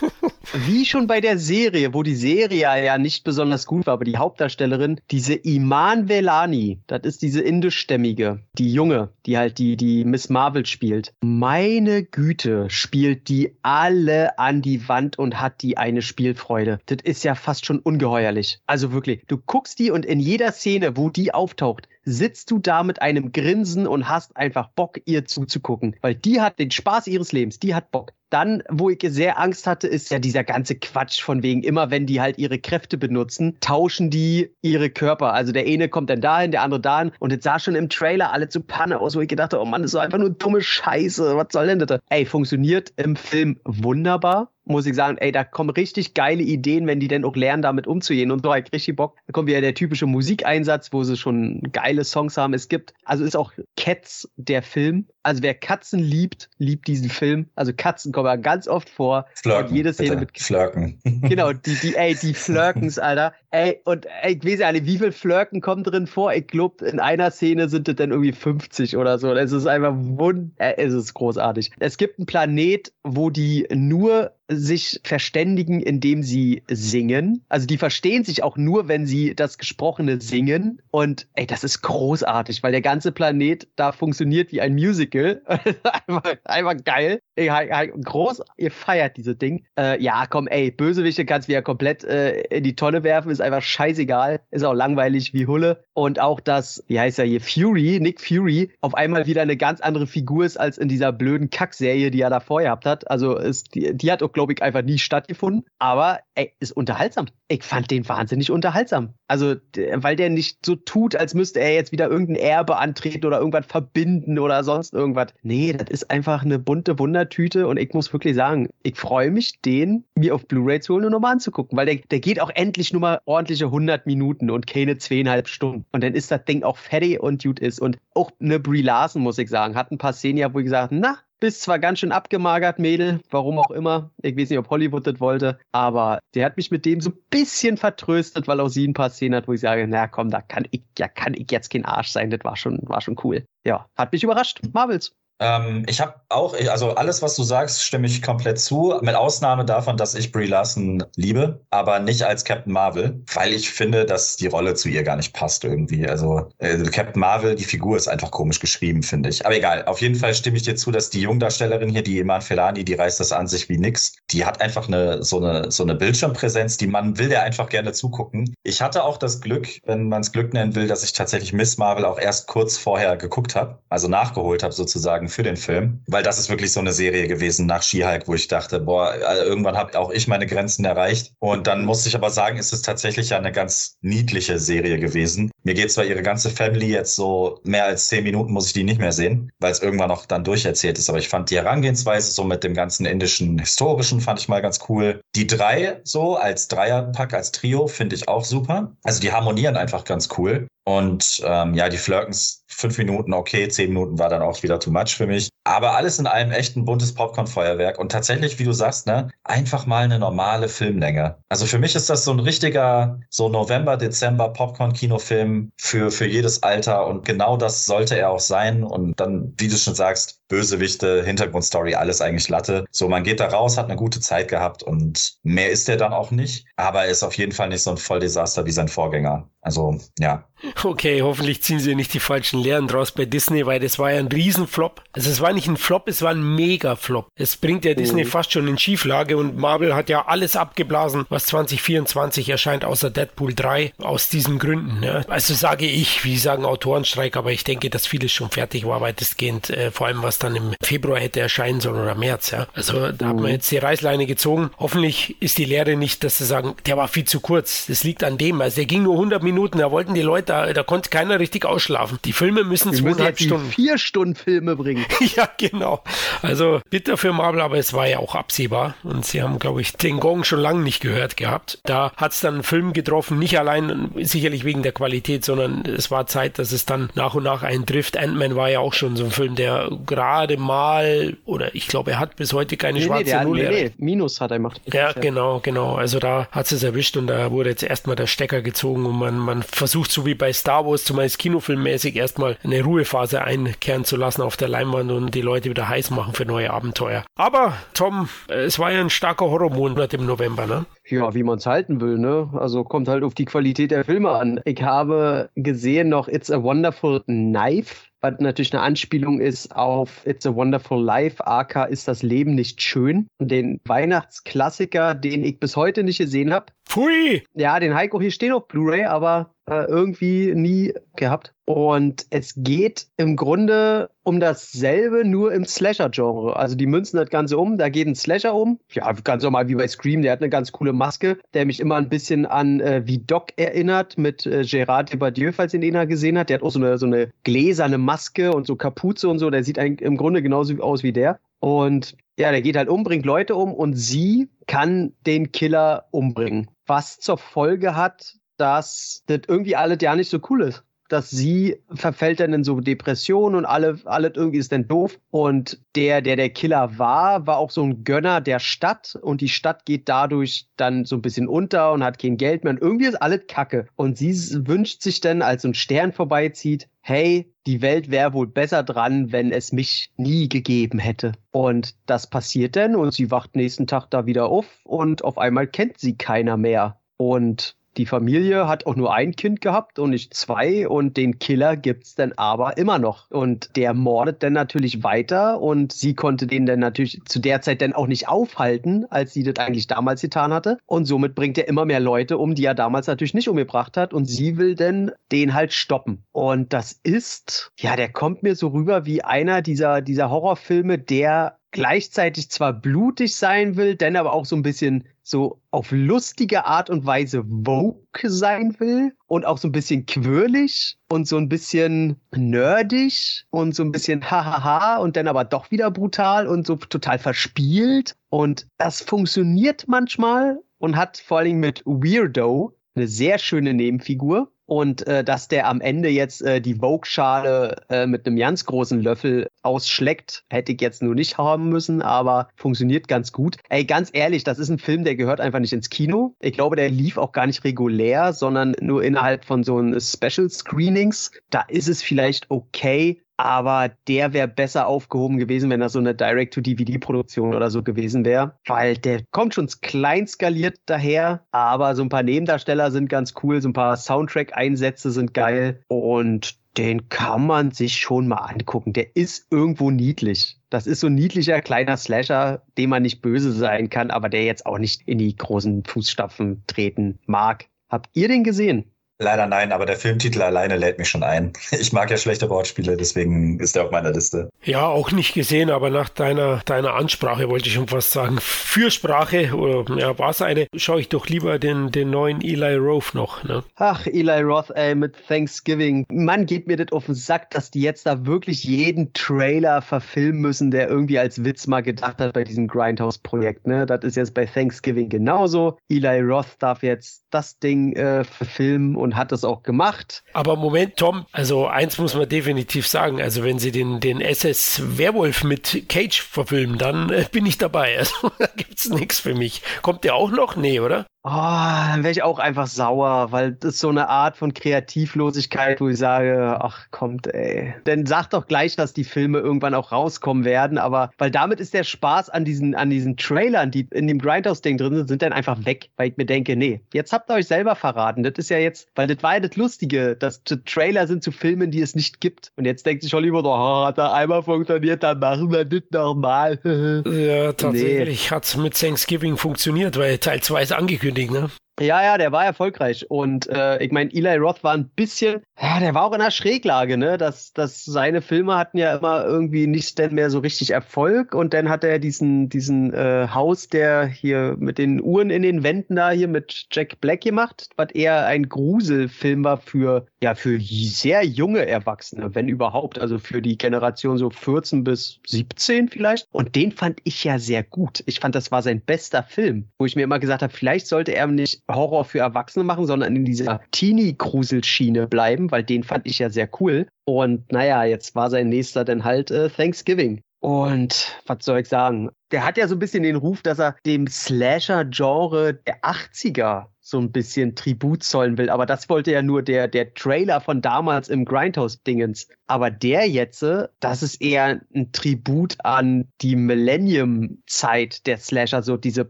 wie 0.54 0.86
schon 0.86 1.06
bei 1.06 1.11
der 1.20 1.38
Serie, 1.38 1.94
wo 1.94 2.02
die 2.02 2.14
Serie 2.14 2.84
ja 2.84 2.98
nicht 2.98 3.24
besonders 3.24 3.66
gut 3.66 3.86
war, 3.86 3.94
aber 3.94 4.04
die 4.04 4.16
Hauptdarstellerin, 4.16 5.00
diese 5.10 5.34
Iman 5.34 6.08
Velani, 6.08 6.80
das 6.86 7.02
ist 7.02 7.22
diese 7.22 7.40
indischstämmige, 7.40 8.40
die 8.58 8.72
Junge, 8.72 9.10
die 9.26 9.36
halt 9.36 9.58
die, 9.58 9.76
die 9.76 10.04
Miss 10.04 10.28
Marvel 10.28 10.66
spielt. 10.66 11.12
Meine 11.20 12.02
Güte, 12.02 12.68
spielt 12.70 13.28
die 13.28 13.56
alle 13.62 14.38
an 14.38 14.62
die 14.62 14.88
Wand 14.88 15.18
und 15.18 15.40
hat 15.40 15.62
die 15.62 15.76
eine 15.76 16.02
Spielfreude. 16.02 16.80
Das 16.86 16.98
ist 17.02 17.24
ja 17.24 17.34
fast 17.34 17.66
schon 17.66 17.78
ungeheuerlich. 17.78 18.60
Also 18.66 18.92
wirklich, 18.92 19.22
du 19.26 19.38
guckst 19.38 19.78
die 19.78 19.90
und 19.90 20.06
in 20.06 20.20
jeder 20.20 20.52
Szene, 20.52 20.96
wo 20.96 21.10
die 21.10 21.34
auftaucht, 21.34 21.88
sitzt 22.04 22.50
du 22.50 22.58
da 22.58 22.82
mit 22.82 23.02
einem 23.02 23.32
Grinsen 23.32 23.86
und 23.86 24.08
hast 24.08 24.36
einfach 24.36 24.68
Bock, 24.68 25.00
ihr 25.04 25.24
zuzugucken. 25.24 25.96
Weil 26.00 26.14
die 26.14 26.40
hat 26.40 26.58
den 26.58 26.70
Spaß 26.70 27.06
ihres 27.06 27.32
Lebens, 27.32 27.58
die 27.58 27.74
hat 27.74 27.90
Bock. 27.90 28.12
Dann, 28.30 28.62
wo 28.70 28.88
ich 28.88 28.98
sehr 29.02 29.38
Angst 29.38 29.66
hatte, 29.66 29.86
ist 29.86 30.10
ja 30.10 30.18
dieser 30.18 30.42
ganze 30.42 30.74
Quatsch 30.74 31.20
von 31.20 31.42
wegen, 31.42 31.62
immer 31.62 31.90
wenn 31.90 32.06
die 32.06 32.22
halt 32.22 32.38
ihre 32.38 32.58
Kräfte 32.58 32.96
benutzen, 32.96 33.58
tauschen 33.60 34.08
die 34.08 34.54
ihre 34.62 34.88
Körper. 34.88 35.34
Also 35.34 35.52
der 35.52 35.66
eine 35.66 35.90
kommt 35.90 36.08
dann 36.08 36.22
dahin, 36.22 36.50
der 36.50 36.62
andere 36.62 36.80
dahin. 36.80 37.12
Und 37.18 37.30
jetzt 37.30 37.44
sah 37.44 37.58
schon 37.58 37.74
im 37.74 37.90
Trailer 37.90 38.32
alle 38.32 38.48
zu 38.48 38.60
Panne 38.60 39.00
aus, 39.00 39.16
wo 39.16 39.20
ich 39.20 39.28
gedacht 39.28 39.52
habe, 39.52 39.62
oh 39.62 39.66
Mann, 39.66 39.82
das 39.82 39.92
ist 39.92 40.00
einfach 40.00 40.18
nur 40.18 40.30
dumme 40.30 40.62
Scheiße. 40.62 41.36
Was 41.36 41.48
soll 41.50 41.66
denn 41.66 41.80
das? 41.80 42.00
Ey, 42.08 42.24
funktioniert 42.24 42.92
im 42.96 43.16
Film 43.16 43.60
wunderbar 43.64 44.51
muss 44.64 44.86
ich 44.86 44.94
sagen, 44.94 45.18
ey, 45.18 45.32
da 45.32 45.44
kommen 45.44 45.70
richtig 45.70 46.14
geile 46.14 46.42
Ideen, 46.42 46.86
wenn 46.86 47.00
die 47.00 47.08
denn 47.08 47.24
auch 47.24 47.34
lernen, 47.34 47.62
damit 47.62 47.86
umzugehen. 47.86 48.30
Und 48.30 48.44
so 48.44 48.52
halt 48.52 48.72
richtig 48.72 48.96
Bock. 48.96 49.16
Da 49.26 49.32
kommt 49.32 49.48
wieder 49.48 49.60
der 49.60 49.74
typische 49.74 50.06
Musikeinsatz, 50.06 50.92
wo 50.92 51.02
sie 51.02 51.16
schon 51.16 51.60
geile 51.72 52.04
Songs 52.04 52.36
haben. 52.36 52.54
Es 52.54 52.68
gibt, 52.68 52.94
also 53.04 53.24
ist 53.24 53.36
auch 53.36 53.52
Cats 53.76 54.30
der 54.36 54.62
Film. 54.62 55.06
Also 55.22 55.42
wer 55.42 55.54
Katzen 55.54 56.00
liebt, 56.00 56.48
liebt 56.58 56.86
diesen 56.86 57.10
Film. 57.10 57.48
Also 57.54 57.72
Katzen 57.76 58.12
kommen 58.12 58.26
ja 58.26 58.36
ganz 58.36 58.68
oft 58.68 58.88
vor. 58.88 59.26
Flirken. 59.34 59.70
Und 59.70 59.76
jede 59.76 59.92
Szene 59.92 60.16
mit 60.16 60.38
Flirken. 60.38 61.00
Genau, 61.04 61.52
die, 61.52 61.74
die, 61.76 61.96
ey, 61.96 62.14
die 62.14 62.34
Flirkens, 62.34 62.98
Alter. 62.98 63.34
Ey, 63.54 63.82
und 63.84 64.06
ey, 64.22 64.32
ich 64.32 64.44
weiß 64.44 64.60
ja 64.60 64.72
nicht, 64.72 64.86
wie 64.86 64.96
viel 64.96 65.12
Flirken 65.12 65.60
kommen 65.60 65.84
drin 65.84 66.06
vor? 66.06 66.32
Ich 66.32 66.46
glaube, 66.46 66.86
in 66.86 67.00
einer 67.00 67.30
Szene 67.30 67.68
sind 67.68 67.86
es 67.86 67.96
dann 67.96 68.10
irgendwie 68.10 68.32
50 68.32 68.96
oder 68.96 69.18
so. 69.18 69.30
Es 69.34 69.52
ist 69.52 69.66
einfach 69.66 69.92
wund, 69.94 70.52
äh, 70.56 70.74
es 70.78 70.94
ist 70.94 71.12
großartig. 71.12 71.70
Es 71.78 71.98
gibt 71.98 72.18
einen 72.18 72.24
Planet, 72.24 72.94
wo 73.02 73.28
die 73.28 73.68
nur 73.70 74.32
sich 74.48 75.00
verständigen, 75.04 75.80
indem 75.80 76.22
sie 76.22 76.62
singen. 76.68 77.44
Also 77.48 77.66
die 77.66 77.78
verstehen 77.78 78.24
sich 78.24 78.42
auch 78.42 78.56
nur, 78.56 78.88
wenn 78.88 79.06
sie 79.06 79.34
das 79.34 79.58
Gesprochene 79.58 80.20
singen. 80.20 80.80
Und 80.90 81.28
ey, 81.34 81.46
das 81.46 81.64
ist 81.64 81.82
großartig, 81.82 82.62
weil 82.62 82.72
der 82.72 82.82
ganze 82.82 83.12
Planet 83.12 83.68
da 83.76 83.92
funktioniert 83.92 84.52
wie 84.52 84.60
ein 84.60 84.74
Musical. 84.74 85.42
einfach, 86.06 86.36
einfach 86.44 86.74
geil. 86.84 87.20
Groß, 87.36 88.42
ihr 88.56 88.70
feiert 88.70 89.16
diese 89.16 89.34
Ding. 89.34 89.64
Äh, 89.78 90.02
ja, 90.02 90.26
komm, 90.26 90.46
ey, 90.48 90.70
Bösewichte 90.70 91.24
kannst 91.24 91.48
du 91.48 91.52
ja 91.52 91.62
komplett 91.62 92.04
äh, 92.04 92.42
in 92.42 92.64
die 92.64 92.76
Tonne 92.76 93.04
werfen, 93.04 93.30
ist 93.30 93.40
einfach 93.42 93.62
scheißegal. 93.62 94.40
Ist 94.50 94.64
auch 94.64 94.74
langweilig 94.74 95.34
wie 95.34 95.46
Hulle. 95.46 95.84
Und 95.94 96.20
auch 96.20 96.40
das, 96.40 96.82
wie 96.86 96.98
heißt 96.98 97.18
er 97.18 97.26
hier, 97.26 97.40
Fury, 97.40 97.98
Nick 98.00 98.20
Fury, 98.20 98.70
auf 98.80 98.94
einmal 98.94 99.26
wieder 99.26 99.42
eine 99.42 99.56
ganz 99.56 99.80
andere 99.80 100.06
Figur 100.06 100.44
ist 100.44 100.58
als 100.58 100.78
in 100.78 100.88
dieser 100.88 101.12
blöden 101.12 101.50
Kackserie, 101.50 102.10
die 102.10 102.20
er 102.20 102.30
da 102.30 102.40
vorher 102.40 102.70
gehabt 102.70 102.86
hat. 102.86 103.10
Also 103.10 103.36
ist, 103.36 103.74
die, 103.74 103.94
die 103.94 104.10
hat 104.10 104.22
auch, 104.22 104.32
glaube 104.32 104.52
ich, 104.52 104.62
einfach 104.62 104.82
nie 104.82 104.98
stattgefunden. 104.98 105.64
Aber 105.78 106.20
ey, 106.34 106.52
ist 106.60 106.72
unterhaltsam. 106.72 107.26
Ich 107.48 107.62
fand 107.62 107.90
den 107.90 108.08
wahnsinnig 108.08 108.50
unterhaltsam. 108.50 109.14
Also, 109.28 109.56
weil 109.94 110.16
der 110.16 110.30
nicht 110.30 110.64
so 110.64 110.76
tut, 110.76 111.16
als 111.16 111.34
müsste 111.34 111.60
er 111.60 111.74
jetzt 111.74 111.92
wieder 111.92 112.08
irgendein 112.08 112.36
Erbe 112.36 112.76
antreten 112.76 113.26
oder 113.26 113.38
irgendwas 113.38 113.66
verbinden 113.66 114.38
oder 114.38 114.64
sonst 114.64 114.94
irgendwas. 114.94 115.34
Nee, 115.42 115.72
das 115.72 115.90
ist 115.90 116.10
einfach 116.10 116.44
eine 116.44 116.58
bunte 116.58 116.98
Wundertüte 116.98 117.66
und 117.66 117.78
ich 117.78 117.92
muss 117.92 118.12
wirklich 118.12 118.34
sagen, 118.34 118.68
ich 118.82 118.96
freue 118.96 119.30
mich, 119.30 119.60
den 119.60 120.04
mir 120.16 120.34
auf 120.34 120.46
Blu-ray 120.46 120.80
zu 120.80 120.94
holen 120.94 121.06
und 121.06 121.12
nochmal 121.12 121.32
anzugucken, 121.32 121.76
weil 121.76 121.86
der, 121.86 121.96
der 121.96 122.20
geht 122.20 122.40
auch 122.40 122.50
endlich 122.54 122.92
nur 122.92 123.00
mal 123.00 123.20
ordentliche 123.24 123.66
100 123.66 124.06
Minuten 124.06 124.50
und 124.50 124.66
keine 124.66 124.98
zweieinhalb 124.98 125.48
Stunden. 125.48 125.84
Und 125.92 126.02
dann 126.02 126.14
ist 126.14 126.30
das 126.30 126.44
Ding 126.44 126.62
auch 126.62 126.76
fertig 126.76 127.20
und 127.20 127.42
gut 127.42 127.60
ist. 127.60 127.80
Und 127.80 127.98
auch 128.14 128.30
eine 128.40 128.60
Brie 128.60 128.82
Larson, 128.82 129.22
muss 129.22 129.38
ich 129.38 129.50
sagen, 129.50 129.74
hat 129.74 129.90
ein 129.90 129.98
paar 129.98 130.12
Szenen 130.12 130.38
ja, 130.38 130.52
wo 130.52 130.58
ich 130.58 130.64
gesagt 130.64 130.92
na, 130.92 131.18
bist 131.42 131.62
zwar 131.62 131.80
ganz 131.80 131.98
schön 131.98 132.12
abgemagert, 132.12 132.78
Mädel, 132.78 133.20
warum 133.30 133.58
auch 133.58 133.72
immer. 133.72 134.12
Ich 134.22 134.36
weiß 134.36 134.48
nicht, 134.48 134.60
ob 134.60 134.70
Hollywood 134.70 135.08
das 135.08 135.18
wollte, 135.18 135.58
aber 135.72 136.20
der 136.36 136.46
hat 136.46 136.56
mich 136.56 136.70
mit 136.70 136.86
dem 136.86 137.00
so 137.00 137.10
ein 137.10 137.18
bisschen 137.30 137.76
vertröstet, 137.76 138.46
weil 138.46 138.60
auch 138.60 138.68
sie 138.68 138.86
ein 138.86 138.94
paar 138.94 139.10
Szenen 139.10 139.34
hat, 139.34 139.48
wo 139.48 139.52
ich 139.52 139.60
sage, 139.60 139.88
na 139.88 140.06
komm, 140.06 140.30
da 140.30 140.40
kann 140.40 140.66
ich, 140.70 140.84
ja, 140.96 141.08
kann 141.08 141.34
ich 141.34 141.50
jetzt 141.50 141.70
kein 141.70 141.84
Arsch 141.84 142.10
sein. 142.10 142.30
Das 142.30 142.44
war 142.44 142.56
schon, 142.56 142.78
war 142.82 143.00
schon 143.00 143.16
cool. 143.24 143.44
Ja, 143.66 143.88
hat 143.96 144.12
mich 144.12 144.22
überrascht. 144.22 144.60
Marvels. 144.72 145.16
Ähm, 145.40 145.84
ich 145.88 146.00
habe 146.00 146.14
auch, 146.28 146.54
also 146.54 146.94
alles, 146.94 147.22
was 147.22 147.34
du 147.36 147.42
sagst, 147.42 147.82
stimme 147.84 148.06
ich 148.06 148.22
komplett 148.22 148.58
zu, 148.58 148.98
mit 149.02 149.14
Ausnahme 149.14 149.64
davon, 149.64 149.96
dass 149.96 150.14
ich 150.14 150.32
Brie 150.32 150.46
Larson 150.46 151.04
liebe, 151.16 151.60
aber 151.70 151.98
nicht 151.98 152.22
als 152.22 152.44
Captain 152.44 152.72
Marvel, 152.72 153.22
weil 153.34 153.52
ich 153.52 153.70
finde, 153.70 154.04
dass 154.06 154.36
die 154.36 154.46
Rolle 154.46 154.74
zu 154.74 154.88
ihr 154.88 155.02
gar 155.02 155.16
nicht 155.16 155.34
passt 155.34 155.64
irgendwie. 155.64 156.08
Also 156.08 156.48
äh, 156.58 156.78
Captain 156.84 157.20
Marvel, 157.20 157.54
die 157.54 157.64
Figur 157.64 157.96
ist 157.96 158.08
einfach 158.08 158.30
komisch 158.30 158.60
geschrieben, 158.60 159.02
finde 159.02 159.28
ich. 159.28 159.44
Aber 159.44 159.56
egal, 159.56 159.84
auf 159.86 160.00
jeden 160.00 160.14
Fall 160.14 160.34
stimme 160.34 160.56
ich 160.56 160.62
dir 160.62 160.76
zu, 160.76 160.90
dass 160.90 161.10
die 161.10 161.20
Jungdarstellerin 161.20 161.88
hier, 161.88 162.02
die 162.02 162.18
Iman 162.18 162.42
Felani, 162.42 162.84
die 162.84 162.94
reißt 162.94 163.20
das 163.20 163.32
an 163.32 163.48
sich 163.48 163.68
wie 163.68 163.78
nix. 163.78 164.14
Die 164.30 164.44
hat 164.44 164.60
einfach 164.60 164.86
eine 164.88 165.22
so 165.22 165.38
eine 165.38 165.70
so 165.70 165.82
eine 165.82 165.94
Bildschirmpräsenz, 165.94 166.76
die 166.76 166.86
man 166.86 167.18
will 167.18 167.28
der 167.28 167.42
einfach 167.42 167.68
gerne 167.68 167.92
zugucken. 167.92 168.54
Ich 168.62 168.80
hatte 168.80 169.04
auch 169.04 169.16
das 169.16 169.40
Glück, 169.40 169.68
wenn 169.84 170.08
man 170.08 170.20
es 170.22 170.32
Glück 170.32 170.52
nennen 170.52 170.74
will, 170.74 170.86
dass 170.86 171.02
ich 171.04 171.12
tatsächlich 171.12 171.52
Miss 171.52 171.78
Marvel 171.78 172.04
auch 172.04 172.18
erst 172.18 172.46
kurz 172.46 172.78
vorher 172.78 173.16
geguckt 173.16 173.56
habe, 173.56 173.78
also 173.88 174.08
nachgeholt 174.08 174.62
habe 174.62 174.72
sozusagen 174.72 175.28
für 175.32 175.42
den 175.42 175.56
Film, 175.56 176.02
weil 176.06 176.22
das 176.22 176.38
ist 176.38 176.48
wirklich 176.48 176.72
so 176.72 176.80
eine 176.80 176.92
Serie 176.92 177.28
gewesen 177.28 177.66
nach 177.66 177.82
She-Hulk, 177.82 178.26
wo 178.26 178.34
ich 178.34 178.48
dachte, 178.48 178.80
boah, 178.80 179.12
also 179.26 179.42
irgendwann 179.44 179.76
habe 179.76 179.98
auch 179.98 180.10
ich 180.10 180.26
meine 180.28 180.46
Grenzen 180.46 180.84
erreicht. 180.84 181.34
Und 181.38 181.66
dann 181.66 181.84
musste 181.84 182.08
ich 182.08 182.16
aber 182.16 182.30
sagen, 182.30 182.58
ist 182.58 182.72
es 182.72 182.82
tatsächlich 182.82 183.30
ja 183.30 183.38
eine 183.38 183.52
ganz 183.52 183.98
niedliche 184.00 184.58
Serie 184.58 184.98
gewesen. 184.98 185.51
Mir 185.64 185.74
geht 185.74 185.92
zwar 185.92 186.04
ihre 186.04 186.22
ganze 186.22 186.50
Family 186.50 186.86
jetzt 186.86 187.14
so 187.14 187.60
mehr 187.62 187.84
als 187.84 188.08
zehn 188.08 188.24
Minuten 188.24 188.52
muss 188.52 188.66
ich 188.66 188.72
die 188.72 188.84
nicht 188.84 189.00
mehr 189.00 189.12
sehen, 189.12 189.50
weil 189.60 189.72
es 189.72 189.80
irgendwann 189.80 190.08
noch 190.08 190.26
dann 190.26 190.44
durcherzählt 190.44 190.98
ist. 190.98 191.08
Aber 191.08 191.18
ich 191.18 191.28
fand 191.28 191.50
die 191.50 191.56
Herangehensweise 191.56 192.32
so 192.32 192.44
mit 192.44 192.64
dem 192.64 192.74
ganzen 192.74 193.06
indischen 193.06 193.58
historischen 193.58 194.20
fand 194.20 194.40
ich 194.40 194.48
mal 194.48 194.62
ganz 194.62 194.80
cool. 194.88 195.20
Die 195.36 195.46
drei 195.46 196.00
so 196.04 196.36
als 196.36 196.68
Dreierpack, 196.68 197.34
als 197.34 197.52
Trio 197.52 197.86
finde 197.86 198.16
ich 198.16 198.28
auch 198.28 198.44
super. 198.44 198.92
Also 199.04 199.20
die 199.20 199.32
harmonieren 199.32 199.76
einfach 199.76 200.04
ganz 200.04 200.28
cool. 200.38 200.66
Und 200.84 201.42
ähm, 201.46 201.74
ja, 201.74 201.88
die 201.88 201.96
Flirkens 201.96 202.64
fünf 202.66 202.98
Minuten 202.98 203.32
okay, 203.32 203.68
zehn 203.68 203.90
Minuten 203.90 204.18
war 204.18 204.28
dann 204.28 204.42
auch 204.42 204.62
wieder 204.62 204.80
too 204.80 204.90
much 204.90 205.14
für 205.14 205.26
mich. 205.26 205.48
Aber 205.64 205.94
alles 205.94 206.18
in 206.18 206.26
allem 206.26 206.50
echt 206.50 206.76
ein 206.76 206.84
buntes 206.84 207.14
Popcorn-Feuerwerk. 207.14 207.98
Und 207.98 208.10
tatsächlich, 208.10 208.58
wie 208.58 208.64
du 208.64 208.72
sagst, 208.72 209.06
ne, 209.06 209.28
einfach 209.44 209.86
mal 209.86 210.04
eine 210.04 210.18
normale 210.18 210.68
Filmlänge. 210.68 211.36
Also 211.48 211.66
für 211.66 211.78
mich 211.78 211.94
ist 211.94 212.10
das 212.10 212.24
so 212.24 212.32
ein 212.32 212.40
richtiger, 212.40 213.20
so 213.30 213.48
November, 213.48 213.96
Dezember 213.96 214.48
Popcorn-Kinofilm 214.48 215.51
für, 215.76 216.10
für 216.10 216.26
jedes 216.26 216.62
Alter. 216.62 217.06
Und 217.06 217.24
genau 217.24 217.56
das 217.56 217.86
sollte 217.86 218.16
er 218.16 218.30
auch 218.30 218.40
sein. 218.40 218.84
Und 218.84 219.18
dann, 219.20 219.54
wie 219.58 219.68
du 219.68 219.76
schon 219.76 219.94
sagst, 219.94 220.40
Bösewichte, 220.48 221.24
Hintergrundstory, 221.24 221.94
alles 221.94 222.20
eigentlich 222.20 222.48
Latte. 222.48 222.84
So, 222.90 223.08
man 223.08 223.24
geht 223.24 223.40
da 223.40 223.48
raus, 223.48 223.78
hat 223.78 223.86
eine 223.86 223.96
gute 223.96 224.20
Zeit 224.20 224.48
gehabt 224.48 224.82
und 224.82 225.34
mehr 225.42 225.70
ist 225.70 225.88
er 225.88 225.96
dann 225.96 226.12
auch 226.12 226.30
nicht. 226.30 226.66
Aber 226.76 227.04
er 227.04 227.10
ist 227.10 227.22
auf 227.22 227.36
jeden 227.36 227.52
Fall 227.52 227.68
nicht 227.68 227.82
so 227.82 227.90
ein 227.90 227.96
Volldesaster 227.96 228.66
wie 228.66 228.72
sein 228.72 228.88
Vorgänger. 228.88 229.48
Also, 229.62 229.96
ja. 230.18 230.44
Okay, 230.84 231.22
hoffentlich 231.22 231.62
ziehen 231.62 231.80
sie 231.80 231.94
nicht 231.94 232.14
die 232.14 232.20
falschen 232.20 232.60
Lehren 232.60 232.86
draus 232.86 233.12
bei 233.12 233.24
Disney, 233.24 233.66
weil 233.66 233.80
das 233.80 233.98
war 233.98 234.12
ja 234.12 234.18
ein 234.18 234.28
Riesenflop. 234.28 235.02
Also 235.12 235.30
es 235.30 235.40
war 235.40 235.52
nicht 235.52 235.66
ein 235.66 235.76
Flop, 235.76 236.08
es 236.08 236.22
war 236.22 236.30
ein 236.30 236.54
Mega-Flop. 236.54 237.28
Es 237.34 237.56
bringt 237.56 237.84
ja 237.84 237.94
Disney 237.94 238.24
mhm. 238.24 238.28
fast 238.28 238.52
schon 238.52 238.68
in 238.68 238.78
Schieflage 238.78 239.36
und 239.36 239.56
Marvel 239.56 239.94
hat 239.94 240.08
ja 240.08 240.26
alles 240.26 240.56
abgeblasen, 240.56 241.26
was 241.28 241.46
2024 241.46 242.48
erscheint, 242.48 242.84
außer 242.84 243.10
Deadpool 243.10 243.54
3, 243.54 243.92
aus 243.98 244.28
diesen 244.28 244.58
Gründen. 244.58 245.02
Ja. 245.02 245.22
Also 245.28 245.54
sage 245.54 245.86
ich, 245.86 246.24
wie 246.24 246.36
sagen 246.36 246.64
Autorenstreik, 246.64 247.36
aber 247.36 247.52
ich 247.52 247.64
denke, 247.64 247.90
dass 247.90 248.06
vieles 248.06 248.32
schon 248.32 248.50
fertig 248.50 248.86
war, 248.86 249.00
weitestgehend, 249.00 249.70
äh, 249.70 249.90
vor 249.90 250.06
allem 250.06 250.22
was 250.22 250.38
dann 250.38 250.56
im 250.56 250.74
Februar 250.82 251.18
hätte 251.18 251.40
erscheinen 251.40 251.80
sollen 251.80 252.00
oder 252.00 252.14
März. 252.14 252.52
Ja. 252.52 252.66
Also 252.74 253.10
da 253.12 253.26
mhm. 253.26 253.30
hat 253.30 253.36
man 253.36 253.50
jetzt 253.50 253.70
die 253.70 253.78
Reißleine 253.78 254.26
gezogen. 254.26 254.70
Hoffentlich 254.78 255.40
ist 255.40 255.58
die 255.58 255.64
Lehre 255.64 255.96
nicht, 255.96 256.24
dass 256.24 256.38
sie 256.38 256.46
sagen, 256.46 256.74
der 256.86 256.96
war 256.96 257.08
viel 257.08 257.24
zu 257.24 257.40
kurz. 257.40 257.86
Das 257.86 258.04
liegt 258.04 258.22
an 258.22 258.38
dem. 258.38 258.60
Also 258.60 258.76
der 258.76 258.86
ging 258.86 259.02
nur 259.02 259.14
100 259.14 259.42
Minuten, 259.42 259.51
da 259.56 259.90
wollten 259.90 260.14
die 260.14 260.22
Leute, 260.22 260.46
da, 260.46 260.72
da 260.72 260.82
konnte 260.82 261.10
keiner 261.10 261.38
richtig 261.38 261.64
ausschlafen. 261.64 262.18
Die 262.24 262.32
Filme 262.32 262.64
müssen 262.64 262.92
zweieinhalb 262.92 263.38
Stunden. 263.38 263.70
Vier 263.70 263.98
Stunden 263.98 264.34
Filme 264.34 264.76
bringen. 264.76 265.04
ja, 265.36 265.48
genau. 265.58 266.02
Also 266.42 266.80
bitter 266.90 267.16
für 267.16 267.32
Marvel, 267.32 267.60
aber 267.60 267.78
es 267.78 267.92
war 267.92 268.06
ja 268.06 268.18
auch 268.18 268.34
absehbar. 268.34 268.94
Und 269.02 269.24
sie 269.24 269.42
haben, 269.42 269.58
glaube 269.58 269.80
ich, 269.80 269.92
den 269.94 270.20
Gong 270.20 270.44
schon 270.44 270.60
lange 270.60 270.82
nicht 270.82 271.00
gehört 271.00 271.36
gehabt. 271.36 271.78
Da 271.84 272.12
hat 272.16 272.32
es 272.32 272.40
dann 272.40 272.54
einen 272.54 272.62
Film 272.62 272.92
getroffen, 272.92 273.38
nicht 273.38 273.58
allein 273.58 274.10
sicherlich 274.16 274.64
wegen 274.64 274.82
der 274.82 274.92
Qualität, 274.92 275.44
sondern 275.44 275.84
es 275.86 276.10
war 276.10 276.26
Zeit, 276.26 276.58
dass 276.58 276.72
es 276.72 276.86
dann 276.86 277.10
nach 277.14 277.34
und 277.34 277.44
nach 277.44 277.62
eintrifft. 277.62 278.16
Ant-Man 278.16 278.56
war 278.56 278.70
ja 278.70 278.80
auch 278.80 278.92
schon 278.92 279.16
so 279.16 279.24
ein 279.24 279.30
Film, 279.30 279.54
der 279.54 279.90
gerade 280.06 280.56
mal, 280.56 281.36
oder 281.44 281.74
ich 281.74 281.88
glaube, 281.88 282.12
er 282.12 282.18
hat 282.18 282.36
bis 282.36 282.52
heute 282.52 282.76
keine 282.76 282.98
nee, 282.98 283.04
schwarze 283.06 283.36
nee, 283.36 283.44
Null. 283.44 283.58
Nee, 283.58 283.68
nee, 283.70 283.92
Minus 283.98 284.40
hat 284.40 284.50
er 284.50 284.58
gemacht. 284.58 284.80
Ja, 284.92 285.12
genau, 285.12 285.60
genau. 285.60 285.94
Also 285.94 286.18
da 286.18 286.48
hat 286.50 286.70
es 286.70 286.82
erwischt 286.82 287.16
und 287.16 287.26
da 287.26 287.50
wurde 287.50 287.70
jetzt 287.70 287.82
erstmal 287.82 288.16
der 288.16 288.26
Stecker 288.26 288.62
gezogen 288.62 289.06
und 289.06 289.18
man, 289.18 289.38
man 289.44 289.62
versucht 289.62 290.10
so 290.10 290.26
wie 290.26 290.34
bei 290.34 290.52
Star 290.52 290.86
Wars 290.86 291.04
zumeist 291.04 291.38
kinofilmmäßig 291.38 292.16
erstmal 292.16 292.56
eine 292.62 292.82
Ruhephase 292.82 293.42
einkehren 293.42 294.04
zu 294.04 294.16
lassen 294.16 294.42
auf 294.42 294.56
der 294.56 294.68
Leinwand 294.68 295.10
und 295.10 295.34
die 295.34 295.40
Leute 295.40 295.70
wieder 295.70 295.88
heiß 295.88 296.10
machen 296.10 296.34
für 296.34 296.44
neue 296.44 296.72
Abenteuer. 296.72 297.24
Aber 297.36 297.74
Tom, 297.94 298.28
es 298.48 298.78
war 298.78 298.92
ja 298.92 299.00
ein 299.00 299.10
starker 299.10 299.46
Horrormonat 299.46 300.14
im 300.14 300.26
November, 300.26 300.66
ne? 300.66 300.86
Ja, 301.08 301.34
wie 301.34 301.42
man 301.42 301.58
es 301.58 301.66
halten 301.66 302.00
will, 302.00 302.18
ne? 302.18 302.50
Also 302.54 302.84
kommt 302.84 303.08
halt 303.08 303.24
auf 303.24 303.34
die 303.34 303.44
Qualität 303.44 303.90
der 303.90 304.04
Filme 304.04 304.30
an. 304.30 304.60
Ich 304.64 304.82
habe 304.82 305.50
gesehen 305.54 306.08
noch 306.08 306.28
It's 306.28 306.50
a 306.50 306.62
Wonderful 306.62 307.20
Knife 307.24 308.11
was 308.22 308.34
natürlich 308.38 308.72
eine 308.72 308.82
Anspielung 308.82 309.40
ist 309.40 309.74
auf 309.74 310.24
It's 310.24 310.46
a 310.46 310.54
Wonderful 310.54 311.02
Life, 311.02 311.44
aka 311.44 311.84
Ist 311.84 312.06
das 312.06 312.22
Leben 312.22 312.54
nicht 312.54 312.80
schön? 312.80 313.26
Den 313.40 313.80
Weihnachtsklassiker, 313.84 315.14
den 315.14 315.44
ich 315.44 315.58
bis 315.58 315.76
heute 315.76 316.04
nicht 316.04 316.18
gesehen 316.18 316.52
habe. 316.52 316.66
Pfui! 316.86 317.42
Ja, 317.54 317.80
den 317.80 317.94
Heiko 317.94 318.20
hier 318.20 318.30
steht 318.30 318.52
auf 318.52 318.68
Blu-ray, 318.68 319.04
aber 319.04 319.52
äh, 319.80 319.84
irgendwie 319.84 320.54
nie 320.54 320.94
gehabt. 321.16 321.54
Und 321.64 322.26
es 322.30 322.54
geht 322.56 323.06
im 323.16 323.36
Grunde 323.36 324.10
um 324.24 324.40
dasselbe, 324.40 325.24
nur 325.24 325.52
im 325.52 325.64
Slasher-Genre. 325.64 326.56
Also 326.56 326.76
die 326.76 326.86
münzen 326.86 327.18
das 327.18 327.30
Ganze 327.30 327.56
um, 327.56 327.78
da 327.78 327.88
geht 327.88 328.06
ein 328.06 328.14
Slasher 328.14 328.54
um. 328.54 328.78
Ja, 328.90 329.10
ganz 329.12 329.42
normal 329.42 329.68
wie 329.68 329.74
bei 329.74 329.88
Scream, 329.88 330.22
der 330.22 330.32
hat 330.32 330.40
eine 330.40 330.50
ganz 330.50 330.72
coole 330.72 330.92
Maske, 330.92 331.38
der 331.54 331.64
mich 331.64 331.80
immer 331.80 331.96
ein 331.96 332.08
bisschen 332.08 332.46
an 332.46 332.80
äh, 332.80 333.02
wie 333.06 333.18
Doc 333.18 333.52
erinnert, 333.56 334.18
mit 334.18 334.44
äh, 334.46 334.64
Gerard 334.64 335.12
Depardieu, 335.12 335.52
falls 335.52 335.74
ihn 335.74 335.84
einer 335.84 336.06
gesehen 336.06 336.36
hat. 336.36 336.50
Der 336.50 336.58
hat 336.58 336.62
auch 336.62 336.70
so 336.70 336.78
eine, 336.78 336.98
so 336.98 337.06
eine 337.06 337.30
gläserne 337.44 337.98
Maske 337.98 338.52
und 338.52 338.66
so 338.66 338.76
Kapuze 338.76 339.28
und 339.28 339.38
so, 339.38 339.50
der 339.50 339.64
sieht 339.64 339.78
im 339.78 340.16
Grunde 340.16 340.42
genauso 340.42 340.74
aus 340.80 341.02
wie 341.02 341.12
der. 341.12 341.38
Und 341.60 342.16
ja, 342.36 342.50
der 342.50 342.62
geht 342.62 342.76
halt 342.76 342.88
um, 342.88 343.04
bringt 343.04 343.24
Leute 343.24 343.54
um 343.54 343.72
und 343.72 343.94
sie 343.94 344.48
kann 344.66 345.12
den 345.26 345.52
Killer 345.52 346.06
umbringen. 346.10 346.70
Was 346.86 347.18
zur 347.18 347.38
Folge 347.38 347.94
hat, 347.94 348.34
dass 348.62 349.24
das 349.26 349.40
irgendwie 349.48 349.74
alles 349.74 349.98
ja 350.00 350.14
nicht 350.14 350.30
so 350.30 350.38
cool 350.48 350.62
ist. 350.62 350.84
Dass 351.08 351.28
sie 351.28 351.82
verfällt 351.92 352.40
dann 352.40 352.54
in 352.54 352.64
so 352.64 352.80
Depressionen 352.80 353.56
und 353.56 353.64
alle, 353.66 353.98
alles 354.04 354.32
irgendwie 354.34 354.58
ist 354.58 354.72
dann 354.72 354.88
doof. 354.88 355.18
Und 355.30 355.80
der, 355.96 356.22
der 356.22 356.36
der 356.36 356.48
Killer 356.48 356.96
war, 356.96 357.46
war 357.46 357.58
auch 357.58 357.70
so 357.72 357.82
ein 357.82 358.04
Gönner 358.04 358.40
der 358.40 358.60
Stadt 358.60 359.18
und 359.20 359.40
die 359.40 359.48
Stadt 359.48 359.84
geht 359.84 360.08
dadurch 360.08 360.68
dann 360.76 361.04
so 361.04 361.16
ein 361.16 361.22
bisschen 361.22 361.48
unter 361.48 361.92
und 361.92 362.04
hat 362.04 362.18
kein 362.18 362.36
Geld 362.36 362.62
mehr 362.64 362.72
und 362.72 362.80
irgendwie 362.80 363.06
ist 363.06 363.20
alles 363.20 363.46
Kacke. 363.48 363.88
Und 363.96 364.16
sie 364.16 364.32
wünscht 364.66 365.02
sich 365.02 365.20
dann, 365.20 365.42
als 365.42 365.62
so 365.62 365.68
ein 365.68 365.74
Stern 365.74 366.12
vorbeizieht, 366.12 366.88
hey, 367.00 367.52
die 367.66 367.82
Welt 367.82 368.10
wäre 368.10 368.32
wohl 368.32 368.46
besser 368.46 368.84
dran, 368.84 369.32
wenn 369.32 369.50
es 369.50 369.72
mich 369.72 370.12
nie 370.16 370.48
gegeben 370.48 371.00
hätte. 371.00 371.32
Und 371.50 371.96
das 372.06 372.30
passiert 372.30 372.76
dann 372.76 372.94
und 372.94 373.12
sie 373.12 373.30
wacht 373.30 373.56
nächsten 373.56 373.88
Tag 373.88 374.08
da 374.10 374.24
wieder 374.24 374.46
auf 374.46 374.66
und 374.84 375.24
auf 375.24 375.36
einmal 375.36 375.66
kennt 375.66 375.98
sie 375.98 376.16
keiner 376.16 376.56
mehr. 376.56 377.00
Und 377.16 377.76
die 377.96 378.06
Familie 378.06 378.68
hat 378.68 378.86
auch 378.86 378.96
nur 378.96 379.14
ein 379.14 379.36
Kind 379.36 379.60
gehabt 379.60 379.98
und 379.98 380.10
nicht 380.10 380.34
zwei 380.34 380.88
und 380.88 381.16
den 381.16 381.38
Killer 381.38 381.76
gibt's 381.76 382.14
dann 382.14 382.32
aber 382.36 382.76
immer 382.78 382.98
noch. 382.98 383.30
Und 383.30 383.76
der 383.76 383.94
mordet 383.94 384.42
dann 384.42 384.54
natürlich 384.54 385.02
weiter 385.02 385.60
und 385.60 385.92
sie 385.92 386.14
konnte 386.14 386.46
den 386.46 386.66
dann 386.66 386.80
natürlich 386.80 387.20
zu 387.26 387.38
der 387.38 387.60
Zeit 387.60 387.82
dann 387.82 387.92
auch 387.92 388.06
nicht 388.06 388.28
aufhalten, 388.28 389.06
als 389.10 389.32
sie 389.32 389.42
das 389.42 389.56
eigentlich 389.64 389.86
damals 389.86 390.22
getan 390.22 390.52
hatte. 390.52 390.78
Und 390.86 391.04
somit 391.04 391.34
bringt 391.34 391.58
er 391.58 391.68
immer 391.68 391.84
mehr 391.84 392.00
Leute 392.00 392.38
um, 392.38 392.54
die 392.54 392.64
er 392.64 392.74
damals 392.74 393.06
natürlich 393.06 393.34
nicht 393.34 393.48
umgebracht 393.48 393.96
hat 393.96 394.14
und 394.14 394.24
sie 394.26 394.56
will 394.56 394.74
dann 394.74 395.12
den 395.30 395.54
halt 395.54 395.72
stoppen. 395.72 396.24
Und 396.32 396.72
das 396.72 396.98
ist, 397.02 397.72
ja, 397.78 397.96
der 397.96 398.10
kommt 398.10 398.42
mir 398.42 398.56
so 398.56 398.68
rüber 398.68 399.06
wie 399.06 399.22
einer 399.22 399.62
dieser, 399.62 400.00
dieser 400.00 400.30
Horrorfilme, 400.30 400.98
der 400.98 401.58
gleichzeitig 401.72 402.50
zwar 402.50 402.72
blutig 402.72 403.34
sein 403.34 403.76
will, 403.76 403.96
dann 403.96 404.16
aber 404.16 404.32
auch 404.32 404.44
so 404.44 404.54
ein 404.54 404.62
bisschen 404.62 405.04
so 405.22 405.60
auf 405.70 405.90
lustige 405.90 406.66
Art 406.66 406.90
und 406.90 407.06
Weise 407.06 407.42
woke 407.46 408.28
sein 408.28 408.76
will 408.78 409.14
und 409.26 409.46
auch 409.46 409.58
so 409.58 409.68
ein 409.68 409.72
bisschen 409.72 410.06
quirlig 410.06 410.96
und 411.08 411.26
so 411.26 411.36
ein 411.36 411.48
bisschen 411.48 412.20
nerdig 412.34 413.44
und 413.50 413.74
so 413.74 413.82
ein 413.82 413.92
bisschen 413.92 414.30
hahaha 414.30 414.98
und 414.98 415.16
dann 415.16 415.28
aber 415.28 415.44
doch 415.44 415.70
wieder 415.70 415.90
brutal 415.90 416.46
und 416.46 416.66
so 416.66 416.76
total 416.76 417.18
verspielt. 417.18 418.14
Und 418.28 418.66
das 418.78 419.00
funktioniert 419.00 419.84
manchmal 419.88 420.58
und 420.78 420.96
hat 420.96 421.18
vor 421.18 421.38
allem 421.38 421.60
mit 421.60 421.82
Weirdo 421.86 422.76
eine 422.94 423.08
sehr 423.08 423.38
schöne 423.38 423.72
Nebenfigur. 423.72 424.51
Und 424.66 425.06
äh, 425.06 425.24
dass 425.24 425.48
der 425.48 425.68
am 425.68 425.80
Ende 425.80 426.08
jetzt 426.08 426.42
äh, 426.42 426.60
die 426.60 426.76
Vogue-Schale 426.76 427.76
äh, 427.88 428.06
mit 428.06 428.26
einem 428.26 428.36
ganz 428.36 428.64
großen 428.64 429.02
Löffel 429.02 429.48
ausschleckt, 429.62 430.44
hätte 430.50 430.72
ich 430.72 430.80
jetzt 430.80 431.02
nur 431.02 431.14
nicht 431.14 431.38
haben 431.38 431.68
müssen, 431.68 432.00
aber 432.02 432.48
funktioniert 432.56 433.08
ganz 433.08 433.32
gut. 433.32 433.56
Ey, 433.68 433.84
ganz 433.84 434.10
ehrlich, 434.12 434.44
das 434.44 434.58
ist 434.58 434.68
ein 434.68 434.78
Film, 434.78 435.04
der 435.04 435.16
gehört 435.16 435.40
einfach 435.40 435.58
nicht 435.58 435.72
ins 435.72 435.90
Kino. 435.90 436.34
Ich 436.40 436.52
glaube, 436.52 436.76
der 436.76 436.90
lief 436.90 437.18
auch 437.18 437.32
gar 437.32 437.46
nicht 437.46 437.64
regulär, 437.64 438.32
sondern 438.32 438.74
nur 438.80 439.02
innerhalb 439.02 439.44
von 439.44 439.64
so 439.64 439.78
einem 439.78 439.98
Special 440.00 440.48
Screenings. 440.48 441.32
Da 441.50 441.62
ist 441.68 441.88
es 441.88 442.02
vielleicht 442.02 442.50
okay, 442.50 443.20
aber 443.42 443.90
der 444.08 444.32
wäre 444.32 444.48
besser 444.48 444.86
aufgehoben 444.86 445.38
gewesen, 445.38 445.70
wenn 445.70 445.80
das 445.80 445.92
so 445.92 445.98
eine 445.98 446.14
Direct-to-DVD-Produktion 446.14 447.54
oder 447.54 447.70
so 447.70 447.82
gewesen 447.82 448.24
wäre, 448.24 448.56
weil 448.66 448.96
der 448.96 449.22
kommt 449.30 449.54
schon 449.54 449.68
klein 449.80 450.26
skaliert 450.26 450.78
daher, 450.86 451.44
aber 451.50 451.94
so 451.94 452.02
ein 452.02 452.08
paar 452.08 452.22
Nebendarsteller 452.22 452.90
sind 452.90 453.08
ganz 453.08 453.34
cool, 453.42 453.60
so 453.60 453.68
ein 453.68 453.72
paar 453.72 453.96
Soundtrack-Einsätze 453.96 455.10
sind 455.10 455.34
geil 455.34 455.84
und 455.88 456.56
den 456.78 457.08
kann 457.08 457.46
man 457.46 457.70
sich 457.70 457.96
schon 457.96 458.28
mal 458.28 458.36
angucken. 458.36 458.92
Der 458.92 459.14
ist 459.14 459.46
irgendwo 459.50 459.90
niedlich. 459.90 460.58
Das 460.70 460.86
ist 460.86 461.00
so 461.00 461.08
ein 461.08 461.14
niedlicher 461.14 461.60
kleiner 461.60 461.96
Slasher, 461.96 462.62
dem 462.78 462.90
man 462.90 463.02
nicht 463.02 463.20
böse 463.20 463.52
sein 463.52 463.90
kann, 463.90 464.10
aber 464.10 464.28
der 464.28 464.44
jetzt 464.44 464.64
auch 464.64 464.78
nicht 464.78 465.02
in 465.06 465.18
die 465.18 465.36
großen 465.36 465.84
Fußstapfen 465.84 466.62
treten 466.66 467.18
mag. 467.26 467.66
Habt 467.90 468.08
ihr 468.14 468.28
den 468.28 468.42
gesehen? 468.42 468.91
Leider 469.22 469.46
nein, 469.46 469.72
aber 469.72 469.86
der 469.86 469.96
Filmtitel 469.96 470.42
alleine 470.42 470.76
lädt 470.76 470.98
mich 470.98 471.08
schon 471.08 471.22
ein. 471.22 471.52
Ich 471.82 471.92
mag 471.92 472.10
ja 472.10 472.16
schlechte 472.16 472.48
Wortspiele, 472.48 472.96
deswegen 472.96 473.58
ist 473.58 473.76
er 473.76 473.84
auf 473.84 473.90
meiner 473.90 474.12
Liste. 474.12 474.50
Ja, 474.62 474.86
auch 474.86 475.10
nicht 475.10 475.34
gesehen, 475.34 475.70
aber 475.70 475.90
nach 475.90 476.08
deiner, 476.08 476.60
deiner 476.64 476.94
Ansprache 476.94 477.48
wollte 477.48 477.66
ich 477.66 477.74
schon 477.74 477.88
fast 477.88 478.12
sagen, 478.12 478.38
Fürsprache, 478.40 479.54
oder 479.54 479.96
ja, 479.96 480.16
war 480.18 480.30
es 480.30 480.42
eine, 480.42 480.66
schaue 480.76 481.00
ich 481.00 481.08
doch 481.08 481.26
lieber 481.28 481.58
den, 481.58 481.90
den 481.90 482.10
neuen 482.10 482.40
Eli 482.40 482.76
Roth 482.76 483.14
noch. 483.14 483.42
Ne? 483.42 483.64
Ach, 483.76 484.06
Eli 484.06 484.42
Roth, 484.42 484.70
ey, 484.70 484.94
mit 484.94 485.16
Thanksgiving. 485.26 486.06
Mann, 486.10 486.46
geht 486.46 486.66
mir 486.68 486.76
das 486.76 486.92
auf 486.92 487.06
den 487.06 487.14
Sack, 487.14 487.50
dass 487.50 487.70
die 487.70 487.82
jetzt 487.82 488.06
da 488.06 488.26
wirklich 488.26 488.64
jeden 488.64 489.12
Trailer 489.12 489.82
verfilmen 489.82 490.40
müssen, 490.40 490.70
der 490.70 490.88
irgendwie 490.88 491.18
als 491.18 491.44
Witz 491.44 491.66
mal 491.66 491.82
gedacht 491.82 492.18
hat 492.18 492.32
bei 492.32 492.44
diesem 492.44 492.68
Grindhouse-Projekt. 492.68 493.66
Ne? 493.66 493.86
Das 493.86 494.04
ist 494.04 494.16
jetzt 494.16 494.34
bei 494.34 494.46
Thanksgiving 494.46 495.08
genauso. 495.08 495.78
Eli 495.88 496.20
Roth 496.20 496.56
darf 496.58 496.82
jetzt 496.82 497.24
das 497.30 497.58
Ding 497.58 497.94
äh, 497.94 498.24
verfilmen 498.24 498.96
und 498.96 499.11
hat 499.16 499.32
das 499.32 499.44
auch 499.44 499.62
gemacht. 499.62 500.22
Aber 500.32 500.56
Moment, 500.56 500.96
Tom, 500.96 501.26
also 501.32 501.66
eins 501.66 501.98
muss 501.98 502.14
man 502.14 502.28
definitiv 502.28 502.86
sagen, 502.86 503.20
also 503.20 503.42
wenn 503.44 503.58
sie 503.58 503.72
den, 503.72 504.00
den 504.00 504.20
SS 504.20 504.82
Werwolf 504.98 505.44
mit 505.44 505.88
Cage 505.88 506.20
verfilmen, 506.20 506.78
dann 506.78 507.10
äh, 507.10 507.26
bin 507.30 507.46
ich 507.46 507.58
dabei. 507.58 507.82
Also 508.02 508.32
da 508.38 508.46
gibt 508.56 508.78
es 508.78 508.88
nichts 508.88 509.20
für 509.20 509.34
mich. 509.34 509.62
Kommt 509.82 510.02
der 510.02 510.14
auch 510.14 510.30
noch? 510.30 510.56
Nee, 510.56 510.80
oder? 510.80 511.06
Oh, 511.24 511.30
dann 511.30 512.02
wäre 512.02 512.10
ich 512.10 512.24
auch 512.24 512.40
einfach 512.40 512.66
sauer, 512.66 513.30
weil 513.30 513.52
das 513.52 513.74
ist 513.74 513.80
so 513.80 513.90
eine 513.90 514.08
Art 514.08 514.36
von 514.36 514.54
Kreativlosigkeit, 514.54 515.80
wo 515.80 515.88
ich 515.88 515.98
sage, 515.98 516.58
ach 516.60 516.86
kommt, 516.90 517.32
ey. 517.32 517.74
Dann 517.84 518.06
sag 518.06 518.30
doch 518.30 518.48
gleich, 518.48 518.74
dass 518.74 518.92
die 518.92 519.04
Filme 519.04 519.38
irgendwann 519.38 519.74
auch 519.74 519.92
rauskommen 519.92 520.44
werden, 520.44 520.78
aber 520.78 521.12
weil 521.18 521.30
damit 521.30 521.60
ist 521.60 521.74
der 521.74 521.84
Spaß 521.84 522.28
an 522.28 522.44
diesen, 522.44 522.74
an 522.74 522.90
diesen 522.90 523.16
Trailern, 523.16 523.70
die 523.70 523.86
in 523.92 524.08
dem 524.08 524.18
Grindhouse-Ding 524.18 524.78
drin 524.78 524.96
sind, 524.96 525.06
sind 525.06 525.22
dann 525.22 525.32
einfach 525.32 525.64
weg, 525.64 525.90
weil 525.96 526.08
ich 526.08 526.16
mir 526.16 526.26
denke, 526.26 526.56
nee, 526.56 526.80
jetzt 526.92 527.12
habt 527.12 527.30
ihr 527.30 527.34
euch 527.34 527.46
selber 527.46 527.76
verraten. 527.76 528.24
Das 528.24 528.34
ist 528.36 528.50
ja 528.50 528.58
jetzt, 528.58 528.88
weil 528.96 529.06
das 529.06 529.22
war 529.22 529.34
ja 529.34 529.40
das 529.40 529.54
Lustige, 529.54 530.16
dass 530.16 530.42
die 530.42 530.60
Trailer 530.64 531.06
sind 531.06 531.22
zu 531.22 531.30
Filmen, 531.30 531.70
die 531.70 531.82
es 531.82 531.94
nicht 531.94 532.20
gibt. 532.20 532.50
Und 532.56 532.64
jetzt 532.64 532.84
denkt 532.84 533.04
sich 533.04 533.12
Hollywood, 533.12 533.44
oh, 533.44 533.84
hat 533.84 533.96
er 533.96 534.12
einmal 534.12 534.42
funktioniert, 534.42 535.04
dann 535.04 535.20
machen 535.20 535.52
wir 535.52 535.64
das 535.66 535.82
nochmal. 535.92 536.58
ja, 537.04 537.52
tatsächlich 537.52 538.28
nee. 538.28 538.34
hat 538.34 538.44
es 538.44 538.56
mit 538.56 538.76
Thanksgiving 538.76 539.36
funktioniert, 539.36 539.96
weil 539.96 540.18
Teil 540.18 540.40
2 540.40 540.62
ist 540.62 540.72
angekündigt 540.72 541.11
angekündigt, 541.12 541.30
ne? 541.30 541.61
Ja, 541.80 542.02
ja, 542.02 542.18
der 542.18 542.32
war 542.32 542.44
erfolgreich. 542.44 543.10
Und 543.10 543.48
äh, 543.48 543.82
ich 543.82 543.92
meine, 543.92 544.12
Eli 544.12 544.36
Roth 544.36 544.62
war 544.62 544.74
ein 544.74 544.90
bisschen, 544.90 545.42
ja, 545.60 545.80
der 545.80 545.94
war 545.94 546.04
auch 546.04 546.12
in 546.12 546.20
einer 546.20 546.30
Schräglage, 546.30 546.98
ne? 546.98 547.16
Dass, 547.16 547.54
dass 547.54 547.84
seine 547.84 548.20
Filme 548.20 548.56
hatten 548.56 548.76
ja 548.76 548.96
immer 548.96 549.24
irgendwie 549.24 549.66
nicht 549.66 549.98
denn 549.98 550.14
mehr 550.14 550.28
so 550.28 550.40
richtig 550.40 550.70
Erfolg. 550.70 551.34
Und 551.34 551.54
dann 551.54 551.70
hat 551.70 551.82
er 551.82 551.98
diesen, 551.98 552.50
diesen 552.50 552.92
äh, 552.92 553.26
Haus, 553.32 553.68
der 553.68 554.04
hier 554.06 554.56
mit 554.58 554.76
den 554.76 555.00
Uhren 555.00 555.30
in 555.30 555.42
den 555.42 555.62
Wänden 555.62 555.96
da 555.96 556.10
hier 556.10 556.28
mit 556.28 556.66
Jack 556.70 557.00
Black 557.00 557.22
gemacht, 557.22 557.70
was 557.76 557.90
eher 557.92 558.26
ein 558.26 558.50
Gruselfilm 558.50 559.42
war 559.42 559.56
für, 559.56 560.06
ja, 560.22 560.34
für 560.34 560.60
sehr 560.60 561.24
junge 561.24 561.66
Erwachsene, 561.66 562.34
wenn 562.34 562.48
überhaupt. 562.48 562.98
Also 562.98 563.18
für 563.18 563.40
die 563.40 563.56
Generation 563.56 564.18
so 564.18 564.28
14 564.28 564.84
bis 564.84 565.20
17 565.26 565.88
vielleicht. 565.88 566.28
Und 566.32 566.54
den 566.54 566.70
fand 566.70 567.00
ich 567.04 567.24
ja 567.24 567.38
sehr 567.38 567.62
gut. 567.62 568.02
Ich 568.04 568.20
fand, 568.20 568.34
das 568.34 568.50
war 568.52 568.60
sein 568.60 568.82
bester 568.82 569.22
Film, 569.22 569.70
wo 569.78 569.86
ich 569.86 569.96
mir 569.96 570.02
immer 570.02 570.18
gesagt 570.18 570.42
habe, 570.42 570.52
vielleicht 570.52 570.86
sollte 570.86 571.14
er 571.14 571.26
nicht 571.26 571.61
Horror 571.70 572.04
für 572.04 572.18
Erwachsene 572.20 572.64
machen, 572.64 572.86
sondern 572.86 573.16
in 573.16 573.24
dieser 573.24 573.60
Teenie-Gruselschiene 573.70 575.06
bleiben, 575.06 575.50
weil 575.50 575.62
den 575.62 575.82
fand 575.82 576.06
ich 576.06 576.18
ja 576.18 576.30
sehr 576.30 576.48
cool. 576.60 576.86
Und 577.04 577.50
naja, 577.52 577.84
jetzt 577.84 578.14
war 578.14 578.30
sein 578.30 578.48
nächster 578.48 578.84
dann 578.84 579.04
halt 579.04 579.30
äh, 579.30 579.48
Thanksgiving. 579.48 580.20
Und 580.40 581.20
was 581.26 581.44
soll 581.44 581.60
ich 581.60 581.68
sagen? 581.68 582.10
Der 582.32 582.44
hat 582.44 582.56
ja 582.56 582.66
so 582.66 582.74
ein 582.74 582.78
bisschen 582.78 583.02
den 583.02 583.16
Ruf, 583.16 583.42
dass 583.42 583.58
er 583.58 583.76
dem 583.84 584.06
Slasher-Genre 584.06 585.54
der 585.54 585.82
80er 585.82 586.66
so 586.84 586.98
ein 586.98 587.12
bisschen 587.12 587.54
Tribut 587.54 588.02
zollen 588.02 588.36
will. 588.36 588.50
Aber 588.50 588.66
das 588.66 588.88
wollte 588.88 589.12
ja 589.12 589.22
nur 589.22 589.42
der, 589.42 589.68
der 589.68 589.94
Trailer 589.94 590.40
von 590.40 590.60
damals 590.60 591.08
im 591.08 591.24
Grindhouse-Dingens. 591.24 592.28
Aber 592.48 592.70
der 592.70 593.08
jetzt, 593.08 593.44
das 593.80 594.02
ist 594.02 594.20
eher 594.20 594.60
ein 594.74 594.90
Tribut 594.92 595.56
an 595.64 596.08
die 596.20 596.36
Millennium-Zeit 596.36 598.06
der 598.06 598.18
Slasher, 598.18 598.62
so 598.62 598.76
diese 598.76 599.04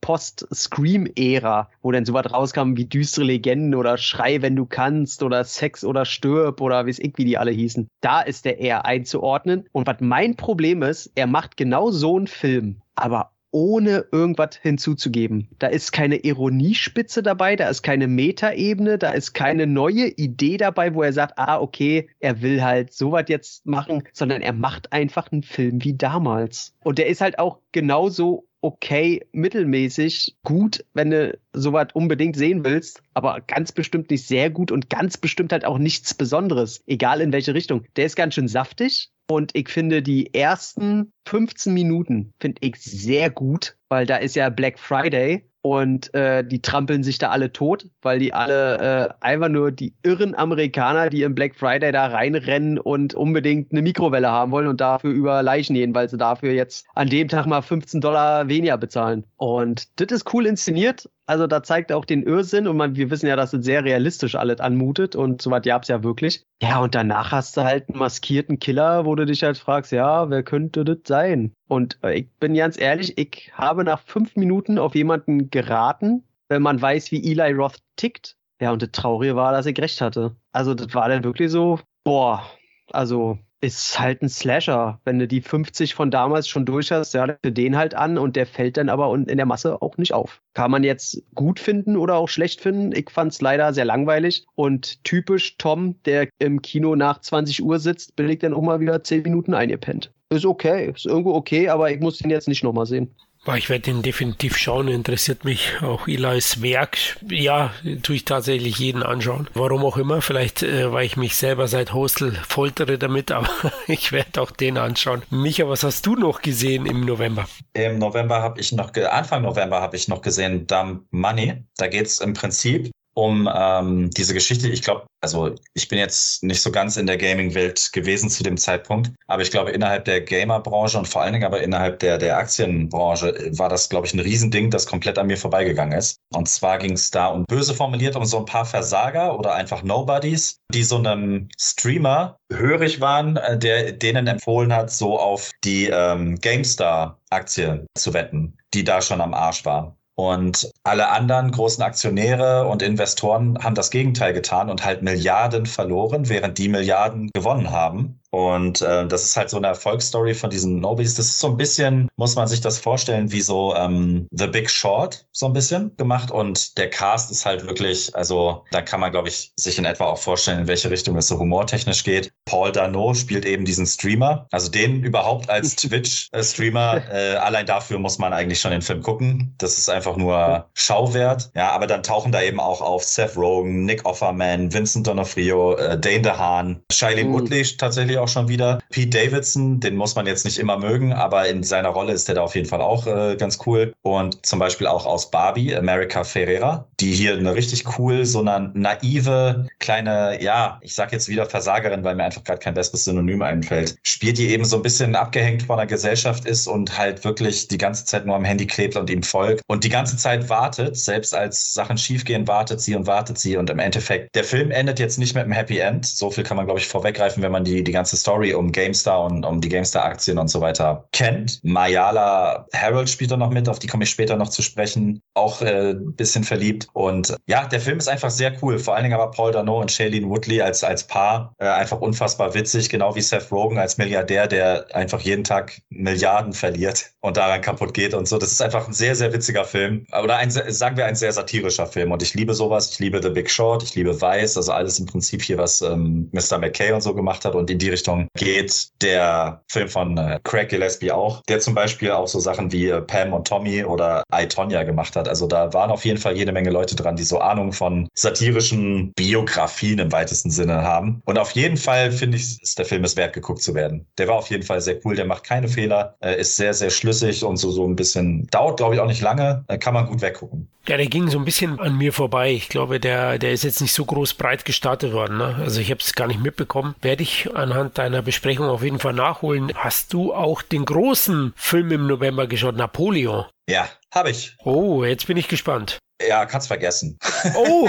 Post-Scream-Ära, 0.00 1.68
wo 1.82 1.90
dann 1.90 2.04
sowas 2.04 2.32
rauskam 2.32 2.76
wie 2.76 2.86
düstere 2.86 3.26
Legenden 3.26 3.74
oder 3.74 3.98
Schrei, 3.98 4.40
wenn 4.40 4.54
du 4.54 4.64
kannst 4.64 5.22
oder 5.22 5.44
Sex 5.44 5.84
oder 5.84 6.04
Stirb 6.04 6.60
oder 6.60 6.86
wie 6.86 6.90
es 6.90 7.00
irgendwie 7.00 7.24
die 7.24 7.38
alle 7.38 7.50
hießen. 7.50 7.88
Da 8.00 8.20
ist 8.20 8.44
der 8.44 8.60
eher 8.60 8.86
einzuordnen. 8.86 9.66
Und 9.72 9.86
was 9.86 9.96
mein 10.00 10.36
Problem 10.36 10.82
ist, 10.82 11.10
er 11.16 11.26
macht 11.26 11.56
genau 11.56 11.90
so 11.90 12.16
einen 12.16 12.28
Film, 12.28 12.80
aber 13.02 13.32
ohne 13.50 14.04
irgendwas 14.12 14.56
hinzuzugeben. 14.60 15.48
Da 15.58 15.68
ist 15.68 15.92
keine 15.92 16.16
Ironiespitze 16.16 17.22
dabei, 17.22 17.56
da 17.56 17.68
ist 17.68 17.82
keine 17.82 18.06
Metaebene, 18.06 18.98
da 18.98 19.10
ist 19.12 19.32
keine 19.32 19.66
neue 19.66 20.08
Idee 20.08 20.58
dabei, 20.58 20.94
wo 20.94 21.02
er 21.02 21.12
sagt, 21.12 21.38
ah, 21.38 21.58
okay, 21.58 22.10
er 22.20 22.42
will 22.42 22.62
halt 22.62 22.92
sowas 22.92 23.24
jetzt 23.28 23.66
machen, 23.66 24.02
sondern 24.12 24.42
er 24.42 24.52
macht 24.52 24.92
einfach 24.92 25.32
einen 25.32 25.42
Film 25.42 25.82
wie 25.82 25.96
damals. 25.96 26.74
Und 26.84 26.98
der 26.98 27.06
ist 27.06 27.20
halt 27.20 27.38
auch 27.38 27.60
genauso 27.72 28.47
okay, 28.60 29.24
mittelmäßig 29.32 30.36
gut, 30.44 30.84
wenn 30.94 31.10
du 31.10 31.38
sowas 31.52 31.88
unbedingt 31.94 32.36
sehen 32.36 32.64
willst, 32.64 33.02
aber 33.14 33.40
ganz 33.46 33.72
bestimmt 33.72 34.10
nicht 34.10 34.26
sehr 34.26 34.50
gut 34.50 34.72
und 34.72 34.90
ganz 34.90 35.16
bestimmt 35.16 35.52
halt 35.52 35.64
auch 35.64 35.78
nichts 35.78 36.14
Besonderes, 36.14 36.82
egal 36.86 37.20
in 37.20 37.32
welche 37.32 37.54
Richtung. 37.54 37.84
Der 37.96 38.06
ist 38.06 38.16
ganz 38.16 38.34
schön 38.34 38.48
saftig, 38.48 39.10
und 39.30 39.50
ich 39.54 39.68
finde 39.68 40.02
die 40.02 40.32
ersten 40.32 41.12
15 41.26 41.74
Minuten 41.74 42.32
finde 42.40 42.62
ich 42.62 42.76
sehr 42.76 43.28
gut, 43.28 43.76
weil 43.90 44.06
da 44.06 44.16
ist 44.16 44.36
ja 44.36 44.48
Black 44.48 44.78
Friday 44.78 45.44
und 45.62 46.14
äh, 46.14 46.44
die 46.44 46.62
trampeln 46.62 47.02
sich 47.02 47.18
da 47.18 47.30
alle 47.30 47.52
tot, 47.52 47.86
weil 48.02 48.18
die 48.18 48.32
alle 48.32 48.78
äh, 48.78 49.14
einfach 49.20 49.48
nur 49.48 49.72
die 49.72 49.94
irren 50.02 50.34
Amerikaner, 50.34 51.10
die 51.10 51.22
im 51.22 51.34
Black 51.34 51.56
Friday 51.56 51.92
da 51.92 52.06
reinrennen 52.06 52.78
und 52.78 53.14
unbedingt 53.14 53.72
eine 53.72 53.82
Mikrowelle 53.82 54.30
haben 54.30 54.52
wollen 54.52 54.68
und 54.68 54.80
dafür 54.80 55.10
über 55.10 55.42
Leichen 55.42 55.74
gehen, 55.74 55.94
weil 55.94 56.08
sie 56.08 56.16
dafür 56.16 56.52
jetzt 56.52 56.86
an 56.94 57.08
dem 57.08 57.28
Tag 57.28 57.46
mal 57.46 57.62
15 57.62 58.00
Dollar 58.00 58.48
weniger 58.48 58.78
bezahlen. 58.78 59.24
Und 59.36 59.88
das 60.00 60.12
ist 60.12 60.32
cool 60.32 60.46
inszeniert 60.46 61.08
also 61.28 61.46
da 61.46 61.62
zeigt 61.62 61.90
er 61.90 61.98
auch 61.98 62.06
den 62.06 62.22
Irrsinn 62.22 62.66
und 62.66 62.78
man, 62.78 62.96
wir 62.96 63.10
wissen 63.10 63.26
ja, 63.26 63.36
dass 63.36 63.52
es 63.52 63.62
sehr 63.62 63.84
realistisch 63.84 64.34
alles 64.34 64.60
anmutet 64.60 65.14
und 65.14 65.42
so 65.42 65.50
was 65.50 65.62
gab 65.62 65.82
es 65.82 65.88
ja 65.88 66.02
wirklich. 66.02 66.42
Ja, 66.62 66.80
und 66.80 66.94
danach 66.94 67.32
hast 67.32 67.56
du 67.56 67.64
halt 67.64 67.90
einen 67.90 67.98
maskierten 67.98 68.58
Killer, 68.58 69.04
wo 69.04 69.14
du 69.14 69.26
dich 69.26 69.42
halt 69.42 69.58
fragst, 69.58 69.92
ja, 69.92 70.30
wer 70.30 70.42
könnte 70.42 70.86
das 70.86 70.98
sein? 71.06 71.52
Und 71.68 71.98
äh, 72.02 72.20
ich 72.20 72.30
bin 72.40 72.54
ganz 72.54 72.80
ehrlich, 72.80 73.18
ich 73.18 73.52
habe 73.52 73.84
nach 73.84 74.00
fünf 74.00 74.36
Minuten 74.36 74.78
auf 74.78 74.94
jemanden 74.94 75.50
geraten, 75.50 76.24
wenn 76.48 76.62
man 76.62 76.80
weiß, 76.80 77.12
wie 77.12 77.30
Eli 77.30 77.52
Roth 77.52 77.78
tickt. 77.96 78.36
Ja, 78.58 78.72
und 78.72 78.80
das 78.80 78.90
Traurige 78.92 79.36
war, 79.36 79.52
dass 79.52 79.66
ich 79.66 79.78
recht 79.78 80.00
hatte. 80.00 80.34
Also 80.52 80.72
das 80.72 80.94
war 80.94 81.10
dann 81.10 81.24
wirklich 81.24 81.50
so, 81.50 81.78
boah, 82.04 82.42
also 82.90 83.38
ist 83.60 83.98
halt 83.98 84.22
ein 84.22 84.28
Slasher. 84.28 85.00
Wenn 85.04 85.18
du 85.18 85.26
die 85.26 85.40
50 85.40 85.94
von 85.94 86.10
damals 86.10 86.48
schon 86.48 86.64
durch 86.64 86.92
hast, 86.92 87.14
ja, 87.14 87.26
dann 87.26 87.54
den 87.54 87.76
halt 87.76 87.94
an 87.94 88.18
und 88.18 88.36
der 88.36 88.46
fällt 88.46 88.76
dann 88.76 88.88
aber 88.88 89.12
in 89.14 89.36
der 89.36 89.46
Masse 89.46 89.82
auch 89.82 89.96
nicht 89.96 90.12
auf. 90.12 90.40
Kann 90.54 90.70
man 90.70 90.84
jetzt 90.84 91.22
gut 91.34 91.58
finden 91.58 91.96
oder 91.96 92.16
auch 92.16 92.28
schlecht 92.28 92.60
finden. 92.60 92.92
Ich 92.92 93.10
fand 93.10 93.32
es 93.32 93.40
leider 93.40 93.72
sehr 93.72 93.84
langweilig 93.84 94.46
und 94.54 95.02
typisch 95.04 95.56
Tom, 95.58 96.00
der 96.04 96.28
im 96.38 96.62
Kino 96.62 96.94
nach 96.94 97.20
20 97.20 97.62
Uhr 97.62 97.78
sitzt, 97.78 98.16
billigt 98.16 98.42
dann 98.42 98.54
auch 98.54 98.62
mal 98.62 98.80
wieder 98.80 99.02
10 99.02 99.22
Minuten 99.22 99.54
eingepennt. 99.54 100.12
ist 100.30 100.46
okay. 100.46 100.92
Ist 100.94 101.06
irgendwo 101.06 101.34
okay, 101.34 101.68
aber 101.68 101.90
ich 101.90 102.00
muss 102.00 102.20
ihn 102.20 102.30
jetzt 102.30 102.48
nicht 102.48 102.62
nochmal 102.62 102.86
sehen. 102.86 103.14
Ich 103.56 103.70
werde 103.70 103.90
ihn 103.90 104.02
definitiv 104.02 104.56
schauen, 104.56 104.88
interessiert 104.88 105.44
mich 105.44 105.80
auch 105.80 106.06
Eli's 106.06 106.60
Werk. 106.62 106.98
Ja, 107.28 107.72
tue 108.02 108.16
ich 108.16 108.24
tatsächlich 108.24 108.78
jeden 108.78 109.02
anschauen. 109.02 109.48
Warum 109.54 109.84
auch 109.84 109.96
immer, 109.96 110.20
vielleicht 110.20 110.62
äh, 110.62 110.92
weil 110.92 111.06
ich 111.06 111.16
mich 111.16 111.36
selber 111.36 111.66
seit 111.68 111.92
Hostel 111.92 112.34
foltere 112.48 112.98
damit, 112.98 113.30
aber 113.32 113.48
ich 113.86 114.12
werde 114.12 114.40
auch 114.42 114.50
den 114.50 114.76
anschauen. 114.76 115.22
Micha, 115.30 115.68
was 115.68 115.82
hast 115.82 116.04
du 116.06 116.14
noch 116.14 116.42
gesehen 116.42 116.86
im 116.86 117.00
November? 117.00 117.46
Im 117.72 117.98
November 117.98 118.42
habe 118.42 118.60
ich 118.60 118.72
noch, 118.72 118.92
Anfang 118.94 119.42
November 119.42 119.80
habe 119.80 119.96
ich 119.96 120.08
noch 120.08 120.22
gesehen 120.22 120.66
Dumb 120.66 121.04
Money. 121.10 121.64
Da 121.76 121.86
geht 121.86 122.06
es 122.06 122.20
im 122.20 122.34
Prinzip 122.34 122.90
um 123.18 123.50
ähm, 123.52 124.10
diese 124.10 124.32
Geschichte. 124.32 124.68
Ich 124.68 124.82
glaube, 124.82 125.04
also 125.20 125.52
ich 125.74 125.88
bin 125.88 125.98
jetzt 125.98 126.44
nicht 126.44 126.62
so 126.62 126.70
ganz 126.70 126.96
in 126.96 127.08
der 127.08 127.16
Gaming-Welt 127.16 127.92
gewesen 127.92 128.30
zu 128.30 128.44
dem 128.44 128.56
Zeitpunkt, 128.56 129.10
aber 129.26 129.42
ich 129.42 129.50
glaube, 129.50 129.72
innerhalb 129.72 130.04
der 130.04 130.20
Gamer-Branche 130.20 130.96
und 130.96 131.08
vor 131.08 131.22
allen 131.22 131.32
Dingen 131.32 131.44
aber 131.44 131.60
innerhalb 131.60 131.98
der, 131.98 132.18
der 132.18 132.38
Aktienbranche 132.38 133.50
war 133.58 133.68
das, 133.68 133.88
glaube 133.88 134.06
ich, 134.06 134.14
ein 134.14 134.20
Riesending, 134.20 134.70
das 134.70 134.86
komplett 134.86 135.18
an 135.18 135.26
mir 135.26 135.36
vorbeigegangen 135.36 135.98
ist. 135.98 136.18
Und 136.32 136.48
zwar 136.48 136.78
ging 136.78 136.92
es 136.92 137.10
da 137.10 137.26
um 137.26 137.44
böse 137.44 137.74
formuliert 137.74 138.14
um 138.14 138.24
so 138.24 138.38
ein 138.38 138.44
paar 138.44 138.64
Versager 138.64 139.36
oder 139.36 139.52
einfach 139.54 139.82
Nobodies, 139.82 140.60
die 140.72 140.84
so 140.84 140.98
einem 140.98 141.48
Streamer 141.60 142.36
hörig 142.52 143.00
waren, 143.00 143.36
äh, 143.36 143.58
der 143.58 143.90
denen 143.90 144.28
empfohlen 144.28 144.72
hat, 144.72 144.92
so 144.92 145.18
auf 145.18 145.50
die 145.64 145.88
ähm, 145.88 146.38
GameStar-Aktie 146.38 147.84
zu 147.96 148.14
wetten, 148.14 148.56
die 148.74 148.84
da 148.84 149.02
schon 149.02 149.20
am 149.20 149.34
Arsch 149.34 149.64
war. 149.64 149.98
Und 150.18 150.72
alle 150.82 151.10
anderen 151.10 151.52
großen 151.52 151.80
Aktionäre 151.84 152.66
und 152.66 152.82
Investoren 152.82 153.56
haben 153.62 153.76
das 153.76 153.92
Gegenteil 153.92 154.32
getan 154.32 154.68
und 154.68 154.84
halt 154.84 155.00
Milliarden 155.00 155.64
verloren, 155.64 156.28
während 156.28 156.58
die 156.58 156.68
Milliarden 156.68 157.30
gewonnen 157.32 157.70
haben. 157.70 158.17
Und 158.30 158.82
äh, 158.82 159.06
das 159.06 159.24
ist 159.24 159.36
halt 159.36 159.50
so 159.50 159.56
eine 159.56 159.68
Erfolgsstory 159.68 160.34
von 160.34 160.50
diesen 160.50 160.80
Nobodies. 160.80 161.14
Das 161.14 161.26
ist 161.26 161.38
so 161.38 161.48
ein 161.48 161.56
bisschen, 161.56 162.08
muss 162.16 162.36
man 162.36 162.46
sich 162.46 162.60
das 162.60 162.78
vorstellen, 162.78 163.32
wie 163.32 163.40
so 163.40 163.74
ähm, 163.74 164.26
The 164.30 164.46
Big 164.46 164.70
Short, 164.70 165.26
so 165.32 165.46
ein 165.46 165.52
bisschen 165.52 165.96
gemacht. 165.96 166.30
Und 166.30 166.76
der 166.76 166.90
Cast 166.90 167.30
ist 167.30 167.46
halt 167.46 167.66
wirklich, 167.66 168.14
also 168.14 168.64
da 168.70 168.82
kann 168.82 169.00
man, 169.00 169.10
glaube 169.10 169.28
ich, 169.28 169.52
sich 169.56 169.78
in 169.78 169.84
etwa 169.84 170.06
auch 170.06 170.18
vorstellen, 170.18 170.60
in 170.60 170.66
welche 170.66 170.90
Richtung 170.90 171.16
es 171.16 171.28
so 171.28 171.38
humortechnisch 171.38 172.04
geht. 172.04 172.30
Paul 172.44 172.72
Dano 172.72 173.14
spielt 173.14 173.46
eben 173.46 173.64
diesen 173.64 173.86
Streamer. 173.86 174.46
Also 174.50 174.70
den 174.70 175.02
überhaupt 175.02 175.48
als 175.48 175.76
Twitch-Streamer, 175.76 177.02
äh, 177.10 177.36
allein 177.36 177.66
dafür 177.66 177.98
muss 177.98 178.18
man 178.18 178.32
eigentlich 178.32 178.60
schon 178.60 178.72
den 178.72 178.82
Film 178.82 179.02
gucken. 179.02 179.54
Das 179.58 179.78
ist 179.78 179.88
einfach 179.88 180.16
nur 180.16 180.68
Schauwert. 180.74 181.50
Ja, 181.54 181.70
aber 181.70 181.86
dann 181.86 182.02
tauchen 182.02 182.32
da 182.32 182.42
eben 182.42 182.60
auch 182.60 182.80
auf 182.82 183.04
Seth 183.04 183.36
Rogen, 183.36 183.84
Nick 183.84 184.04
Offerman, 184.04 184.72
Vincent 184.72 185.08
D'Onofrio, 185.08 185.76
äh, 185.76 185.98
Dane 185.98 186.22
DeHaan, 186.22 186.82
Shailene 186.92 187.30
mhm. 187.30 187.34
Woodley 187.34 187.62
tatsächlich 187.76 188.17
auch 188.18 188.28
schon 188.28 188.48
wieder. 188.48 188.80
Pete 188.90 189.18
Davidson, 189.18 189.80
den 189.80 189.96
muss 189.96 190.14
man 190.14 190.26
jetzt 190.26 190.44
nicht 190.44 190.58
immer 190.58 190.78
mögen, 190.78 191.12
aber 191.12 191.48
in 191.48 191.62
seiner 191.62 191.90
Rolle 191.90 192.12
ist 192.12 192.28
der 192.28 192.36
da 192.36 192.42
auf 192.42 192.54
jeden 192.54 192.68
Fall 192.68 192.80
auch 192.80 193.06
äh, 193.06 193.36
ganz 193.36 193.58
cool. 193.66 193.94
Und 194.02 194.44
zum 194.46 194.58
Beispiel 194.58 194.86
auch 194.86 195.06
aus 195.06 195.30
Barbie, 195.30 195.74
America 195.74 196.24
Ferreira, 196.24 196.86
die 197.00 197.12
hier 197.12 197.34
eine 197.34 197.54
richtig 197.54 197.98
cool, 197.98 198.24
so 198.24 198.40
eine 198.40 198.70
naive, 198.74 199.66
kleine, 199.78 200.42
ja, 200.42 200.78
ich 200.82 200.94
sag 200.94 201.12
jetzt 201.12 201.28
wieder 201.28 201.46
Versagerin, 201.46 202.04
weil 202.04 202.14
mir 202.14 202.24
einfach 202.24 202.44
gerade 202.44 202.60
kein 202.60 202.74
besseres 202.74 203.04
Synonym 203.04 203.42
einfällt, 203.42 203.96
spielt, 204.02 204.38
die 204.38 204.48
eben 204.48 204.64
so 204.64 204.76
ein 204.76 204.82
bisschen 204.82 205.14
abgehängt 205.14 205.62
von 205.62 205.76
der 205.76 205.86
Gesellschaft 205.86 206.44
ist 206.44 206.66
und 206.66 206.96
halt 206.98 207.24
wirklich 207.24 207.68
die 207.68 207.78
ganze 207.78 208.04
Zeit 208.04 208.26
nur 208.26 208.36
am 208.36 208.44
Handy 208.44 208.66
klebt 208.66 208.96
und 208.96 209.10
ihm 209.10 209.22
folgt 209.22 209.62
und 209.66 209.84
die 209.84 209.88
ganze 209.88 210.16
Zeit 210.16 210.48
wartet, 210.48 210.96
selbst 210.96 211.34
als 211.34 211.74
Sachen 211.74 211.98
schiefgehen, 211.98 212.46
wartet 212.48 212.80
sie 212.80 212.94
und 212.94 213.06
wartet 213.06 213.38
sie 213.38 213.56
und 213.56 213.70
im 213.70 213.78
Endeffekt, 213.78 214.34
der 214.34 214.44
Film 214.44 214.70
endet 214.70 214.98
jetzt 214.98 215.18
nicht 215.18 215.34
mit 215.34 215.44
einem 215.44 215.52
Happy 215.52 215.78
End. 215.78 216.06
So 216.06 216.30
viel 216.30 216.44
kann 216.44 216.56
man, 216.56 216.66
glaube 216.66 216.80
ich, 216.80 216.88
vorweggreifen, 216.88 217.42
wenn 217.42 217.52
man 217.52 217.64
die, 217.64 217.82
die 217.84 217.92
ganze 217.92 218.07
Story 218.16 218.54
um 218.54 218.72
GameStar 218.72 219.24
und 219.24 219.44
um 219.44 219.60
die 219.60 219.68
GameStar-Aktien 219.68 220.38
und 220.38 220.48
so 220.48 220.60
weiter 220.60 221.08
kennt. 221.12 221.60
Mayala 221.62 222.66
Harold 222.74 223.08
spielt 223.08 223.30
da 223.30 223.36
noch 223.36 223.50
mit, 223.50 223.68
auf 223.68 223.78
die 223.78 223.86
komme 223.86 224.04
ich 224.04 224.10
später 224.10 224.36
noch 224.36 224.48
zu 224.48 224.62
sprechen. 224.62 225.20
Auch 225.34 225.62
äh, 225.62 225.94
bisschen 225.94 226.44
verliebt. 226.44 226.88
Und 226.92 227.36
ja, 227.46 227.66
der 227.66 227.80
Film 227.80 227.98
ist 227.98 228.08
einfach 228.08 228.30
sehr 228.30 228.52
cool. 228.62 228.78
Vor 228.78 228.94
allen 228.94 229.04
Dingen 229.04 229.14
aber 229.14 229.30
Paul 229.30 229.52
Dano 229.52 229.80
und 229.80 229.90
Shailene 229.90 230.28
Woodley 230.28 230.60
als, 230.60 230.82
als 230.84 231.04
Paar 231.04 231.54
äh, 231.58 231.66
einfach 231.66 232.00
unfassbar 232.00 232.54
witzig, 232.54 232.88
genau 232.88 233.14
wie 233.14 233.20
Seth 233.20 233.50
Rogen 233.50 233.78
als 233.78 233.98
Milliardär, 233.98 234.46
der 234.46 234.86
einfach 234.94 235.20
jeden 235.20 235.44
Tag 235.44 235.80
Milliarden 235.90 236.52
verliert 236.52 237.12
und 237.20 237.36
daran 237.36 237.60
kaputt 237.60 237.94
geht 237.94 238.14
und 238.14 238.28
so. 238.28 238.38
Das 238.38 238.52
ist 238.52 238.62
einfach 238.62 238.86
ein 238.86 238.92
sehr, 238.92 239.14
sehr 239.14 239.32
witziger 239.32 239.64
Film. 239.64 240.06
Oder 240.22 240.36
ein, 240.36 240.50
sagen 240.50 240.96
wir, 240.96 241.06
ein 241.06 241.16
sehr 241.16 241.32
satirischer 241.32 241.86
Film. 241.86 242.12
Und 242.12 242.22
ich 242.22 242.34
liebe 242.34 242.54
sowas. 242.54 242.90
Ich 242.90 242.98
liebe 242.98 243.22
The 243.22 243.30
Big 243.30 243.50
Short, 243.50 243.82
ich 243.82 243.94
liebe 243.94 244.20
Vice, 244.20 244.56
also 244.56 244.72
alles 244.72 244.98
im 244.98 245.06
Prinzip 245.06 245.42
hier, 245.42 245.58
was 245.58 245.82
ähm, 245.82 246.30
Mr. 246.32 246.58
McKay 246.58 246.92
und 246.92 247.02
so 247.02 247.14
gemacht 247.14 247.44
hat. 247.44 247.54
Und 247.54 247.70
in 247.70 247.78
die 247.78 247.88
Richtung 247.98 248.28
geht 248.36 248.90
der 249.02 249.62
Film 249.66 249.88
von 249.88 250.16
äh, 250.16 250.38
Craig 250.44 250.68
Gillespie 250.68 251.10
auch, 251.10 251.42
der 251.48 251.58
zum 251.58 251.74
Beispiel 251.74 252.12
auch 252.12 252.28
so 252.28 252.38
Sachen 252.38 252.70
wie 252.70 252.86
äh, 252.86 253.00
Pam 253.00 253.32
und 253.32 253.48
Tommy 253.48 253.84
oder 253.84 254.22
I, 254.32 254.46
Tonya 254.46 254.84
gemacht 254.84 255.16
hat. 255.16 255.28
Also 255.28 255.48
da 255.48 255.72
waren 255.72 255.90
auf 255.90 256.04
jeden 256.04 256.18
Fall 256.18 256.36
jede 256.36 256.52
Menge 256.52 256.70
Leute 256.70 256.94
dran, 256.94 257.16
die 257.16 257.24
so 257.24 257.40
Ahnung 257.40 257.72
von 257.72 258.08
satirischen 258.14 259.12
Biografien 259.14 259.98
im 259.98 260.12
weitesten 260.12 260.50
Sinne 260.50 260.82
haben. 260.82 261.22
Und 261.24 261.38
auf 261.38 261.50
jeden 261.52 261.76
Fall 261.76 262.12
finde 262.12 262.36
ich, 262.36 262.62
ist 262.62 262.78
der 262.78 262.86
Film 262.86 263.02
es 263.02 263.16
wert, 263.16 263.32
geguckt 263.32 263.62
zu 263.62 263.74
werden. 263.74 264.06
Der 264.16 264.28
war 264.28 264.36
auf 264.36 264.48
jeden 264.48 264.62
Fall 264.62 264.80
sehr 264.80 265.04
cool, 265.04 265.16
der 265.16 265.24
macht 265.24 265.42
keine 265.42 265.66
Fehler, 265.66 266.14
äh, 266.20 266.40
ist 266.40 266.54
sehr, 266.54 266.74
sehr 266.74 266.90
schlüssig 266.90 267.42
und 267.42 267.56
so, 267.56 267.72
so 267.72 267.84
ein 267.84 267.96
bisschen, 267.96 268.46
dauert 268.52 268.76
glaube 268.76 268.94
ich 268.94 269.00
auch 269.00 269.08
nicht 269.08 269.22
lange, 269.22 269.64
äh, 269.66 269.76
kann 269.76 269.94
man 269.94 270.06
gut 270.06 270.22
weggucken. 270.22 270.68
Ja, 270.88 270.96
der 270.96 271.06
ging 271.06 271.28
so 271.28 271.38
ein 271.38 271.44
bisschen 271.44 271.78
an 271.80 271.98
mir 271.98 272.14
vorbei. 272.14 272.50
Ich 272.50 272.70
glaube, 272.70 272.98
der, 272.98 273.38
der 273.38 273.52
ist 273.52 273.62
jetzt 273.62 273.82
nicht 273.82 273.92
so 273.92 274.06
groß 274.06 274.32
breit 274.34 274.64
gestartet 274.64 275.12
worden. 275.12 275.36
Ne? 275.36 275.56
Also 275.60 275.82
ich 275.82 275.90
habe 275.90 276.00
es 276.00 276.14
gar 276.14 276.26
nicht 276.26 276.42
mitbekommen. 276.42 276.94
Werde 277.02 277.22
ich 277.22 277.54
anhand 277.54 277.87
deiner 277.94 278.22
Besprechung 278.22 278.66
auf 278.66 278.82
jeden 278.82 278.98
Fall 278.98 279.12
nachholen. 279.12 279.72
Hast 279.74 280.12
du 280.12 280.34
auch 280.34 280.62
den 280.62 280.84
großen 280.84 281.52
Film 281.56 281.92
im 281.92 282.06
November 282.06 282.46
geschaut, 282.46 282.76
Napoleon? 282.76 283.46
Ja, 283.68 283.88
habe 284.14 284.30
ich. 284.30 284.56
Oh, 284.64 285.04
jetzt 285.04 285.26
bin 285.26 285.36
ich 285.36 285.48
gespannt. 285.48 285.98
Ja, 286.26 286.46
kannst 286.46 286.66
vergessen. 286.66 287.16
Oh, 287.54 287.88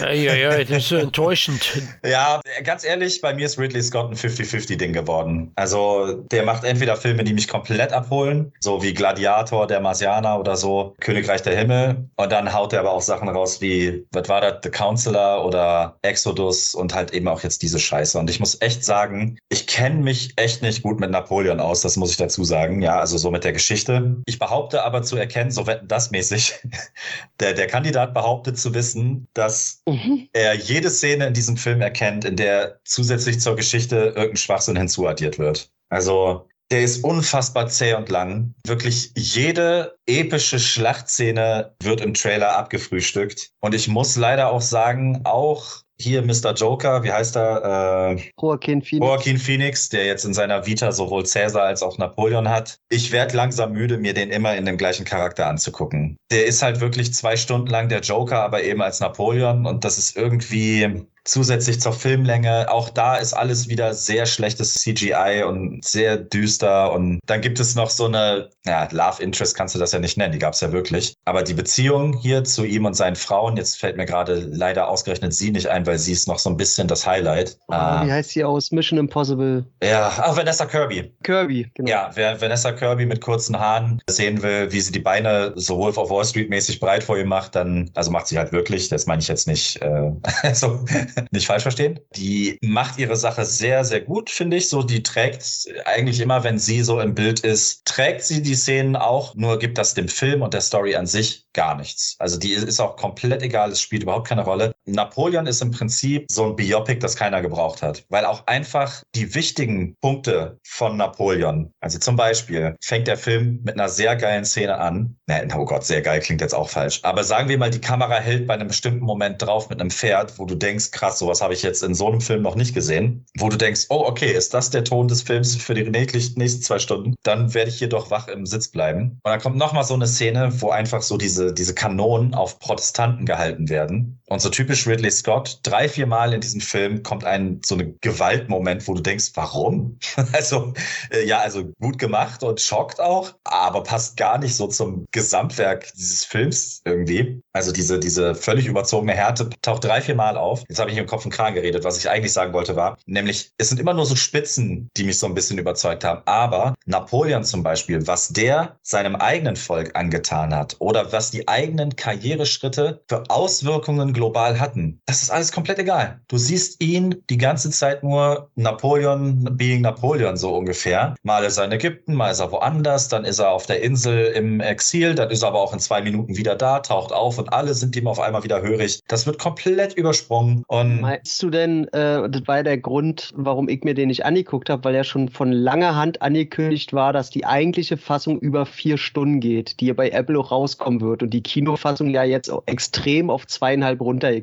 ja, 0.00 0.10
ja, 0.10 0.34
ja, 0.34 0.64
das 0.64 0.78
ist 0.78 0.88
so 0.88 0.96
enttäuschend. 0.96 1.82
Ja, 2.04 2.40
ganz 2.64 2.84
ehrlich, 2.84 3.20
bei 3.20 3.34
mir 3.34 3.44
ist 3.44 3.58
Ridley 3.58 3.82
Scott 3.82 4.10
ein 4.10 4.16
50-50-Ding 4.16 4.94
geworden. 4.94 5.52
Also, 5.56 6.22
der 6.30 6.44
macht 6.44 6.64
entweder 6.64 6.96
Filme, 6.96 7.22
die 7.22 7.34
mich 7.34 7.48
komplett 7.48 7.92
abholen, 7.92 8.50
so 8.60 8.82
wie 8.82 8.94
Gladiator, 8.94 9.66
der 9.66 9.80
Marsianer 9.80 10.40
oder 10.40 10.56
so, 10.56 10.94
Königreich 11.00 11.42
der 11.42 11.54
Himmel. 11.54 12.08
Und 12.16 12.32
dann 12.32 12.52
haut 12.52 12.72
er 12.72 12.80
aber 12.80 12.92
auch 12.92 13.02
Sachen 13.02 13.28
raus 13.28 13.60
wie, 13.60 14.06
was 14.12 14.28
war 14.30 14.40
das, 14.40 14.60
The 14.62 14.70
Counselor 14.70 15.44
oder 15.44 15.98
Exodus 16.00 16.74
und 16.74 16.94
halt 16.94 17.12
eben 17.12 17.28
auch 17.28 17.42
jetzt 17.42 17.60
diese 17.62 17.78
Scheiße. 17.78 18.18
Und 18.18 18.30
ich 18.30 18.40
muss 18.40 18.56
echt 18.62 18.84
sagen, 18.84 19.38
ich 19.50 19.66
kenne 19.66 19.96
mich 19.96 20.32
echt 20.36 20.62
nicht 20.62 20.82
gut 20.82 20.98
mit 20.98 21.10
Napoleon 21.10 21.60
aus, 21.60 21.82
das 21.82 21.98
muss 21.98 22.10
ich 22.10 22.16
dazu 22.16 22.42
sagen. 22.42 22.80
Ja, 22.80 22.98
also 23.00 23.18
so 23.18 23.30
mit 23.30 23.44
der 23.44 23.52
Geschichte. 23.52 24.16
Ich 24.24 24.38
behaupte 24.38 24.82
aber 24.82 25.02
zu 25.02 25.16
erkennen, 25.16 25.50
so 25.50 25.66
wetten 25.66 25.88
das 25.88 26.10
mäßig, 26.10 26.54
der 27.40 27.49
der, 27.50 27.56
der 27.56 27.66
Kandidat 27.66 28.14
behauptet 28.14 28.58
zu 28.58 28.74
wissen, 28.74 29.26
dass 29.34 29.82
mhm. 29.86 30.28
er 30.32 30.54
jede 30.54 30.90
Szene 30.90 31.26
in 31.26 31.34
diesem 31.34 31.56
Film 31.56 31.80
erkennt, 31.80 32.24
in 32.24 32.36
der 32.36 32.80
zusätzlich 32.84 33.40
zur 33.40 33.56
Geschichte 33.56 33.96
irgendein 33.96 34.36
Schwachsinn 34.36 34.76
hinzuaddiert 34.76 35.38
wird. 35.38 35.70
Also 35.88 36.48
der 36.70 36.82
ist 36.82 37.02
unfassbar 37.02 37.66
zäh 37.66 37.94
und 37.94 38.08
lang. 38.08 38.54
Wirklich 38.64 39.10
jede 39.16 39.96
epische 40.06 40.60
Schlachtszene 40.60 41.74
wird 41.82 42.00
im 42.00 42.14
Trailer 42.14 42.56
abgefrühstückt. 42.56 43.50
Und 43.58 43.74
ich 43.74 43.88
muss 43.88 44.14
leider 44.14 44.52
auch 44.52 44.60
sagen, 44.60 45.22
auch 45.24 45.82
hier 46.00 46.22
Mr. 46.22 46.54
Joker, 46.54 47.02
wie 47.04 47.12
heißt 47.12 47.36
er? 47.36 48.16
Äh, 48.16 48.22
Joaquin 48.40 48.82
Phoenix. 48.82 49.06
Joaquin 49.06 49.38
Phoenix, 49.38 49.88
der 49.90 50.06
jetzt 50.06 50.24
in 50.24 50.34
seiner 50.34 50.66
Vita 50.66 50.92
sowohl 50.92 51.26
Cäsar 51.26 51.64
als 51.64 51.82
auch 51.82 51.98
Napoleon 51.98 52.48
hat. 52.48 52.78
Ich 52.88 53.12
werde 53.12 53.36
langsam 53.36 53.72
müde, 53.72 53.98
mir 53.98 54.14
den 54.14 54.30
immer 54.30 54.56
in 54.56 54.64
dem 54.64 54.76
gleichen 54.76 55.04
Charakter 55.04 55.46
anzugucken. 55.46 56.16
Der 56.30 56.46
ist 56.46 56.62
halt 56.62 56.80
wirklich 56.80 57.12
zwei 57.12 57.36
Stunden 57.36 57.68
lang 57.68 57.88
der 57.88 58.00
Joker, 58.00 58.42
aber 58.42 58.62
eben 58.62 58.80
als 58.82 59.00
Napoleon 59.00 59.66
und 59.66 59.84
das 59.84 59.98
ist 59.98 60.16
irgendwie, 60.16 61.04
Zusätzlich 61.24 61.80
zur 61.80 61.92
Filmlänge, 61.92 62.70
auch 62.70 62.90
da 62.90 63.16
ist 63.16 63.32
alles 63.32 63.68
wieder 63.68 63.94
sehr 63.94 64.26
schlechtes 64.26 64.74
CGI 64.74 65.44
und 65.46 65.84
sehr 65.84 66.16
düster. 66.16 66.92
Und 66.92 67.20
dann 67.26 67.40
gibt 67.40 67.60
es 67.60 67.74
noch 67.74 67.90
so 67.90 68.06
eine, 68.06 68.48
ja, 68.64 68.88
Love 68.90 69.22
Interest 69.22 69.56
kannst 69.56 69.74
du 69.74 69.78
das 69.78 69.92
ja 69.92 69.98
nicht 69.98 70.16
nennen, 70.16 70.32
die 70.32 70.38
gab 70.38 70.54
es 70.54 70.60
ja 70.60 70.72
wirklich. 70.72 71.14
Aber 71.24 71.42
die 71.42 71.54
Beziehung 71.54 72.16
hier 72.16 72.44
zu 72.44 72.64
ihm 72.64 72.84
und 72.84 72.94
seinen 72.94 73.16
Frauen, 73.16 73.56
jetzt 73.56 73.78
fällt 73.78 73.96
mir 73.96 74.06
gerade 74.06 74.34
leider 74.34 74.88
ausgerechnet 74.88 75.34
sie 75.34 75.50
nicht 75.50 75.66
ein, 75.66 75.86
weil 75.86 75.98
sie 75.98 76.12
ist 76.12 76.26
noch 76.26 76.38
so 76.38 76.50
ein 76.50 76.56
bisschen 76.56 76.88
das 76.88 77.06
Highlight. 77.06 77.58
Oh, 77.68 77.74
uh, 77.74 78.06
wie 78.06 78.12
heißt 78.12 78.30
sie 78.30 78.44
aus 78.44 78.70
Mission 78.70 78.98
Impossible? 78.98 79.66
Ja, 79.82 80.12
ach, 80.16 80.36
Vanessa 80.36 80.66
Kirby. 80.66 81.12
Kirby, 81.22 81.70
genau. 81.74 81.90
Ja, 81.90 82.10
wer 82.14 82.40
Vanessa 82.40 82.72
Kirby 82.72 83.06
mit 83.06 83.20
kurzen 83.20 83.58
Haaren 83.58 84.00
sehen 84.08 84.42
will, 84.42 84.72
wie 84.72 84.80
sie 84.80 84.92
die 84.92 85.00
Beine 85.00 85.52
so 85.56 85.76
Wolf 85.78 85.98
of 85.98 86.10
Wall 86.10 86.24
Street 86.24 86.50
mäßig 86.50 86.80
breit 86.80 87.04
vor 87.04 87.18
ihm 87.18 87.28
macht, 87.28 87.54
dann, 87.54 87.90
also 87.94 88.10
macht 88.10 88.26
sie 88.26 88.38
halt 88.38 88.52
wirklich, 88.52 88.88
das 88.88 89.06
meine 89.06 89.20
ich 89.20 89.28
jetzt 89.28 89.46
nicht 89.46 89.80
äh, 89.82 90.12
so 90.54 90.84
nicht 91.30 91.46
falsch 91.46 91.62
verstehen. 91.62 92.00
Die 92.16 92.58
macht 92.62 92.98
ihre 92.98 93.16
Sache 93.16 93.44
sehr, 93.44 93.84
sehr 93.84 94.00
gut, 94.00 94.30
finde 94.30 94.56
ich. 94.56 94.68
So, 94.68 94.82
die 94.82 95.02
trägt 95.02 95.44
eigentlich 95.84 96.20
immer, 96.20 96.44
wenn 96.44 96.58
sie 96.58 96.82
so 96.82 97.00
im 97.00 97.14
Bild 97.14 97.40
ist, 97.40 97.84
trägt 97.84 98.22
sie 98.22 98.42
die 98.42 98.54
Szenen 98.54 98.96
auch, 98.96 99.34
nur 99.34 99.58
gibt 99.58 99.78
das 99.78 99.94
dem 99.94 100.08
Film 100.08 100.42
und 100.42 100.54
der 100.54 100.60
Story 100.60 100.94
an 100.94 101.06
sich 101.06 101.46
gar 101.52 101.76
nichts. 101.76 102.16
Also 102.18 102.38
die 102.38 102.52
ist 102.52 102.80
auch 102.80 102.96
komplett 102.96 103.42
egal, 103.42 103.70
es 103.70 103.80
spielt 103.80 104.02
überhaupt 104.02 104.28
keine 104.28 104.44
Rolle. 104.44 104.72
Napoleon 104.86 105.46
ist 105.46 105.62
im 105.62 105.70
Prinzip 105.70 106.26
so 106.30 106.46
ein 106.46 106.56
Biopic, 106.56 107.00
das 107.00 107.16
keiner 107.16 107.42
gebraucht 107.42 107.82
hat, 107.82 108.04
weil 108.08 108.24
auch 108.24 108.46
einfach 108.46 109.02
die 109.14 109.34
wichtigen 109.34 109.96
Punkte 110.00 110.58
von 110.66 110.96
Napoleon, 110.96 111.72
also 111.80 111.98
zum 111.98 112.16
Beispiel 112.16 112.76
fängt 112.82 113.06
der 113.06 113.16
Film 113.16 113.60
mit 113.64 113.74
einer 113.74 113.88
sehr 113.88 114.16
geilen 114.16 114.44
Szene 114.44 114.78
an. 114.78 115.16
Nee, 115.26 115.46
oh 115.56 115.64
Gott, 115.64 115.84
sehr 115.84 116.02
geil 116.02 116.20
klingt 116.20 116.40
jetzt 116.40 116.54
auch 116.54 116.68
falsch. 116.68 117.00
Aber 117.02 117.24
sagen 117.24 117.48
wir 117.48 117.58
mal, 117.58 117.70
die 117.70 117.80
Kamera 117.80 118.16
hält 118.16 118.46
bei 118.46 118.54
einem 118.54 118.68
bestimmten 118.68 119.04
Moment 119.04 119.40
drauf 119.42 119.68
mit 119.68 119.80
einem 119.80 119.90
Pferd, 119.90 120.38
wo 120.38 120.44
du 120.44 120.54
denkst, 120.54 120.90
krass, 120.90 121.18
sowas 121.18 121.40
habe 121.40 121.54
ich 121.54 121.62
jetzt 121.62 121.82
in 121.82 121.94
so 121.94 122.08
einem 122.08 122.20
Film 122.20 122.42
noch 122.42 122.56
nicht 122.56 122.74
gesehen. 122.74 123.26
Wo 123.38 123.48
du 123.48 123.56
denkst, 123.56 123.86
oh, 123.90 124.04
okay, 124.06 124.32
ist 124.32 124.54
das 124.54 124.70
der 124.70 124.84
Ton 124.84 125.08
des 125.08 125.22
Films 125.22 125.56
für 125.56 125.74
die 125.74 125.88
nächsten 125.88 126.62
zwei 126.62 126.78
Stunden? 126.78 127.14
Dann 127.22 127.54
werde 127.54 127.70
ich 127.70 127.78
hier 127.78 127.88
doch 127.88 128.10
wach 128.10 128.28
im 128.28 128.46
Sitz 128.46 128.68
bleiben. 128.68 129.20
Und 129.22 129.30
dann 129.30 129.40
kommt 129.40 129.56
nochmal 129.56 129.84
so 129.84 129.94
eine 129.94 130.06
Szene, 130.06 130.50
wo 130.60 130.70
einfach 130.70 131.02
so 131.02 131.16
diese, 131.16 131.52
diese 131.52 131.74
Kanonen 131.74 132.34
auf 132.34 132.58
Protestanten 132.58 133.26
gehalten 133.26 133.68
werden. 133.68 134.20
Und 134.28 134.40
so 134.40 134.48
typisch 134.48 134.69
Ridley 134.86 135.10
Scott, 135.10 135.60
drei, 135.62 135.88
vier 135.88 136.06
Mal 136.06 136.32
in 136.32 136.40
diesem 136.40 136.60
Film 136.60 137.02
kommt 137.02 137.24
ein 137.24 137.60
so 137.64 137.76
ein 137.76 137.96
Gewaltmoment, 138.00 138.86
wo 138.88 138.94
du 138.94 139.00
denkst, 139.00 139.32
warum? 139.34 139.98
also, 140.32 140.72
äh, 141.12 141.26
ja, 141.26 141.38
also 141.38 141.72
gut 141.80 141.98
gemacht 141.98 142.42
und 142.42 142.60
schockt 142.60 143.00
auch, 143.00 143.34
aber 143.44 143.82
passt 143.82 144.16
gar 144.16 144.38
nicht 144.38 144.54
so 144.54 144.66
zum 144.66 145.06
Gesamtwerk 145.12 145.92
dieses 145.94 146.24
Films 146.24 146.82
irgendwie. 146.84 147.42
Also 147.52 147.72
diese, 147.72 147.98
diese 147.98 148.34
völlig 148.34 148.66
überzogene 148.66 149.12
Härte 149.12 149.50
taucht 149.62 149.84
drei, 149.84 150.00
vier 150.00 150.14
Mal 150.14 150.36
auf. 150.36 150.62
Jetzt 150.68 150.78
habe 150.78 150.90
ich 150.90 150.96
im 150.96 151.06
Kopf 151.06 151.24
und 151.24 151.32
Kragen 151.32 151.54
geredet. 151.54 151.84
Was 151.84 151.98
ich 151.98 152.08
eigentlich 152.08 152.32
sagen 152.32 152.52
wollte 152.52 152.76
war, 152.76 152.96
nämlich, 153.06 153.52
es 153.58 153.68
sind 153.68 153.80
immer 153.80 153.94
nur 153.94 154.06
so 154.06 154.16
Spitzen, 154.16 154.88
die 154.96 155.04
mich 155.04 155.18
so 155.18 155.26
ein 155.26 155.34
bisschen 155.34 155.58
überzeugt 155.58 156.04
haben. 156.04 156.22
Aber 156.26 156.74
Napoleon 156.86 157.44
zum 157.44 157.62
Beispiel, 157.62 158.06
was 158.06 158.28
der 158.28 158.78
seinem 158.82 159.16
eigenen 159.16 159.56
Volk 159.56 159.96
angetan 159.96 160.54
hat 160.54 160.76
oder 160.78 161.12
was 161.12 161.30
die 161.30 161.48
eigenen 161.48 161.96
Karriereschritte 161.96 163.02
für 163.08 163.24
Auswirkungen 163.28 164.12
global 164.12 164.59
hatten, 164.60 165.00
das 165.06 165.22
ist 165.22 165.30
alles 165.30 165.52
komplett 165.52 165.78
egal. 165.78 166.20
Du 166.28 166.36
siehst 166.36 166.82
ihn 166.82 167.16
die 167.30 167.38
ganze 167.38 167.70
Zeit 167.70 168.02
nur 168.02 168.50
Napoleon 168.54 169.48
being 169.56 169.80
Napoleon 169.80 170.36
so 170.36 170.54
ungefähr. 170.54 171.14
Mal 171.22 171.44
ist 171.44 171.58
er 171.58 171.64
in 171.64 171.72
Ägypten, 171.72 172.14
mal 172.14 172.30
ist 172.30 172.40
er 172.40 172.52
woanders, 172.52 173.08
dann 173.08 173.24
ist 173.24 173.38
er 173.38 173.50
auf 173.50 173.66
der 173.66 173.82
Insel 173.82 174.26
im 174.26 174.60
Exil, 174.60 175.14
dann 175.14 175.30
ist 175.30 175.42
er 175.42 175.48
aber 175.48 175.60
auch 175.60 175.72
in 175.72 175.78
zwei 175.78 176.02
Minuten 176.02 176.36
wieder 176.36 176.54
da, 176.54 176.80
taucht 176.80 177.12
auf 177.12 177.38
und 177.38 177.52
alle 177.52 177.74
sind 177.74 177.96
ihm 177.96 178.06
auf 178.06 178.20
einmal 178.20 178.44
wieder 178.44 178.62
hörig. 178.62 179.00
Das 179.08 179.26
wird 179.26 179.38
komplett 179.38 179.94
übersprungen. 179.94 180.64
Und 180.68 181.00
Meinst 181.00 181.42
du 181.42 181.50
denn, 181.50 181.88
äh, 181.88 182.28
das 182.28 182.46
war 182.46 182.62
der 182.62 182.78
Grund, 182.78 183.30
warum 183.34 183.68
ich 183.68 183.82
mir 183.84 183.94
den 183.94 184.08
nicht 184.08 184.24
angeguckt 184.24 184.70
habe, 184.70 184.84
weil 184.84 184.94
er 184.94 185.04
schon 185.04 185.28
von 185.28 185.52
langer 185.52 185.96
Hand 185.96 186.22
angekündigt 186.22 186.92
war, 186.92 187.12
dass 187.12 187.30
die 187.30 187.44
eigentliche 187.44 187.96
Fassung 187.96 188.38
über 188.38 188.66
vier 188.66 188.98
Stunden 188.98 189.40
geht, 189.40 189.80
die 189.80 189.86
ja 189.86 189.94
bei 189.94 190.10
Apple 190.10 190.38
auch 190.38 190.50
rauskommen 190.50 191.00
wird 191.00 191.22
und 191.22 191.30
die 191.30 191.42
Kinofassung 191.42 192.10
ja 192.10 192.24
jetzt 192.24 192.52
extrem 192.66 193.30
auf 193.30 193.46
zweieinhalb 193.46 194.00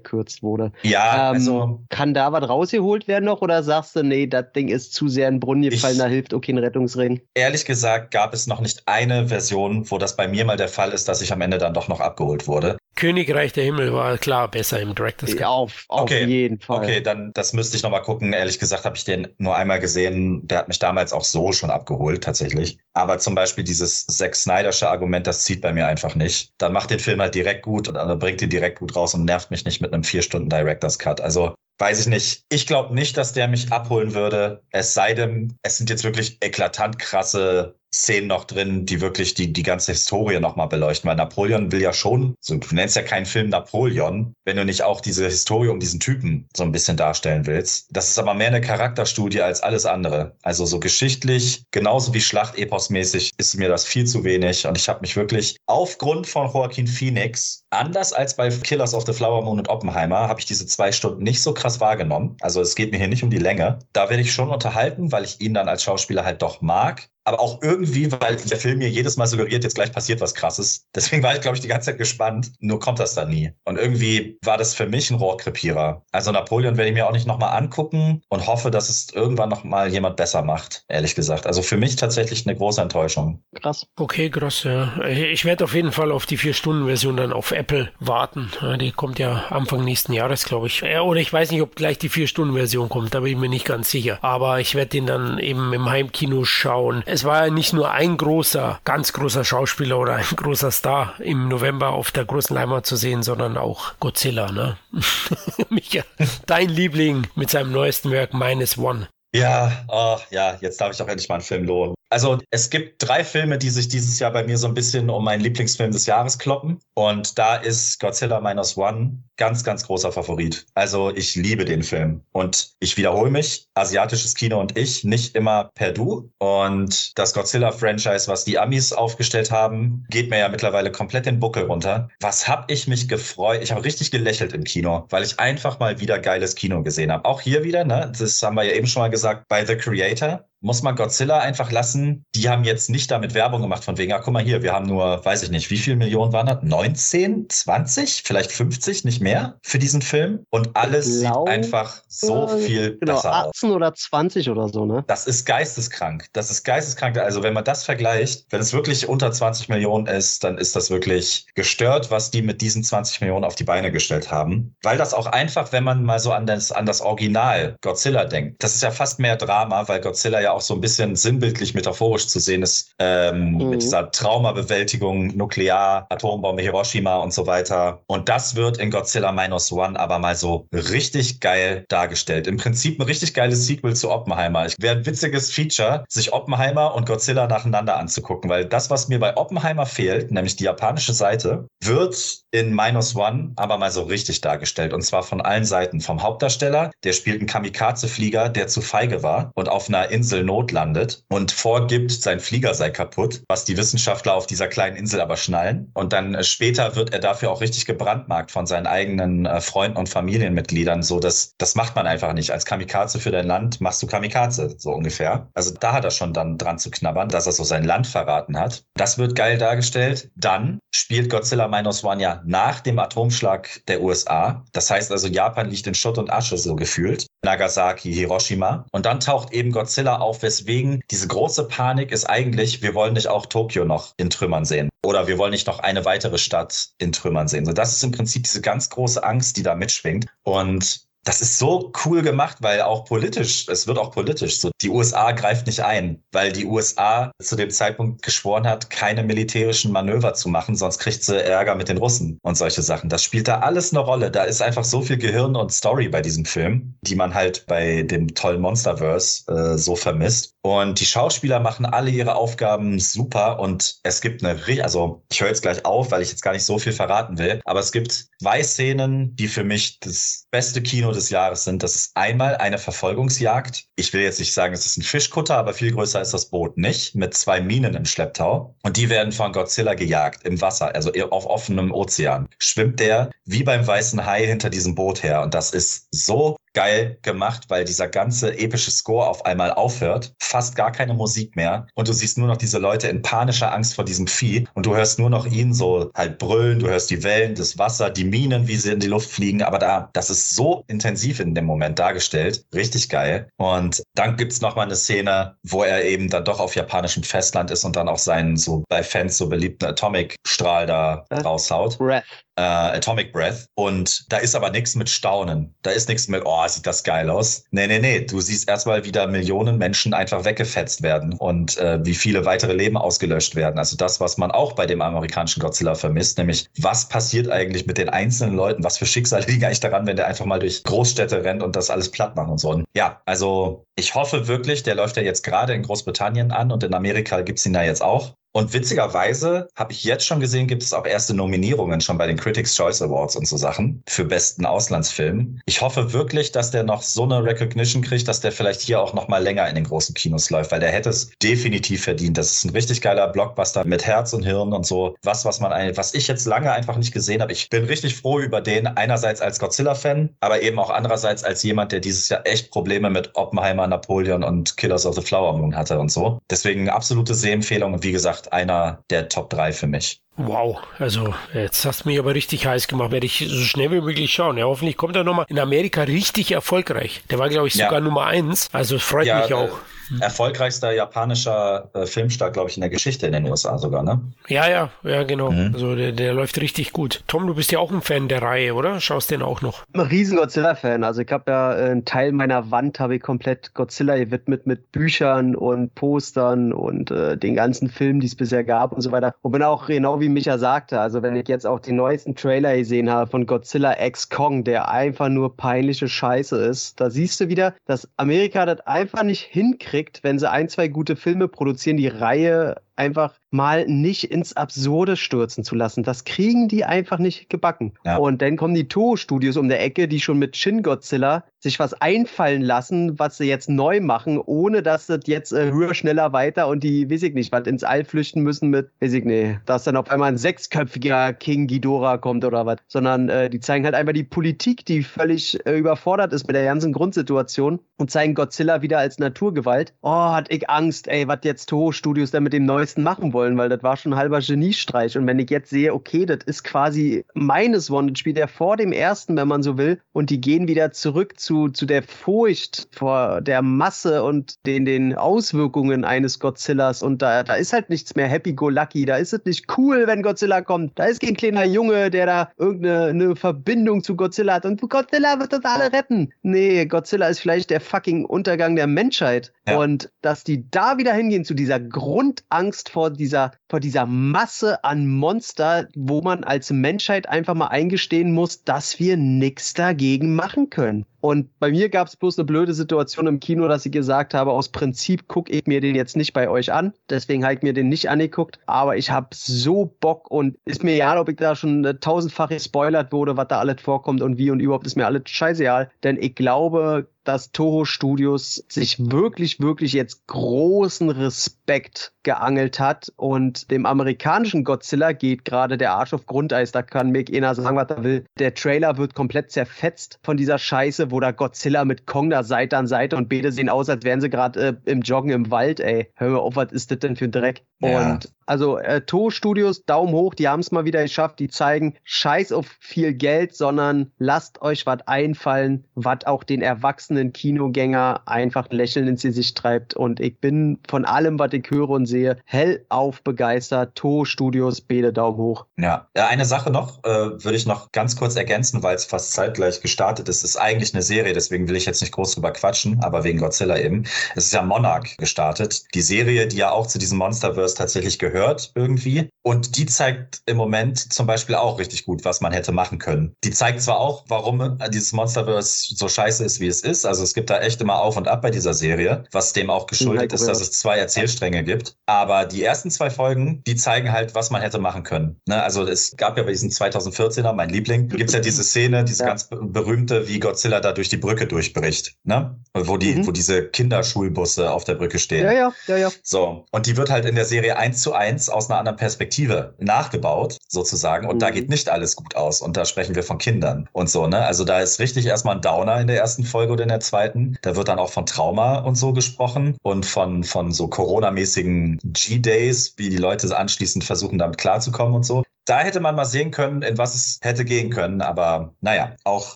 runtergekürzt 0.07 0.43
wurde. 0.43 0.71
Ja, 0.83 1.29
ähm, 1.29 1.35
also 1.35 1.81
kann 1.89 2.13
da 2.13 2.31
was 2.31 2.47
rausgeholt 2.47 3.07
werden 3.07 3.25
noch 3.25 3.41
oder 3.41 3.63
sagst 3.63 3.95
du, 3.95 4.03
nee, 4.03 4.27
das 4.27 4.51
Ding 4.55 4.67
ist 4.69 4.93
zu 4.93 5.07
sehr 5.07 5.27
in 5.27 5.35
den 5.35 5.39
Brunnen 5.39 5.69
gefallen, 5.69 5.95
Ich- 5.95 6.01
da 6.01 6.07
hilft 6.07 6.33
okay 6.33 6.53
ein 6.53 6.57
Rettungsring? 6.57 7.21
ehrlich 7.33 7.65
gesagt 7.65 8.11
gab 8.11 8.33
es 8.33 8.47
noch 8.47 8.61
nicht 8.61 8.83
eine 8.85 9.27
Version, 9.27 9.89
wo 9.91 9.97
das 9.97 10.15
bei 10.15 10.27
mir 10.27 10.45
mal 10.45 10.57
der 10.57 10.69
Fall 10.69 10.91
ist, 10.91 11.07
dass 11.07 11.21
ich 11.21 11.31
am 11.31 11.41
Ende 11.41 11.57
dann 11.57 11.73
doch 11.73 11.87
noch 11.87 11.99
abgeholt 11.99 12.47
wurde. 12.47 12.77
Königreich 12.95 13.53
der 13.53 13.63
Himmel 13.63 13.93
war 13.93 14.17
klar 14.17 14.49
besser 14.49 14.79
im 14.79 14.95
Director's 14.95 15.31
Cut. 15.31 15.41
Ja, 15.41 15.49
auf, 15.49 15.85
auf 15.87 16.01
Okay, 16.01 16.25
jeden 16.25 16.59
Fall. 16.59 16.77
Okay, 16.83 17.01
dann 17.01 17.31
das 17.33 17.53
müsste 17.53 17.77
ich 17.77 17.83
noch 17.83 17.91
mal 17.91 17.99
gucken. 17.99 18.33
Ehrlich 18.33 18.57
gesagt 18.57 18.85
habe 18.85 18.97
ich 18.97 19.03
den 19.03 19.27
nur 19.37 19.55
einmal 19.55 19.79
gesehen. 19.79 20.47
Der 20.47 20.57
hat 20.59 20.67
mich 20.67 20.79
damals 20.79 21.13
auch 21.13 21.23
so 21.23 21.51
schon 21.51 21.69
abgeholt 21.69 22.23
tatsächlich. 22.23 22.79
Aber 22.93 23.19
zum 23.19 23.35
Beispiel 23.35 23.63
dieses 23.63 24.07
Zack 24.07 24.35
Snydersche 24.35 24.89
Argument, 24.89 25.27
das 25.27 25.43
zieht 25.43 25.61
bei 25.61 25.73
mir 25.73 25.85
einfach 25.85 26.15
nicht. 26.15 26.53
Dann 26.57 26.73
macht 26.73 26.89
den 26.89 26.97
Film 26.99 27.21
halt 27.21 27.35
direkt 27.35 27.61
gut 27.61 27.87
und 27.87 27.93
dann 27.93 28.17
bringt 28.17 28.41
ihn 28.41 28.49
direkt 28.49 28.79
gut 28.79 28.95
raus 28.95 29.13
und 29.13 29.25
nervt 29.25 29.51
mich 29.51 29.63
nicht 29.63 29.79
mit 29.79 29.93
einem 29.93 29.96
vier 30.03 30.21
Stunden 30.21 30.49
Director's 30.49 30.97
Cut. 30.99 31.21
Also 31.21 31.55
weiß 31.77 32.01
ich 32.01 32.07
nicht. 32.07 32.43
Ich 32.49 32.67
glaube 32.67 32.93
nicht, 32.93 33.17
dass 33.17 33.33
der 33.33 33.47
mich 33.47 33.71
abholen 33.71 34.13
würde. 34.13 34.63
Es 34.71 34.93
sei 34.93 35.13
denn, 35.13 35.57
es 35.63 35.77
sind 35.77 35.89
jetzt 35.89 36.03
wirklich 36.03 36.37
eklatant 36.41 36.99
krasse 36.99 37.75
Szenen 37.93 38.27
noch 38.27 38.45
drin, 38.45 38.85
die 38.85 39.01
wirklich 39.01 39.33
die, 39.33 39.51
die 39.51 39.63
ganze 39.63 39.93
Historie 39.93 40.39
nochmal 40.39 40.67
beleuchten. 40.67 41.07
Weil 41.09 41.15
Napoleon 41.15 41.71
will 41.71 41.81
ja 41.81 41.93
schon, 41.93 42.35
so, 42.39 42.55
du 42.55 42.75
nennst 42.75 42.95
ja 42.95 43.01
keinen 43.01 43.25
Film 43.25 43.49
Napoleon, 43.49 44.33
wenn 44.45 44.57
du 44.57 44.65
nicht 44.65 44.83
auch 44.83 45.01
diese 45.01 45.25
Historie 45.25 45.69
um 45.69 45.79
diesen 45.79 45.99
Typen 45.99 46.47
so 46.55 46.63
ein 46.63 46.71
bisschen 46.71 46.97
darstellen 46.97 47.45
willst. 47.45 47.87
Das 47.91 48.09
ist 48.09 48.19
aber 48.19 48.33
mehr 48.33 48.47
eine 48.47 48.61
Charakterstudie 48.61 49.41
als 49.41 49.61
alles 49.61 49.85
andere. 49.85 50.35
Also 50.43 50.65
so 50.65 50.79
geschichtlich, 50.79 51.63
genauso 51.71 52.13
wie 52.13 52.21
Schlachteposmäßig 52.21 53.31
ist 53.37 53.55
mir 53.55 53.69
das 53.69 53.85
viel 53.85 54.05
zu 54.05 54.23
wenig. 54.23 54.67
Und 54.67 54.77
ich 54.77 54.89
habe 54.89 55.01
mich 55.01 55.15
wirklich 55.15 55.57
aufgrund 55.65 56.27
von 56.27 56.51
Joaquin 56.51 56.87
Phoenix, 56.87 57.63
anders 57.69 58.13
als 58.13 58.35
bei 58.35 58.49
Killers 58.49 58.93
of 58.93 59.05
the 59.05 59.13
Flower 59.13 59.43
Moon 59.43 59.59
und 59.59 59.69
Oppenheimer, 59.69 60.27
habe 60.27 60.39
ich 60.39 60.45
diese 60.45 60.65
zwei 60.67 60.91
Stunden 60.91 61.23
nicht 61.23 61.41
so 61.41 61.53
krass 61.53 61.66
wahrgenommen. 61.79 62.37
Also 62.41 62.61
es 62.61 62.75
geht 62.75 62.91
mir 62.91 62.97
hier 62.97 63.07
nicht 63.07 63.23
um 63.23 63.29
die 63.29 63.37
Länge. 63.37 63.79
Da 63.93 64.09
werde 64.09 64.21
ich 64.21 64.33
schon 64.33 64.49
unterhalten, 64.49 65.11
weil 65.11 65.23
ich 65.23 65.41
ihn 65.41 65.53
dann 65.53 65.67
als 65.67 65.83
Schauspieler 65.83 66.25
halt 66.25 66.41
doch 66.41 66.61
mag 66.61 67.09
aber 67.27 67.41
auch 67.41 67.61
irgendwie, 67.61 68.09
weil 68.11 68.37
der 68.37 68.57
Film 68.57 68.77
mir 68.77 68.89
jedes 68.89 69.17
Mal 69.17 69.27
suggeriert, 69.27 69.63
jetzt 69.63 69.75
gleich 69.75 69.91
passiert 69.91 70.21
was 70.21 70.33
Krasses. 70.33 70.87
Deswegen 70.95 71.21
war 71.23 71.35
ich, 71.35 71.41
glaube 71.41 71.57
ich, 71.57 71.61
die 71.61 71.67
ganze 71.67 71.87
Zeit 71.87 71.97
gespannt. 71.97 72.53
Nur 72.59 72.79
kommt 72.79 72.99
das 72.99 73.15
da 73.15 73.25
nie. 73.25 73.51
Und 73.65 73.77
irgendwie 73.77 74.37
war 74.45 74.57
das 74.57 74.73
für 74.73 74.87
mich 74.87 75.11
ein 75.11 75.17
Rohrkrepierer. 75.17 76.05
Also 76.13 76.31
Napoleon 76.31 76.77
werde 76.77 76.89
ich 76.89 76.95
mir 76.95 77.05
auch 77.05 77.11
nicht 77.11 77.27
nochmal 77.27 77.57
angucken 77.57 78.21
und 78.29 78.47
hoffe, 78.47 78.71
dass 78.71 78.87
es 78.87 79.09
irgendwann 79.13 79.49
nochmal 79.49 79.91
jemand 79.91 80.15
besser 80.15 80.41
macht, 80.41 80.85
ehrlich 80.87 81.15
gesagt. 81.15 81.45
Also 81.45 81.61
für 81.61 81.75
mich 81.75 81.97
tatsächlich 81.97 82.47
eine 82.47 82.55
große 82.55 82.81
Enttäuschung. 82.81 83.43
Krass. 83.55 83.85
Okay, 83.97 84.29
krass, 84.29 84.63
ja. 84.63 84.97
Ich 85.05 85.43
werde 85.43 85.65
auf 85.65 85.73
jeden 85.73 85.91
Fall 85.91 86.13
auf 86.13 86.25
die 86.25 86.37
4-Stunden-Version 86.37 87.17
dann 87.17 87.33
auf 87.33 87.51
Apple 87.51 87.91
warten. 87.99 88.49
Die 88.79 88.93
kommt 88.93 89.19
ja 89.19 89.47
Anfang 89.49 89.83
nächsten 89.83 90.13
Jahres, 90.13 90.45
glaube 90.45 90.67
ich. 90.67 90.81
Oder 90.83 91.19
ich 91.19 91.33
weiß 91.33 91.51
nicht, 91.51 91.61
ob 91.61 91.75
gleich 91.75 91.97
die 91.97 92.09
4-Stunden-Version 92.09 92.87
kommt, 92.87 93.13
da 93.13 93.19
bin 93.19 93.33
ich 93.33 93.37
mir 93.37 93.49
nicht 93.49 93.65
ganz 93.65 93.91
sicher. 93.91 94.17
Aber 94.21 94.61
ich 94.61 94.75
werde 94.75 94.91
den 94.91 95.07
dann 95.07 95.39
eben 95.39 95.73
im 95.73 95.89
Heimkino 95.89 96.45
schauen. 96.45 97.03
Es 97.17 97.23
war 97.23 97.47
ja 97.47 97.51
nicht 97.51 97.73
nur 97.73 97.89
ein 97.89 98.15
großer, 98.15 98.79
ganz 98.83 99.11
großer 99.11 99.43
Schauspieler 99.43 99.97
oder 99.97 100.17
ein 100.17 100.35
großer 100.35 100.69
Star 100.69 101.15
im 101.17 101.47
November 101.47 101.89
auf 101.89 102.11
der 102.11 102.25
großen 102.25 102.55
Leinwand 102.55 102.85
zu 102.85 102.95
sehen, 102.95 103.23
sondern 103.23 103.57
auch 103.57 103.93
Godzilla, 103.99 104.51
ne? 104.51 104.77
Micha, 105.69 106.03
dein 106.45 106.69
Liebling 106.69 107.25
mit 107.33 107.49
seinem 107.49 107.71
neuesten 107.71 108.11
Werk 108.11 108.35
Minus 108.35 108.77
One. 108.77 109.07
Ja, 109.33 109.83
oh, 109.87 110.19
ja, 110.29 110.59
jetzt 110.61 110.79
darf 110.79 110.93
ich 110.93 111.01
auch 111.01 111.07
endlich 111.07 111.27
mal 111.27 111.35
einen 111.35 111.43
Film 111.43 111.63
lohnen. 111.63 111.95
Also 112.09 112.39
es 112.51 112.69
gibt 112.69 113.05
drei 113.05 113.23
Filme, 113.23 113.57
die 113.57 113.69
sich 113.69 113.87
dieses 113.87 114.19
Jahr 114.19 114.31
bei 114.31 114.43
mir 114.43 114.57
so 114.57 114.67
ein 114.67 114.73
bisschen 114.73 115.09
um 115.09 115.23
meinen 115.25 115.41
Lieblingsfilm 115.41 115.91
des 115.91 116.05
Jahres 116.05 116.37
kloppen. 116.37 116.79
Und 116.93 117.37
da 117.37 117.55
ist 117.55 117.99
Godzilla 117.99 118.39
Minus 118.39 118.77
One 118.77 119.23
ganz, 119.37 119.63
ganz 119.63 119.85
großer 119.85 120.11
Favorit. 120.11 120.65
Also 120.73 121.13
ich 121.15 121.35
liebe 121.35 121.63
den 121.63 121.83
Film. 121.83 122.21
Und 122.31 122.71
ich 122.79 122.97
wiederhole 122.97 123.29
mich, 123.29 123.67
asiatisches 123.75 124.33
Kino 124.33 124.59
und 124.59 124.77
ich, 124.77 125.03
nicht 125.03 125.35
immer 125.35 125.69
per 125.75 125.91
Du. 125.91 126.31
Und 126.39 127.17
das 127.17 127.33
Godzilla-Franchise, 127.33 128.27
was 128.27 128.45
die 128.45 128.57
Amis 128.57 128.93
aufgestellt 128.93 129.51
haben, 129.51 130.05
geht 130.09 130.29
mir 130.29 130.39
ja 130.39 130.49
mittlerweile 130.49 130.91
komplett 130.91 131.25
den 131.25 131.39
Buckel 131.39 131.63
runter. 131.63 132.09
Was 132.19 132.47
hab 132.47 132.69
ich 132.71 132.87
mich 132.87 133.07
gefreut? 133.07 133.61
Ich 133.61 133.71
habe 133.71 133.83
richtig 133.83 134.11
gelächelt 134.11 134.53
im 134.53 134.63
Kino, 134.63 135.05
weil 135.09 135.23
ich 135.23 135.39
einfach 135.39 135.79
mal 135.79 135.99
wieder 135.99 136.19
geiles 136.19 136.55
Kino 136.55 136.81
gesehen 136.81 137.11
habe. 137.11 137.25
Auch 137.25 137.41
hier 137.41 137.63
wieder, 137.63 137.85
ne? 137.85 138.11
Das 138.17 138.41
haben 138.41 138.55
wir 138.55 138.63
ja 138.63 138.73
eben 138.73 138.87
schon 138.87 139.03
mal 139.03 139.09
gesagt, 139.09 139.47
bei 139.47 139.65
The 139.65 139.77
Creator 139.77 140.45
muss 140.67 140.83
man 140.83 140.95
Godzilla 140.95 141.39
einfach 141.39 141.71
lassen. 141.71 142.25
Die 142.35 142.49
haben 142.49 142.65
jetzt 142.65 142.89
nicht 142.89 143.09
damit 143.09 143.33
Werbung 143.33 143.61
gemacht 143.61 143.85
von 143.85 143.97
wegen, 143.97 144.11
ah, 144.11 144.19
guck 144.19 144.33
mal 144.33 144.43
hier, 144.43 144.61
wir 144.61 144.73
haben 144.73 144.85
nur, 144.85 145.23
weiß 145.23 145.43
ich 145.43 145.49
nicht, 145.49 145.71
wie 145.71 145.77
viele 145.77 145.95
Millionen 145.95 146.33
waren 146.33 146.45
das? 146.45 146.57
19, 146.61 147.47
20, 147.49 148.23
vielleicht 148.23 148.51
50, 148.51 149.05
nicht 149.05 149.21
mehr 149.21 149.57
für 149.63 149.79
diesen 149.79 150.01
Film. 150.01 150.43
Und 150.49 150.75
alles 150.75 151.21
glaube, 151.21 151.49
sieht 151.49 151.57
einfach 151.57 152.03
so 152.09 152.49
viel 152.49 152.97
Genau, 152.99 153.15
besser 153.15 153.45
aus. 153.45 153.55
18 153.55 153.71
oder 153.71 153.93
20 153.93 154.49
oder 154.49 154.67
so, 154.67 154.85
ne? 154.85 155.05
Das 155.07 155.25
ist 155.25 155.45
geisteskrank. 155.45 156.25
Das 156.33 156.51
ist 156.51 156.65
geisteskrank. 156.65 157.17
Also 157.17 157.43
wenn 157.43 157.53
man 157.53 157.63
das 157.63 157.85
vergleicht, 157.85 158.45
wenn 158.49 158.59
es 158.59 158.73
wirklich 158.73 159.07
unter 159.07 159.31
20 159.31 159.69
Millionen 159.69 160.05
ist, 160.07 160.43
dann 160.43 160.57
ist 160.57 160.75
das 160.75 160.89
wirklich 160.89 161.45
gestört, 161.55 162.11
was 162.11 162.29
die 162.29 162.41
mit 162.41 162.59
diesen 162.59 162.83
20 162.83 163.21
Millionen 163.21 163.45
auf 163.45 163.55
die 163.55 163.63
Beine 163.63 163.89
gestellt 163.89 164.31
haben. 164.31 164.75
Weil 164.83 164.97
das 164.97 165.13
auch 165.13 165.27
einfach, 165.27 165.71
wenn 165.71 165.85
man 165.85 166.03
mal 166.03 166.19
so 166.19 166.33
an 166.33 166.45
das, 166.45 166.73
an 166.73 166.85
das 166.85 166.99
Original 166.99 167.77
Godzilla 167.81 168.25
denkt, 168.25 168.61
das 168.61 168.75
ist 168.75 168.83
ja 168.83 168.91
fast 168.91 169.19
mehr 169.19 169.37
Drama, 169.37 169.87
weil 169.87 170.01
Godzilla 170.01 170.41
ja 170.41 170.51
auch 170.51 170.56
so 170.61 170.73
ein 170.73 170.81
bisschen 170.81 171.15
sinnbildlich 171.15 171.73
metaphorisch 171.73 172.27
zu 172.27 172.39
sehen 172.39 172.63
ist, 172.63 172.91
ähm, 172.99 173.51
Mhm. 173.53 173.69
mit 173.69 173.81
dieser 173.81 174.11
Traumabewältigung, 174.11 175.27
Nuklear, 175.35 176.05
Atombombe, 176.09 176.61
Hiroshima 176.61 177.17
und 177.17 177.33
so 177.33 177.45
weiter. 177.47 178.01
Und 178.07 178.29
das 178.29 178.55
wird 178.55 178.77
in 178.77 178.91
Godzilla 178.91 179.31
Minus 179.31 179.71
One 179.71 179.99
aber 179.99 180.19
mal 180.19 180.35
so 180.35 180.67
richtig 180.73 181.39
geil 181.39 181.85
dargestellt. 181.89 182.47
Im 182.47 182.57
Prinzip 182.57 182.99
ein 182.99 183.03
richtig 183.03 183.33
geiles 183.33 183.65
Sequel 183.67 183.95
zu 183.95 184.09
Oppenheimer. 184.11 184.65
Ich 184.65 184.75
wäre 184.79 184.97
ein 184.97 185.05
witziges 185.05 185.51
Feature, 185.51 186.03
sich 186.09 186.33
Oppenheimer 186.33 186.95
und 186.95 187.05
Godzilla 187.05 187.47
nacheinander 187.47 187.97
anzugucken, 187.97 188.49
weil 188.49 188.65
das, 188.65 188.89
was 188.89 189.07
mir 189.07 189.19
bei 189.19 189.35
Oppenheimer 189.37 189.85
fehlt, 189.85 190.31
nämlich 190.31 190.55
die 190.55 190.63
japanische 190.65 191.13
Seite, 191.13 191.67
wird 191.83 192.15
in 192.51 192.73
Minus 192.73 193.15
One 193.15 193.51
aber 193.55 193.77
mal 193.77 193.91
so 193.91 194.03
richtig 194.03 194.41
dargestellt. 194.41 194.93
Und 194.93 195.01
zwar 195.01 195.23
von 195.23 195.41
allen 195.41 195.65
Seiten. 195.65 196.01
Vom 196.01 196.23
Hauptdarsteller, 196.23 196.91
der 197.03 197.13
spielt 197.13 197.39
einen 197.39 197.47
Kamikaze-Flieger, 197.47 198.49
der 198.49 198.67
zu 198.67 198.81
feige 198.81 199.23
war 199.23 199.51
und 199.55 199.69
auf 199.69 199.87
einer 199.89 200.09
Insel 200.09 200.36
Insel 200.37 200.43
Not 200.45 200.71
landet 200.71 201.23
und 201.29 201.51
vorgibt, 201.51 202.11
sein 202.11 202.39
Flieger 202.39 202.73
sei 202.73 202.91
kaputt, 202.91 203.41
was 203.47 203.65
die 203.65 203.75
Wissenschaftler 203.75 204.35
auf 204.35 204.45
dieser 204.45 204.67
kleinen 204.67 204.95
Insel 204.95 205.19
aber 205.19 205.35
schnallen. 205.35 205.89
Und 205.95 206.13
dann 206.13 206.35
äh, 206.35 206.43
später 206.43 206.95
wird 206.95 207.11
er 207.11 207.19
dafür 207.19 207.51
auch 207.51 207.61
richtig 207.61 207.85
gebrandmarkt 207.85 208.51
von 208.51 208.67
seinen 208.67 208.85
eigenen 208.85 209.45
äh, 209.45 209.61
Freunden 209.61 209.97
und 209.97 210.09
Familienmitgliedern, 210.09 211.01
so 211.01 211.19
dass 211.19 211.53
das 211.57 211.75
macht 211.75 211.95
man 211.95 212.05
einfach 212.05 212.33
nicht. 212.33 212.51
Als 212.51 212.65
Kamikaze 212.65 213.19
für 213.19 213.31
dein 213.31 213.47
Land 213.47 213.81
machst 213.81 214.03
du 214.03 214.07
Kamikaze, 214.07 214.75
so 214.77 214.91
ungefähr. 214.91 215.47
Also 215.55 215.73
da 215.79 215.93
hat 215.93 216.05
er 216.05 216.11
schon 216.11 216.33
dann 216.33 216.57
dran 216.57 216.77
zu 216.77 216.91
knabbern, 216.91 217.29
dass 217.29 217.47
er 217.47 217.53
so 217.53 217.63
sein 217.63 217.83
Land 217.83 218.05
verraten 218.05 218.59
hat. 218.59 218.83
Das 218.95 219.17
wird 219.17 219.35
geil 219.35 219.57
dargestellt. 219.57 220.29
Dann 220.35 220.79
spielt 220.93 221.29
Godzilla 221.29 221.67
Minus 221.67 222.03
One 222.03 222.21
ja 222.21 222.41
nach 222.45 222.81
dem 222.81 222.99
Atomschlag 222.99 223.81
der 223.87 224.01
USA. 224.01 224.63
Das 224.73 224.91
heißt 224.91 225.11
also, 225.11 225.27
Japan 225.27 225.69
liegt 225.69 225.87
in 225.87 225.95
Schutt 225.95 226.17
und 226.17 226.31
Asche 226.31 226.57
so 226.57 226.75
gefühlt. 226.75 227.25
Nagasaki, 227.43 228.13
Hiroshima. 228.13 228.85
Und 228.91 229.05
dann 229.05 229.19
taucht 229.19 229.53
eben 229.53 229.71
Godzilla 229.71 230.17
auf, 230.17 230.26
weswegen 230.41 231.01
diese 231.11 231.27
große 231.27 231.67
Panik 231.67 232.11
ist 232.11 232.25
eigentlich, 232.25 232.81
wir 232.81 232.93
wollen 232.93 233.13
nicht 233.13 233.27
auch 233.27 233.45
Tokio 233.45 233.85
noch 233.85 234.13
in 234.17 234.29
Trümmern 234.29 234.65
sehen. 234.65 234.89
Oder 235.05 235.27
wir 235.27 235.37
wollen 235.37 235.51
nicht 235.51 235.67
noch 235.67 235.79
eine 235.79 236.05
weitere 236.05 236.37
Stadt 236.37 236.89
in 236.97 237.11
Trümmern 237.11 237.47
sehen. 237.47 237.65
So, 237.65 237.73
das 237.73 237.93
ist 237.93 238.03
im 238.03 238.11
Prinzip 238.11 238.43
diese 238.43 238.61
ganz 238.61 238.89
große 238.89 239.23
Angst, 239.23 239.57
die 239.57 239.63
da 239.63 239.75
mitschwingt. 239.75 240.25
Und 240.43 241.06
das 241.27 241.41
ist 241.41 241.59
so 241.59 241.91
cool 242.05 242.21
gemacht, 242.21 242.57
weil 242.61 242.81
auch 242.81 243.03
politisch, 243.03 243.67
es 243.67 243.85
wird 243.85 243.97
auch 243.97 244.11
politisch 244.11 244.61
so. 244.61 244.71
Die 244.81 244.89
USA 244.89 245.33
greift 245.33 245.67
nicht 245.67 245.81
ein, 245.81 246.23
weil 246.31 246.53
die 246.53 246.65
USA 246.65 247.31
zu 247.41 247.57
dem 247.57 247.69
Zeitpunkt 247.69 248.21
geschworen 248.21 248.65
hat, 248.65 248.89
keine 248.89 249.23
militärischen 249.23 249.91
Manöver 249.91 250.35
zu 250.35 250.47
machen, 250.47 250.77
sonst 250.77 250.99
kriegt 250.99 251.23
sie 251.23 251.43
Ärger 251.43 251.75
mit 251.75 251.89
den 251.89 251.97
Russen 251.97 252.39
und 252.43 252.55
solche 252.55 252.81
Sachen. 252.81 253.09
Das 253.09 253.23
spielt 253.23 253.49
da 253.49 253.59
alles 253.59 253.91
eine 253.91 253.99
Rolle. 253.99 254.31
Da 254.31 254.43
ist 254.43 254.61
einfach 254.61 254.85
so 254.85 255.01
viel 255.01 255.17
Gehirn 255.17 255.57
und 255.57 255.73
Story 255.73 256.07
bei 256.07 256.21
diesem 256.21 256.45
Film, 256.45 256.95
die 257.01 257.15
man 257.15 257.33
halt 257.33 257.65
bei 257.67 258.03
dem 258.03 258.33
tollen 258.33 258.61
Monsterverse 258.61 259.51
äh, 259.51 259.77
so 259.77 259.97
vermisst. 259.97 260.53
Und 260.61 260.99
die 260.99 261.05
Schauspieler 261.05 261.59
machen 261.59 261.85
alle 261.85 262.09
ihre 262.09 262.35
Aufgaben 262.35 262.99
super 262.99 263.59
und 263.59 263.99
es 264.03 264.21
gibt 264.21 264.43
eine, 264.43 264.57
also 264.83 265.23
ich 265.31 265.41
höre 265.41 265.49
jetzt 265.49 265.61
gleich 265.61 265.83
auf, 265.85 266.11
weil 266.11 266.21
ich 266.21 266.29
jetzt 266.29 266.41
gar 266.41 266.53
nicht 266.53 266.65
so 266.65 266.77
viel 266.79 266.93
verraten 266.93 267.37
will, 267.37 267.61
aber 267.65 267.79
es 267.79 267.91
gibt 267.91 268.27
zwei 268.41 268.63
Szenen, 268.63 269.35
die 269.35 269.47
für 269.47 269.63
mich 269.63 269.99
das 269.99 270.45
beste 270.51 270.81
Kino 270.81 271.13
des 271.17 271.29
Jahres 271.29 271.63
sind. 271.63 271.83
Das 271.83 271.95
ist 271.95 272.11
einmal 272.15 272.55
eine 272.57 272.77
Verfolgungsjagd. 272.77 273.85
Ich 273.95 274.13
will 274.13 274.21
jetzt 274.21 274.39
nicht 274.39 274.53
sagen, 274.53 274.73
es 274.73 274.85
ist 274.85 274.97
ein 274.97 275.01
Fischkutter, 275.03 275.57
aber 275.57 275.73
viel 275.73 275.91
größer 275.91 276.21
ist 276.21 276.33
das 276.33 276.45
Boot 276.45 276.77
nicht, 276.77 277.15
mit 277.15 277.33
zwei 277.33 277.59
Minen 277.59 277.95
im 277.95 278.05
Schlepptau. 278.05 278.75
Und 278.83 278.97
die 278.97 279.09
werden 279.09 279.31
von 279.31 279.51
Godzilla 279.51 279.93
gejagt 279.95 280.45
im 280.45 280.61
Wasser, 280.61 280.93
also 280.95 281.11
auf 281.29 281.45
offenem 281.45 281.91
Ozean. 281.91 282.47
Schwimmt 282.59 282.99
der 282.99 283.31
wie 283.45 283.63
beim 283.63 283.85
weißen 283.85 284.25
Hai 284.25 284.45
hinter 284.45 284.69
diesem 284.69 284.95
Boot 284.95 285.23
her. 285.23 285.41
Und 285.41 285.53
das 285.53 285.71
ist 285.71 286.07
so 286.11 286.57
geil 286.77 287.17
gemacht, 287.23 287.63
weil 287.69 287.85
dieser 287.85 288.07
ganze 288.07 288.55
epische 288.55 288.91
Score 288.91 289.27
auf 289.27 289.43
einmal 289.47 289.73
aufhört, 289.73 290.35
fast 290.39 290.75
gar 290.75 290.91
keine 290.91 291.15
Musik 291.15 291.55
mehr. 291.55 291.87
Und 291.95 292.07
du 292.07 292.13
siehst 292.13 292.37
nur 292.37 292.47
noch 292.47 292.57
diese 292.57 292.77
Leute 292.77 293.07
in 293.07 293.23
panischer 293.23 293.73
Angst 293.73 293.95
vor 293.95 294.05
diesem 294.05 294.27
Vieh. 294.27 294.67
Und 294.75 294.85
du 294.85 294.95
hörst 294.95 295.17
nur 295.17 295.31
noch 295.31 295.47
ihn 295.47 295.73
so 295.73 296.11
halt 296.13 296.37
brüllen, 296.37 296.77
du 296.77 296.87
hörst 296.87 297.09
die 297.09 297.23
Wellen, 297.23 297.55
das 297.55 297.79
Wasser, 297.79 298.11
die 298.11 298.25
Minen, 298.25 298.67
wie 298.67 298.75
sie 298.75 298.91
in 298.91 298.99
die 298.99 299.07
Luft 299.07 299.31
fliegen, 299.31 299.63
aber 299.63 299.79
da, 299.79 300.11
das 300.13 300.29
ist 300.29 300.51
so 300.51 300.83
intensiv 300.87 301.39
in 301.39 301.55
dem 301.55 301.65
Moment 301.65 301.97
dargestellt, 301.97 302.63
richtig 302.75 303.09
geil. 303.09 303.49
Und 303.57 304.03
dann 304.13 304.37
gibt's 304.37 304.61
noch 304.61 304.75
mal 304.75 304.83
eine 304.83 304.95
Szene, 304.95 305.55
wo 305.63 305.81
er 305.81 306.05
eben 306.05 306.29
dann 306.29 306.45
doch 306.45 306.59
auf 306.59 306.75
japanischem 306.75 307.23
Festland 307.23 307.71
ist 307.71 307.85
und 307.85 307.95
dann 307.95 308.07
auch 308.07 308.19
seinen 308.19 308.55
so 308.55 308.83
bei 308.87 309.01
Fans 309.01 309.39
so 309.39 309.49
beliebten 309.49 309.85
Atomic-Strahl 309.85 310.85
da 310.85 311.25
raushaut. 311.43 311.97
Breath 311.97 312.23
äh, 312.57 312.61
Atomic 312.61 313.31
Breath. 313.31 313.67
Und 313.75 314.25
da 314.31 314.37
ist 314.37 314.55
aber 314.55 314.69
nichts 314.71 314.95
mit 314.95 315.09
Staunen. 315.09 315.73
Da 315.83 315.91
ist 315.91 316.09
nichts 316.09 316.27
mit, 316.27 316.43
oh, 316.45 316.67
sieht 316.67 316.85
das 316.85 317.03
geil 317.03 317.29
aus. 317.29 317.63
Nee, 317.71 317.87
nee, 317.87 317.99
nee. 317.99 318.21
Du 318.21 318.41
siehst 318.41 318.67
erstmal 318.67 319.05
wieder 319.05 319.27
Millionen 319.27 319.77
Menschen 319.77 320.13
einfach 320.13 320.43
weggefetzt 320.43 321.03
werden 321.03 321.33
und 321.33 321.77
äh, 321.77 322.03
wie 322.03 322.15
viele 322.15 322.45
weitere 322.45 322.73
Leben 322.73 322.97
ausgelöscht 322.97 323.55
werden. 323.55 323.77
Also 323.77 323.95
das, 323.95 324.19
was 324.19 324.37
man 324.37 324.51
auch 324.51 324.73
bei 324.73 324.85
dem 324.85 325.01
amerikanischen 325.01 325.61
Godzilla 325.61 325.95
vermisst, 325.95 326.37
nämlich 326.37 326.67
was 326.79 327.07
passiert 327.07 327.49
eigentlich 327.49 327.85
mit 327.85 327.97
den 327.97 328.09
einzelnen 328.09 328.55
Leuten? 328.55 328.83
Was 328.83 328.97
für 328.97 329.05
Schicksale 329.05 329.45
liegen 329.47 329.63
eigentlich 329.63 329.79
daran, 329.79 330.05
wenn 330.07 330.17
der 330.17 330.27
einfach 330.27 330.45
mal 330.45 330.59
durch 330.59 330.83
Großstädte 330.83 331.43
rennt 331.43 331.63
und 331.63 331.75
das 331.75 331.89
alles 331.89 332.09
platt 332.09 332.35
macht 332.35 332.49
und 332.49 332.59
so. 332.59 332.71
Und 332.71 332.85
ja, 332.95 333.21
also 333.25 333.85
ich 333.95 334.15
hoffe 334.15 334.47
wirklich, 334.47 334.83
der 334.83 334.95
läuft 334.95 335.17
ja 335.17 335.23
jetzt 335.23 335.43
gerade 335.43 335.73
in 335.73 335.83
Großbritannien 335.83 336.51
an 336.51 336.71
und 336.71 336.83
in 336.83 336.93
Amerika 336.93 337.41
gibt's 337.41 337.65
ihn 337.65 337.75
ja 337.75 337.83
jetzt 337.83 338.01
auch. 338.01 338.33
Und 338.53 338.73
witzigerweise 338.73 339.67
habe 339.75 339.93
ich 339.93 340.03
jetzt 340.03 340.25
schon 340.25 340.39
gesehen, 340.39 340.67
gibt 340.67 340.81
es 340.81 340.93
auch 340.93 341.05
erste 341.05 341.33
Nominierungen 341.33 342.01
schon 342.01 342.17
bei 342.17 342.25
den 342.25 342.37
Critics 342.37 342.75
Choice 342.75 343.01
Awards 343.01 343.35
und 343.35 343.47
so 343.47 343.55
Sachen 343.55 344.01
für 344.07 344.25
besten 344.25 344.65
Auslandsfilm. 344.65 345.59
Ich 345.65 345.81
hoffe 345.81 346.13
wirklich, 346.13 346.51
dass 346.51 346.71
der 346.71 346.83
noch 346.83 347.03
so 347.03 347.23
eine 347.23 347.43
Recognition 347.43 348.01
kriegt, 348.01 348.27
dass 348.27 348.39
der 348.39 348.51
vielleicht 348.51 348.81
hier 348.81 348.99
auch 348.99 349.13
noch 349.13 349.27
mal 349.27 349.43
länger 349.43 349.67
in 349.69 349.75
den 349.75 349.83
großen 349.83 350.15
Kinos 350.15 350.49
läuft, 350.49 350.71
weil 350.71 350.79
der 350.79 350.91
hätte 350.91 351.09
es 351.09 351.31
definitiv 351.43 352.03
verdient. 352.03 352.37
Das 352.37 352.51
ist 352.51 352.65
ein 352.65 352.71
richtig 352.71 353.01
geiler 353.01 353.27
Blockbuster 353.27 353.85
mit 353.85 354.05
Herz 354.05 354.33
und 354.33 354.43
Hirn 354.43 354.73
und 354.73 354.85
so. 354.85 355.15
Was, 355.23 355.45
was 355.45 355.59
man, 355.59 355.95
was 355.95 356.13
ich 356.13 356.27
jetzt 356.27 356.45
lange 356.45 356.71
einfach 356.71 356.97
nicht 356.97 357.13
gesehen 357.13 357.41
habe. 357.41 357.51
Ich 357.51 357.69
bin 357.69 357.85
richtig 357.85 358.15
froh 358.15 358.39
über 358.39 358.61
den, 358.61 358.87
einerseits 358.87 359.41
als 359.41 359.59
Godzilla-Fan, 359.59 360.35
aber 360.39 360.61
eben 360.61 360.79
auch 360.79 360.89
andererseits 360.89 361.43
als 361.43 361.61
jemand, 361.63 361.91
der 361.91 361.99
dieses 361.99 362.29
Jahr 362.29 362.41
echt 362.45 362.71
Probleme 362.71 363.09
mit 363.09 363.35
Oppenheimer, 363.35 363.85
Napoleon 363.87 364.43
und 364.43 364.77
Killers 364.77 365.05
of 365.05 365.15
the 365.15 365.21
Flower 365.21 365.57
Moon 365.57 365.75
hatte 365.75 365.99
und 365.99 366.11
so. 366.11 366.39
Deswegen 366.49 366.89
absolute 366.89 367.35
Sehempfehlung 367.35 367.93
und 367.93 368.03
wie 368.03 368.11
gesagt, 368.11 368.36
einer 368.53 369.03
der 369.09 369.29
Top 369.29 369.49
3 369.49 369.71
für 369.73 369.87
mich. 369.87 370.21
Wow, 370.37 370.77
also 370.99 371.33
jetzt 371.53 371.83
hast 371.85 372.05
du 372.05 372.09
mich 372.09 372.19
aber 372.19 372.35
richtig 372.35 372.67
heiß 372.67 372.87
gemacht. 372.87 373.11
Werde 373.11 373.25
ich 373.25 373.45
so 373.49 373.63
schnell 373.63 373.91
wie 373.91 374.01
möglich 374.01 374.31
schauen. 374.31 374.57
Ja, 374.57 374.65
hoffentlich 374.65 374.95
kommt 374.95 375.15
er 375.15 375.23
nochmal 375.23 375.45
in 375.49 375.57
Amerika 375.57 376.03
richtig 376.03 376.51
erfolgreich. 376.51 377.23
Der 377.31 377.39
war, 377.39 377.49
glaube 377.49 377.67
ich, 377.67 377.73
sogar 377.73 377.93
ja. 377.93 378.01
Nummer 378.01 378.27
1. 378.27 378.69
Also 378.71 378.99
freut 378.99 379.25
ja, 379.25 379.41
mich 379.41 379.53
auch. 379.53 379.67
Äh, 379.67 379.97
hm. 380.09 380.21
erfolgreichster 380.21 380.93
japanischer 380.93 381.89
äh, 381.93 382.05
Filmstart, 382.05 382.53
glaube 382.53 382.69
ich, 382.69 382.77
in 382.77 382.81
der 382.81 382.89
Geschichte 382.89 383.27
in 383.27 383.33
den 383.33 383.45
USA 383.49 383.77
sogar, 383.77 384.03
ne? 384.03 384.21
Ja, 384.47 384.69
ja, 384.69 384.89
ja, 385.03 385.23
genau. 385.23 385.51
Mhm. 385.51 385.71
Also 385.73 385.95
der, 385.95 386.11
der 386.13 386.33
läuft 386.33 386.59
richtig 386.61 386.93
gut. 386.93 387.23
Tom, 387.27 387.47
du 387.47 387.55
bist 387.55 387.71
ja 387.71 387.79
auch 387.79 387.91
ein 387.91 388.01
Fan 388.01 388.27
der 388.27 388.41
Reihe, 388.41 388.73
oder? 388.73 389.01
Schaust 389.01 389.31
den 389.31 389.41
auch 389.41 389.61
noch? 389.61 389.83
Ein 389.93 390.01
riesen 390.01 390.37
Godzilla-Fan. 390.37 391.03
Also 391.03 391.21
ich 391.21 391.31
habe 391.31 391.51
ja 391.51 391.73
äh, 391.75 391.89
einen 391.91 392.05
Teil 392.05 392.31
meiner 392.31 392.71
Wand 392.71 392.99
habe 392.99 393.15
ich 393.15 393.21
komplett 393.21 393.73
Godzilla 393.73 394.17
gewidmet 394.17 394.65
mit 394.65 394.91
Büchern 394.91 395.55
und 395.55 395.93
Postern 395.95 396.71
und 396.71 397.11
äh, 397.11 397.37
den 397.37 397.55
ganzen 397.55 397.89
Filmen, 397.89 398.19
die 398.19 398.27
es 398.27 398.35
bisher 398.35 398.63
gab 398.63 398.93
und 398.93 399.01
so 399.01 399.11
weiter. 399.11 399.35
Und 399.41 399.51
bin 399.51 399.63
auch 399.63 399.87
genau 399.87 400.19
wie 400.19 400.26
Micha 400.29 400.57
sagte, 400.57 400.99
also 400.99 401.21
wenn 401.21 401.35
ich 401.35 401.47
jetzt 401.47 401.65
auch 401.65 401.79
den 401.79 401.95
neuesten 401.95 402.35
Trailer 402.35 402.77
gesehen 402.77 403.09
habe 403.09 403.29
von 403.29 403.45
Godzilla 403.45 403.95
X 404.05 404.29
Kong, 404.29 404.63
der 404.63 404.89
einfach 404.89 405.29
nur 405.29 405.55
peinliche 405.57 406.07
Scheiße 406.07 406.57
ist, 406.57 406.99
da 407.01 407.09
siehst 407.09 407.39
du 407.39 407.49
wieder, 407.49 407.73
dass 407.85 408.07
Amerika 408.17 408.65
das 408.65 408.81
einfach 408.81 409.23
nicht 409.23 409.41
hinkriegt 409.41 409.97
kriegt, 409.97 410.23
wenn 410.23 410.39
sie 410.39 410.49
ein, 410.49 410.69
zwei 410.69 410.87
gute 410.87 411.15
Filme 411.15 411.47
produzieren, 411.47 411.97
die 411.97 412.07
Reihe 412.07 412.75
einfach 412.97 413.33
mal 413.49 413.85
nicht 413.87 414.31
ins 414.31 414.55
Absurde 414.55 415.15
stürzen 415.15 415.63
zu 415.63 415.75
lassen. 415.75 416.03
Das 416.03 416.25
kriegen 416.25 416.67
die 416.67 416.83
einfach 416.83 417.17
nicht 417.17 417.49
gebacken. 417.49 417.93
Ja. 418.03 418.17
Und 418.17 418.41
dann 418.41 418.57
kommen 418.57 418.73
die 418.73 418.87
Toho-Studios 418.87 419.57
um 419.57 419.69
der 419.69 419.81
Ecke, 419.81 420.07
die 420.07 420.19
schon 420.19 420.37
mit 420.37 420.57
Shin 420.57 420.83
Godzilla 420.83 421.43
sich 421.59 421.79
was 421.79 421.93
einfallen 421.93 422.61
lassen, 422.61 423.17
was 423.17 423.37
sie 423.37 423.45
jetzt 423.45 423.69
neu 423.69 423.99
machen, 423.99 424.37
ohne 424.37 424.83
dass 424.83 425.07
das 425.07 425.21
jetzt 425.25 425.53
äh, 425.53 425.71
höher, 425.71 425.93
schneller, 425.93 426.31
weiter 426.31 426.67
und 426.67 426.83
die, 426.83 427.09
weiß 427.09 427.23
ich 427.23 427.33
nicht, 427.33 427.51
was 427.51 427.65
ins 427.67 427.83
All 427.83 428.05
flüchten 428.05 428.41
müssen 428.41 428.69
mit, 428.69 428.91
weiß 428.99 429.13
ich 429.13 429.25
nicht, 429.25 429.59
dass 429.65 429.83
dann 429.83 429.97
auf 429.97 430.09
einmal 430.11 430.29
ein 430.29 430.37
sechsköpfiger 430.37 431.33
King 431.33 431.67
Ghidorah 431.67 432.17
kommt 432.17 432.45
oder 432.45 432.65
was, 432.65 432.77
sondern 432.87 433.29
äh, 433.29 433.49
die 433.49 433.59
zeigen 433.59 433.85
halt 433.85 433.95
einfach 433.95 434.13
die 434.13 434.23
Politik, 434.23 434.85
die 434.85 435.01
völlig 435.01 435.65
äh, 435.65 435.77
überfordert 435.77 436.31
ist 436.31 436.45
mit 436.45 436.55
der 436.55 436.65
ganzen 436.65 436.93
Grundsituation 436.93 437.79
und 437.97 438.11
zeigen 438.11 438.35
Godzilla 438.35 438.81
wieder 438.81 438.99
als 438.99 439.17
Naturgewalt. 439.17 439.93
Oh, 440.01 440.31
hat 440.31 440.51
ich 440.53 440.69
Angst, 440.69 441.07
ey, 441.07 441.27
was 441.27 441.39
jetzt 441.43 441.67
Toho-Studios 441.69 442.31
da 442.31 442.39
mit 442.39 442.53
dem 442.53 442.65
Neuesten 442.87 443.03
machen 443.03 443.33
wollen 443.33 443.57
weil 443.57 443.69
das 443.69 443.83
war 443.83 443.97
schon 443.97 444.13
ein 444.13 444.19
halber 444.19 444.39
Geniestreich. 444.39 445.17
Und 445.17 445.27
wenn 445.27 445.39
ich 445.39 445.49
jetzt 445.49 445.69
sehe, 445.69 445.93
okay, 445.93 446.25
das 446.25 446.39
ist 446.45 446.63
quasi 446.63 447.25
meines 447.33 447.91
Wanted 447.91 448.17
spielt 448.17 448.37
er 448.37 448.47
vor 448.47 448.77
dem 448.77 448.91
ersten, 448.91 449.35
wenn 449.35 449.47
man 449.47 449.63
so 449.63 449.77
will, 449.77 449.99
und 450.13 450.29
die 450.29 450.39
gehen 450.39 450.67
wieder 450.67 450.91
zurück 450.91 451.39
zu, 451.39 451.69
zu 451.69 451.85
der 451.85 452.03
Furcht 452.03 452.87
vor 452.91 453.41
der 453.41 453.61
Masse 453.61 454.23
und 454.23 454.65
den, 454.65 454.85
den 454.85 455.15
Auswirkungen 455.15 456.05
eines 456.05 456.39
Godzillas. 456.39 457.03
Und 457.03 457.21
da, 457.21 457.43
da 457.43 457.55
ist 457.55 457.73
halt 457.73 457.89
nichts 457.89 458.15
mehr 458.15 458.27
happy-go-lucky. 458.27 459.05
Da 459.05 459.17
ist 459.17 459.33
es 459.33 459.43
nicht 459.45 459.65
cool, 459.77 460.07
wenn 460.07 460.21
Godzilla 460.21 460.61
kommt. 460.61 460.97
Da 460.97 461.05
ist 461.05 461.21
kein 461.21 461.35
kleiner 461.35 461.65
Junge, 461.65 462.09
der 462.09 462.25
da 462.25 462.51
irgendeine 462.57 463.35
Verbindung 463.35 464.03
zu 464.03 464.15
Godzilla 464.15 464.55
hat 464.55 464.65
und 464.65 464.81
Godzilla 464.81 465.39
wird 465.39 465.53
uns 465.53 465.65
alle 465.65 465.91
retten. 465.91 466.31
Nee, 466.41 466.85
Godzilla 466.85 467.27
ist 467.27 467.39
vielleicht 467.39 467.69
der 467.69 467.81
fucking 467.81 468.25
Untergang 468.25 468.75
der 468.75 468.87
Menschheit. 468.87 469.51
Ja. 469.67 469.77
Und 469.77 470.11
dass 470.21 470.43
die 470.43 470.69
da 470.69 470.97
wieder 470.97 471.13
hingehen 471.13 471.43
zu 471.43 471.53
dieser 471.53 471.79
Grundangst 471.79 472.76
vor 472.83 473.09
dieser 473.09 473.51
vor 473.69 473.79
dieser 473.79 474.05
Masse 474.05 474.83
an 474.83 475.07
Monster, 475.07 475.87
wo 475.95 476.21
man 476.21 476.43
als 476.43 476.71
Menschheit 476.71 477.27
einfach 477.27 477.53
mal 477.53 477.67
eingestehen 477.67 478.33
muss, 478.33 478.63
dass 478.63 478.99
wir 478.99 479.17
nichts 479.17 479.73
dagegen 479.73 480.35
machen 480.35 480.69
können. 480.69 481.05
Und 481.19 481.49
bei 481.59 481.71
mir 481.71 481.89
gab 481.89 482.07
es 482.07 482.15
bloß 482.15 482.37
eine 482.37 482.45
blöde 482.45 482.73
Situation 482.73 483.27
im 483.27 483.39
Kino, 483.39 483.67
dass 483.67 483.85
ich 483.85 483.91
gesagt 483.91 484.33
habe, 484.33 484.51
aus 484.51 484.69
Prinzip 484.69 485.27
gucke 485.27 485.51
ich 485.51 485.65
mir 485.65 485.81
den 485.81 485.95
jetzt 485.95 486.15
nicht 486.15 486.31
bei 486.31 486.47
euch 486.47 486.71
an. 486.71 486.93
Deswegen 487.09 487.43
habe 487.43 487.55
ich 487.55 487.63
mir 487.63 487.73
den 487.73 487.89
nicht 487.89 488.09
angeguckt. 488.09 488.59
Aber 488.67 488.95
ich 488.95 489.09
habe 489.11 489.27
so 489.33 489.93
Bock 489.99 490.29
und 490.29 490.57
ist 490.65 490.83
mir 490.83 490.93
egal, 490.93 491.17
ob 491.17 491.27
ich 491.27 491.35
da 491.35 491.55
schon 491.55 491.83
tausendfach 491.99 492.49
gespoilert 492.49 493.11
wurde, 493.11 493.35
was 493.35 493.47
da 493.47 493.59
alles 493.59 493.81
vorkommt 493.81 494.21
und 494.21 494.37
wie 494.37 494.51
und 494.51 494.59
überhaupt 494.59 494.85
ist 494.85 494.95
mir 494.95 495.05
alles 495.05 495.23
scheißegal. 495.25 495.89
Denn 496.03 496.17
ich 496.21 496.35
glaube, 496.35 497.09
dass 497.27 497.51
Toho 497.51 497.85
Studios 497.85 498.63
sich 498.69 499.11
wirklich, 499.11 499.59
wirklich 499.59 499.93
jetzt 499.93 500.27
großen 500.27 501.09
Respekt 501.09 502.13
geangelt 502.23 502.79
hat 502.79 503.11
und 503.15 503.71
dem 503.71 503.85
amerikanischen 503.85 504.63
Godzilla 504.63 505.11
geht 505.11 505.45
gerade 505.45 505.77
der 505.77 505.93
Arsch 505.93 506.13
auf 506.13 506.25
Grundeis. 506.25 506.71
Da 506.71 506.81
kann 506.81 507.11
Mick 507.11 507.33
einer 507.33 507.55
sagen, 507.55 507.75
was 507.75 507.89
er 507.89 508.03
will. 508.03 508.25
Der 508.39 508.53
Trailer 508.53 508.97
wird 508.97 509.13
komplett 509.13 509.51
zerfetzt 509.51 510.19
von 510.23 510.37
dieser 510.37 510.57
Scheiße, 510.57 511.11
wo 511.11 511.19
da 511.19 511.31
Godzilla 511.31 511.85
mit 511.85 512.05
Kong 512.05 512.29
da 512.29 512.43
Seite 512.43 512.77
an 512.77 512.87
Seite 512.87 513.15
und 513.15 513.29
beide 513.29 513.51
sehen 513.51 513.69
aus, 513.69 513.89
als 513.89 514.03
wären 514.03 514.21
sie 514.21 514.29
gerade 514.29 514.59
äh, 514.85 514.91
im 514.91 515.01
Joggen 515.01 515.31
im 515.31 515.51
Wald, 515.51 515.79
ey. 515.79 516.11
Hör 516.15 516.31
mal 516.31 516.39
auf, 516.39 516.55
was 516.55 516.71
ist 516.71 516.91
das 516.91 516.99
denn 516.99 517.15
für 517.15 517.25
ein 517.25 517.31
Dreck? 517.31 517.63
Ja. 517.79 518.13
Und 518.13 518.31
also 518.45 518.77
äh, 518.77 519.01
Toho 519.01 519.29
Studios, 519.29 519.85
Daumen 519.85 520.13
hoch, 520.13 520.33
die 520.33 520.47
haben 520.47 520.61
es 520.61 520.71
mal 520.71 520.85
wieder 520.85 521.03
geschafft. 521.03 521.39
Die 521.39 521.49
zeigen 521.49 521.95
Scheiß 522.03 522.51
auf 522.53 522.65
viel 522.79 523.13
Geld, 523.13 523.55
sondern 523.55 524.11
lasst 524.17 524.61
euch 524.61 524.85
was 524.85 525.05
einfallen, 525.05 525.85
was 525.95 526.25
auch 526.25 526.43
den 526.43 526.61
erwachsenen 526.61 527.16
Kinogänger 527.25 528.21
einfach 528.25 528.69
ein 528.69 528.77
Lächeln 528.77 529.07
ins 529.07 529.23
Gesicht 529.23 529.57
treibt. 529.57 529.93
Und 529.93 530.19
ich 530.19 530.39
bin 530.39 530.79
von 530.87 531.05
allem, 531.05 531.39
was 531.39 531.53
ich 531.53 531.69
höre 531.69 531.89
und 531.89 532.05
sehe, 532.05 532.37
hellauf 532.45 533.21
begeistert. 533.23 533.95
Toho 533.95 534.25
Studios, 534.25 534.81
Bede 534.81 535.13
Daumen 535.13 535.37
hoch. 535.37 535.65
Ja, 535.77 536.07
eine 536.15 536.45
Sache 536.45 536.71
noch, 536.71 537.03
äh, 537.03 537.43
würde 537.43 537.55
ich 537.55 537.65
noch 537.65 537.91
ganz 537.91 538.15
kurz 538.15 538.35
ergänzen, 538.35 538.83
weil 538.83 538.95
es 538.95 539.05
fast 539.05 539.33
zeitgleich 539.33 539.81
gestartet 539.81 540.29
ist. 540.29 540.37
Es 540.37 540.51
ist 540.51 540.57
eigentlich 540.57 540.93
eine 540.93 541.03
Serie, 541.03 541.33
deswegen 541.33 541.67
will 541.67 541.75
ich 541.75 541.85
jetzt 541.85 542.01
nicht 542.01 542.13
groß 542.13 542.35
drüber 542.35 542.51
quatschen, 542.51 543.03
aber 543.03 543.23
wegen 543.23 543.39
Godzilla 543.39 543.77
eben. 543.77 544.03
Es 544.35 544.45
ist 544.45 544.53
ja 544.53 544.61
Monarch 544.61 545.17
gestartet. 545.17 545.83
Die 545.93 546.01
Serie, 546.01 546.47
die 546.47 546.57
ja 546.57 546.71
auch 546.71 546.87
zu 546.87 546.99
diesem 546.99 547.17
Monsterverse 547.17 547.75
tatsächlich 547.75 548.19
gehört 548.19 548.71
irgendwie. 548.75 549.29
Und 549.43 549.77
die 549.77 549.85
zeigt 549.85 550.41
im 550.45 550.57
Moment 550.57 551.13
zum 551.13 551.25
Beispiel 551.25 551.55
auch 551.55 551.79
richtig 551.79 552.05
gut, 552.05 552.25
was 552.25 552.41
man 552.41 552.51
hätte 552.51 552.71
machen 552.71 552.99
können. 552.99 553.33
Die 553.43 553.51
zeigt 553.51 553.81
zwar 553.81 553.99
auch, 553.99 554.25
warum 554.27 554.77
dieses 554.89 555.13
Monsterverse 555.13 555.95
so 555.95 556.07
scheiße 556.07 556.43
ist, 556.43 556.59
wie 556.59 556.67
es 556.67 556.81
ist. 556.81 557.05
Also 557.07 557.23
es 557.23 557.33
gibt 557.33 557.49
da 557.49 557.59
echt 557.59 557.81
immer 557.81 557.99
auf 557.99 558.17
und 558.17 558.27
ab 558.27 558.41
bei 558.41 558.51
dieser 558.51 558.73
Serie, 558.73 559.23
was 559.31 559.53
dem 559.53 559.69
auch 559.69 559.87
geschuldet 559.87 560.33
ist, 560.33 560.47
dass 560.47 560.61
es 560.61 560.71
zwei 560.71 560.97
Erzählstränge 560.97 561.63
gibt. 561.63 561.95
Aber 562.05 562.45
die 562.45 562.63
ersten 562.63 562.91
zwei 562.91 563.09
Folgen, 563.09 563.63
die 563.65 563.75
zeigen 563.75 564.11
halt, 564.11 564.35
was 564.35 564.49
man 564.49 564.61
hätte 564.61 564.79
machen 564.79 565.03
können. 565.03 565.39
Ne? 565.47 565.61
Also 565.61 565.83
es 565.83 566.15
gab 566.17 566.37
ja 566.37 566.43
bei 566.43 566.51
diesem 566.51 566.69
2014er, 566.69 567.53
mein 567.53 567.69
Liebling, 567.69 568.07
gibt 568.09 568.29
es 568.29 568.33
ja 568.33 568.39
diese 568.39 568.63
Szene, 568.63 569.03
diese 569.03 569.23
ja. 569.23 569.29
ganz 569.29 569.49
berühmte, 569.49 570.27
wie 570.27 570.39
Godzilla 570.39 570.79
da 570.79 570.91
durch 570.91 571.09
die 571.09 571.17
Brücke 571.17 571.47
durchbricht. 571.47 572.15
Ne? 572.23 572.59
Wo, 572.73 572.97
die, 572.97 573.15
mhm. 573.15 573.27
wo 573.27 573.31
diese 573.31 573.67
Kinderschulbusse 573.67 574.71
auf 574.71 574.83
der 574.83 574.95
Brücke 574.95 575.19
stehen. 575.19 575.45
Ja, 575.45 575.51
ja, 575.51 575.73
ja, 575.87 575.97
ja. 575.97 576.11
So. 576.23 576.65
Und 576.71 576.85
die 576.85 576.97
wird 576.97 577.09
halt 577.09 577.25
in 577.25 577.35
der 577.35 577.45
Serie 577.45 577.77
eins 577.77 578.01
zu 578.01 578.13
eins 578.13 578.49
aus 578.49 578.69
einer 578.69 578.79
anderen 578.79 578.97
Perspektive 578.97 579.75
nachgebaut, 579.79 580.57
sozusagen. 580.67 581.27
Und 581.27 581.35
mhm. 581.35 581.39
da 581.39 581.49
geht 581.51 581.69
nicht 581.69 581.89
alles 581.89 582.15
gut 582.15 582.35
aus. 582.35 582.61
Und 582.61 582.77
da 582.77 582.85
sprechen 582.85 583.15
wir 583.15 583.23
von 583.23 583.37
Kindern 583.37 583.89
und 583.93 584.09
so, 584.09 584.27
ne? 584.27 584.45
Also 584.45 584.63
da 584.63 584.79
ist 584.79 584.99
richtig 584.99 585.25
erstmal 585.25 585.55
ein 585.55 585.61
Downer 585.61 585.99
in 585.99 586.07
der 586.07 586.17
ersten 586.17 586.43
Folge 586.43 586.73
oder 586.73 586.83
in 586.87 586.89
der 586.89 586.99
zweiten. 587.01 587.57
Da 587.61 587.75
wird 587.75 587.89
dann 587.89 587.99
auch 587.99 588.09
von 588.11 588.25
Trauma 588.25 588.79
und 588.79 588.95
so 588.95 589.13
gesprochen 589.13 589.75
und 589.83 590.05
von, 590.05 590.43
von 590.43 590.71
so 590.71 590.87
Corona-mäßigen 590.87 591.99
G-Days, 592.03 592.93
wie 592.97 593.09
die 593.09 593.17
Leute 593.17 593.55
anschließend 593.55 594.03
versuchen, 594.03 594.37
damit 594.37 594.57
klarzukommen 594.57 595.13
und 595.13 595.23
so 595.23 595.43
da 595.67 595.79
hätte 595.79 595.99
man 595.99 596.15
mal 596.15 596.25
sehen 596.25 596.51
können, 596.51 596.81
in 596.81 596.97
was 596.97 597.13
es 597.13 597.39
hätte 597.41 597.65
gehen 597.65 597.89
können. 597.89 598.21
Aber 598.21 598.73
naja, 598.81 599.15
auch 599.25 599.55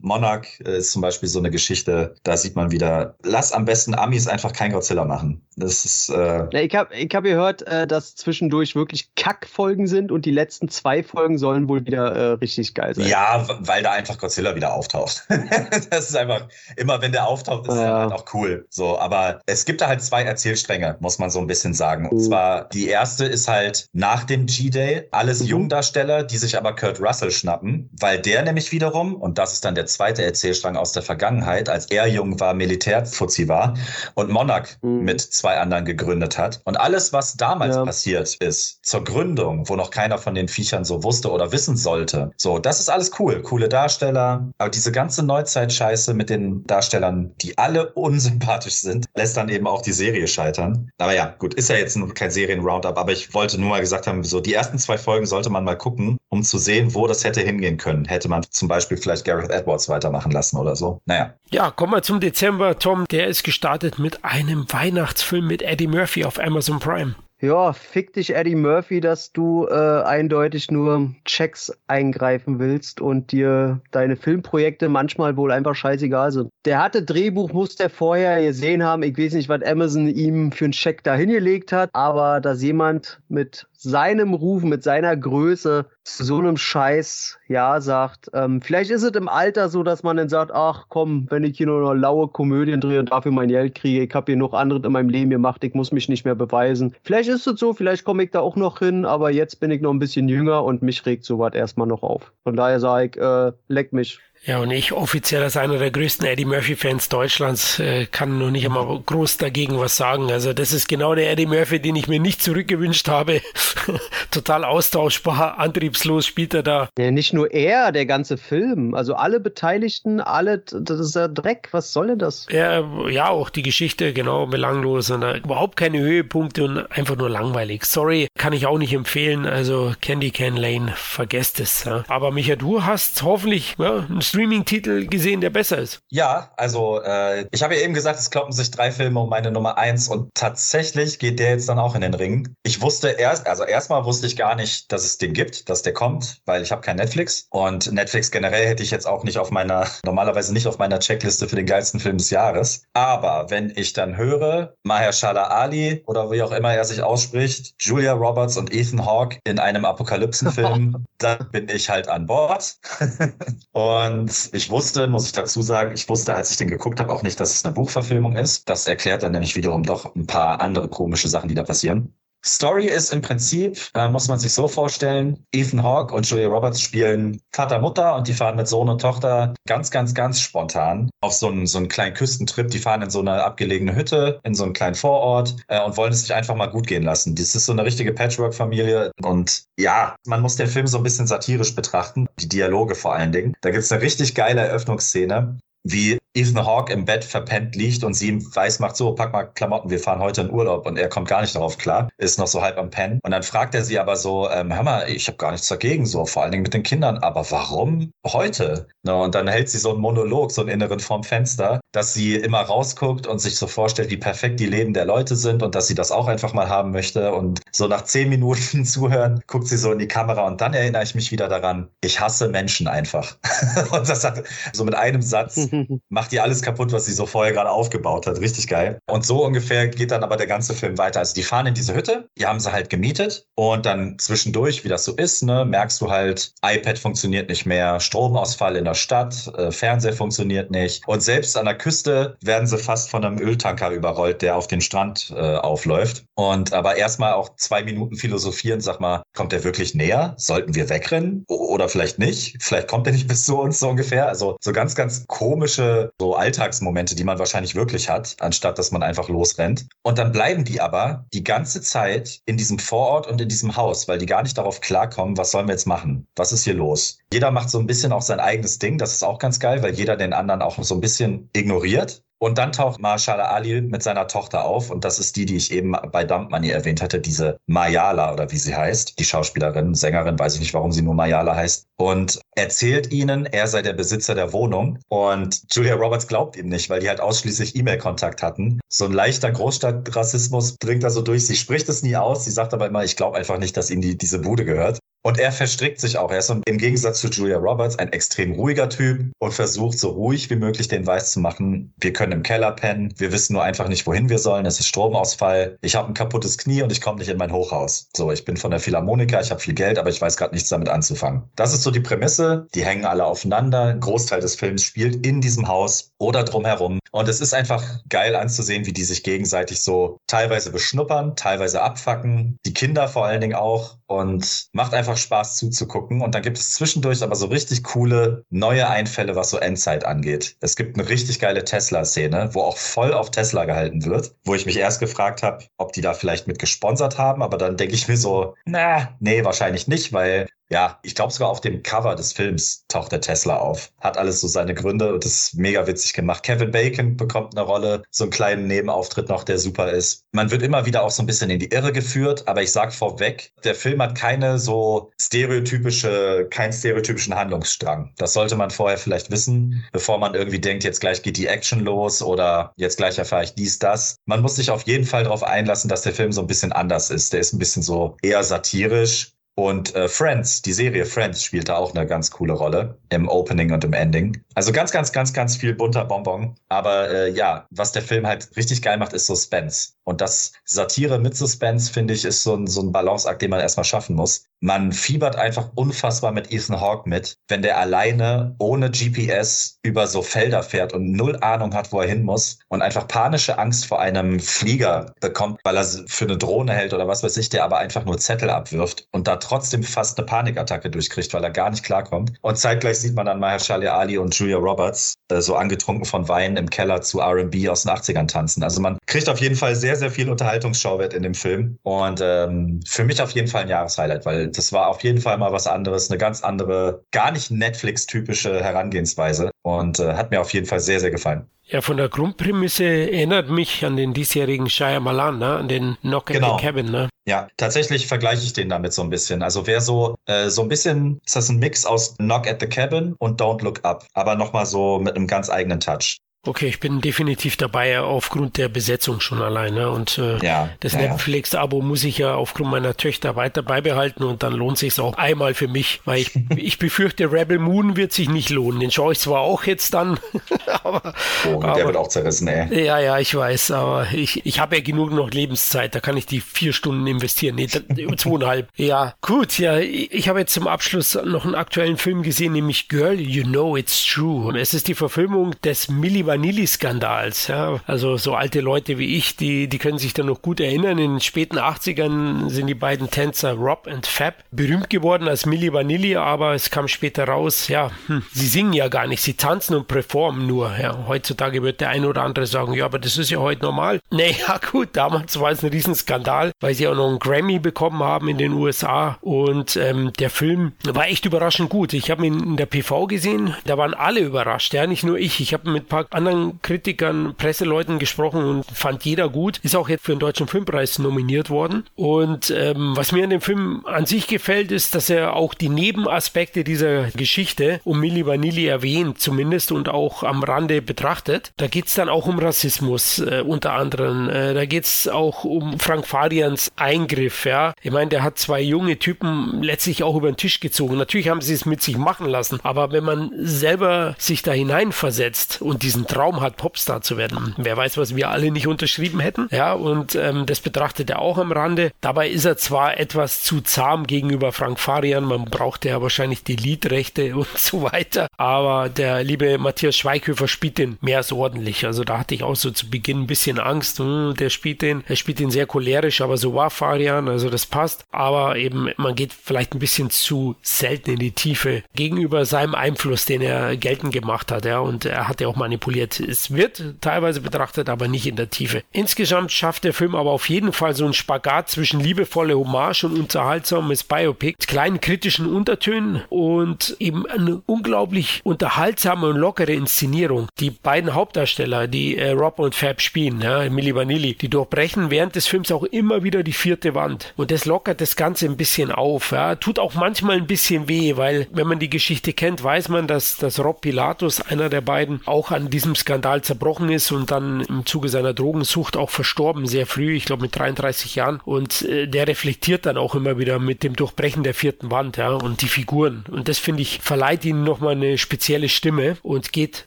Monarch 0.00 0.58
ist 0.60 0.92
zum 0.92 1.02
Beispiel 1.02 1.28
so 1.28 1.38
eine 1.38 1.50
Geschichte, 1.50 2.16
da 2.24 2.36
sieht 2.36 2.56
man 2.56 2.72
wieder, 2.72 3.14
lass 3.22 3.52
am 3.52 3.64
besten 3.64 3.94
Amis 3.94 4.26
einfach 4.26 4.52
kein 4.52 4.72
Godzilla 4.72 5.04
machen. 5.04 5.46
Das 5.56 5.84
ist. 5.84 6.08
Äh 6.08 6.48
ja, 6.52 6.60
ich 6.60 6.74
habe 6.74 6.94
ich 6.94 7.14
hab 7.14 7.22
gehört, 7.24 7.62
äh, 7.62 7.86
dass 7.86 8.16
zwischendurch 8.16 8.74
wirklich 8.74 9.14
Kackfolgen 9.14 9.86
sind 9.86 10.10
und 10.10 10.24
die 10.24 10.30
letzten 10.30 10.68
zwei 10.68 11.02
Folgen 11.02 11.38
sollen 11.38 11.68
wohl 11.68 11.86
wieder 11.86 12.12
äh, 12.12 12.32
richtig 12.32 12.74
geil 12.74 12.94
sein. 12.94 13.06
Ja, 13.06 13.46
weil 13.60 13.82
da 13.82 13.92
einfach 13.92 14.18
Godzilla 14.18 14.54
wieder 14.56 14.72
auftaucht. 14.72 15.26
das 15.90 16.10
ist 16.10 16.16
einfach, 16.16 16.48
immer 16.76 17.00
wenn 17.02 17.12
der 17.12 17.26
auftaucht, 17.26 17.68
ist 17.68 17.74
ja. 17.76 18.00
halt 18.00 18.12
auch 18.12 18.24
cool. 18.34 18.66
So, 18.70 18.98
aber 18.98 19.40
es 19.46 19.64
gibt 19.64 19.80
da 19.80 19.86
halt 19.86 20.02
zwei 20.02 20.22
Erzählstränge, 20.22 20.96
muss 21.00 21.18
man 21.18 21.30
so 21.30 21.38
ein 21.38 21.46
bisschen 21.46 21.74
sagen. 21.74 22.08
Und 22.08 22.18
uh. 22.18 22.28
zwar, 22.28 22.68
die 22.70 22.88
erste 22.88 23.26
ist 23.26 23.46
halt 23.46 23.86
nach 23.92 24.24
dem 24.24 24.46
G-Day, 24.46 25.08
alles 25.12 25.40
mhm. 25.40 25.46
Jungdarsteller 25.46 25.99
Hauptdarsteller, 26.00 26.24
die 26.24 26.36
sich 26.38 26.56
aber 26.56 26.74
Kurt 26.74 27.00
Russell 27.00 27.30
schnappen, 27.30 27.90
weil 28.00 28.20
der 28.20 28.42
nämlich 28.42 28.72
wiederum, 28.72 29.14
und 29.14 29.38
das 29.38 29.52
ist 29.52 29.64
dann 29.64 29.74
der 29.74 29.86
zweite 29.86 30.24
Erzählstrang 30.24 30.76
aus 30.76 30.92
der 30.92 31.02
Vergangenheit, 31.02 31.68
als 31.68 31.86
er 31.86 32.06
jung 32.06 32.38
war, 32.40 32.54
Militärfuzzi 32.54 33.48
war 33.48 33.74
und 34.14 34.30
Monarch 34.30 34.78
mhm. 34.82 35.04
mit 35.04 35.20
zwei 35.20 35.58
anderen 35.58 35.84
gegründet 35.84 36.38
hat. 36.38 36.60
Und 36.64 36.78
alles, 36.78 37.12
was 37.12 37.36
damals 37.36 37.76
ja. 37.76 37.84
passiert 37.84 38.36
ist, 38.40 38.84
zur 38.84 39.04
Gründung, 39.04 39.68
wo 39.68 39.76
noch 39.76 39.90
keiner 39.90 40.18
von 40.18 40.34
den 40.34 40.48
Viechern 40.48 40.84
so 40.84 41.02
wusste 41.02 41.30
oder 41.30 41.52
wissen 41.52 41.76
sollte, 41.76 42.30
so, 42.36 42.58
das 42.58 42.80
ist 42.80 42.88
alles 42.88 43.10
cool. 43.18 43.42
Coole 43.42 43.68
Darsteller. 43.68 44.48
Aber 44.58 44.70
diese 44.70 44.92
ganze 44.92 45.22
Neuzeit-Scheiße 45.22 46.14
mit 46.14 46.30
den 46.30 46.64
Darstellern, 46.64 47.34
die 47.40 47.56
alle 47.58 47.92
unsympathisch 47.94 48.74
sind, 48.74 49.06
lässt 49.14 49.36
dann 49.36 49.48
eben 49.48 49.66
auch 49.66 49.82
die 49.82 49.92
Serie 49.92 50.26
scheitern. 50.26 50.90
Aber 50.98 51.14
ja, 51.14 51.34
gut, 51.38 51.54
ist 51.54 51.68
ja 51.68 51.76
jetzt 51.76 51.98
kein 52.14 52.30
Serien-Roundup, 52.30 52.98
aber 52.98 53.12
ich 53.12 53.32
wollte 53.34 53.60
nur 53.60 53.70
mal 53.70 53.80
gesagt 53.80 54.06
haben, 54.06 54.24
so 54.24 54.40
die 54.40 54.54
ersten 54.54 54.78
zwei 54.78 54.98
Folgen 54.98 55.26
sollte 55.26 55.50
man 55.50 55.64
mal 55.64 55.76
gucken 55.76 55.89
gucken, 55.90 56.18
um 56.28 56.42
zu 56.42 56.58
sehen, 56.58 56.94
wo 56.94 57.06
das 57.06 57.24
hätte 57.24 57.40
hingehen 57.40 57.76
können. 57.76 58.04
Hätte 58.04 58.28
man 58.28 58.42
zum 58.48 58.68
Beispiel 58.68 58.96
vielleicht 58.96 59.24
Gareth 59.24 59.50
Edwards 59.50 59.88
weitermachen 59.88 60.32
lassen 60.32 60.56
oder 60.56 60.76
so. 60.76 61.00
Naja. 61.06 61.34
Ja, 61.50 61.70
kommen 61.70 61.92
wir 61.92 62.02
zum 62.02 62.20
Dezember. 62.20 62.78
Tom, 62.78 63.04
der 63.10 63.26
ist 63.26 63.42
gestartet 63.42 63.98
mit 63.98 64.24
einem 64.24 64.66
Weihnachtsfilm 64.72 65.46
mit 65.46 65.62
Eddie 65.62 65.88
Murphy 65.88 66.24
auf 66.24 66.38
Amazon 66.38 66.78
Prime. 66.78 67.14
Ja, 67.42 67.72
fick 67.72 68.12
dich, 68.12 68.34
Eddie 68.34 68.54
Murphy, 68.54 69.00
dass 69.00 69.32
du 69.32 69.66
äh, 69.66 70.02
eindeutig 70.02 70.70
nur 70.70 71.14
Checks 71.24 71.72
eingreifen 71.86 72.58
willst 72.58 73.00
und 73.00 73.32
dir 73.32 73.80
deine 73.92 74.16
Filmprojekte 74.16 74.90
manchmal 74.90 75.38
wohl 75.38 75.50
einfach 75.50 75.74
scheißegal 75.74 76.32
sind. 76.32 76.50
Der 76.66 76.82
hatte 76.82 77.02
Drehbuch, 77.02 77.50
muss 77.54 77.76
der 77.76 77.88
vorher 77.88 78.42
gesehen 78.42 78.82
haben. 78.82 79.02
Ich 79.02 79.16
weiß 79.16 79.32
nicht, 79.32 79.48
was 79.48 79.62
Amazon 79.62 80.08
ihm 80.08 80.52
für 80.52 80.66
einen 80.66 80.72
Check 80.72 81.02
da 81.02 81.14
hingelegt 81.14 81.72
hat, 81.72 81.88
aber 81.94 82.40
dass 82.42 82.62
jemand 82.62 83.22
mit 83.30 83.66
seinem 83.82 84.34
Ruf, 84.34 84.62
mit 84.62 84.82
seiner 84.82 85.16
Größe 85.16 85.86
zu 86.04 86.24
so 86.24 86.38
einem 86.38 86.58
Scheiß 86.58 87.38
Ja 87.48 87.80
sagt. 87.80 88.30
Ähm, 88.34 88.60
vielleicht 88.60 88.90
ist 88.90 89.02
es 89.02 89.12
im 89.12 89.28
Alter 89.28 89.70
so, 89.70 89.82
dass 89.82 90.02
man 90.02 90.18
dann 90.18 90.28
sagt, 90.28 90.52
ach 90.52 90.86
komm, 90.88 91.26
wenn 91.30 91.44
ich 91.44 91.56
hier 91.56 91.66
nur 91.66 91.80
noch 91.80 91.94
laue 91.94 92.28
Komödien 92.28 92.80
drehe 92.80 93.00
und 93.00 93.10
dafür 93.10 93.32
mein 93.32 93.48
Geld 93.48 93.74
kriege, 93.74 94.02
ich 94.02 94.14
habe 94.14 94.32
hier 94.32 94.36
noch 94.36 94.52
andere 94.52 94.80
in 94.84 94.92
meinem 94.92 95.08
Leben 95.08 95.30
gemacht, 95.30 95.64
ich 95.64 95.72
muss 95.72 95.92
mich 95.92 96.10
nicht 96.10 96.26
mehr 96.26 96.34
beweisen. 96.34 96.94
Vielleicht 97.04 97.30
ist 97.30 97.46
es 97.46 97.58
so, 97.58 97.72
vielleicht 97.72 98.04
komme 98.04 98.24
ich 98.24 98.30
da 98.30 98.40
auch 98.40 98.56
noch 98.56 98.80
hin, 98.80 99.06
aber 99.06 99.30
jetzt 99.30 99.60
bin 99.60 99.70
ich 99.70 99.80
noch 99.80 99.92
ein 99.92 99.98
bisschen 99.98 100.28
jünger 100.28 100.62
und 100.62 100.82
mich 100.82 101.06
regt 101.06 101.24
sowas 101.24 101.54
erstmal 101.54 101.86
noch 101.86 102.02
auf. 102.02 102.32
Von 102.44 102.56
daher 102.56 102.80
sage 102.80 103.06
ich, 103.06 103.16
äh, 103.16 103.52
leck 103.68 103.94
mich. 103.94 104.20
Ja, 104.46 104.58
und 104.58 104.70
ich 104.70 104.92
offiziell 104.92 105.42
als 105.42 105.58
einer 105.58 105.76
der 105.76 105.90
größten 105.90 106.26
Eddie 106.26 106.46
Murphy-Fans 106.46 107.10
Deutschlands 107.10 107.78
äh, 107.78 108.06
kann 108.06 108.38
noch 108.38 108.50
nicht 108.50 108.64
einmal 108.64 108.98
groß 109.04 109.36
dagegen 109.36 109.78
was 109.78 109.98
sagen. 109.98 110.32
Also 110.32 110.54
das 110.54 110.72
ist 110.72 110.88
genau 110.88 111.14
der 111.14 111.30
Eddie 111.30 111.44
Murphy, 111.44 111.78
den 111.78 111.94
ich 111.94 112.08
mir 112.08 112.20
nicht 112.20 112.42
zurückgewünscht 112.42 113.06
habe. 113.08 113.42
Total 114.30 114.64
austauschbar, 114.64 115.58
antriebslos 115.58 116.26
spielt 116.26 116.54
er 116.54 116.62
da. 116.62 116.88
Ja, 116.98 117.10
nicht 117.10 117.34
nur 117.34 117.52
er, 117.52 117.92
der 117.92 118.06
ganze 118.06 118.38
Film. 118.38 118.94
Also 118.94 119.14
alle 119.14 119.40
Beteiligten, 119.40 120.22
alle, 120.22 120.58
das 120.58 121.00
ist 121.00 121.16
ja 121.16 121.28
Dreck. 121.28 121.68
Was 121.72 121.92
soll 121.92 122.06
denn 122.06 122.18
das? 122.18 122.46
Ja, 122.50 122.82
ja 123.10 123.28
auch 123.28 123.50
die 123.50 123.62
Geschichte, 123.62 124.14
genau, 124.14 124.46
belanglos 124.46 125.10
und 125.10 125.22
überhaupt 125.22 125.76
keine 125.76 125.98
Höhepunkte 125.98 126.64
und 126.64 126.78
einfach 126.90 127.16
nur 127.16 127.28
langweilig. 127.28 127.84
Sorry, 127.84 128.28
kann 128.38 128.54
ich 128.54 128.66
auch 128.66 128.78
nicht 128.78 128.94
empfehlen. 128.94 129.44
Also 129.44 129.92
Candy 130.00 130.30
Can 130.30 130.56
Lane, 130.56 130.92
vergesst 130.96 131.60
es. 131.60 131.84
Ja. 131.84 132.04
Aber 132.08 132.30
Micha, 132.30 132.56
du 132.56 132.84
hast 132.84 133.22
hoffentlich 133.22 133.74
ja, 133.78 134.06
ein 134.08 134.22
Streaming-Titel 134.30 135.08
gesehen, 135.08 135.40
der 135.40 135.50
besser 135.50 135.78
ist? 135.78 136.00
Ja, 136.08 136.52
also 136.56 137.02
äh, 137.02 137.46
ich 137.50 137.64
habe 137.64 137.74
ja 137.74 137.82
eben 137.82 137.94
gesagt, 137.94 138.20
es 138.20 138.30
kloppen 138.30 138.52
sich 138.52 138.70
drei 138.70 138.92
Filme 138.92 139.18
um 139.18 139.28
meine 139.28 139.50
Nummer 139.50 139.76
eins 139.76 140.06
und 140.06 140.32
tatsächlich 140.34 141.18
geht 141.18 141.40
der 141.40 141.50
jetzt 141.50 141.68
dann 141.68 141.80
auch 141.80 141.96
in 141.96 142.00
den 142.00 142.14
Ring. 142.14 142.54
Ich 142.62 142.80
wusste 142.80 143.08
erst, 143.08 143.48
also 143.48 143.64
erstmal 143.64 144.04
wusste 144.04 144.28
ich 144.28 144.36
gar 144.36 144.54
nicht, 144.54 144.92
dass 144.92 145.04
es 145.04 145.18
den 145.18 145.32
gibt, 145.32 145.68
dass 145.68 145.82
der 145.82 145.94
kommt, 145.94 146.42
weil 146.46 146.62
ich 146.62 146.70
habe 146.70 146.80
kein 146.80 146.96
Netflix 146.96 147.48
und 147.50 147.90
Netflix 147.92 148.30
generell 148.30 148.68
hätte 148.68 148.84
ich 148.84 148.92
jetzt 148.92 149.06
auch 149.06 149.24
nicht 149.24 149.38
auf 149.38 149.50
meiner, 149.50 149.88
normalerweise 150.04 150.52
nicht 150.52 150.68
auf 150.68 150.78
meiner 150.78 151.00
Checkliste 151.00 151.48
für 151.48 151.56
den 151.56 151.66
geilsten 151.66 151.98
Film 151.98 152.18
des 152.18 152.30
Jahres. 152.30 152.84
Aber 152.92 153.46
wenn 153.50 153.72
ich 153.74 153.94
dann 153.94 154.16
höre, 154.16 154.74
Mahershala 154.84 155.48
Ali 155.48 156.04
oder 156.06 156.30
wie 156.30 156.42
auch 156.42 156.52
immer 156.52 156.72
er 156.72 156.84
sich 156.84 157.02
ausspricht, 157.02 157.74
Julia 157.80 158.12
Roberts 158.12 158.56
und 158.56 158.72
Ethan 158.72 159.04
Hawke 159.04 159.38
in 159.44 159.58
einem 159.58 159.84
Apokalypsenfilm, 159.84 161.04
dann 161.18 161.50
bin 161.50 161.68
ich 161.68 161.90
halt 161.90 162.06
an 162.08 162.26
Bord. 162.26 162.76
und 163.72 164.19
und 164.20 164.50
ich 164.52 164.70
wusste, 164.70 165.06
muss 165.08 165.26
ich 165.26 165.32
dazu 165.32 165.62
sagen, 165.62 165.92
ich 165.94 166.08
wusste, 166.08 166.34
als 166.34 166.50
ich 166.50 166.56
den 166.58 166.68
geguckt 166.68 167.00
habe, 167.00 167.12
auch 167.12 167.22
nicht, 167.22 167.40
dass 167.40 167.54
es 167.54 167.64
eine 167.64 167.74
Buchverfilmung 167.74 168.36
ist. 168.36 168.68
Das 168.68 168.86
erklärt 168.86 169.22
dann 169.22 169.32
nämlich 169.32 169.56
wiederum 169.56 169.82
doch 169.82 170.14
ein 170.14 170.26
paar 170.26 170.60
andere 170.60 170.88
komische 170.88 171.28
Sachen, 171.28 171.48
die 171.48 171.54
da 171.54 171.62
passieren. 171.64 172.14
Story 172.44 172.86
ist 172.86 173.12
im 173.12 173.20
Prinzip, 173.20 173.78
äh, 173.94 174.08
muss 174.08 174.28
man 174.28 174.38
sich 174.38 174.52
so 174.52 174.66
vorstellen, 174.66 175.44
Ethan 175.52 175.82
Hawke 175.82 176.14
und 176.14 176.28
Julia 176.28 176.48
Roberts 176.48 176.80
spielen 176.80 177.40
Vater, 177.52 177.78
Mutter 177.80 178.16
und 178.16 178.28
die 178.28 178.32
fahren 178.32 178.56
mit 178.56 178.66
Sohn 178.66 178.88
und 178.88 179.00
Tochter 179.00 179.54
ganz, 179.66 179.90
ganz, 179.90 180.14
ganz 180.14 180.40
spontan 180.40 181.10
auf 181.20 181.34
so 181.34 181.48
einen, 181.48 181.66
so 181.66 181.78
einen 181.78 181.88
kleinen 181.88 182.14
Küstentrip. 182.14 182.70
Die 182.70 182.78
fahren 182.78 183.02
in 183.02 183.10
so 183.10 183.20
eine 183.20 183.44
abgelegene 183.44 183.94
Hütte, 183.94 184.40
in 184.42 184.54
so 184.54 184.64
einen 184.64 184.72
kleinen 184.72 184.94
Vorort 184.94 185.54
äh, 185.68 185.82
und 185.82 185.96
wollen 185.96 186.12
es 186.12 186.22
sich 186.22 186.34
einfach 186.34 186.54
mal 186.54 186.68
gut 186.68 186.86
gehen 186.86 187.02
lassen. 187.02 187.34
Das 187.34 187.54
ist 187.54 187.66
so 187.66 187.72
eine 187.72 187.84
richtige 187.84 188.12
Patchwork-Familie 188.12 189.12
und 189.22 189.64
ja, 189.78 190.16
man 190.26 190.40
muss 190.40 190.56
den 190.56 190.68
Film 190.68 190.86
so 190.86 190.96
ein 190.96 191.02
bisschen 191.02 191.26
satirisch 191.26 191.74
betrachten, 191.74 192.26
die 192.38 192.48
Dialoge 192.48 192.94
vor 192.94 193.14
allen 193.14 193.32
Dingen. 193.32 193.54
Da 193.60 193.70
gibt's 193.70 193.92
eine 193.92 194.00
richtig 194.00 194.34
geile 194.34 194.62
Eröffnungsszene, 194.62 195.58
wie 195.84 196.18
Ethan 196.32 196.64
Hawke 196.64 196.92
im 196.92 197.04
Bett 197.04 197.24
verpennt 197.24 197.74
liegt 197.74 198.04
und 198.04 198.14
sie 198.14 198.28
ihm 198.28 198.54
weiß 198.54 198.78
macht, 198.78 198.96
so, 198.96 199.14
pack 199.14 199.32
mal 199.32 199.44
Klamotten, 199.44 199.90
wir 199.90 199.98
fahren 199.98 200.20
heute 200.20 200.42
in 200.42 200.50
Urlaub 200.50 200.86
und 200.86 200.96
er 200.96 201.08
kommt 201.08 201.28
gar 201.28 201.40
nicht 201.40 201.56
darauf 201.56 201.76
klar, 201.76 202.08
ist 202.18 202.38
noch 202.38 202.46
so 202.46 202.62
halb 202.62 202.78
am 202.78 202.90
Pennen. 202.90 203.18
Und 203.24 203.32
dann 203.32 203.42
fragt 203.42 203.74
er 203.74 203.84
sie 203.84 203.98
aber 203.98 204.14
so, 204.14 204.48
ähm, 204.48 204.72
hör 204.72 204.82
mal, 204.84 205.10
ich 205.10 205.26
habe 205.26 205.38
gar 205.38 205.50
nichts 205.50 205.66
dagegen, 205.66 206.06
so 206.06 206.26
vor 206.26 206.42
allen 206.42 206.52
Dingen 206.52 206.62
mit 206.62 206.74
den 206.74 206.84
Kindern, 206.84 207.18
aber 207.18 207.50
warum 207.50 208.12
heute? 208.24 208.86
Ne, 209.02 209.14
und 209.14 209.34
dann 209.34 209.48
hält 209.48 209.70
sie 209.70 209.78
so 209.78 209.90
einen 209.90 210.00
Monolog, 210.00 210.52
so 210.52 210.60
einen 210.60 210.70
inneren 210.70 211.00
vorm 211.00 211.24
Fenster, 211.24 211.80
dass 211.92 212.14
sie 212.14 212.36
immer 212.36 212.60
rausguckt 212.60 213.26
und 213.26 213.40
sich 213.40 213.56
so 213.56 213.66
vorstellt, 213.66 214.10
wie 214.10 214.16
perfekt 214.16 214.60
die 214.60 214.66
Leben 214.66 214.92
der 214.92 215.06
Leute 215.06 215.34
sind 215.34 215.62
und 215.62 215.74
dass 215.74 215.88
sie 215.88 215.94
das 215.94 216.12
auch 216.12 216.28
einfach 216.28 216.52
mal 216.52 216.68
haben 216.68 216.92
möchte. 216.92 217.32
Und 217.32 217.60
so 217.72 217.88
nach 217.88 218.02
zehn 218.02 218.28
Minuten 218.28 218.84
zuhören, 218.84 219.42
guckt 219.46 219.66
sie 219.66 219.78
so 219.78 219.90
in 219.90 219.98
die 219.98 220.08
Kamera 220.08 220.46
und 220.46 220.60
dann 220.60 220.74
erinnere 220.74 221.02
ich 221.02 221.14
mich 221.14 221.32
wieder 221.32 221.48
daran, 221.48 221.88
ich 222.02 222.20
hasse 222.20 222.48
Menschen 222.48 222.86
einfach. 222.86 223.36
und 223.90 224.08
das 224.08 224.22
hat 224.22 224.44
so 224.72 224.84
mit 224.84 224.94
einem 224.94 225.22
Satz 225.22 225.68
macht 226.20 226.32
die 226.32 226.40
alles 226.40 226.60
kaputt, 226.60 226.92
was 226.92 227.06
sie 227.06 227.14
so 227.14 227.24
vorher 227.24 227.54
gerade 227.54 227.70
aufgebaut 227.70 228.26
hat. 228.26 228.38
Richtig 228.40 228.68
geil. 228.68 228.98
Und 229.08 229.24
so 229.24 229.42
ungefähr 229.42 229.88
geht 229.88 230.10
dann 230.10 230.22
aber 230.22 230.36
der 230.36 230.46
ganze 230.46 230.74
Film 230.74 230.98
weiter. 230.98 231.20
Also 231.20 231.32
die 231.32 231.42
fahren 231.42 231.66
in 231.66 231.72
diese 231.72 231.94
Hütte, 231.94 232.28
die 232.36 232.44
haben 232.44 232.60
sie 232.60 232.70
halt 232.70 232.90
gemietet 232.90 233.46
und 233.54 233.86
dann 233.86 234.18
zwischendurch, 234.18 234.84
wie 234.84 234.88
das 234.88 235.04
so 235.04 235.14
ist, 235.16 235.42
ne, 235.42 235.64
merkst 235.64 235.98
du 235.98 236.10
halt, 236.10 236.52
iPad 236.62 236.98
funktioniert 236.98 237.48
nicht 237.48 237.64
mehr, 237.64 238.00
Stromausfall 238.00 238.76
in 238.76 238.84
der 238.84 238.92
Stadt, 238.92 239.50
äh, 239.56 239.70
Fernseher 239.70 240.12
funktioniert 240.12 240.70
nicht. 240.70 241.08
Und 241.08 241.22
selbst 241.22 241.56
an 241.56 241.64
der 241.64 241.78
Küste 241.78 242.36
werden 242.42 242.66
sie 242.66 242.76
fast 242.76 243.08
von 243.08 243.24
einem 243.24 243.38
Öltanker 243.38 243.88
überrollt, 243.88 244.42
der 244.42 244.56
auf 244.56 244.68
den 244.68 244.82
Strand 244.82 245.32
äh, 245.34 245.56
aufläuft. 245.56 246.24
Und 246.34 246.74
aber 246.74 246.96
erstmal 246.96 247.32
auch 247.32 247.56
zwei 247.56 247.82
Minuten 247.82 248.16
philosophieren, 248.16 248.82
sag 248.82 249.00
mal, 249.00 249.22
kommt 249.34 249.52
der 249.52 249.64
wirklich 249.64 249.94
näher? 249.94 250.34
Sollten 250.36 250.74
wir 250.74 250.90
wegrennen? 250.90 251.46
Oder 251.48 251.88
vielleicht 251.88 252.18
nicht? 252.18 252.58
Vielleicht 252.60 252.88
kommt 252.88 253.06
er 253.06 253.14
nicht 253.14 253.26
bis 253.28 253.46
zu 253.46 253.58
uns 253.58 253.78
so 253.78 253.88
ungefähr. 253.88 254.28
Also 254.28 254.58
so 254.60 254.72
ganz, 254.72 254.94
ganz 254.94 255.24
komische 255.26 256.09
so 256.18 256.34
Alltagsmomente, 256.34 257.14
die 257.14 257.24
man 257.24 257.38
wahrscheinlich 257.38 257.74
wirklich 257.74 258.08
hat, 258.08 258.36
anstatt 258.40 258.78
dass 258.78 258.90
man 258.90 259.02
einfach 259.02 259.28
losrennt. 259.28 259.86
Und 260.02 260.18
dann 260.18 260.32
bleiben 260.32 260.64
die 260.64 260.80
aber 260.80 261.26
die 261.32 261.44
ganze 261.44 261.80
Zeit 261.82 262.40
in 262.46 262.56
diesem 262.56 262.78
Vorort 262.78 263.26
und 263.26 263.40
in 263.40 263.48
diesem 263.48 263.76
Haus, 263.76 264.08
weil 264.08 264.18
die 264.18 264.26
gar 264.26 264.42
nicht 264.42 264.56
darauf 264.58 264.80
klarkommen, 264.80 265.36
was 265.36 265.50
sollen 265.50 265.66
wir 265.66 265.74
jetzt 265.74 265.86
machen? 265.86 266.26
Was 266.36 266.52
ist 266.52 266.64
hier 266.64 266.74
los? 266.74 267.18
Jeder 267.32 267.50
macht 267.50 267.70
so 267.70 267.78
ein 267.78 267.86
bisschen 267.86 268.12
auch 268.12 268.22
sein 268.22 268.40
eigenes 268.40 268.78
Ding. 268.78 268.98
Das 268.98 269.12
ist 269.12 269.22
auch 269.22 269.38
ganz 269.38 269.60
geil, 269.60 269.82
weil 269.82 269.94
jeder 269.94 270.16
den 270.16 270.32
anderen 270.32 270.62
auch 270.62 270.82
so 270.82 270.94
ein 270.94 271.00
bisschen 271.00 271.48
ignoriert. 271.52 272.22
Und 272.42 272.56
dann 272.56 272.72
taucht 272.72 273.00
Marshall 273.00 273.40
Ali 273.40 273.82
mit 273.82 274.02
seiner 274.02 274.26
Tochter 274.26 274.64
auf. 274.64 274.90
Und 274.90 275.04
das 275.04 275.18
ist 275.18 275.36
die, 275.36 275.44
die 275.44 275.56
ich 275.56 275.70
eben 275.72 275.94
bei 276.10 276.24
Dump 276.24 276.50
Money 276.50 276.70
erwähnt 276.70 277.02
hatte, 277.02 277.20
diese 277.20 277.58
Mayala 277.66 278.32
oder 278.32 278.50
wie 278.50 278.56
sie 278.56 278.74
heißt. 278.74 279.18
Die 279.18 279.24
Schauspielerin, 279.24 279.94
Sängerin, 279.94 280.38
weiß 280.38 280.54
ich 280.54 280.60
nicht, 280.60 280.72
warum 280.72 280.90
sie 280.90 281.02
nur 281.02 281.12
Mayala 281.12 281.54
heißt. 281.54 281.84
Und 281.98 282.40
erzählt 282.56 283.12
ihnen, 283.12 283.44
er 283.44 283.66
sei 283.66 283.82
der 283.82 283.92
Besitzer 283.92 284.34
der 284.34 284.54
Wohnung. 284.54 284.98
Und 285.08 285.62
Julia 285.70 285.94
Roberts 285.94 286.28
glaubt 286.28 286.56
ihm 286.56 286.68
nicht, 286.68 286.88
weil 286.88 287.00
die 287.00 287.10
halt 287.10 287.20
ausschließlich 287.20 287.76
E-Mail-Kontakt 287.76 288.42
hatten. 288.42 288.80
So 288.88 289.04
ein 289.04 289.12
leichter 289.12 289.50
Großstadtrassismus 289.50 290.76
dringt 290.78 291.02
da 291.02 291.10
so 291.10 291.20
durch. 291.20 291.46
Sie 291.46 291.56
spricht 291.56 291.90
es 291.90 292.02
nie 292.02 292.16
aus. 292.16 292.46
Sie 292.46 292.52
sagt 292.52 292.72
aber 292.72 292.86
immer, 292.86 293.04
ich 293.04 293.16
glaube 293.16 293.36
einfach 293.36 293.58
nicht, 293.58 293.76
dass 293.76 293.90
ihm 293.90 294.00
die, 294.00 294.16
diese 294.16 294.38
Bude 294.38 294.64
gehört. 294.64 294.98
Und 295.22 295.38
er 295.38 295.52
verstrickt 295.52 296.00
sich 296.00 296.16
auch. 296.16 296.30
Er 296.30 296.38
ist 296.38 296.50
im 296.50 296.78
Gegensatz 296.78 297.20
zu 297.20 297.28
Julia 297.28 297.58
Roberts 297.58 297.98
ein 297.98 298.12
extrem 298.12 298.52
ruhiger 298.52 298.88
Typ 298.88 299.26
und 299.38 299.52
versucht 299.52 299.98
so 299.98 300.10
ruhig 300.10 300.48
wie 300.48 300.56
möglich 300.56 300.88
den 300.88 301.06
Weiß 301.06 301.32
zu 301.32 301.40
machen. 301.40 301.92
Wir 301.98 302.12
können 302.12 302.32
im 302.32 302.42
Keller 302.42 302.72
pennen. 302.72 303.12
Wir 303.18 303.30
wissen 303.30 303.52
nur 303.52 303.62
einfach 303.62 303.88
nicht, 303.88 304.06
wohin 304.06 304.30
wir 304.30 304.38
sollen. 304.38 304.64
Es 304.64 304.80
ist 304.80 304.86
Stromausfall. 304.86 305.76
Ich 305.82 305.94
habe 305.94 306.08
ein 306.08 306.14
kaputtes 306.14 306.56
Knie 306.56 306.82
und 306.82 306.90
ich 306.90 307.02
komme 307.02 307.18
nicht 307.18 307.28
in 307.28 307.36
mein 307.36 307.52
Hochhaus. 307.52 308.08
So, 308.16 308.32
ich 308.32 308.44
bin 308.44 308.56
von 308.56 308.70
der 308.70 308.80
Philharmoniker, 308.80 309.40
ich 309.40 309.50
habe 309.50 309.60
viel 309.60 309.74
Geld, 309.74 309.98
aber 309.98 310.08
ich 310.08 310.20
weiß 310.20 310.36
gerade 310.38 310.54
nichts 310.54 310.70
damit 310.70 310.88
anzufangen. 310.88 311.42
Das 311.54 311.74
ist 311.74 311.82
so 311.82 311.90
die 311.90 312.00
Prämisse. 312.00 312.66
Die 312.74 312.84
hängen 312.84 313.04
alle 313.04 313.26
aufeinander. 313.26 313.84
Ein 313.84 314.00
Großteil 314.00 314.40
des 314.40 314.54
Films 314.54 314.82
spielt 314.84 315.26
in 315.26 315.42
diesem 315.42 315.68
Haus 315.68 316.12
oder 316.18 316.44
drumherum. 316.44 316.98
Und 317.12 317.28
es 317.28 317.40
ist 317.40 317.52
einfach 317.52 317.84
geil 318.08 318.36
anzusehen, 318.36 318.86
wie 318.86 318.92
die 318.92 319.04
sich 319.04 319.22
gegenseitig 319.22 319.82
so 319.82 320.18
teilweise 320.26 320.70
beschnuppern, 320.70 321.36
teilweise 321.36 321.82
abfacken. 321.82 322.56
Die 322.64 322.72
Kinder 322.72 323.08
vor 323.08 323.26
allen 323.26 323.40
Dingen 323.40 323.54
auch. 323.54 323.98
Und 324.06 324.66
macht 324.72 324.92
einfach 324.92 325.09
Spaß 325.16 325.56
zuzugucken. 325.56 326.20
Und 326.20 326.34
dann 326.34 326.42
gibt 326.42 326.58
es 326.58 326.74
zwischendurch 326.74 327.22
aber 327.22 327.36
so 327.36 327.46
richtig 327.46 327.82
coole 327.84 328.44
neue 328.50 328.88
Einfälle, 328.88 329.36
was 329.36 329.50
so 329.50 329.58
Endzeit 329.58 330.04
angeht. 330.04 330.56
Es 330.60 330.76
gibt 330.76 330.98
eine 330.98 331.08
richtig 331.08 331.38
geile 331.40 331.64
Tesla-Szene, 331.64 332.50
wo 332.52 332.62
auch 332.62 332.76
voll 332.76 333.12
auf 333.12 333.30
Tesla 333.30 333.64
gehalten 333.64 334.04
wird, 334.04 334.34
wo 334.44 334.54
ich 334.54 334.66
mich 334.66 334.76
erst 334.76 335.00
gefragt 335.00 335.42
habe, 335.42 335.64
ob 335.76 335.92
die 335.92 336.00
da 336.00 336.14
vielleicht 336.14 336.46
mit 336.46 336.58
gesponsert 336.58 337.18
haben. 337.18 337.42
Aber 337.42 337.58
dann 337.58 337.76
denke 337.76 337.94
ich 337.94 338.08
mir 338.08 338.16
so, 338.16 338.54
na, 338.64 339.16
nee, 339.20 339.44
wahrscheinlich 339.44 339.88
nicht, 339.88 340.12
weil 340.12 340.46
ja, 340.70 341.00
ich 341.02 341.16
glaube 341.16 341.32
sogar 341.32 341.48
auf 341.48 341.60
dem 341.60 341.82
Cover 341.82 342.14
des 342.14 342.32
Films 342.32 342.84
taucht 342.86 343.10
der 343.10 343.20
Tesla 343.20 343.56
auf. 343.56 343.90
Hat 344.00 344.16
alles 344.16 344.40
so 344.40 344.46
seine 344.46 344.72
Gründe 344.72 345.12
und 345.12 345.24
das 345.24 345.32
ist 345.32 345.54
mega 345.56 345.86
witzig 345.86 346.12
gemacht. 346.12 346.44
Kevin 346.44 346.70
Bacon 346.70 347.16
bekommt 347.16 347.56
eine 347.56 347.66
Rolle, 347.66 348.04
so 348.10 348.24
einen 348.24 348.30
kleinen 348.30 348.68
Nebenauftritt 348.68 349.28
noch, 349.28 349.42
der 349.42 349.58
super 349.58 349.90
ist. 349.90 350.24
Man 350.30 350.52
wird 350.52 350.62
immer 350.62 350.86
wieder 350.86 351.02
auch 351.02 351.10
so 351.10 351.24
ein 351.24 351.26
bisschen 351.26 351.50
in 351.50 351.58
die 351.58 351.72
Irre 351.72 351.92
geführt, 351.92 352.46
aber 352.46 352.62
ich 352.62 352.70
sag 352.70 352.94
vorweg, 352.94 353.52
der 353.64 353.74
Film 353.74 354.00
hat 354.00 354.14
keine 354.14 354.60
so 354.60 355.10
stereotypische, 355.20 356.46
keinen 356.50 356.72
stereotypischen 356.72 357.34
Handlungsstrang. 357.34 358.14
Das 358.16 358.32
sollte 358.32 358.54
man 358.54 358.70
vorher 358.70 358.98
vielleicht 358.98 359.32
wissen, 359.32 359.84
bevor 359.92 360.18
man 360.18 360.34
irgendwie 360.34 360.60
denkt, 360.60 360.84
jetzt 360.84 361.00
gleich 361.00 361.22
geht 361.22 361.36
die 361.36 361.48
Action 361.48 361.80
los 361.80 362.22
oder 362.22 362.72
jetzt 362.76 362.96
gleich 362.96 363.18
erfahre 363.18 363.42
ich 363.42 363.54
dies, 363.54 363.80
das. 363.80 364.16
Man 364.24 364.40
muss 364.40 364.54
sich 364.54 364.70
auf 364.70 364.82
jeden 364.86 365.04
Fall 365.04 365.24
darauf 365.24 365.42
einlassen, 365.42 365.88
dass 365.88 366.02
der 366.02 366.12
Film 366.12 366.30
so 366.30 366.42
ein 366.42 366.46
bisschen 366.46 366.70
anders 366.70 367.10
ist. 367.10 367.32
Der 367.32 367.40
ist 367.40 367.52
ein 367.52 367.58
bisschen 367.58 367.82
so 367.82 368.16
eher 368.22 368.44
satirisch 368.44 369.32
und 369.54 369.94
äh, 369.94 370.08
Friends, 370.08 370.62
die 370.62 370.72
Serie 370.72 371.04
Friends 371.04 371.42
spielt 371.42 371.68
da 371.68 371.76
auch 371.76 371.94
eine 371.94 372.06
ganz 372.06 372.30
coole 372.30 372.52
Rolle 372.54 372.98
im 373.10 373.28
Opening 373.28 373.72
und 373.72 373.84
im 373.84 373.92
Ending. 373.92 374.42
Also 374.54 374.72
ganz, 374.72 374.90
ganz, 374.90 375.12
ganz, 375.12 375.32
ganz 375.32 375.56
viel 375.56 375.74
bunter 375.74 376.04
Bonbon. 376.04 376.54
Aber 376.68 377.10
äh, 377.10 377.30
ja, 377.30 377.66
was 377.70 377.92
der 377.92 378.02
Film 378.02 378.26
halt 378.26 378.48
richtig 378.56 378.80
geil 378.80 378.96
macht, 378.96 379.12
ist 379.12 379.26
Suspense. 379.26 379.90
Und 380.10 380.20
das 380.20 380.52
Satire 380.64 381.20
mit 381.20 381.36
Suspense, 381.36 381.92
finde 381.92 382.14
ich, 382.14 382.24
ist 382.24 382.42
so 382.42 382.56
ein, 382.56 382.66
so 382.66 382.82
ein 382.82 382.90
Balanceakt, 382.90 383.40
den 383.42 383.50
man 383.50 383.60
erstmal 383.60 383.84
schaffen 383.84 384.16
muss. 384.16 384.44
Man 384.58 384.92
fiebert 384.92 385.36
einfach 385.36 385.70
unfassbar 385.76 386.32
mit 386.32 386.52
Ethan 386.52 386.80
Hawke 386.80 387.08
mit, 387.08 387.36
wenn 387.48 387.62
der 387.62 387.78
alleine 387.78 388.56
ohne 388.58 388.90
GPS 388.90 389.78
über 389.82 390.08
so 390.08 390.20
Felder 390.20 390.62
fährt 390.62 390.92
und 390.92 391.12
null 391.12 391.38
Ahnung 391.40 391.74
hat, 391.74 391.92
wo 391.92 392.00
er 392.00 392.08
hin 392.08 392.24
muss 392.24 392.58
und 392.68 392.82
einfach 392.82 393.06
panische 393.08 393.58
Angst 393.58 393.86
vor 393.86 394.00
einem 394.00 394.40
Flieger 394.40 395.14
bekommt, 395.20 395.60
weil 395.64 395.76
er 395.76 395.84
für 395.84 396.24
eine 396.24 396.36
Drohne 396.36 396.74
hält 396.74 396.92
oder 396.92 397.06
was 397.06 397.22
weiß 397.22 397.36
ich, 397.36 397.48
der 397.48 397.64
aber 397.64 397.78
einfach 397.78 398.04
nur 398.04 398.18
Zettel 398.18 398.50
abwirft 398.50 399.06
und 399.12 399.28
da 399.28 399.36
trotzdem 399.36 399.82
fast 399.82 400.18
eine 400.18 400.26
Panikattacke 400.26 400.90
durchkriegt, 400.90 401.32
weil 401.32 401.44
er 401.44 401.50
gar 401.50 401.70
nicht 401.70 401.84
klarkommt. 401.84 402.32
Und 402.42 402.58
zeitgleich 402.58 402.98
sieht 402.98 403.14
man 403.14 403.26
dann 403.26 403.40
Mahershala 403.40 403.96
Ali 403.96 404.18
und 404.18 404.34
Julia 404.34 404.58
Roberts 404.58 405.14
äh, 405.30 405.40
so 405.40 405.54
angetrunken 405.54 406.04
von 406.04 406.28
Wein 406.28 406.56
im 406.56 406.68
Keller 406.68 407.00
zu 407.00 407.20
R&B 407.20 407.68
aus 407.68 407.84
den 407.84 407.92
80ern 407.92 408.26
tanzen. 408.26 408.62
Also 408.62 408.82
man 408.82 408.98
kriegt 409.06 409.28
auf 409.28 409.40
jeden 409.40 409.56
Fall 409.56 409.74
sehr, 409.74 409.96
sehr 410.00 410.10
viel 410.10 410.28
Unterhaltungsschauwert 410.28 411.14
in 411.14 411.22
dem 411.22 411.34
Film 411.34 411.78
und 411.82 412.20
ähm, 412.20 412.80
für 412.86 413.04
mich 413.04 413.22
auf 413.22 413.30
jeden 413.30 413.46
Fall 413.46 413.62
ein 413.62 413.68
Jahreshighlight, 413.68 414.26
weil 414.26 414.48
das 414.48 414.72
war 414.72 414.88
auf 414.88 415.04
jeden 415.04 415.20
Fall 415.20 415.38
mal 415.38 415.52
was 415.52 415.66
anderes, 415.68 416.10
eine 416.10 416.18
ganz 416.18 416.42
andere, 416.42 417.04
gar 417.12 417.30
nicht 417.30 417.52
Netflix-typische 417.52 418.62
Herangehensweise 418.62 419.50
und 419.62 420.00
äh, 420.00 420.14
hat 420.14 420.32
mir 420.32 420.40
auf 420.40 420.52
jeden 420.52 420.66
Fall 420.66 420.80
sehr, 420.80 420.98
sehr 420.98 421.10
gefallen. 421.10 421.46
Ja, 421.70 421.80
von 421.82 421.96
der 421.96 422.08
Grundprämisse 422.08 422.84
erinnert 422.84 423.48
mich 423.48 423.84
an 423.84 423.96
den 423.96 424.12
diesjährigen 424.12 424.68
Shyamalan, 424.68 425.38
ne? 425.38 425.56
an 425.56 425.68
den 425.68 425.96
Knock 426.00 426.26
genau. 426.26 426.58
the 426.58 426.64
Cabin. 426.64 426.90
Ne? 426.90 427.08
Ja, 427.28 427.46
tatsächlich 427.58 428.08
vergleiche 428.08 428.42
ich 428.42 428.52
den 428.52 428.68
damit 428.68 428.92
so 428.92 429.02
ein 429.02 429.10
bisschen. 429.10 429.40
Also 429.42 429.68
wer 429.68 429.80
so, 429.80 430.16
äh, 430.26 430.48
so 430.48 430.62
ein 430.62 430.68
bisschen, 430.68 431.20
ist 431.24 431.36
das 431.36 431.48
ein 431.48 431.60
Mix 431.60 431.86
aus 431.86 432.16
Knock 432.16 432.48
at 432.48 432.60
the 432.60 432.66
Cabin 432.66 433.14
und 433.18 433.40
Don't 433.40 433.62
Look 433.62 433.84
Up, 433.84 434.04
aber 434.14 434.34
nochmal 434.34 434.66
so 434.66 434.98
mit 434.98 435.14
einem 435.14 435.28
ganz 435.28 435.48
eigenen 435.48 435.78
Touch. 435.78 436.18
Okay, 436.46 436.68
ich 436.68 436.80
bin 436.80 437.02
definitiv 437.02 437.58
dabei, 437.58 438.00
aufgrund 438.00 438.56
der 438.56 438.70
Besetzung 438.70 439.20
schon 439.20 439.42
alleine. 439.42 439.90
Und 439.90 440.16
äh, 440.16 440.38
ja, 440.38 440.70
das 440.80 440.94
ja, 440.94 441.00
Netflix-Abo 441.00 441.82
muss 441.82 442.02
ich 442.02 442.16
ja 442.16 442.34
aufgrund 442.34 442.70
meiner 442.70 442.96
Töchter 442.96 443.36
weiter 443.36 443.62
beibehalten 443.62 444.24
und 444.24 444.42
dann 444.42 444.54
lohnt 444.54 444.78
sich 444.78 444.98
auch 444.98 445.18
einmal 445.18 445.52
für 445.52 445.68
mich, 445.68 446.00
weil 446.06 446.20
ich, 446.20 446.30
ich 446.56 446.78
befürchte, 446.78 447.30
Rebel 447.30 447.58
Moon 447.58 447.94
wird 447.94 448.14
sich 448.14 448.30
nicht 448.30 448.48
lohnen. 448.48 448.80
Den 448.80 448.90
schaue 448.90 449.12
ich 449.12 449.18
zwar 449.18 449.40
auch 449.40 449.64
jetzt 449.64 449.92
dann, 449.92 450.18
aber, 450.82 451.12
oh, 451.46 451.60
der 451.60 451.68
aber, 451.68 451.84
wird 451.84 451.96
auch 451.96 452.08
zerrissen, 452.08 452.48
ey. 452.48 452.86
Ja, 452.86 452.98
ja, 452.98 453.18
ich 453.18 453.34
weiß, 453.34 453.72
aber 453.72 454.06
ich, 454.14 454.46
ich 454.46 454.60
habe 454.60 454.76
ja 454.76 454.82
genug 454.82 455.12
noch 455.12 455.30
Lebenszeit, 455.30 455.94
da 455.94 456.00
kann 456.00 456.16
ich 456.16 456.24
die 456.24 456.40
vier 456.40 456.72
Stunden 456.72 457.06
investieren. 457.06 457.56
Nee, 457.56 457.66
zweieinhalb. 458.16 458.70
Ja, 458.76 459.12
gut, 459.20 459.58
ja, 459.58 459.76
ich 459.76 460.26
habe 460.30 460.40
jetzt 460.40 460.54
zum 460.54 460.68
Abschluss 460.68 461.18
noch 461.22 461.44
einen 461.44 461.54
aktuellen 461.54 461.98
Film 461.98 462.22
gesehen, 462.22 462.54
nämlich 462.54 462.88
Girl, 462.88 463.20
You 463.20 463.42
Know 463.42 463.76
It's 463.76 464.06
True. 464.06 464.46
Und 464.46 464.56
es 464.56 464.72
ist 464.72 464.88
die 464.88 464.94
Verfilmung 464.94 465.54
des 465.62 465.90
Milli 465.90 466.29
Vanilli-Skandals. 466.30 467.48
Ja. 467.48 467.80
Also 467.86 468.16
so 468.16 468.34
alte 468.34 468.60
Leute 468.60 468.98
wie 468.98 469.16
ich, 469.16 469.36
die, 469.36 469.68
die 469.68 469.78
können 469.78 469.98
sich 469.98 470.14
da 470.14 470.22
noch 470.22 470.42
gut 470.42 470.60
erinnern. 470.60 470.98
In 470.98 471.14
den 471.14 471.20
späten 471.20 471.58
80ern 471.58 472.48
sind 472.48 472.68
die 472.68 472.74
beiden 472.74 473.10
Tänzer 473.10 473.54
Rob 473.54 473.88
und 473.92 474.06
Fab 474.06 474.34
berühmt 474.52 474.90
geworden 474.90 475.26
als 475.26 475.44
Milli 475.44 475.72
Vanilli, 475.72 476.16
aber 476.16 476.54
es 476.54 476.70
kam 476.70 476.86
später 476.86 477.24
raus, 477.24 477.66
ja, 477.68 477.90
hm, 478.06 478.22
sie 478.32 478.46
singen 478.46 478.72
ja 478.72 478.86
gar 478.88 479.08
nicht, 479.08 479.22
sie 479.22 479.34
tanzen 479.34 479.74
und 479.74 479.88
performen 479.88 480.46
nur. 480.46 480.72
Ja. 480.80 481.06
Heutzutage 481.08 481.62
wird 481.62 481.80
der 481.80 481.88
eine 481.88 482.08
oder 482.08 482.22
andere 482.22 482.46
sagen, 482.46 482.74
ja, 482.74 482.84
aber 482.84 483.00
das 483.00 483.18
ist 483.18 483.30
ja 483.30 483.38
heute 483.38 483.62
normal. 483.62 484.00
Naja, 484.12 484.60
gut, 484.70 484.90
damals 484.92 485.40
war 485.40 485.50
es 485.50 485.62
ein 485.62 485.70
Riesenskandal, 485.70 486.52
weil 486.60 486.74
sie 486.74 486.86
auch 486.88 486.94
noch 486.94 487.08
einen 487.08 487.18
Grammy 487.18 487.58
bekommen 487.58 488.02
haben 488.02 488.28
in 488.28 488.36
den 488.36 488.52
USA 488.52 489.16
und 489.22 489.76
ähm, 489.76 490.12
der 490.18 490.28
Film 490.28 490.72
war 490.84 491.06
echt 491.06 491.24
überraschend 491.24 491.70
gut. 491.70 491.94
Ich 491.94 492.10
habe 492.10 492.26
ihn 492.26 492.38
in 492.40 492.56
der 492.56 492.66
PV 492.66 493.06
gesehen, 493.06 493.54
da 493.64 493.78
waren 493.78 493.94
alle 493.94 494.20
überrascht, 494.20 494.74
ja, 494.74 494.86
nicht 494.86 495.04
nur 495.04 495.18
ich. 495.18 495.40
Ich 495.40 495.54
habe 495.54 495.70
mit 495.70 495.84
ein 495.84 495.86
paar 495.86 496.04
anderen 496.26 496.62
Kritikern, 496.62 497.34
Presseleuten 497.36 497.98
gesprochen 497.98 498.44
und 498.44 498.64
fand 498.66 499.04
jeder 499.04 499.28
gut. 499.28 499.58
Ist 499.62 499.76
auch 499.76 499.88
jetzt 499.88 500.04
für 500.04 500.12
den 500.12 500.20
Deutschen 500.20 500.46
Filmpreis 500.46 500.98
nominiert 500.98 501.50
worden. 501.50 501.84
Und 501.96 502.50
ähm, 502.50 502.92
was 502.96 503.12
mir 503.12 503.24
an 503.24 503.30
dem 503.30 503.40
Film 503.40 503.84
an 503.86 504.06
sich 504.06 504.26
gefällt, 504.26 504.72
ist, 504.72 504.94
dass 504.94 505.10
er 505.10 505.34
auch 505.34 505.54
die 505.54 505.68
Nebenaspekte 505.68 506.64
dieser 506.64 507.10
Geschichte 507.10 507.80
um 507.84 508.00
Milli 508.00 508.26
Vanilli 508.26 508.66
erwähnt, 508.66 509.20
zumindest 509.20 509.72
und 509.72 509.88
auch 509.88 510.22
am 510.22 510.42
Rande 510.42 510.82
betrachtet. 510.82 511.52
Da 511.56 511.66
geht 511.66 511.86
es 511.86 511.94
dann 511.94 512.08
auch 512.08 512.26
um 512.26 512.38
Rassismus 512.38 513.18
äh, 513.18 513.42
unter 513.46 513.72
anderem. 513.72 514.28
Äh, 514.28 514.54
da 514.54 514.64
geht 514.64 514.84
es 514.84 515.08
auch 515.08 515.44
um 515.44 515.78
Frank 515.78 516.06
Farians 516.06 516.70
Eingriff. 516.76 517.44
Ja, 517.44 517.74
ich 517.82 517.90
meine, 517.90 518.10
der 518.10 518.22
hat 518.22 518.38
zwei 518.38 518.60
junge 518.60 518.98
Typen 518.98 519.62
letztlich 519.62 520.02
auch 520.02 520.16
über 520.16 520.30
den 520.30 520.36
Tisch 520.36 520.60
gezogen. 520.60 520.96
Natürlich 520.96 521.28
haben 521.28 521.40
sie 521.40 521.54
es 521.54 521.66
mit 521.66 521.82
sich 521.82 521.96
machen 521.96 522.28
lassen, 522.28 522.60
aber 522.62 522.92
wenn 522.92 523.04
man 523.04 523.30
selber 523.36 524.14
sich 524.18 524.42
da 524.42 524.52
hineinversetzt 524.52 525.62
und 525.62 525.82
diesen 525.82 526.06
Traum 526.10 526.40
hat, 526.40 526.56
Popstar 526.56 527.02
zu 527.02 527.16
werden, 527.16 527.54
wer 527.56 527.76
weiß, 527.76 527.96
was 527.96 528.16
wir 528.16 528.30
alle 528.30 528.50
nicht 528.50 528.66
unterschrieben 528.66 529.20
hätten. 529.20 529.48
Ja, 529.50 529.72
und 529.72 530.14
ähm, 530.14 530.44
das 530.46 530.60
betrachtet 530.60 531.10
er 531.10 531.20
auch 531.20 531.38
am 531.38 531.52
Rande. 531.52 531.92
Dabei 532.00 532.28
ist 532.28 532.44
er 532.44 532.56
zwar 532.56 532.98
etwas 532.98 533.42
zu 533.42 533.60
zahm 533.60 534.06
gegenüber 534.06 534.52
Frank 534.52 534.80
Farian, 534.80 535.24
man 535.24 535.44
braucht 535.44 535.84
ja 535.84 536.02
wahrscheinlich 536.02 536.42
die 536.42 536.56
Liedrechte 536.56 537.36
und 537.36 537.56
so 537.56 537.82
weiter, 537.82 538.26
aber 538.36 538.88
der 538.88 539.22
liebe 539.22 539.58
Matthias 539.58 539.96
Schweighöfer 539.96 540.48
spielt 540.48 540.78
den 540.78 540.98
mehr 541.00 541.18
als 541.18 541.32
ordentlich. 541.32 541.86
Also 541.86 542.04
da 542.04 542.18
hatte 542.18 542.34
ich 542.34 542.42
auch 542.42 542.56
so 542.56 542.70
zu 542.70 542.90
Beginn 542.90 543.22
ein 543.22 543.26
bisschen 543.26 543.58
Angst. 543.58 543.98
Hm, 543.98 544.34
der 544.36 544.50
spielt 544.50 544.82
den, 544.82 545.04
er 545.06 545.16
spielt 545.16 545.38
den 545.38 545.50
sehr 545.50 545.66
cholerisch, 545.66 546.20
aber 546.20 546.36
so 546.36 546.54
war 546.54 546.70
Farian, 546.70 547.28
also 547.28 547.50
das 547.50 547.66
passt. 547.66 548.04
Aber 548.10 548.56
eben, 548.56 548.90
man 548.96 549.14
geht 549.14 549.32
vielleicht 549.32 549.74
ein 549.74 549.78
bisschen 549.78 550.10
zu 550.10 550.56
selten 550.62 551.12
in 551.12 551.18
die 551.18 551.32
Tiefe 551.32 551.82
gegenüber 551.94 552.44
seinem 552.44 552.74
Einfluss, 552.74 553.26
den 553.26 553.42
er 553.42 553.76
geltend 553.76 554.12
gemacht 554.12 554.50
hat. 554.50 554.64
Ja, 554.64 554.80
und 554.80 555.04
er 555.04 555.28
hat 555.28 555.40
ja 555.40 555.48
auch 555.48 555.56
manipuliert. 555.56 555.99
Es 556.00 556.54
wird 556.54 556.82
teilweise 557.00 557.40
betrachtet, 557.40 557.88
aber 557.88 558.08
nicht 558.08 558.26
in 558.26 558.36
der 558.36 558.50
Tiefe. 558.50 558.82
Insgesamt 558.92 559.52
schafft 559.52 559.84
der 559.84 559.92
Film 559.92 560.14
aber 560.14 560.30
auf 560.30 560.48
jeden 560.48 560.72
Fall 560.72 560.94
so 560.94 561.04
einen 561.04 561.14
Spagat 561.14 561.68
zwischen 561.68 562.00
liebevolle 562.00 562.58
Hommage 562.58 563.04
und 563.04 563.18
unterhaltsames 563.18 564.04
Biopic, 564.04 564.66
kleinen 564.66 565.00
kritischen 565.00 565.46
Untertönen 565.46 566.22
und 566.28 566.96
eben 566.98 567.26
eine 567.26 567.62
unglaublich 567.66 568.40
unterhaltsame 568.44 569.28
und 569.28 569.36
lockere 569.36 569.72
Inszenierung. 569.72 570.48
Die 570.58 570.70
beiden 570.70 571.14
Hauptdarsteller, 571.14 571.88
die 571.88 572.16
äh, 572.16 572.30
Rob 572.30 572.58
und 572.58 572.74
Fab 572.74 573.00
spielen, 573.00 573.40
ja, 573.40 573.68
Milli 573.70 573.94
Vanilli, 573.94 574.34
die 574.34 574.48
durchbrechen 574.48 575.10
während 575.10 575.36
des 575.36 575.46
Films 575.46 575.70
auch 575.72 575.84
immer 575.84 576.22
wieder 576.22 576.42
die 576.42 576.52
vierte 576.52 576.94
Wand. 576.94 577.34
Und 577.36 577.50
das 577.50 577.64
lockert 577.64 578.00
das 578.00 578.16
Ganze 578.16 578.46
ein 578.46 578.56
bisschen 578.56 578.92
auf. 578.92 579.32
Ja. 579.32 579.54
Tut 579.56 579.78
auch 579.78 579.94
manchmal 579.94 580.36
ein 580.36 580.46
bisschen 580.46 580.88
weh, 580.88 581.16
weil 581.16 581.46
wenn 581.52 581.66
man 581.66 581.78
die 581.78 581.90
Geschichte 581.90 582.32
kennt, 582.32 582.62
weiß 582.62 582.88
man, 582.88 583.06
dass, 583.06 583.36
dass 583.36 583.60
Rob 583.60 583.80
Pilatus, 583.80 584.40
einer 584.40 584.68
der 584.68 584.80
beiden, 584.80 585.20
auch 585.26 585.50
an 585.50 585.70
diesem 585.70 585.89
Skandal 585.94 586.42
zerbrochen 586.42 586.90
ist 586.90 587.12
und 587.12 587.30
dann 587.30 587.60
im 587.62 587.86
Zuge 587.86 588.08
seiner 588.08 588.34
Drogensucht 588.34 588.96
auch 588.96 589.10
verstorben, 589.10 589.66
sehr 589.66 589.86
früh, 589.86 590.14
ich 590.14 590.24
glaube 590.24 590.42
mit 590.42 590.56
33 590.56 591.14
Jahren. 591.14 591.40
Und 591.44 591.82
äh, 591.82 592.06
der 592.06 592.28
reflektiert 592.28 592.86
dann 592.86 592.96
auch 592.96 593.14
immer 593.14 593.38
wieder 593.38 593.58
mit 593.58 593.82
dem 593.82 593.96
Durchbrechen 593.96 594.42
der 594.42 594.54
vierten 594.54 594.90
Wand 594.90 595.16
ja, 595.16 595.30
und 595.30 595.62
die 595.62 595.68
Figuren. 595.68 596.24
Und 596.30 596.48
das 596.48 596.58
finde 596.58 596.82
ich, 596.82 597.00
verleiht 597.02 597.44
ihnen 597.44 597.64
nochmal 597.64 597.92
eine 597.92 598.18
spezielle 598.18 598.68
Stimme 598.68 599.16
und 599.22 599.52
geht 599.52 599.86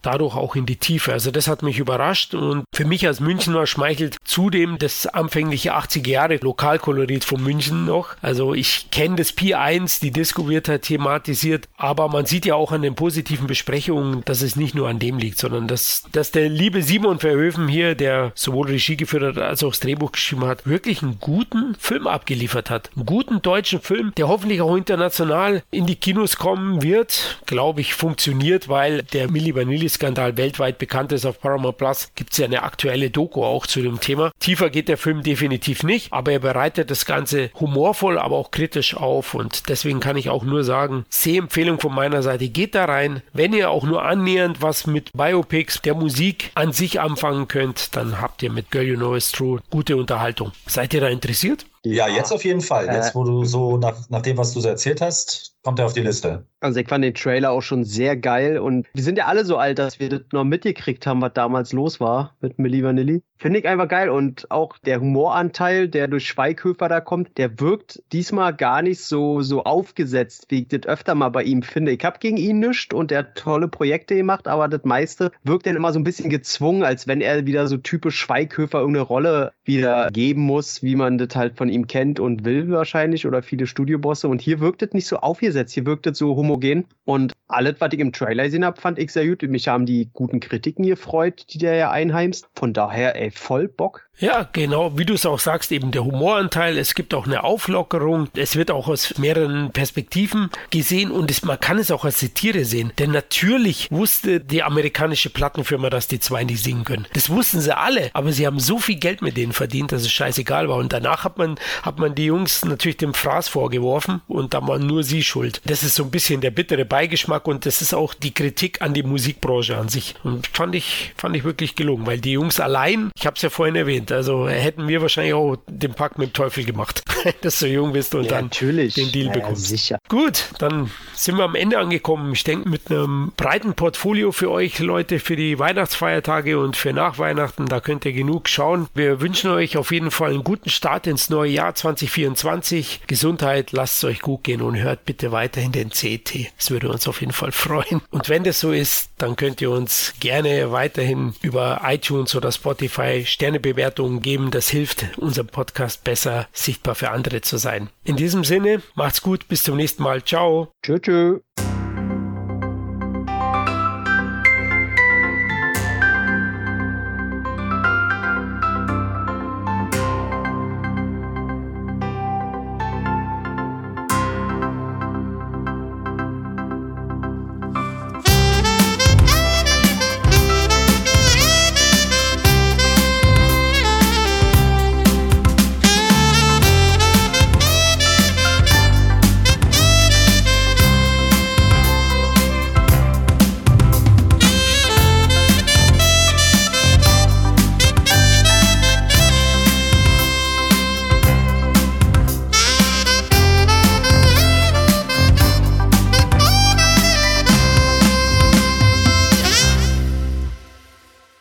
dadurch 0.02 0.36
auch 0.36 0.56
in 0.56 0.66
die 0.66 0.78
Tiefe. 0.78 1.14
Also 1.14 1.32
das 1.32 1.48
hat 1.48 1.64
mich 1.64 1.80
überrascht 1.80 2.34
und 2.34 2.64
für 2.74 2.86
mich 2.86 3.08
als 3.08 3.20
Münchner 3.20 3.66
schmeichelt 3.68 4.18
zudem 4.24 4.78
das 4.78 5.08
anfängliche 5.08 5.76
80er 5.76 6.10
Jahre 6.10 6.36
Lokalkolorit 6.38 7.24
von 7.24 7.42
München 7.42 7.86
noch. 7.86 8.16
Also 8.22 8.54
ich 8.54 8.90
kenne 8.92 9.16
das 9.16 9.32
Pi 9.32 9.54
1, 9.54 10.00
die 10.00 10.12
Disco 10.12 10.50
wird 10.50 10.68
halt 10.68 10.84
thematisiert, 10.84 11.68
aber 11.78 12.10
man 12.10 12.26
sieht 12.26 12.46
ja 12.46 12.56
auch 12.56 12.72
an 12.72 12.82
den 12.82 12.96
positiven 12.96 13.48
Besprechungen, 13.48 14.24
dass 14.26 14.42
es 14.42 14.56
nicht 14.56 14.76
nur 14.76 14.90
an 14.90 15.00
dem 15.00 15.18
liegt, 15.18 15.38
sondern 15.38 15.68
dass, 15.68 15.93
dass 16.12 16.32
der 16.32 16.50
liebe 16.50 16.82
Simon 16.82 17.20
Verhöfen 17.20 17.68
hier, 17.68 17.96
der 17.96 18.32
sowohl 18.36 18.68
Regie 18.68 18.98
geführt 18.98 19.24
hat 19.24 19.44
als 19.44 19.64
auch 19.64 19.70
das 19.70 19.80
Drehbuch 19.80 20.12
geschrieben 20.12 20.46
hat, 20.46 20.68
wirklich 20.68 21.02
einen 21.02 21.20
guten 21.20 21.76
Film 21.80 22.08
abgeliefert 22.08 22.70
hat. 22.70 22.90
Einen 22.96 23.06
guten 23.06 23.42
deutschen 23.42 23.82
Film, 23.82 24.14
der 24.18 24.28
hoffentlich 24.28 24.62
auch 24.62 24.76
international 24.76 25.64
in 25.72 25.86
die 25.86 25.96
Kinos 25.96 26.38
kommen 26.38 26.82
wird. 26.82 27.40
Glaube 27.46 27.82
ich, 27.82 27.94
funktioniert, 27.94 28.70
weil 28.70 29.04
der 29.04 29.30
Milli 29.30 29.56
Vanilli-Skandal 29.56 30.38
weltweit 30.38 30.78
bekannt 30.78 31.12
ist. 31.12 31.26
Auf 31.26 31.40
Paramount 31.40 31.78
Plus 31.78 32.10
gibt 32.16 32.34
es 32.34 32.38
ja 32.38 32.46
eine 32.46 32.64
aktuelle 32.64 33.10
Doku 33.10 33.44
auch 33.44 33.68
zu 33.68 33.82
dem 33.82 34.00
Thema. 34.00 34.32
Tiefer 34.40 34.70
geht 34.70 34.90
der 34.90 34.98
Film 34.98 35.24
definitiv 35.24 35.84
nicht, 35.84 36.12
aber 36.12 36.32
er 36.32 36.40
bereitet 36.40 36.92
das 36.92 37.06
Ganze 37.06 37.50
humorvoll, 37.60 38.18
aber 38.18 38.38
auch 38.38 38.52
kritisch 38.52 38.96
auf 38.96 39.34
und 39.34 39.70
deswegen 39.70 40.00
kann 40.00 40.18
ich 40.18 40.30
auch 40.30 40.44
nur 40.44 40.64
sagen, 40.64 41.06
Sehempfehlung 41.10 41.80
von 41.80 41.94
meiner 41.94 42.22
Seite, 42.24 42.50
geht 42.50 42.76
da 42.76 42.86
rein. 42.86 43.22
Wenn 43.34 43.54
ihr 43.54 43.70
auch 43.70 43.84
nur 43.84 44.04
annähernd 44.04 44.62
was 44.62 44.88
mit 44.88 45.12
Biopics 45.14 45.73
der 45.82 45.96
Musik 45.96 46.52
an 46.56 46.72
sich 46.74 47.00
anfangen 47.00 47.48
könnt, 47.48 47.96
dann 47.96 48.22
habt 48.22 48.44
ihr 48.44 48.52
mit 48.52 48.72
Girl 48.72 48.84
You 48.84 48.96
Know 48.96 49.16
It's 49.16 49.32
True 49.32 49.62
gute 49.70 49.98
Unterhaltung. 49.98 50.52
Seid 50.66 50.94
ihr 50.94 51.02
da 51.02 51.08
interessiert? 51.08 51.66
Ja, 51.86 52.08
jetzt 52.08 52.32
auf 52.32 52.46
jeden 52.46 52.62
Fall. 52.62 52.86
Jetzt, 52.88 53.14
wo 53.14 53.24
du 53.24 53.44
so 53.44 53.78
nach, 53.78 54.10
nach 54.10 54.22
dem, 54.22 54.38
was 54.38 54.54
du 54.54 54.62
so 54.62 54.70
erzählt 54.70 55.02
hast, 55.02 55.54
kommt 55.64 55.80
er 55.80 55.86
auf 55.86 55.94
die 55.94 56.02
Liste. 56.02 56.46
Also 56.60 56.80
ich 56.80 56.88
fand 56.88 57.04
den 57.04 57.14
Trailer 57.14 57.52
auch 57.52 57.62
schon 57.62 57.84
sehr 57.84 58.16
geil 58.16 58.58
und 58.58 58.88
wir 58.94 59.04
sind 59.04 59.18
ja 59.18 59.26
alle 59.26 59.46
so 59.46 59.58
alt, 59.58 59.80
dass 59.80 60.00
wir 60.00 60.10
das 60.10 60.22
noch 60.32 60.44
mitgekriegt 60.44 61.08
haben, 61.08 61.22
was 61.22 61.34
damals 61.34 61.74
los 61.74 62.00
war 62.00 62.36
mit 62.42 62.60
Milli 62.60 62.84
Vanilli. 62.84 63.22
Finde 63.38 63.60
ich 63.60 63.68
einfach 63.68 63.90
geil 63.90 64.10
und 64.10 64.50
auch 64.50 64.78
der 64.78 65.02
Humoranteil, 65.02 65.90
der 65.90 66.08
durch 66.08 66.28
Schweighöfer 66.28 66.88
da 66.88 67.02
kommt, 67.02 67.38
der 67.38 67.60
wirkt 67.60 68.02
diesmal 68.14 68.54
gar 68.54 68.82
nicht 68.82 69.02
so, 69.02 69.42
so 69.42 69.64
aufgesetzt, 69.64 70.46
wie 70.50 70.62
ich 70.62 70.68
das 70.70 70.84
öfter 70.86 71.16
mal 71.16 71.30
bei 71.30 71.44
ihm 71.44 71.64
finde. 71.64 71.92
Ich 71.92 72.04
habe 72.06 72.20
gegen 72.20 72.38
ihn 72.38 72.60
nichts 72.60 72.94
und 72.94 73.12
er 73.12 73.20
hat 73.20 73.36
tolle 73.36 73.68
Projekte 73.68 74.16
gemacht, 74.16 74.48
aber 74.48 74.68
das 74.70 74.84
meiste 74.84 75.32
wirkt 75.44 75.66
dann 75.66 75.76
immer 75.76 75.92
so 75.92 76.00
ein 76.00 76.06
bisschen 76.06 76.30
gezwungen, 76.30 76.84
als 76.84 77.08
wenn 77.08 77.20
er 77.20 77.46
wieder 77.46 77.68
so 77.68 77.78
typisch 77.78 78.18
Schweighöfer 78.18 78.80
irgendeine 78.80 79.06
Rolle 79.06 79.52
wieder 79.66 80.10
geben 80.12 80.42
muss, 80.42 80.82
wie 80.84 80.96
man 80.96 81.18
das 81.18 81.36
halt 81.36 81.58
von 81.58 81.70
ihm 81.70 81.73
kennt 81.82 82.20
und 82.20 82.46
will 82.46 82.70
wahrscheinlich 82.70 83.26
oder 83.28 83.42
viele 83.44 83.68
Studiobosse 83.68 84.28
und 84.28 84.42
hier 84.42 84.60
wirkt 84.60 84.82
es 84.82 84.94
nicht 84.94 85.08
so 85.08 85.18
aufgesetzt, 85.18 85.74
hier 85.74 85.86
wirkt 85.86 86.08
es 86.08 86.18
so 86.18 86.36
homogen 86.36 86.86
und 87.06 87.34
alles, 87.54 87.76
was 87.80 87.94
ich 87.94 88.00
im 88.00 88.12
Trailer 88.12 88.46
gesehen 88.46 88.66
habe, 88.66 88.80
fand 88.80 89.00
ich 89.00 89.12
sehr 89.12 89.28
gut. 89.28 89.44
Mich 89.44 89.68
haben 89.68 89.86
die 89.86 90.10
guten 90.12 90.40
Kritiken 90.40 90.86
gefreut, 90.86 91.46
die 91.50 91.58
der 91.58 91.76
ja 91.76 91.92
einheimst. 91.92 92.48
Von 92.56 92.74
daher, 92.74 93.20
ey, 93.20 93.32
voll 93.32 93.68
Bock. 93.68 94.08
Ja, 94.20 94.48
genau, 94.54 94.98
wie 94.98 95.06
du 95.06 95.16
es 95.16 95.26
auch 95.26 95.40
sagst, 95.40 95.72
eben 95.72 95.92
der 95.92 96.06
Humoranteil. 96.06 96.78
Es 96.78 96.94
gibt 96.94 97.16
auch 97.16 97.26
eine 97.26 97.44
Auflockerung. 97.44 98.30
Es 98.36 98.56
wird 98.56 98.70
auch 98.70 98.88
aus 98.88 99.18
mehreren 99.18 99.72
Perspektiven 99.72 100.52
gesehen 100.70 101.10
und 101.10 101.32
es, 101.32 101.44
man 101.44 101.60
kann 101.60 101.80
es 101.80 101.90
auch 101.90 102.06
als 102.06 102.20
Satire 102.20 102.64
sehen. 102.64 102.92
Denn 103.00 103.12
natürlich 103.12 103.92
wusste 103.92 104.40
die 104.40 104.62
amerikanische 104.62 105.32
Plattenfirma, 105.32 105.90
dass 105.90 106.08
die 106.08 106.20
zwei 106.20 106.44
nicht 106.44 106.64
singen 106.64 106.84
können. 106.84 107.08
Das 107.14 107.30
wussten 107.30 107.60
sie 107.60 107.76
alle, 107.76 108.12
aber 108.14 108.32
sie 108.32 108.46
haben 108.46 108.60
so 108.60 108.78
viel 108.78 108.98
Geld 108.98 109.24
mit 109.24 109.36
denen 109.36 109.52
verdient, 109.52 109.92
dass 109.92 110.04
es 110.04 110.12
scheißegal 110.12 110.70
war. 110.70 110.78
Und 110.78 110.94
danach 110.94 111.24
hat 111.24 111.38
man, 111.40 111.56
hat 111.82 112.00
man 112.00 112.16
die 112.16 112.26
Jungs 112.26 112.66
natürlich 112.66 112.98
dem 112.98 113.14
Fraß 113.14 113.48
vorgeworfen 113.48 114.22
und 114.28 114.54
da 114.54 114.66
waren 114.68 114.86
nur 114.86 115.04
sie 115.04 115.24
schuld. 115.24 115.62
Das 115.66 115.84
ist 115.84 115.96
so 115.96 116.04
ein 116.04 116.12
bisschen 116.12 116.42
der 116.42 116.52
bittere 116.52 116.86
Beigeschmack 116.86 117.48
und 117.48 117.66
das 117.66 117.82
ist 117.82 117.94
auch 117.94 118.14
die 118.14 118.34
Kritik 118.34 118.82
an 118.82 118.94
die 118.94 119.04
Musikbranche 119.04 119.78
an 119.78 119.90
sich. 119.90 120.16
Und 120.24 120.48
fand 120.48 120.76
ich, 120.76 121.14
fand 121.18 121.36
ich 121.36 121.44
wirklich 121.44 121.76
gelungen, 121.76 122.06
weil 122.06 122.20
die 122.20 122.34
Jungs 122.34 122.60
allein, 122.60 123.12
ich 123.16 123.26
habe 123.26 123.36
es 123.36 123.42
ja 123.42 123.50
vorhin 123.50 123.76
erwähnt. 123.76 124.12
Also 124.12 124.48
hätten 124.48 124.88
wir 124.88 125.02
wahrscheinlich 125.02 125.34
auch 125.34 125.58
den 125.68 125.94
Pakt 125.94 126.18
mit 126.18 126.30
dem 126.30 126.34
Teufel 126.34 126.64
gemacht, 126.64 127.04
dass 127.42 127.60
du 127.60 127.68
jung 127.68 127.94
bist 127.94 128.16
und 128.16 128.26
ja, 128.26 128.32
dann 128.32 128.46
natürlich. 128.46 128.96
den 128.96 129.12
Deal 129.12 129.28
ja, 129.28 129.34
bekommst. 129.34 129.68
Sicher. 129.68 130.00
Gut, 130.10 130.50
dann 130.60 130.92
sind 131.14 131.38
wir 131.38 131.44
am 131.44 131.56
Ende 131.56 131.80
angekommen. 131.80 132.34
Ich 132.34 132.44
denke, 132.44 132.70
mit 132.70 132.90
einem 132.90 133.32
breiten 133.38 133.74
Portfolio 133.74 134.32
für 134.32 134.52
euch 134.52 134.80
Leute 134.80 135.20
für 135.20 135.36
die 135.36 135.60
Weihnachtsfeiertage 135.60 136.60
und 136.60 136.76
für 136.76 136.94
nach 136.94 137.18
Weihnachten, 137.18 137.68
da 137.68 137.80
könnt 137.80 138.06
ihr 138.06 138.14
genug 138.14 138.50
schauen. 138.50 138.88
Wir 138.94 139.22
wünschen 139.22 139.52
euch 139.52 139.78
auf 139.78 139.92
jeden 139.92 140.12
Fall 140.12 140.32
einen 140.32 140.44
guten 140.44 140.70
Start 140.70 141.08
ins 141.08 141.30
neue 141.30 141.53
Jahr 141.54 141.76
2024. 141.76 143.02
Gesundheit, 143.08 143.72
lasst 143.72 143.98
es 143.98 144.04
euch 144.04 144.22
gut 144.22 144.44
gehen 144.44 144.62
und 144.62 144.78
hört 144.78 145.06
bitte 145.06 145.32
weiterhin 145.32 145.72
den 145.72 145.90
CT. 145.90 146.52
Es 146.58 146.72
würde 146.72 146.90
uns 146.90 147.08
auf 147.08 147.22
jeden 147.22 147.34
Fall 147.34 147.52
freuen. 147.52 148.02
Und 148.12 148.28
wenn 148.30 148.44
das 148.44 148.60
so 148.60 148.72
ist, 148.72 149.12
dann 149.18 149.36
könnt 149.36 149.62
ihr 149.62 149.72
uns 149.72 150.14
gerne 150.20 150.72
weiterhin 150.72 151.34
über 151.42 151.82
iTunes 151.86 152.36
oder 152.36 152.52
Spotify 152.52 153.24
Sterne 153.26 153.60
bewerten 153.60 153.84
Bewertungen 153.84 154.22
geben. 154.22 154.52
Das 154.52 154.70
hilft 154.70 155.18
unserem 155.18 155.48
Podcast 155.48 156.04
besser 156.04 156.48
sichtbar 156.54 156.96
für 156.96 157.12
andere 157.12 157.42
zu 157.42 157.58
sein. 157.58 157.90
In 158.04 158.16
diesem 158.16 158.44
Sinne, 158.44 158.82
macht's 158.96 159.22
gut, 159.22 159.48
bis 159.48 159.64
zum 159.64 159.78
nächsten 159.78 160.04
Mal. 160.04 160.24
Ciao. 160.24 160.72
Tschüss. 160.82 161.02
tschüss. 161.02 161.73